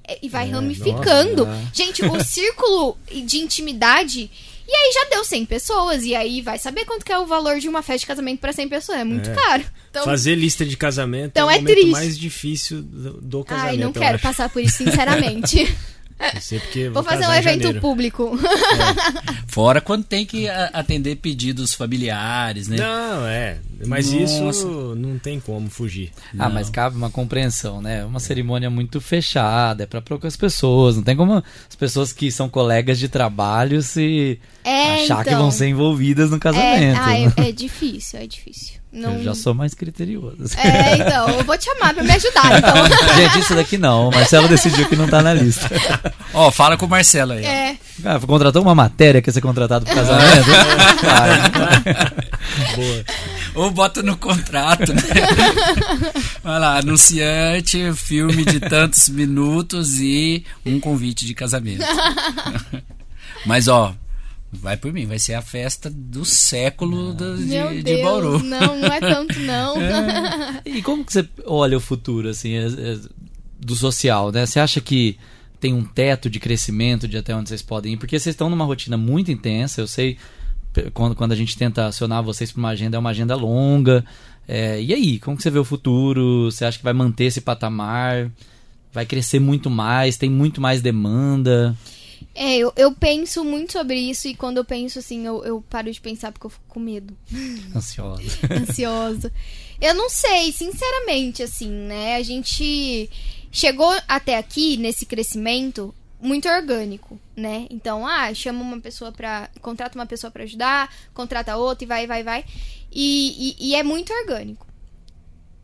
É, 0.08 0.18
e 0.22 0.30
vai 0.30 0.48
é, 0.48 0.52
ramificando. 0.52 1.46
Nossa. 1.46 1.72
Gente, 1.74 2.04
o 2.04 2.20
círculo 2.24 2.98
de 3.26 3.38
intimidade 3.38 4.32
e 4.72 4.76
aí 4.76 4.92
já 4.94 5.10
deu 5.10 5.26
100 5.26 5.46
pessoas, 5.48 6.04
e 6.04 6.14
aí 6.14 6.42
vai 6.42 6.60
saber 6.60 6.86
quanto 6.86 7.04
que 7.04 7.12
é 7.12 7.18
o 7.18 7.26
valor 7.26 7.60
de 7.60 7.68
uma 7.68 7.82
festa 7.82 8.02
de 8.02 8.06
casamento 8.06 8.40
para 8.40 8.54
100 8.54 8.70
pessoas. 8.70 9.00
É 9.00 9.04
muito 9.04 9.32
é. 9.32 9.34
caro. 9.34 9.66
Então, 9.90 10.06
Fazer 10.06 10.36
lista 10.36 10.64
de 10.64 10.78
casamento 10.78 11.32
então 11.32 11.50
é 11.50 11.54
o 11.54 11.56
é 11.56 11.60
momento 11.60 11.74
triste. 11.74 11.92
mais 11.92 12.18
difícil 12.18 12.84
do, 12.84 13.14
do 13.20 13.44
casamento. 13.44 13.72
Ai, 13.72 13.78
não 13.78 13.92
quero 13.92 14.16
acho. 14.16 14.24
passar 14.24 14.48
por 14.50 14.62
isso, 14.62 14.78
sinceramente. 14.78 15.76
vou, 16.86 16.94
vou 16.94 17.04
fazer 17.04 17.28
um 17.28 17.34
evento 17.34 17.80
público. 17.80 18.38
É. 18.50 19.40
Fora 19.48 19.82
quando 19.82 20.04
tem 20.04 20.26
que 20.26 20.48
atender 20.48 21.16
pedidos 21.16 21.74
familiares, 21.74 22.68
né? 22.68 22.78
Não, 22.78 23.26
é. 23.26 23.58
Mas 23.86 24.12
Nossa. 24.12 24.50
isso 24.50 24.96
não 24.96 25.18
tem 25.18 25.40
como 25.40 25.70
fugir. 25.70 26.12
Ah, 26.34 26.48
não. 26.48 26.54
mas 26.54 26.70
cabe 26.70 26.96
uma 26.96 27.10
compreensão, 27.10 27.82
né? 27.82 28.06
Uma 28.06 28.20
cerimônia 28.20 28.70
muito 28.70 29.02
fechada, 29.02 29.84
é 29.84 29.86
para 29.86 30.02
poucas 30.02 30.36
pessoas. 30.38 30.98
Não 30.98 31.04
tem 31.04 31.16
como 31.16 31.44
as 31.70 31.76
pessoas 31.76 32.14
que 32.14 32.32
são 32.32 32.50
colegas 32.50 33.00
de 33.00 33.08
trabalho 33.08 33.82
se 33.82 34.40
é, 34.64 34.96
achar 34.96 35.22
então, 35.22 35.24
que 35.24 35.36
vão 35.36 35.52
ser 35.52 35.68
envolvidas 35.68 36.30
no 36.30 36.40
casamento. 36.40 37.00
É, 37.00 37.28
ah, 37.28 37.42
é, 37.44 37.48
é 37.50 37.52
difícil, 37.52 38.20
é 38.20 38.28
difícil. 38.28 38.79
Não... 38.92 39.18
Eu 39.18 39.24
já 39.24 39.36
sou 39.36 39.54
mais 39.54 39.76
criterioso. 39.76 40.58
É, 40.58 40.96
então, 40.98 41.30
eu 41.30 41.44
vou 41.44 41.56
te 41.56 41.66
chamar 41.66 41.94
pra 41.94 42.04
me 42.04 42.12
ajudar, 42.12 42.58
então. 42.58 42.74
Gente, 43.16 43.40
isso 43.40 43.54
daqui 43.54 43.78
não. 43.78 44.10
O 44.10 44.12
Marcelo 44.12 44.48
decidiu 44.48 44.88
que 44.88 44.96
não 44.96 45.08
tá 45.08 45.22
na 45.22 45.32
lista. 45.32 45.70
Ó, 46.34 46.48
oh, 46.48 46.52
fala 46.52 46.76
com 46.76 46.88
o 46.88 46.90
Marcelo 46.90 47.34
aí. 47.34 47.46
É. 47.46 47.78
Ah, 48.04 48.20
contratou 48.20 48.64
uma 48.64 48.74
matéria 48.74 49.22
que 49.22 49.30
ia 49.30 49.34
ser 49.34 49.42
contratado 49.42 49.86
pro 49.86 49.94
casamento? 49.94 50.50
Boa. 52.76 53.06
Ou 53.56 53.72
bota 53.72 54.02
no 54.02 54.18
contrato, 54.18 54.92
né? 54.92 55.02
Vai 56.44 56.60
lá, 56.60 56.80
anunciante, 56.80 57.94
filme 57.94 58.44
de 58.44 58.60
tantos 58.60 59.08
minutos 59.10 60.00
e 60.00 60.44
um 60.66 60.80
convite 60.80 61.26
de 61.26 61.36
casamento. 61.36 61.86
Mas, 63.46 63.68
ó, 63.68 63.94
Vai 64.52 64.78
por 64.78 64.92
mim, 64.92 65.06
vai 65.06 65.20
ser 65.20 65.36
a 65.36 65.42
festa 65.42 65.92
do 65.92 66.26
século 66.26 67.14
do, 67.14 67.38
de, 67.38 67.46
Meu 67.46 67.84
de 67.84 68.02
Bauru. 68.02 68.44
Não, 68.44 68.80
não 68.80 68.88
é 68.88 69.00
tanto, 69.00 69.40
não. 69.40 69.76
É. 69.80 70.62
E 70.66 70.82
como 70.82 71.06
que 71.06 71.14
você 71.14 71.28
olha 71.46 71.78
o 71.78 71.82
futuro, 71.82 72.30
assim, 72.30 72.54
é, 72.54 72.66
é, 72.66 73.00
do 73.60 73.76
social, 73.76 74.32
né? 74.32 74.46
Você 74.46 74.60
acha 74.60 74.82
que 74.82 75.18
tem 75.60 75.74
um 75.74 75.84
teto 75.84 76.30
de 76.30 76.40
crescimento 76.40 77.08
de 77.08 77.18
até 77.18 77.36
onde 77.36 77.50
vocês 77.50 77.62
podem 77.62 77.94
ir? 77.94 77.98
Porque 77.98 78.18
vocês 78.18 78.34
estão 78.34 78.50
numa 78.50 78.66
rotina 78.66 78.98
muito 78.98 79.32
intensa, 79.32 79.82
eu 79.82 79.88
sei, 79.88 80.18
quando, 80.94 81.16
quando 81.16 81.32
a 81.32 81.36
gente 81.36 81.58
tenta 81.58 81.86
acionar 81.86 82.24
vocês 82.24 82.52
para 82.52 82.60
uma 82.60 82.70
agenda, 82.70 82.98
é 82.98 83.00
uma 83.00 83.10
agenda 83.12 83.36
longa. 83.36 84.04
É, 84.48 84.82
e 84.82 84.94
aí, 84.94 85.20
como 85.20 85.38
que 85.38 85.44
você 85.44 85.52
vê 85.52 85.60
o 85.60 85.64
futuro? 85.64 86.46
Você 86.52 86.66
acha 86.66 86.78
que 86.78 86.84
vai 86.84 86.94
manter 86.94 87.26
esse 87.26 87.42
patamar? 87.42 88.32
Vai 88.92 89.06
crescer 89.06 89.40
muito 89.40 89.70
mais? 89.70 90.18
Tem 90.18 90.30
muito 90.30 90.60
mais 90.60 90.82
demanda? 90.82 91.76
É, 92.34 92.58
eu, 92.58 92.72
eu 92.76 92.92
penso 92.92 93.44
muito 93.44 93.74
sobre 93.74 93.98
isso 94.00 94.28
e 94.28 94.36
quando 94.36 94.58
eu 94.58 94.66
penso 94.66 95.00
assim, 95.00 95.26
eu, 95.26 95.44
eu 95.44 95.62
paro 95.70 95.92
de 95.92 96.00
pensar 96.00 96.32
porque 96.32 96.46
eu 96.46 96.52
fico 96.52 96.64
com 96.68 96.80
medo. 96.80 97.16
Ansiosa. 97.76 98.24
Ansiosa. 98.50 99.32
Eu 99.82 99.94
não 99.94 100.10
sei, 100.10 100.52
sinceramente, 100.52 101.42
assim, 101.42 101.70
né? 101.70 102.16
A 102.16 102.24
gente 102.24 103.10
chegou 103.52 103.94
até 104.08 104.38
aqui 104.38 104.78
nesse 104.78 105.06
crescimento 105.06 105.94
muito 106.22 106.50
orgânico, 106.50 107.18
né? 107.36 107.66
Então, 107.70 108.06
ah, 108.06 108.34
chama 108.34 108.62
uma 108.62 108.80
pessoa 108.80 109.12
para 109.12 109.50
contrata 109.62 109.98
uma 109.98 110.06
pessoa 110.06 110.30
para 110.30 110.44
ajudar, 110.44 110.94
contrata 111.14 111.56
outra 111.56 111.86
e 111.86 111.88
vai, 111.88 112.08
vai, 112.08 112.24
vai. 112.24 112.46
E, 112.92 113.56
e, 113.60 113.70
e 113.70 113.76
é 113.76 113.84
muito 113.84 114.12
orgânico. 114.14 114.68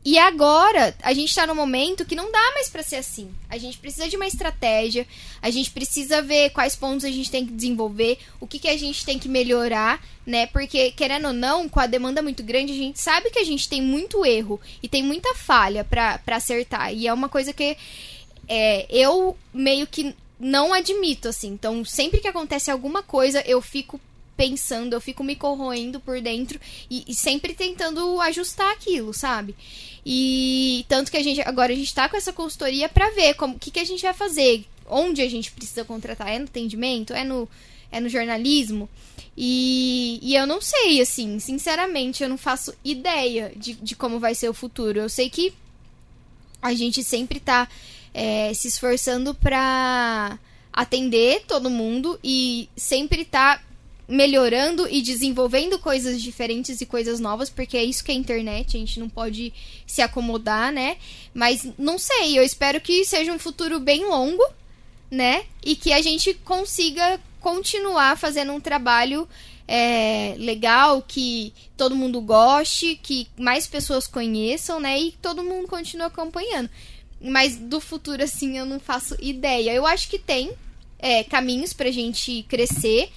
E 0.05 0.19
agora, 0.19 0.95
a 1.01 1.15
gente 1.15 1.33
tá 1.33 1.47
num 1.47 1.55
momento 1.55 2.05
que 2.05 2.15
não 2.15 2.31
dá 2.31 2.51
mais 2.53 2.69
para 2.69 2.83
ser 2.83 2.97
assim. 2.97 3.33
A 3.49 3.57
gente 3.57 3.79
precisa 3.79 4.07
de 4.07 4.15
uma 4.15 4.27
estratégia, 4.27 5.07
a 5.41 5.49
gente 5.49 5.71
precisa 5.71 6.21
ver 6.21 6.51
quais 6.51 6.75
pontos 6.75 7.03
a 7.03 7.09
gente 7.09 7.31
tem 7.31 7.43
que 7.43 7.51
desenvolver, 7.51 8.19
o 8.39 8.45
que, 8.45 8.59
que 8.59 8.67
a 8.67 8.77
gente 8.77 9.03
tem 9.03 9.17
que 9.17 9.27
melhorar, 9.27 9.99
né? 10.23 10.45
Porque, 10.45 10.91
querendo 10.91 11.29
ou 11.29 11.33
não, 11.33 11.67
com 11.67 11.79
a 11.79 11.87
demanda 11.87 12.21
muito 12.21 12.43
grande, 12.43 12.71
a 12.71 12.75
gente 12.75 13.01
sabe 13.01 13.31
que 13.31 13.39
a 13.39 13.43
gente 13.43 13.67
tem 13.67 13.81
muito 13.81 14.23
erro 14.23 14.61
e 14.83 14.87
tem 14.87 15.01
muita 15.01 15.33
falha 15.33 15.83
para 15.83 16.21
acertar. 16.27 16.93
E 16.93 17.07
é 17.07 17.13
uma 17.13 17.27
coisa 17.27 17.51
que 17.51 17.75
é, 18.47 18.85
eu 18.91 19.35
meio 19.51 19.87
que 19.87 20.15
não 20.39 20.71
admito, 20.71 21.29
assim. 21.29 21.47
Então, 21.47 21.83
sempre 21.83 22.19
que 22.19 22.27
acontece 22.27 22.69
alguma 22.69 23.01
coisa, 23.01 23.41
eu 23.41 23.59
fico 23.59 23.99
pensando, 24.35 24.93
eu 24.93 25.01
fico 25.01 25.23
me 25.23 25.35
corroendo 25.35 25.99
por 25.99 26.19
dentro 26.21 26.59
e, 26.89 27.03
e 27.07 27.13
sempre 27.13 27.53
tentando 27.53 28.19
ajustar 28.21 28.71
aquilo, 28.71 29.13
sabe? 29.13 29.55
E 30.05 30.85
tanto 30.87 31.09
que 31.09 31.17
a 31.17 31.23
gente 31.23 31.41
agora 31.41 31.73
a 31.73 31.75
gente 31.75 31.93
tá 31.93 32.07
com 32.07 32.17
essa 32.17 32.33
consultoria 32.33 32.87
para 32.89 33.09
ver 33.11 33.33
como 33.35 33.57
que 33.57 33.71
que 33.71 33.79
a 33.79 33.85
gente 33.85 34.01
vai 34.01 34.13
fazer, 34.13 34.65
onde 34.87 35.21
a 35.21 35.29
gente 35.29 35.51
precisa 35.51 35.83
contratar, 35.83 36.29
é 36.29 36.39
no 36.39 36.45
atendimento, 36.45 37.13
é 37.13 37.23
no 37.23 37.49
é 37.91 37.99
no 37.99 38.09
jornalismo. 38.09 38.89
E, 39.37 40.19
e 40.21 40.35
eu 40.35 40.47
não 40.47 40.61
sei, 40.61 41.01
assim, 41.01 41.39
sinceramente, 41.39 42.23
eu 42.23 42.29
não 42.29 42.37
faço 42.37 42.73
ideia 42.83 43.51
de, 43.55 43.73
de 43.73 43.95
como 43.95 44.19
vai 44.19 44.33
ser 44.33 44.49
o 44.49 44.53
futuro. 44.53 44.99
Eu 44.99 45.09
sei 45.09 45.29
que 45.29 45.53
a 46.61 46.73
gente 46.73 47.03
sempre 47.03 47.39
tá 47.39 47.67
é, 48.13 48.53
se 48.53 48.67
esforçando 48.67 49.33
para 49.33 50.39
atender 50.71 51.43
todo 51.47 51.69
mundo 51.69 52.19
e 52.23 52.67
sempre 52.75 53.23
tá 53.23 53.61
melhorando 54.07 54.87
e 54.89 55.01
desenvolvendo 55.01 55.79
coisas 55.79 56.21
diferentes 56.21 56.79
e 56.79 56.85
coisas 56.85 57.19
novas, 57.19 57.49
porque 57.49 57.77
é 57.77 57.83
isso 57.83 58.03
que 58.03 58.11
é 58.11 58.15
a 58.15 58.17
internet, 58.17 58.77
a 58.77 58.79
gente 58.79 58.99
não 58.99 59.09
pode 59.09 59.51
se 59.85 60.01
acomodar, 60.01 60.71
né? 60.71 60.97
Mas 61.33 61.67
não 61.77 61.97
sei, 61.97 62.37
eu 62.37 62.43
espero 62.43 62.79
que 62.79 63.03
seja 63.03 63.31
um 63.31 63.39
futuro 63.39 63.79
bem 63.79 64.05
longo, 64.05 64.43
né? 65.09 65.45
E 65.63 65.75
que 65.75 65.91
a 65.91 66.01
gente 66.01 66.33
consiga 66.33 67.19
continuar 67.39 68.17
fazendo 68.17 68.53
um 68.53 68.59
trabalho 68.59 69.27
é, 69.67 70.35
legal, 70.37 71.01
que 71.01 71.53
todo 71.75 71.95
mundo 71.95 72.21
goste, 72.21 72.99
que 73.01 73.27
mais 73.37 73.67
pessoas 73.67 74.07
conheçam, 74.07 74.79
né? 74.79 74.99
E 74.99 75.11
todo 75.13 75.43
mundo 75.43 75.67
continue 75.67 76.05
acompanhando. 76.05 76.69
Mas 77.19 77.55
do 77.55 77.79
futuro, 77.79 78.23
assim, 78.23 78.57
eu 78.57 78.65
não 78.65 78.79
faço 78.79 79.15
ideia. 79.19 79.73
Eu 79.73 79.85
acho 79.85 80.09
que 80.09 80.19
tem 80.19 80.51
é, 80.99 81.23
caminhos 81.23 81.73
pra 81.73 81.89
gente 81.89 82.43
crescer 82.47 83.09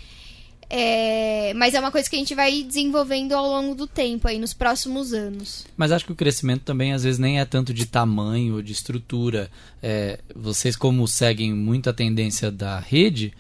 é, 0.71 1.53
mas 1.55 1.75
é 1.75 1.81
uma 1.81 1.91
coisa 1.91 2.09
que 2.09 2.17
a 2.17 2.19
gente 2.19 2.35
vai 2.35 2.63
desenvolvendo 2.63 3.33
ao 3.33 3.47
longo 3.47 3.75
do 3.75 3.87
tempo, 3.87 4.29
aí 4.29 4.39
nos 4.39 4.53
próximos 4.53 5.13
anos. 5.13 5.67
Mas 5.77 5.93
acho 5.93 6.05
que 6.05 6.13
o 6.13 6.17
crescimento 6.17 6.63
também 6.63 6.93
às 6.93 7.05
vezes 7.05 7.19
nem 7.19 7.41
é 7.41 7.45
tanto 7.45 7.73
de 7.73 7.87
tamanho, 7.87 8.63
de 8.63 8.73
estrutura. 8.73 9.51
É, 9.83 10.19
vocês 10.35 10.77
como 10.77 11.07
seguem 11.09 11.53
muito 11.55 11.89
a 11.89 11.93
tendência 11.93 12.51
da 12.51 12.79
rede, 12.79 13.33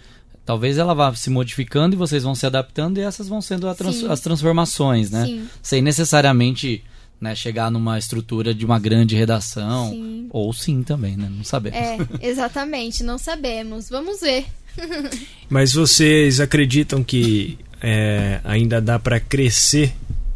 Talvez 0.49 0.79
ela 0.79 0.95
vá 0.95 1.15
se 1.15 1.29
modificando 1.29 1.95
e 1.95 1.99
vocês 1.99 2.23
vão 2.23 2.35
se 2.35 2.47
adaptando 2.47 2.97
e 2.97 3.03
essas 3.03 3.29
vão 3.29 3.39
sendo 3.39 3.71
trans 3.75 4.03
as 4.05 4.19
transformações, 4.19 5.11
né? 5.11 5.27
Sim. 5.27 5.49
Sem 5.63 5.83
necessariamente 5.83 6.83
né, 7.21 7.35
chegar 7.35 7.71
numa 7.71 7.99
estrutura 7.99 8.55
de 8.55 8.65
uma 8.65 8.79
grande 8.79 9.15
redação. 9.15 9.91
Sim. 9.91 10.27
Ou 10.31 10.51
sim 10.55 10.83
também, 10.83 11.19
né? 11.19 11.29
Não 11.31 11.45
sabemos. 11.45 11.79
É, 11.79 11.99
exatamente, 12.23 13.03
não 13.03 13.19
sabemos. 13.19 13.91
Vamos 13.91 14.23
ver. 14.23 14.47
Mas 15.49 15.73
vocês 15.73 16.41
acreditam 16.41 17.03
que 17.03 17.59
é, 17.81 18.41
ainda 18.45 18.81
dá 18.81 18.99
para 18.99 19.19
crescer 19.21 19.95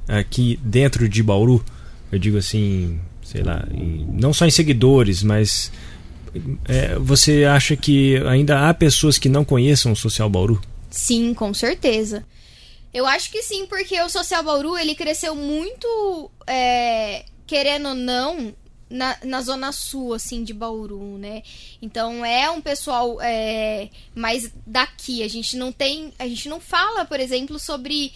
aqui 0.08 0.58
dentro 0.62 1.08
de 1.08 1.22
Bauru? 1.22 1.64
Eu 2.10 2.18
digo 2.18 2.38
assim, 2.38 2.98
sei 3.24 3.42
lá, 3.42 3.66
em- 3.72 4.06
não 4.12 4.32
só 4.32 4.46
em 4.46 4.50
seguidores, 4.50 5.22
mas 5.22 5.70
é, 6.66 6.96
você 6.98 7.44
acha 7.44 7.76
que 7.76 8.16
ainda 8.26 8.68
há 8.68 8.74
pessoas 8.74 9.18
que 9.18 9.28
não 9.28 9.44
conheçam 9.44 9.92
o 9.92 9.96
Social 9.96 10.28
Bauru? 10.30 10.60
Sim, 10.90 11.32
com 11.34 11.52
certeza. 11.54 12.24
Eu 12.92 13.06
acho 13.06 13.30
que 13.30 13.42
sim, 13.42 13.66
porque 13.66 14.00
o 14.02 14.08
Social 14.10 14.42
Bauru, 14.42 14.76
ele 14.76 14.94
cresceu 14.94 15.34
muito, 15.34 16.30
é, 16.46 17.24
querendo 17.46 17.88
ou 17.88 17.94
não, 17.94 18.52
na, 18.92 19.16
na 19.24 19.40
zona 19.40 19.72
sul, 19.72 20.14
assim, 20.14 20.44
de 20.44 20.52
Bauru, 20.52 21.18
né? 21.18 21.42
Então 21.80 22.24
é 22.24 22.50
um 22.50 22.60
pessoal 22.60 23.18
é, 23.20 23.88
mais 24.14 24.52
daqui. 24.66 25.22
A 25.22 25.28
gente 25.28 25.56
não 25.56 25.72
tem. 25.72 26.12
A 26.18 26.28
gente 26.28 26.48
não 26.48 26.60
fala, 26.60 27.04
por 27.04 27.18
exemplo, 27.18 27.58
sobre 27.58 28.12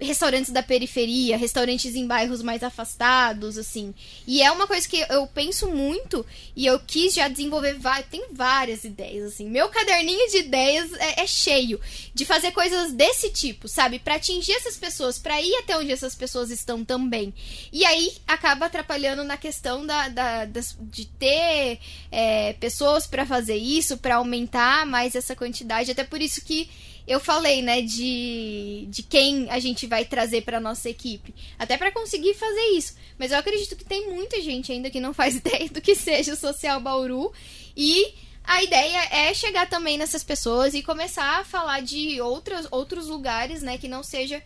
restaurantes 0.00 0.50
da 0.50 0.62
periferia, 0.62 1.36
restaurantes 1.36 1.94
em 1.94 2.06
bairros 2.06 2.42
mais 2.42 2.62
afastados, 2.62 3.58
assim. 3.58 3.94
E 4.26 4.42
é 4.42 4.50
uma 4.50 4.66
coisa 4.66 4.88
que 4.88 5.04
eu 5.10 5.26
penso 5.26 5.68
muito 5.68 6.24
e 6.56 6.64
eu 6.66 6.80
quis 6.80 7.14
já 7.14 7.28
desenvolver 7.28 7.74
várias, 7.74 8.06
tem 8.08 8.24
várias 8.32 8.84
ideias, 8.84 9.32
assim. 9.34 9.48
Meu 9.48 9.68
caderninho 9.68 10.30
de 10.30 10.38
ideias 10.38 10.92
é, 10.94 11.22
é 11.22 11.26
cheio 11.26 11.78
de 12.14 12.24
fazer 12.24 12.52
coisas 12.52 12.92
desse 12.92 13.30
tipo, 13.30 13.68
sabe? 13.68 13.98
Pra 13.98 14.14
atingir 14.14 14.52
essas 14.52 14.76
pessoas, 14.76 15.18
pra 15.18 15.40
ir 15.40 15.54
até 15.56 15.76
onde 15.76 15.92
essas 15.92 16.14
pessoas 16.14 16.50
estão 16.50 16.84
também. 16.84 17.32
E 17.72 17.84
aí 17.84 18.12
acaba 18.26 18.66
atrapalhando 18.66 19.22
na 19.24 19.36
questão 19.36 19.84
da, 19.84 20.08
da- 20.08 20.44
de 20.46 21.04
ter 21.06 21.78
é, 22.10 22.54
pessoas 22.54 23.06
pra 23.06 23.26
fazer 23.26 23.56
isso, 23.56 23.98
pra 23.98 24.16
aumentar 24.16 24.86
mais 24.86 25.14
essa 25.14 25.36
quantidade. 25.36 25.90
Até 25.90 26.04
por 26.04 26.20
isso 26.22 26.40
que 26.42 26.68
eu 27.10 27.18
falei, 27.18 27.60
né, 27.60 27.82
de, 27.82 28.86
de 28.88 29.02
quem 29.02 29.50
a 29.50 29.58
gente 29.58 29.84
vai 29.84 30.04
trazer 30.04 30.42
pra 30.42 30.60
nossa 30.60 30.88
equipe. 30.88 31.34
Até 31.58 31.76
pra 31.76 31.90
conseguir 31.90 32.34
fazer 32.34 32.68
isso. 32.76 32.94
Mas 33.18 33.32
eu 33.32 33.38
acredito 33.38 33.74
que 33.74 33.84
tem 33.84 34.12
muita 34.14 34.40
gente 34.40 34.70
ainda 34.70 34.88
que 34.88 35.00
não 35.00 35.12
faz 35.12 35.34
ideia 35.42 35.68
do 35.68 35.80
que 35.80 35.96
seja 35.96 36.34
o 36.34 36.36
Social 36.36 36.78
Bauru. 36.78 37.32
E 37.76 38.14
a 38.44 38.62
ideia 38.62 39.08
é 39.10 39.34
chegar 39.34 39.68
também 39.68 39.98
nessas 39.98 40.22
pessoas 40.22 40.72
e 40.72 40.84
começar 40.84 41.40
a 41.40 41.44
falar 41.44 41.82
de 41.82 42.20
outras, 42.20 42.68
outros 42.70 43.08
lugares, 43.08 43.60
né, 43.60 43.76
que 43.76 43.88
não 43.88 44.04
seja 44.04 44.40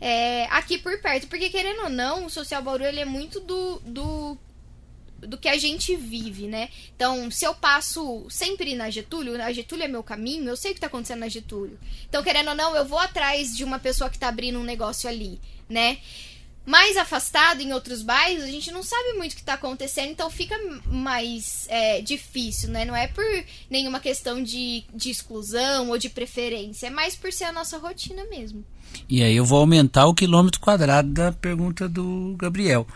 é, 0.00 0.46
aqui 0.50 0.76
por 0.76 1.00
perto. 1.00 1.28
Porque, 1.28 1.48
querendo 1.48 1.84
ou 1.84 1.88
não, 1.88 2.26
o 2.26 2.30
Social 2.30 2.60
Bauru 2.60 2.84
ele 2.84 2.98
é 2.98 3.04
muito 3.04 3.38
do, 3.38 3.80
do 3.84 4.36
do 5.18 5.36
que 5.36 5.48
a 5.48 5.58
gente 5.58 5.96
vive, 5.96 6.46
né? 6.46 6.68
Então, 6.94 7.30
se 7.30 7.44
eu 7.44 7.54
passo 7.54 8.26
sempre 8.30 8.74
na 8.74 8.90
Getúlio, 8.90 9.40
a 9.42 9.52
Getúlio 9.52 9.84
é 9.84 9.88
meu 9.88 10.02
caminho, 10.02 10.48
eu 10.48 10.56
sei 10.56 10.70
o 10.70 10.74
que 10.74 10.80
tá 10.80 10.86
acontecendo 10.86 11.20
na 11.20 11.28
Getúlio. 11.28 11.78
Então, 12.08 12.22
querendo 12.22 12.48
ou 12.48 12.54
não, 12.54 12.76
eu 12.76 12.84
vou 12.84 12.98
atrás 12.98 13.56
de 13.56 13.64
uma 13.64 13.78
pessoa 13.78 14.10
que 14.10 14.18
tá 14.18 14.28
abrindo 14.28 14.58
um 14.58 14.64
negócio 14.64 15.08
ali, 15.08 15.40
né? 15.68 15.98
Mais 16.64 16.98
afastado 16.98 17.62
em 17.62 17.72
outros 17.72 18.02
bairros, 18.02 18.44
a 18.44 18.50
gente 18.50 18.70
não 18.70 18.82
sabe 18.82 19.14
muito 19.14 19.32
o 19.32 19.36
que 19.36 19.42
tá 19.42 19.54
acontecendo, 19.54 20.10
então 20.10 20.28
fica 20.28 20.54
mais 20.84 21.66
é, 21.70 22.02
difícil, 22.02 22.68
né? 22.68 22.84
Não 22.84 22.94
é 22.94 23.08
por 23.08 23.24
nenhuma 23.70 24.00
questão 24.00 24.42
de, 24.42 24.84
de 24.94 25.10
exclusão 25.10 25.88
ou 25.88 25.96
de 25.96 26.10
preferência, 26.10 26.88
é 26.88 26.90
mais 26.90 27.16
por 27.16 27.32
ser 27.32 27.44
a 27.44 27.52
nossa 27.52 27.78
rotina 27.78 28.22
mesmo. 28.26 28.62
E 29.08 29.22
aí 29.22 29.34
eu 29.34 29.46
vou 29.46 29.60
aumentar 29.60 30.06
o 30.06 30.14
quilômetro 30.14 30.60
quadrado 30.60 31.08
da 31.08 31.32
pergunta 31.32 31.88
do 31.88 32.36
Gabriel. 32.38 32.86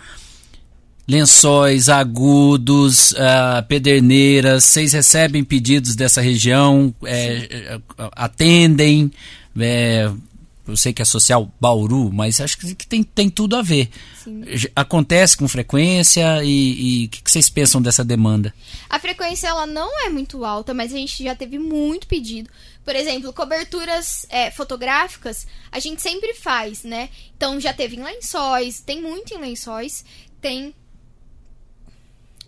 Lençóis, 1.06 1.88
agudos, 1.88 3.14
ah, 3.16 3.64
pederneiras, 3.68 4.64
vocês 4.64 4.92
recebem 4.92 5.42
pedidos 5.42 5.96
dessa 5.96 6.20
região, 6.20 6.94
é, 7.04 7.48
é, 7.50 7.80
atendem, 8.14 9.10
é, 9.58 10.10
eu 10.66 10.76
sei 10.76 10.92
que 10.92 11.02
é 11.02 11.04
social 11.04 11.52
Bauru, 11.60 12.12
mas 12.12 12.40
acho 12.40 12.56
que 12.56 12.86
tem, 12.86 13.02
tem 13.02 13.28
tudo 13.28 13.56
a 13.56 13.62
ver. 13.62 13.90
Sim. 14.22 14.44
Acontece 14.76 15.36
com 15.36 15.48
frequência 15.48 16.42
e 16.44 17.02
e 17.02 17.06
o 17.06 17.08
que, 17.08 17.22
que 17.22 17.30
vocês 17.30 17.50
pensam 17.50 17.82
dessa 17.82 18.04
demanda? 18.04 18.54
A 18.88 18.98
frequência 18.98 19.48
ela 19.48 19.66
não 19.66 20.06
é 20.06 20.08
muito 20.08 20.44
alta, 20.44 20.72
mas 20.72 20.94
a 20.94 20.96
gente 20.96 21.24
já 21.24 21.34
teve 21.34 21.58
muito 21.58 22.06
pedido. 22.06 22.48
Por 22.84 22.94
exemplo, 22.94 23.32
coberturas 23.32 24.24
é, 24.30 24.50
fotográficas, 24.50 25.46
a 25.70 25.80
gente 25.80 26.00
sempre 26.00 26.34
faz, 26.34 26.84
né? 26.84 27.08
Então 27.36 27.58
já 27.60 27.72
teve 27.72 27.96
em 27.96 28.02
lençóis, 28.02 28.80
tem 28.80 29.02
muito 29.02 29.34
em 29.34 29.38
lençóis, 29.38 30.04
tem 30.40 30.72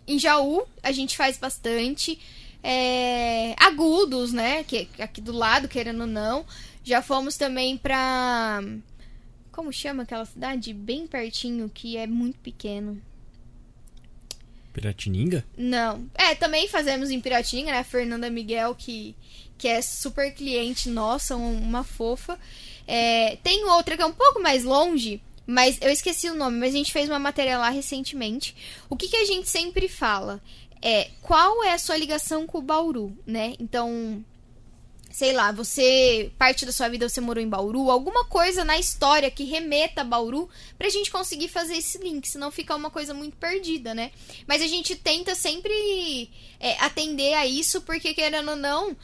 em 0.07 0.19
Jaú, 0.19 0.63
a 0.83 0.93
gente 0.93 1.17
faz 1.17 1.37
bastante. 1.39 2.19
É, 2.67 3.55
agudos, 3.59 4.33
né? 4.33 4.65
Que 4.65 4.87
que 4.87 5.03
aqui 5.03 5.21
do 5.21 5.33
lado, 5.33 5.69
querendo 5.69 6.01
ou 6.03 6.07
não. 6.07 6.47
Já 6.83 7.03
fomos 7.03 7.37
também 7.37 7.77
pra. 7.77 8.63
Como 9.53 9.73
chama 9.73 10.03
aquela 10.03 10.25
cidade? 10.25 10.73
Bem 10.73 11.07
pertinho, 11.07 11.71
que 11.73 11.97
é 11.97 12.07
muito 12.07 12.39
pequeno. 12.39 13.01
Piratininga? 14.73 15.45
Não. 15.57 16.07
É, 16.15 16.35
também 16.35 16.67
fazemos 16.69 17.11
em 17.11 17.21
Piratinga, 17.21 17.71
né? 17.71 17.79
A 17.79 17.85
Fernanda 17.85 18.29
Miguel, 18.29 18.75
que, 18.75 19.15
que 19.57 19.69
é 19.69 19.81
super 19.81 20.33
cliente 20.35 20.89
nossa, 20.89 21.37
um- 21.37 21.59
uma 21.61 21.85
fofa. 21.85 22.39
É, 22.87 23.37
tem 23.37 23.65
outra 23.67 23.97
que 23.97 24.03
é 24.03 24.07
um 24.07 24.13
pouco 24.13 24.43
mais 24.43 24.65
longe, 24.65 25.23
mas 25.47 25.79
eu 25.81 25.91
esqueci 25.91 26.29
o 26.29 26.35
nome, 26.35 26.59
mas 26.59 26.75
a 26.75 26.79
gente 26.79 26.93
fez 26.93 27.09
uma 27.09 27.19
matéria 27.19 27.59
lá 27.59 27.71
recentemente. 27.71 28.55
O 28.89 28.97
que, 28.97 29.09
que 29.09 29.17
a 29.17 29.25
gente 29.25 29.49
sempre 29.49 29.89
fala? 29.89 30.43
É, 30.81 31.11
qual 31.23 31.65
é 31.65 31.73
a 31.73 31.79
sua 31.79 31.97
ligação 31.97 32.47
com 32.47 32.59
o 32.59 32.63
Bauru, 32.63 33.17
né? 33.27 33.55
Então, 33.59 34.25
sei 35.11 35.33
lá, 35.33 35.53
você, 35.53 36.33
parte 36.37 36.67
da 36.67 36.73
sua 36.73 36.89
vida 36.89 37.09
você 37.09 37.21
morou 37.21 37.43
em 37.43 37.49
Bauru, 37.49 37.91
alguma 37.91 38.25
coisa 38.25 38.65
na 38.65 38.79
história 38.79 39.31
que 39.31 39.45
remeta 39.45 40.01
a 40.01 40.05
Bauru 40.05 40.49
pra 40.77 40.89
gente 40.89 41.11
conseguir 41.11 41.49
fazer 41.49 41.77
esse 41.77 41.99
link, 41.99 42.29
senão 42.29 42.51
fica 42.51 42.75
uma 42.75 42.91
coisa 42.91 43.15
muito 43.15 43.37
perdida, 43.37 43.95
né? 43.95 44.11
Mas 44.47 44.61
a 44.61 44.67
gente 44.67 44.97
tenta 44.97 45.35
sempre 45.35 46.31
é, 46.59 46.73
atender 46.81 47.35
a 47.35 47.47
isso, 47.47 47.81
porque 47.83 48.13
querendo 48.13 48.51
ou 48.51 48.57
não, 48.57 48.97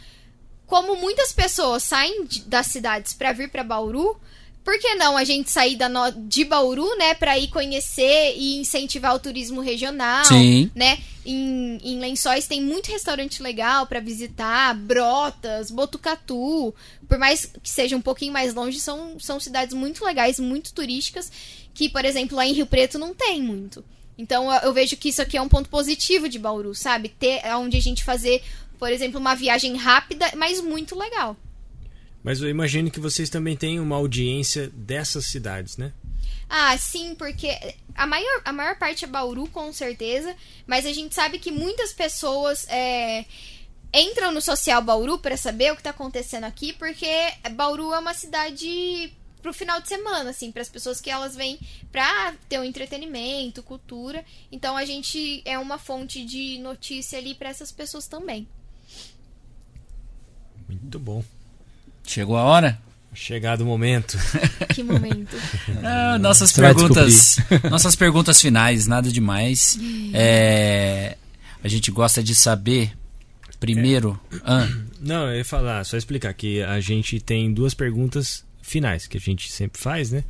como 0.67 0.97
muitas 0.97 1.33
pessoas 1.33 1.83
saem 1.83 2.27
das 2.47 2.67
cidades 2.67 3.15
pra 3.15 3.33
vir 3.33 3.51
pra 3.51 3.63
Bauru, 3.63 4.21
por 4.65 4.79
que 4.79 4.95
não 4.95 5.17
a 5.17 5.25
gente 5.25 5.51
sair 5.51 5.77
da 5.77 5.89
no- 5.89 6.11
de 6.29 6.45
Bauru, 6.45 6.97
né, 6.97 7.15
pra 7.15 7.39
ir 7.39 7.49
conhecer 7.49 8.35
e 8.37 8.57
incentivar 8.59 9.15
o 9.15 9.19
turismo 9.19 9.61
regional, 9.61 10.25
Sim. 10.27 10.71
né? 10.75 10.99
Em, 11.25 11.79
em 11.83 11.99
Lençóis 11.99 12.47
tem 12.47 12.63
muito 12.63 12.91
restaurante 12.91 13.43
legal 13.43 13.87
pra 13.87 14.01
visitar, 14.01 14.75
Brotas, 14.75 15.71
Botucatu. 15.71 16.75
Por 17.09 17.19
mais 17.19 17.47
que 17.47 17.69
seja 17.69 17.97
um 17.97 18.01
pouquinho 18.01 18.33
mais 18.33 18.55
longe, 18.55 18.81
são, 18.81 19.19
são 19.19 19.39
cidades 19.41 19.75
muito 19.75 20.05
legais, 20.05 20.39
muito 20.41 20.73
turísticas, 20.73 21.31
que, 21.75 21.89
por 21.89 22.05
exemplo, 22.05 22.37
lá 22.37 22.47
em 22.47 22.53
Rio 22.53 22.67
Preto 22.67 22.99
não 22.99 23.15
tem 23.15 23.43
muito. 23.43 23.85
Então 24.17 24.53
eu, 24.53 24.61
eu 24.63 24.73
vejo 24.73 24.97
que 24.97 25.09
isso 25.09 25.23
aqui 25.23 25.37
é 25.37 25.43
um 25.43 25.49
ponto 25.49 25.69
positivo 25.69 26.29
de 26.29 26.39
Bauru, 26.39 26.75
sabe? 26.75 27.09
Ter 27.09 27.41
onde 27.57 27.77
a 27.77 27.81
gente 27.83 28.05
fazer, 28.05 28.43
por 28.79 28.91
exemplo, 28.93 29.19
uma 29.21 29.35
viagem 29.35 29.77
rápida, 29.77 30.31
mas 30.37 30.61
muito 30.61 30.99
legal. 30.99 31.37
Mas 32.23 32.41
eu 32.41 32.49
imagino 32.49 32.91
que 32.91 33.01
vocês 33.01 33.31
também 33.31 33.57
têm 33.57 33.81
uma 33.81 33.97
audiência 33.97 34.69
dessas 34.75 35.27
cidades, 35.27 35.77
né? 35.77 35.93
Ah, 36.49 36.77
sim, 36.77 37.15
porque 37.15 37.49
a 37.95 38.07
maior, 38.07 38.43
a 38.45 38.53
maior 38.53 38.77
parte 38.77 39.05
é 39.05 39.09
Bauru, 39.09 39.49
com 39.49 39.73
certeza. 39.73 40.35
Mas 40.67 40.85
a 40.85 40.93
gente 40.93 41.15
sabe 41.15 41.39
que 41.39 41.51
muitas 41.51 41.93
pessoas 41.93 42.67
é, 42.69 43.25
entram 43.95 44.33
no 44.33 44.41
social 44.41 44.83
Bauru 44.83 45.19
para 45.19 45.37
saber 45.37 45.73
o 45.73 45.77
que 45.77 45.83
tá 45.83 45.91
acontecendo 45.91 46.45
aqui, 46.45 46.73
porque 46.73 47.09
Bauru 47.53 47.95
é 47.95 47.99
uma 47.99 48.15
cidade 48.15 49.13
pro 49.41 49.55
final 49.55 49.81
de 49.81 49.89
semana, 49.89 50.31
assim, 50.31 50.53
para 50.53 50.61
as 50.61 50.69
pessoas 50.69 51.01
que 51.01 51.09
elas 51.09 51.35
vêm 51.35 51.59
pra 51.91 52.35
ter 52.49 52.59
um 52.59 52.65
entretenimento, 52.65 53.63
cultura. 53.63 54.25
Então 54.53 54.77
a 54.77 54.85
gente 54.85 55.43
é 55.45 55.59
uma 55.59 55.79
fonte 55.79 56.25
de 56.25 56.59
notícia 56.59 57.19
ali 57.19 57.35
para 57.35 57.49
essas 57.49 57.73
pessoas 57.73 58.07
também. 58.07 58.47
Muito 60.69 60.99
bom. 60.99 61.25
Chegou 62.11 62.37
a 62.37 62.43
hora? 62.43 62.77
Chegado 63.15 63.61
o 63.61 63.65
momento. 63.65 64.19
Que 64.75 64.83
momento. 64.83 65.37
Ah, 65.83 66.19
nossas 66.19 66.51
Você 66.51 66.61
perguntas, 66.61 67.37
nossas 67.71 67.95
perguntas 67.95 68.41
finais, 68.41 68.87
nada 68.87 69.11
demais. 69.11 69.79
É, 70.13 71.17
a 71.63 71.69
gente 71.69 71.91
gosta 71.93 72.23
de 72.23 72.35
saber 72.35 72.93
primeiro. 73.61 74.19
Ah, 74.45 74.69
Não, 75.01 75.29
eu 75.29 75.37
ia 75.39 75.45
falar, 75.45 75.85
só 75.85 75.97
explicar 75.97 76.35
que 76.35 76.63
a 76.63 76.81
gente 76.81 77.21
tem 77.21 77.53
duas 77.55 77.75
perguntas 77.75 78.45
finais 78.61 79.07
que 79.07 79.17
a 79.17 79.21
gente 79.21 79.51
sempre 79.51 79.81
faz, 79.81 80.11
né? 80.11 80.25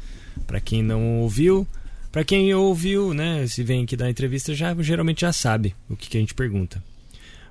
Pra 0.47 0.61
quem 0.61 0.83
não 0.83 1.21
ouviu, 1.21 1.67
pra 2.13 2.25
quem 2.25 2.55
ouviu, 2.55 3.15
né? 3.15 3.47
Se 3.47 3.65
vem 3.65 3.85
aqui 3.85 3.97
dar 3.97 4.11
entrevista 4.11 4.55
já 4.55 4.75
geralmente 4.81 5.23
já 5.23 5.33
sabe 5.33 5.75
o 5.89 5.97
que, 5.97 6.11
que 6.11 6.19
a 6.19 6.21
gente 6.21 6.35
pergunta. 6.35 6.83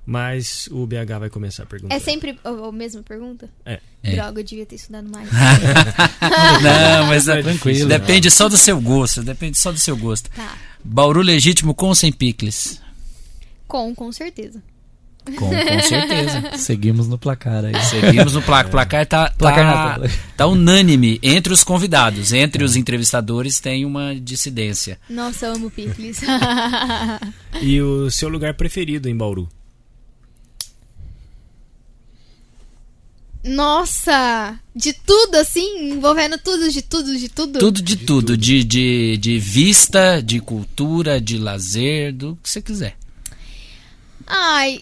Mas 0.06 0.68
o 0.72 0.86
BH 0.88 1.20
vai 1.20 1.30
começar 1.30 1.64
a 1.64 1.66
perguntar. 1.66 1.96
É 1.96 2.00
sempre 2.00 2.38
a, 2.44 2.72
mesma 2.72 3.04
pergunta? 3.04 3.50
É. 3.66 3.80
É. 4.04 4.12
Droga, 4.16 4.40
eu 4.40 4.44
devia 4.44 4.66
ter 4.66 4.76
estudado 4.76 5.08
mais. 5.10 5.30
Não, 6.64 7.06
mas 7.08 7.28
é, 7.28 7.42
Tranquilo. 7.42 7.88
depende 7.88 8.32
só 8.32 8.50
do 8.50 8.58
seu 8.58 8.80
gosto, 8.82 9.22
depende 9.24 9.58
só 9.58 9.72
do 9.72 9.78
seu 9.80 9.96
gosto. 9.96 10.30
tá. 10.32 10.56
Bauru 10.84 11.22
legítimo 11.22 11.76
com 11.76 11.88
ou 11.88 11.96
sem 11.96 12.12
picles? 12.12 12.82
Com, 13.68 13.94
com 13.94 14.12
certeza. 14.12 14.64
Com, 15.26 15.50
com 15.50 15.52
certeza. 15.84 16.58
Seguimos 16.58 17.08
no 17.08 17.18
placar 17.18 17.66
aí. 17.66 17.74
Seguimos 17.84 18.34
no 18.34 18.42
placar. 18.42 18.68
O 18.68 18.72
placar 18.72 19.06
tá, 19.06 19.30
Placar 19.38 19.64
na 19.66 20.08
tá, 20.08 20.14
tá 20.38 20.48
unânime 20.48 21.20
entre 21.22 21.54
os 21.54 21.64
convidados. 21.64 22.32
Entre 22.34 22.64
os 22.64 22.76
entrevistadores 22.76 23.60
tem 23.60 23.86
uma 23.86 24.16
dissidência. 24.16 24.98
Nossa, 25.10 25.46
eu 25.48 25.54
amo 25.54 25.70
picles. 25.70 26.22
E 27.62 27.80
o 27.82 28.10
seu 28.10 28.30
lugar 28.30 28.54
preferido 28.56 29.08
em 29.10 29.16
Bauru? 29.16 29.48
Nossa! 33.50 34.60
De 34.76 34.94
tudo, 34.94 35.36
assim, 35.36 35.92
envolvendo 35.92 36.38
tudo, 36.38 36.70
de 36.70 36.82
tudo, 36.84 37.18
de 37.18 37.30
tudo. 37.30 37.60
Tudo 37.60 37.82
de 37.82 37.96
tudo. 37.96 38.38
De, 38.38 38.64
de, 38.64 39.18
de 39.18 39.40
vista, 39.40 40.22
de 40.22 40.40
cultura, 40.40 41.20
de 41.20 41.38
lazer, 41.40 42.14
do 42.14 42.38
que 42.44 42.50
você 42.50 42.62
quiser. 42.62 42.96
Ai, 44.28 44.82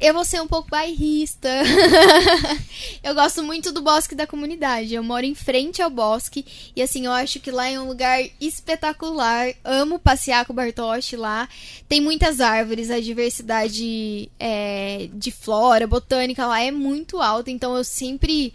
eu 0.00 0.14
vou 0.14 0.24
ser 0.24 0.40
um 0.40 0.46
pouco 0.46 0.70
bairrista. 0.70 1.48
eu 3.02 3.14
gosto 3.14 3.42
muito 3.42 3.72
do 3.72 3.82
bosque 3.82 4.14
da 4.14 4.26
comunidade. 4.26 4.94
Eu 4.94 5.02
moro 5.02 5.26
em 5.26 5.34
frente 5.34 5.82
ao 5.82 5.90
bosque. 5.90 6.44
E 6.76 6.80
assim, 6.80 7.06
eu 7.06 7.12
acho 7.12 7.40
que 7.40 7.50
lá 7.50 7.68
é 7.68 7.80
um 7.80 7.88
lugar 7.88 8.22
espetacular. 8.40 9.52
Amo 9.64 9.98
passear 9.98 10.44
com 10.44 10.52
o 10.52 10.56
Bartoshi 10.56 11.16
lá. 11.16 11.48
Tem 11.88 12.00
muitas 12.00 12.40
árvores, 12.40 12.90
a 12.90 13.00
diversidade 13.00 14.30
é, 14.38 15.08
de 15.12 15.32
flora, 15.32 15.86
botânica 15.86 16.46
lá 16.46 16.60
é 16.60 16.70
muito 16.70 17.20
alta. 17.20 17.50
Então 17.50 17.76
eu 17.76 17.82
sempre 17.82 18.52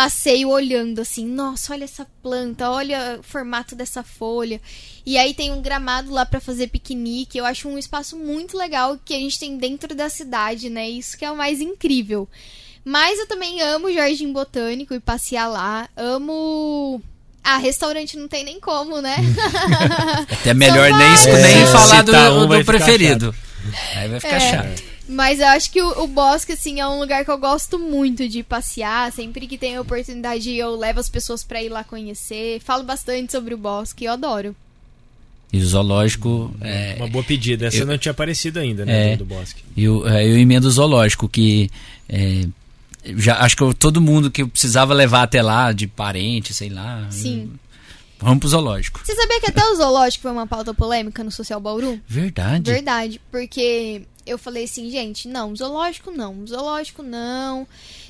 passeio 0.00 0.48
olhando 0.48 0.98
assim, 1.02 1.26
nossa, 1.26 1.74
olha 1.74 1.84
essa 1.84 2.06
planta, 2.22 2.70
olha 2.70 3.18
o 3.20 3.22
formato 3.22 3.76
dessa 3.76 4.02
folha. 4.02 4.58
E 5.04 5.18
aí 5.18 5.34
tem 5.34 5.52
um 5.52 5.60
gramado 5.60 6.10
lá 6.10 6.24
pra 6.24 6.40
fazer 6.40 6.68
piquenique. 6.68 7.36
Eu 7.36 7.44
acho 7.44 7.68
um 7.68 7.76
espaço 7.76 8.16
muito 8.16 8.56
legal 8.56 8.98
que 9.04 9.12
a 9.12 9.18
gente 9.18 9.38
tem 9.38 9.58
dentro 9.58 9.94
da 9.94 10.08
cidade, 10.08 10.70
né? 10.70 10.88
Isso 10.88 11.18
que 11.18 11.24
é 11.24 11.30
o 11.30 11.36
mais 11.36 11.60
incrível. 11.60 12.26
Mas 12.82 13.18
eu 13.18 13.26
também 13.26 13.60
amo 13.60 13.88
o 13.88 13.92
Jardim 13.92 14.32
Botânico 14.32 14.94
e 14.94 15.00
passear 15.00 15.48
lá. 15.48 15.86
Amo. 15.94 17.02
Ah, 17.44 17.58
restaurante 17.58 18.16
não 18.16 18.26
tem 18.26 18.42
nem 18.42 18.58
como, 18.58 19.02
né? 19.02 19.16
Até 20.32 20.54
melhor 20.54 20.90
nem, 20.92 21.42
nem 21.42 21.62
É, 21.62 21.66
falar 21.66 22.02
do, 22.04 22.12
um 22.38 22.46
do 22.46 22.64
preferido. 22.64 23.34
Aí 23.96 24.08
vai 24.08 24.18
ficar 24.18 24.36
É. 24.36 24.40
chato. 24.40 24.89
Mas 25.10 25.40
eu 25.40 25.46
acho 25.48 25.70
que 25.72 25.82
o, 25.82 26.04
o 26.04 26.06
bosque, 26.06 26.52
assim, 26.52 26.78
é 26.80 26.86
um 26.86 27.00
lugar 27.00 27.24
que 27.24 27.30
eu 27.30 27.38
gosto 27.38 27.78
muito 27.78 28.28
de 28.28 28.42
passear. 28.42 29.10
Sempre 29.12 29.46
que 29.46 29.58
tem 29.58 29.78
oportunidade, 29.78 30.54
eu 30.54 30.76
levo 30.76 31.00
as 31.00 31.08
pessoas 31.08 31.42
pra 31.42 31.62
ir 31.62 31.68
lá 31.68 31.82
conhecer. 31.82 32.60
Falo 32.60 32.84
bastante 32.84 33.32
sobre 33.32 33.52
o 33.54 33.58
bosque, 33.58 34.04
eu 34.04 34.12
adoro. 34.12 34.54
E 35.52 35.58
o 35.58 35.66
zoológico. 35.66 36.54
É, 36.60 36.94
Uma 36.96 37.08
boa 37.08 37.24
pedida. 37.24 37.66
Essa 37.66 37.78
eu- 37.78 37.86
não 37.86 37.98
tinha 37.98 38.12
aparecido 38.12 38.60
ainda, 38.60 38.84
né? 38.86 39.12
É. 39.12 39.16
Do 39.16 39.24
bosque. 39.24 39.62
eu, 39.76 40.06
é, 40.08 40.24
eu 40.24 40.38
emendo 40.38 40.68
o 40.68 40.70
zoológico, 40.70 41.28
que. 41.28 41.68
é, 42.08 42.46
já, 43.16 43.38
acho 43.40 43.56
que 43.56 43.62
eu- 43.62 43.74
todo 43.74 44.00
mundo 44.00 44.30
que 44.30 44.42
eu 44.42 44.48
precisava 44.48 44.94
levar 44.94 45.22
até 45.24 45.42
lá, 45.42 45.72
de 45.72 45.86
parente, 45.88 46.54
sei 46.54 46.68
lá. 46.68 47.06
Sim. 47.10 47.50
Vamos 48.20 48.38
pro 48.38 48.48
zoológico. 48.48 49.00
Você 49.04 49.14
sabia 49.14 49.40
que 49.40 49.48
até 49.50 49.64
o 49.64 49.74
zoológico 49.76 50.22
foi 50.22 50.30
uma 50.30 50.46
pauta 50.46 50.72
polêmica 50.74 51.24
no 51.24 51.32
Social 51.32 51.58
Bauru? 51.58 51.98
Verdade. 52.06 52.70
Verdade, 52.70 53.20
porque 53.32 54.02
eu 54.30 54.38
falei 54.38 54.64
assim, 54.64 54.90
gente, 54.90 55.28
não, 55.28 55.54
zoológico 55.54 56.10
não, 56.10 56.46
zoológico 56.46 57.02
não. 57.02 57.66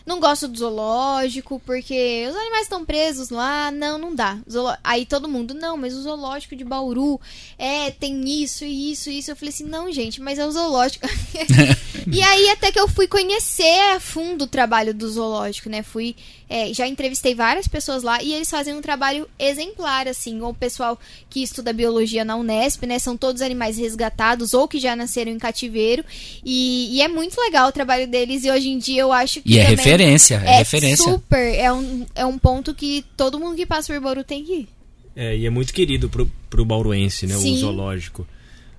Não 0.06 0.18
gosto 0.18 0.48
do 0.48 0.58
zoológico, 0.58 1.60
porque 1.64 2.26
os 2.28 2.34
animais 2.34 2.62
estão 2.62 2.84
presos 2.84 3.28
lá, 3.28 3.70
não, 3.70 3.98
não 3.98 4.14
dá. 4.14 4.38
Zoolo- 4.50 4.76
Aí 4.82 5.04
todo 5.04 5.28
mundo, 5.28 5.54
não, 5.54 5.76
mas 5.76 5.94
o 5.94 6.02
zoológico 6.02 6.56
de 6.56 6.64
Bauru 6.64 7.20
é, 7.58 7.90
tem 7.90 8.42
isso, 8.42 8.64
isso, 8.64 9.10
isso. 9.10 9.30
Eu 9.30 9.36
falei 9.36 9.50
assim, 9.50 9.64
não, 9.64 9.92
gente, 9.92 10.20
mas 10.20 10.38
é 10.38 10.46
o 10.46 10.50
zoológico. 10.50 11.06
e 12.12 12.22
aí 12.22 12.48
até 12.48 12.72
que 12.72 12.80
eu 12.80 12.88
fui 12.88 13.06
conhecer 13.06 13.78
a 13.94 14.00
fundo 14.00 14.44
o 14.44 14.48
trabalho 14.48 14.94
do 14.94 15.08
zoológico, 15.08 15.68
né? 15.68 15.82
Fui, 15.82 16.16
é, 16.48 16.72
já 16.72 16.88
entrevistei 16.88 17.34
várias 17.34 17.68
pessoas 17.68 18.02
lá 18.02 18.22
e 18.22 18.32
eles 18.32 18.50
fazem 18.50 18.74
um 18.74 18.80
trabalho 18.80 19.28
exemplar, 19.38 20.08
assim. 20.08 20.40
O 20.42 20.54
pessoal 20.54 20.98
que 21.28 21.42
estuda 21.42 21.72
biologia 21.72 22.24
na 22.24 22.36
Unesp, 22.36 22.84
né? 22.84 22.98
São 22.98 23.16
todos 23.16 23.42
animais 23.42 23.76
resgatados 23.76 24.54
ou 24.54 24.66
que 24.66 24.80
já 24.80 24.96
nasceram 24.96 25.30
em 25.30 25.38
cativeiro. 25.38 26.04
E, 26.44 26.96
e 26.96 27.02
é 27.02 27.08
muito 27.08 27.40
legal 27.40 27.68
o 27.68 27.72
trabalho 27.72 28.06
deles 28.06 28.44
e 28.44 28.50
hoje 28.50 28.68
em 28.68 28.78
dia 28.78 29.02
eu 29.02 29.12
acho 29.12 29.40
que 29.40 29.54
E 29.54 29.58
é 29.58 29.64
referência, 29.64 30.42
é, 30.44 30.54
é 30.54 30.58
referência. 30.58 31.04
super, 31.04 31.54
é 31.54 31.72
um, 31.72 32.06
é 32.14 32.24
um 32.26 32.38
ponto 32.38 32.74
que 32.74 33.04
todo 33.16 33.38
mundo 33.38 33.56
que 33.56 33.66
passa 33.66 33.92
por 33.92 34.00
Bauru 34.00 34.24
tem 34.24 34.44
que 34.44 34.52
ir. 34.52 34.68
É, 35.14 35.36
e 35.36 35.46
é 35.46 35.50
muito 35.50 35.72
querido 35.72 36.08
pro, 36.08 36.30
pro 36.48 36.64
bauruense, 36.64 37.26
né? 37.26 37.34
Sim. 37.34 37.54
O 37.54 37.58
zoológico. 37.58 38.26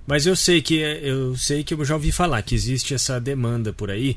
Mas 0.06 0.26
eu 0.26 0.34
sei 0.34 0.60
que 0.60 0.74
eu 0.74 1.36
sei 1.36 1.62
que 1.62 1.74
eu 1.74 1.84
já 1.84 1.94
ouvi 1.94 2.10
falar 2.10 2.42
que 2.42 2.54
existe 2.54 2.94
essa 2.94 3.20
demanda 3.20 3.72
por 3.72 3.90
aí 3.90 4.16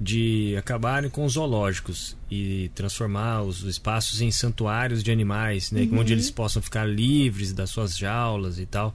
de 0.00 0.54
acabarem 0.58 1.08
com 1.08 1.24
os 1.24 1.34
zoológicos 1.34 2.16
e 2.30 2.70
transformar 2.74 3.42
os 3.42 3.62
espaços 3.62 4.20
em 4.20 4.30
santuários 4.30 5.02
de 5.02 5.10
animais, 5.10 5.70
né? 5.70 5.82
Uhum. 5.82 6.00
Onde 6.00 6.12
eles 6.12 6.30
possam 6.30 6.60
ficar 6.60 6.84
livres 6.84 7.52
das 7.52 7.70
suas 7.70 7.96
jaulas 7.96 8.58
e 8.58 8.66
tal. 8.66 8.94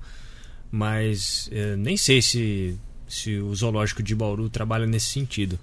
Mas 0.72 1.49
eh, 1.52 1.76
nem 1.76 1.98
sei 1.98 2.22
se, 2.22 2.77
se 3.11 3.38
o 3.38 3.53
zoológico 3.55 4.01
de 4.01 4.15
Bauru 4.15 4.49
trabalha 4.49 4.85
nesse 4.88 5.07
sentido. 5.07 5.59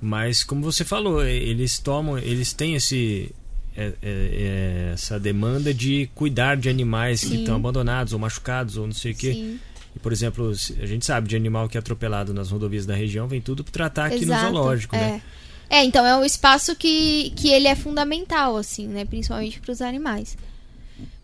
Mas 0.00 0.42
como 0.42 0.62
você 0.62 0.84
falou, 0.84 1.24
eles 1.24 1.78
tomam, 1.78 2.18
eles 2.18 2.52
têm 2.52 2.74
esse 2.74 3.30
é- 3.76 3.86
é- 3.86 3.92
é 4.02 4.90
essa 4.94 5.18
demanda 5.18 5.72
de 5.72 6.08
cuidar 6.14 6.56
de 6.56 6.68
animais 6.68 7.20
que 7.22 7.28
Sim. 7.28 7.40
estão 7.40 7.56
abandonados 7.56 8.12
ou 8.12 8.18
machucados 8.18 8.76
ou 8.76 8.86
não 8.86 8.94
sei 8.94 9.12
o 9.12 9.14
quê. 9.14 9.32
Sim. 9.32 9.60
E, 9.94 9.98
por 9.98 10.12
exemplo, 10.12 10.50
a 10.50 10.86
gente 10.86 11.04
sabe 11.04 11.28
de 11.28 11.36
animal 11.36 11.68
que 11.68 11.76
é 11.76 11.80
atropelado 11.80 12.32
nas 12.34 12.50
rodovias 12.50 12.84
da 12.86 12.94
região, 12.94 13.26
vem 13.28 13.40
tudo 13.40 13.62
para 13.62 13.72
tratar 13.72 14.06
aqui 14.06 14.24
Exato, 14.24 14.44
no 14.46 14.52
zoológico, 14.52 14.96
é. 14.96 14.98
né? 14.98 15.22
É, 15.70 15.84
então 15.84 16.04
é 16.04 16.14
um 16.16 16.24
espaço 16.24 16.76
que, 16.76 17.32
que 17.36 17.48
ele 17.48 17.66
é 17.66 17.74
fundamental, 17.74 18.56
assim, 18.56 18.86
né? 18.86 19.04
Principalmente 19.06 19.58
para 19.58 19.72
os 19.72 19.80
animais. 19.80 20.36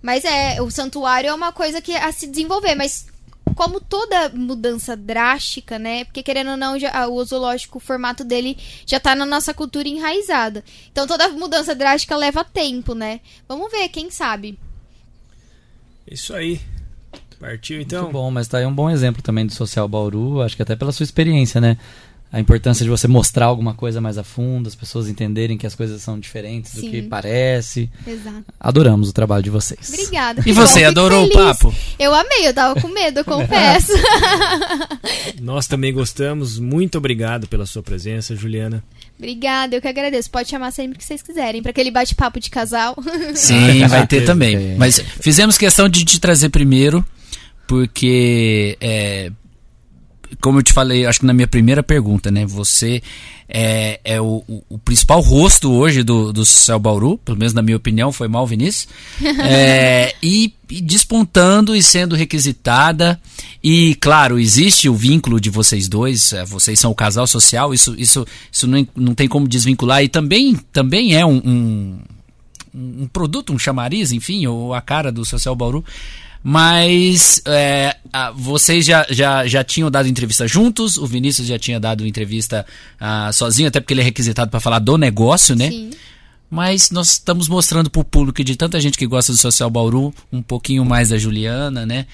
Mas 0.01 0.25
é, 0.25 0.63
o 0.63 0.71
santuário 0.71 1.29
é 1.29 1.35
uma 1.35 1.53
coisa 1.53 1.83
que 1.83 1.95
a 1.95 2.11
se 2.13 2.27
desenvolver, 2.27 2.75
mas 2.75 3.07
como 3.55 3.81
toda 3.81 4.29
mudança 4.31 4.97
drástica, 4.97 5.79
né? 5.79 6.05
Porque 6.05 6.23
querendo 6.23 6.51
ou 6.53 6.57
não, 6.57 6.79
já, 6.79 7.07
o 7.09 7.25
zoológico, 7.25 7.79
o 7.79 7.81
formato 7.81 8.25
dele 8.25 8.57
já 8.87 8.99
tá 8.99 9.15
na 9.15 9.27
nossa 9.27 9.53
cultura 9.55 9.89
enraizada. 9.89 10.65
Então 10.91 11.07
toda 11.07 11.29
mudança 11.29 11.75
drástica 11.75 12.17
leva 12.17 12.45
tempo, 12.45 12.95
né? 12.95 13.21
Vamos 13.49 13.71
ver, 13.71 13.89
quem 13.89 14.11
sabe. 14.11 14.59
Isso 16.07 16.35
aí. 16.35 16.61
Partiu 17.39 17.81
então? 17.81 18.05
Muito 18.05 18.13
bom, 18.13 18.31
mas 18.31 18.49
tá 18.49 18.59
aí 18.59 18.67
um 18.67 18.75
bom 18.75 18.91
exemplo 18.91 19.23
também 19.23 19.47
do 19.47 19.53
Social 19.53 19.89
Bauru, 19.89 20.43
acho 20.43 20.57
que 20.57 20.63
até 20.63 20.75
pela 20.75 20.91
sua 20.91 21.05
experiência, 21.05 21.61
né? 21.61 21.79
A 22.31 22.39
importância 22.39 22.85
de 22.85 22.91
você 22.91 23.09
mostrar 23.09 23.47
alguma 23.47 23.73
coisa 23.73 24.03
mais 24.03 24.19
a 24.19 24.23
fundo, 24.23 24.69
as 24.69 24.75
pessoas 24.75 25.09
entenderem 25.09 25.57
que 25.57 25.67
as 25.67 25.75
coisas 25.75 26.03
são 26.03 26.21
diferentes 26.21 26.75
do 26.75 26.83
Sim. 26.83 26.91
que 26.91 27.03
parece. 27.03 27.91
Exato. 28.07 28.45
Adoramos 28.61 29.09
o 29.09 29.13
trabalho 29.15 29.43
de 29.43 29.49
vocês. 29.49 29.89
Obrigada. 29.89 30.43
E 30.45 30.53
você, 30.53 30.81
bom, 30.83 30.89
adorou 30.89 31.25
o 31.25 31.29
feliz. 31.29 31.43
papo? 31.43 31.75
Eu 31.99 32.15
amei, 32.15 32.47
eu 32.47 32.53
tava 32.53 32.79
com 32.79 32.89
medo, 32.89 33.21
eu 33.21 33.25
confesso. 33.27 33.93
Nós 35.41 35.67
também 35.67 35.93
gostamos. 35.93 36.59
Muito 36.59 36.99
obrigado 36.99 37.47
pela 37.49 37.65
sua 37.65 37.83
presença, 37.83 38.37
Juliana. 38.37 38.85
Obrigada, 39.17 39.75
eu 39.75 39.81
que 39.81 39.89
agradeço. 39.89 40.31
Pode 40.31 40.51
chamar 40.51 40.71
sempre 40.71 40.99
que 40.99 41.05
vocês 41.05 41.23
quiserem, 41.23 41.63
pra 41.63 41.71
aquele 41.71 41.91
bate-papo 41.91 42.39
de 42.39 42.51
casal. 42.51 42.95
Sim, 43.35 43.87
vai 43.89 44.07
ter 44.07 44.27
também. 44.27 44.77
Mas 44.77 44.99
fizemos 45.01 45.57
questão 45.57 45.89
de 45.89 46.05
te 46.05 46.21
trazer 46.21 46.51
primeiro, 46.51 47.05
porque, 47.67 48.77
é, 48.81 49.33
como 50.41 50.59
eu 50.59 50.63
te 50.63 50.73
falei, 50.73 51.07
acho 51.07 51.21
que 51.21 51.27
na 51.27 51.33
minha 51.35 51.47
primeira 51.47 51.83
pergunta, 51.83 52.31
né? 52.31 52.45
Você 52.47 53.03
é, 53.49 53.99
é 54.05 54.21
o, 54.21 54.43
o- 54.69 54.79
principal 54.79 55.21
rosto 55.21 55.73
hoje 55.73 56.03
do, 56.03 56.33
do 56.33 56.45
Céu 56.45 56.79
Bauru, 56.79 57.17
pelo 57.19 57.39
menos 57.39 57.55
na 57.55 57.63
minha 57.63 57.77
opinião, 57.77 58.13
foi 58.13 58.29
mal, 58.29 58.47
Vinícius. 58.47 58.89
É, 59.51 60.15
e, 60.23 60.53
e 60.71 60.81
despontando 60.81 61.75
e 61.75 61.83
sendo 61.83 62.15
requisitada. 62.15 63.21
E, 63.65 63.95
claro, 63.97 64.39
existe 64.39 64.89
o 64.89 64.95
vínculo 64.95 65.41
de 65.41 65.51
vocês 65.51 65.89
dois, 65.89 66.33
é, 66.33 66.45
vocês 66.45 66.79
são 66.79 66.91
o 66.91 66.95
casal 66.95 67.27
social, 67.27 67.73
isso, 67.75 67.95
isso, 67.99 68.27
isso 68.53 68.67
não, 68.67 68.87
não 68.95 69.15
tem 69.15 69.27
como 69.29 69.49
desvincular. 69.49 70.03
E 70.05 70.09
também, 70.09 70.55
também 70.73 71.15
é 71.15 71.25
um- 71.25 71.43
um, 71.45 71.99
um 72.75 73.07
produto, 73.09 73.53
um 73.53 73.59
chamariz, 73.59 74.13
enfim, 74.13 74.47
ou 74.47 74.75
a 74.75 74.81
cara 74.81 75.11
do 75.11 75.25
Social 75.25 75.57
Bauru. 75.57 75.85
Mas 76.43 77.43
é, 77.47 77.97
vocês 78.37 78.87
já, 78.87 79.07
já, 79.11 79.47
já 79.47 79.65
tinham 79.65 79.91
dado 79.91 80.09
entrevista 80.09 80.47
juntos, 80.47 80.97
o 80.97 81.07
Vinícius 81.07 81.47
já 81.47 81.59
tinha 81.59 81.81
dado 81.81 82.07
entrevista 82.07 82.65
ah, 82.99 83.31
sozinho, 83.33 83.69
até 83.69 83.81
porque 83.81 83.93
ele 83.93 84.01
é 84.01 84.05
requisitado 84.05 84.51
para 84.51 84.61
falar 84.61 84.79
do 84.79 84.97
negócio, 84.97 85.57
né? 85.57 85.71
Sim. 85.71 85.91
Mas 86.51 86.91
nós 86.91 87.11
estamos 87.11 87.49
mostrando 87.49 87.91
pro 87.91 88.05
público 88.05 88.43
de 88.43 88.57
tanta 88.57 88.81
gente 88.81 88.97
que 88.97 89.07
gosta 89.07 89.33
do 89.33 89.39
Social 89.39 89.69
Bauru 89.69 90.15
um 90.33 90.41
pouquinho 90.41 90.85
mais 90.85 91.11
da 91.11 91.19
Juliana, 91.19 91.85
né? 91.85 92.07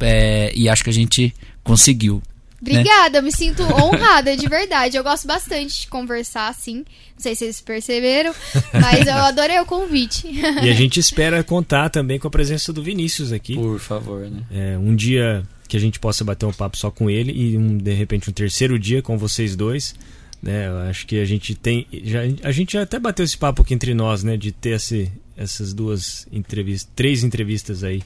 É, 0.00 0.52
e 0.56 0.68
acho 0.68 0.82
que 0.82 0.90
a 0.90 0.94
gente 0.94 1.34
conseguiu. 1.62 2.22
Obrigada, 2.62 3.18
eu 3.18 3.22
me 3.24 3.32
sinto 3.32 3.60
honrada, 3.64 4.36
de 4.36 4.48
verdade. 4.48 4.96
Eu 4.96 5.02
gosto 5.02 5.26
bastante 5.26 5.80
de 5.80 5.88
conversar, 5.88 6.48
assim. 6.48 6.76
Não 6.76 7.18
sei 7.18 7.34
se 7.34 7.40
vocês 7.40 7.60
perceberam, 7.60 8.32
mas 8.72 9.04
eu 9.04 9.14
adorei 9.14 9.58
o 9.58 9.66
convite. 9.66 10.28
E 10.28 10.70
a 10.70 10.72
gente 10.72 11.00
espera 11.00 11.42
contar 11.42 11.90
também 11.90 12.20
com 12.20 12.28
a 12.28 12.30
presença 12.30 12.72
do 12.72 12.80
Vinícius 12.80 13.32
aqui. 13.32 13.56
Por 13.56 13.80
favor, 13.80 14.30
né? 14.30 14.44
É, 14.52 14.78
um 14.78 14.94
dia 14.94 15.42
que 15.66 15.76
a 15.76 15.80
gente 15.80 15.98
possa 15.98 16.22
bater 16.22 16.46
um 16.46 16.52
papo 16.52 16.76
só 16.76 16.88
com 16.88 17.10
ele 17.10 17.32
e 17.32 17.58
um, 17.58 17.76
de 17.76 17.92
repente 17.92 18.30
um 18.30 18.32
terceiro 18.32 18.78
dia 18.78 19.02
com 19.02 19.18
vocês 19.18 19.56
dois. 19.56 19.96
Né? 20.40 20.68
Eu 20.68 20.78
acho 20.88 21.04
que 21.04 21.18
a 21.18 21.24
gente 21.24 21.56
tem. 21.56 21.86
Já, 22.04 22.20
a 22.44 22.52
gente 22.52 22.74
já 22.74 22.82
até 22.82 22.98
bateu 23.00 23.24
esse 23.24 23.36
papo 23.36 23.62
aqui 23.62 23.74
entre 23.74 23.92
nós, 23.92 24.22
né? 24.22 24.36
De 24.36 24.52
ter 24.52 24.76
esse, 24.76 25.10
essas 25.36 25.74
duas 25.74 26.28
entrevistas, 26.30 26.88
três 26.94 27.24
entrevistas 27.24 27.82
aí 27.82 28.04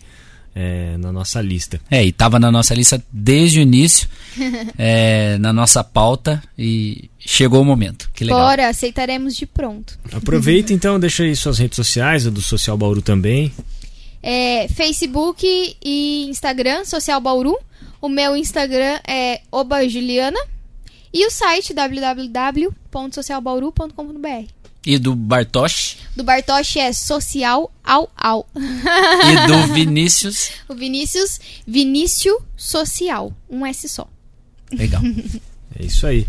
é, 0.57 0.97
na 0.97 1.13
nossa 1.13 1.41
lista. 1.43 1.79
É, 1.91 2.03
e 2.03 2.11
tava 2.11 2.39
na 2.39 2.51
nossa 2.51 2.75
lista 2.75 3.05
desde 3.13 3.59
o 3.59 3.63
início, 3.63 4.09
é, 4.79 5.37
na 5.37 5.53
nossa 5.53 5.85
pauta, 5.85 6.43
e 6.59 7.11
chegou 7.19 7.61
o 7.61 7.65
momento. 7.65 8.11
Que 8.15 8.25
legal. 8.25 8.41
Bora, 8.41 8.69
aceitaremos 8.69 9.37
de 9.37 9.45
pronto. 9.45 9.99
Aproveita 10.11 10.73
então, 10.73 10.99
deixa 10.99 11.25
aí 11.25 11.37
suas 11.37 11.59
redes 11.59 11.77
sociais, 11.77 12.27
a 12.27 12.31
do 12.31 12.41
Social 12.41 12.79
Bauru 12.79 13.03
também. 13.03 13.53
É, 14.23 14.67
Facebook 14.69 15.77
e 15.85 16.27
Instagram, 16.31 16.87
Social 16.87 17.21
Bauru. 17.21 17.59
O 18.01 18.09
meu 18.09 18.35
Instagram 18.35 18.99
é 19.07 19.43
Oba 19.53 19.87
Juliana. 19.87 20.41
E 21.13 21.27
o 21.27 21.31
site 21.31 21.73
www.socialbauru.com.br. 21.73 24.56
E 24.87 24.99
do 24.99 25.15
Bartosz 25.17 25.97
Do 26.15 26.23
Bartosz 26.23 26.77
é 26.77 26.93
Social 26.93 27.71
Au 27.85 28.09
Au. 28.17 28.47
e 28.55 29.47
do 29.49 29.67
Vinícius. 29.75 30.51
o 30.69 30.75
Vinícius, 30.75 31.41
Vinícius 31.67 32.39
Social. 32.57 33.33
Um 33.51 33.67
S 33.67 33.89
só. 33.89 34.09
Legal. 34.73 35.03
É 35.79 35.85
isso 35.85 36.07
aí. 36.07 36.27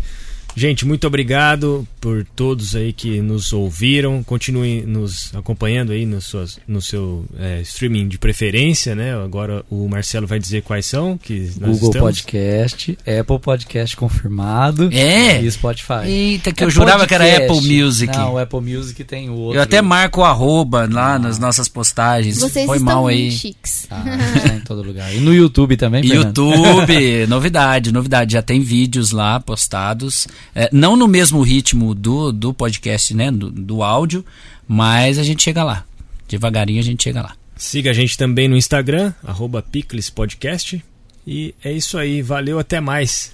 Gente, 0.58 0.84
muito 0.84 1.06
obrigado 1.06 1.86
por 2.00 2.26
todos 2.34 2.74
aí 2.74 2.92
que 2.92 3.20
nos 3.20 3.52
ouviram. 3.52 4.24
Continuem 4.24 4.82
nos 4.82 5.32
acompanhando 5.32 5.92
aí 5.92 6.04
no, 6.04 6.20
suas, 6.20 6.58
no 6.66 6.82
seu 6.82 7.24
é, 7.38 7.60
streaming 7.60 8.08
de 8.08 8.18
preferência, 8.18 8.92
né? 8.92 9.14
Agora 9.14 9.64
o 9.70 9.86
Marcelo 9.86 10.26
vai 10.26 10.40
dizer 10.40 10.62
quais 10.62 10.84
são 10.84 11.16
que 11.16 11.52
nós 11.60 11.78
Google 11.78 11.90
estamos. 11.90 12.00
Podcast, 12.00 12.98
Apple 13.20 13.38
Podcast 13.38 13.96
confirmado. 13.96 14.90
É? 14.92 15.40
E 15.40 15.48
Spotify. 15.48 16.06
Eita, 16.06 16.50
que 16.50 16.64
É 16.64 16.66
eu 16.66 16.70
jurava 16.70 17.06
que 17.06 17.14
era 17.14 17.24
podcast. 17.24 17.52
Apple 17.52 17.80
Music. 17.80 18.16
Não, 18.16 18.34
o 18.34 18.38
Apple 18.38 18.60
Music 18.60 19.04
tem 19.04 19.30
o 19.30 19.34
outro. 19.34 19.60
Eu 19.60 19.62
até 19.62 19.80
marco 19.80 20.22
o 20.22 20.24
arroba 20.24 20.88
lá 20.90 21.20
nas 21.20 21.38
nossas 21.38 21.68
postagens. 21.68 22.40
Vocês 22.40 22.66
Foi 22.66 22.78
estão 22.78 22.94
mal 22.96 23.06
aí. 23.06 23.30
chiques. 23.30 23.86
Ah, 23.88 24.02
tá 24.42 24.54
em 24.56 24.60
todo 24.62 24.82
lugar. 24.82 25.14
E 25.14 25.20
no 25.20 25.32
YouTube 25.32 25.76
também, 25.76 26.02
Fernando? 26.02 26.26
YouTube, 26.26 27.26
novidade, 27.30 27.92
novidade. 27.92 28.32
Já 28.32 28.42
tem 28.42 28.60
vídeos 28.60 29.12
lá 29.12 29.38
postados. 29.38 30.26
É, 30.54 30.68
não 30.72 30.96
no 30.96 31.06
mesmo 31.06 31.42
ritmo 31.42 31.94
do, 31.94 32.32
do 32.32 32.52
podcast, 32.52 33.14
né? 33.14 33.30
Do, 33.30 33.50
do 33.50 33.82
áudio, 33.82 34.24
mas 34.66 35.18
a 35.18 35.22
gente 35.22 35.42
chega 35.42 35.62
lá. 35.62 35.84
Devagarinho 36.28 36.80
a 36.80 36.84
gente 36.84 37.02
chega 37.02 37.22
lá. 37.22 37.34
Siga 37.56 37.90
a 37.90 37.94
gente 37.94 38.16
também 38.16 38.46
no 38.46 38.56
Instagram, 38.56 39.12
arroba 39.24 39.62
Picles 39.62 40.10
Podcast. 40.10 40.82
E 41.26 41.54
é 41.62 41.72
isso 41.72 41.98
aí, 41.98 42.22
valeu, 42.22 42.58
até 42.58 42.80
mais. 42.80 43.32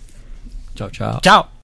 Tchau, 0.75 0.91
tchau. 0.91 1.21
Tchau! 1.21 1.55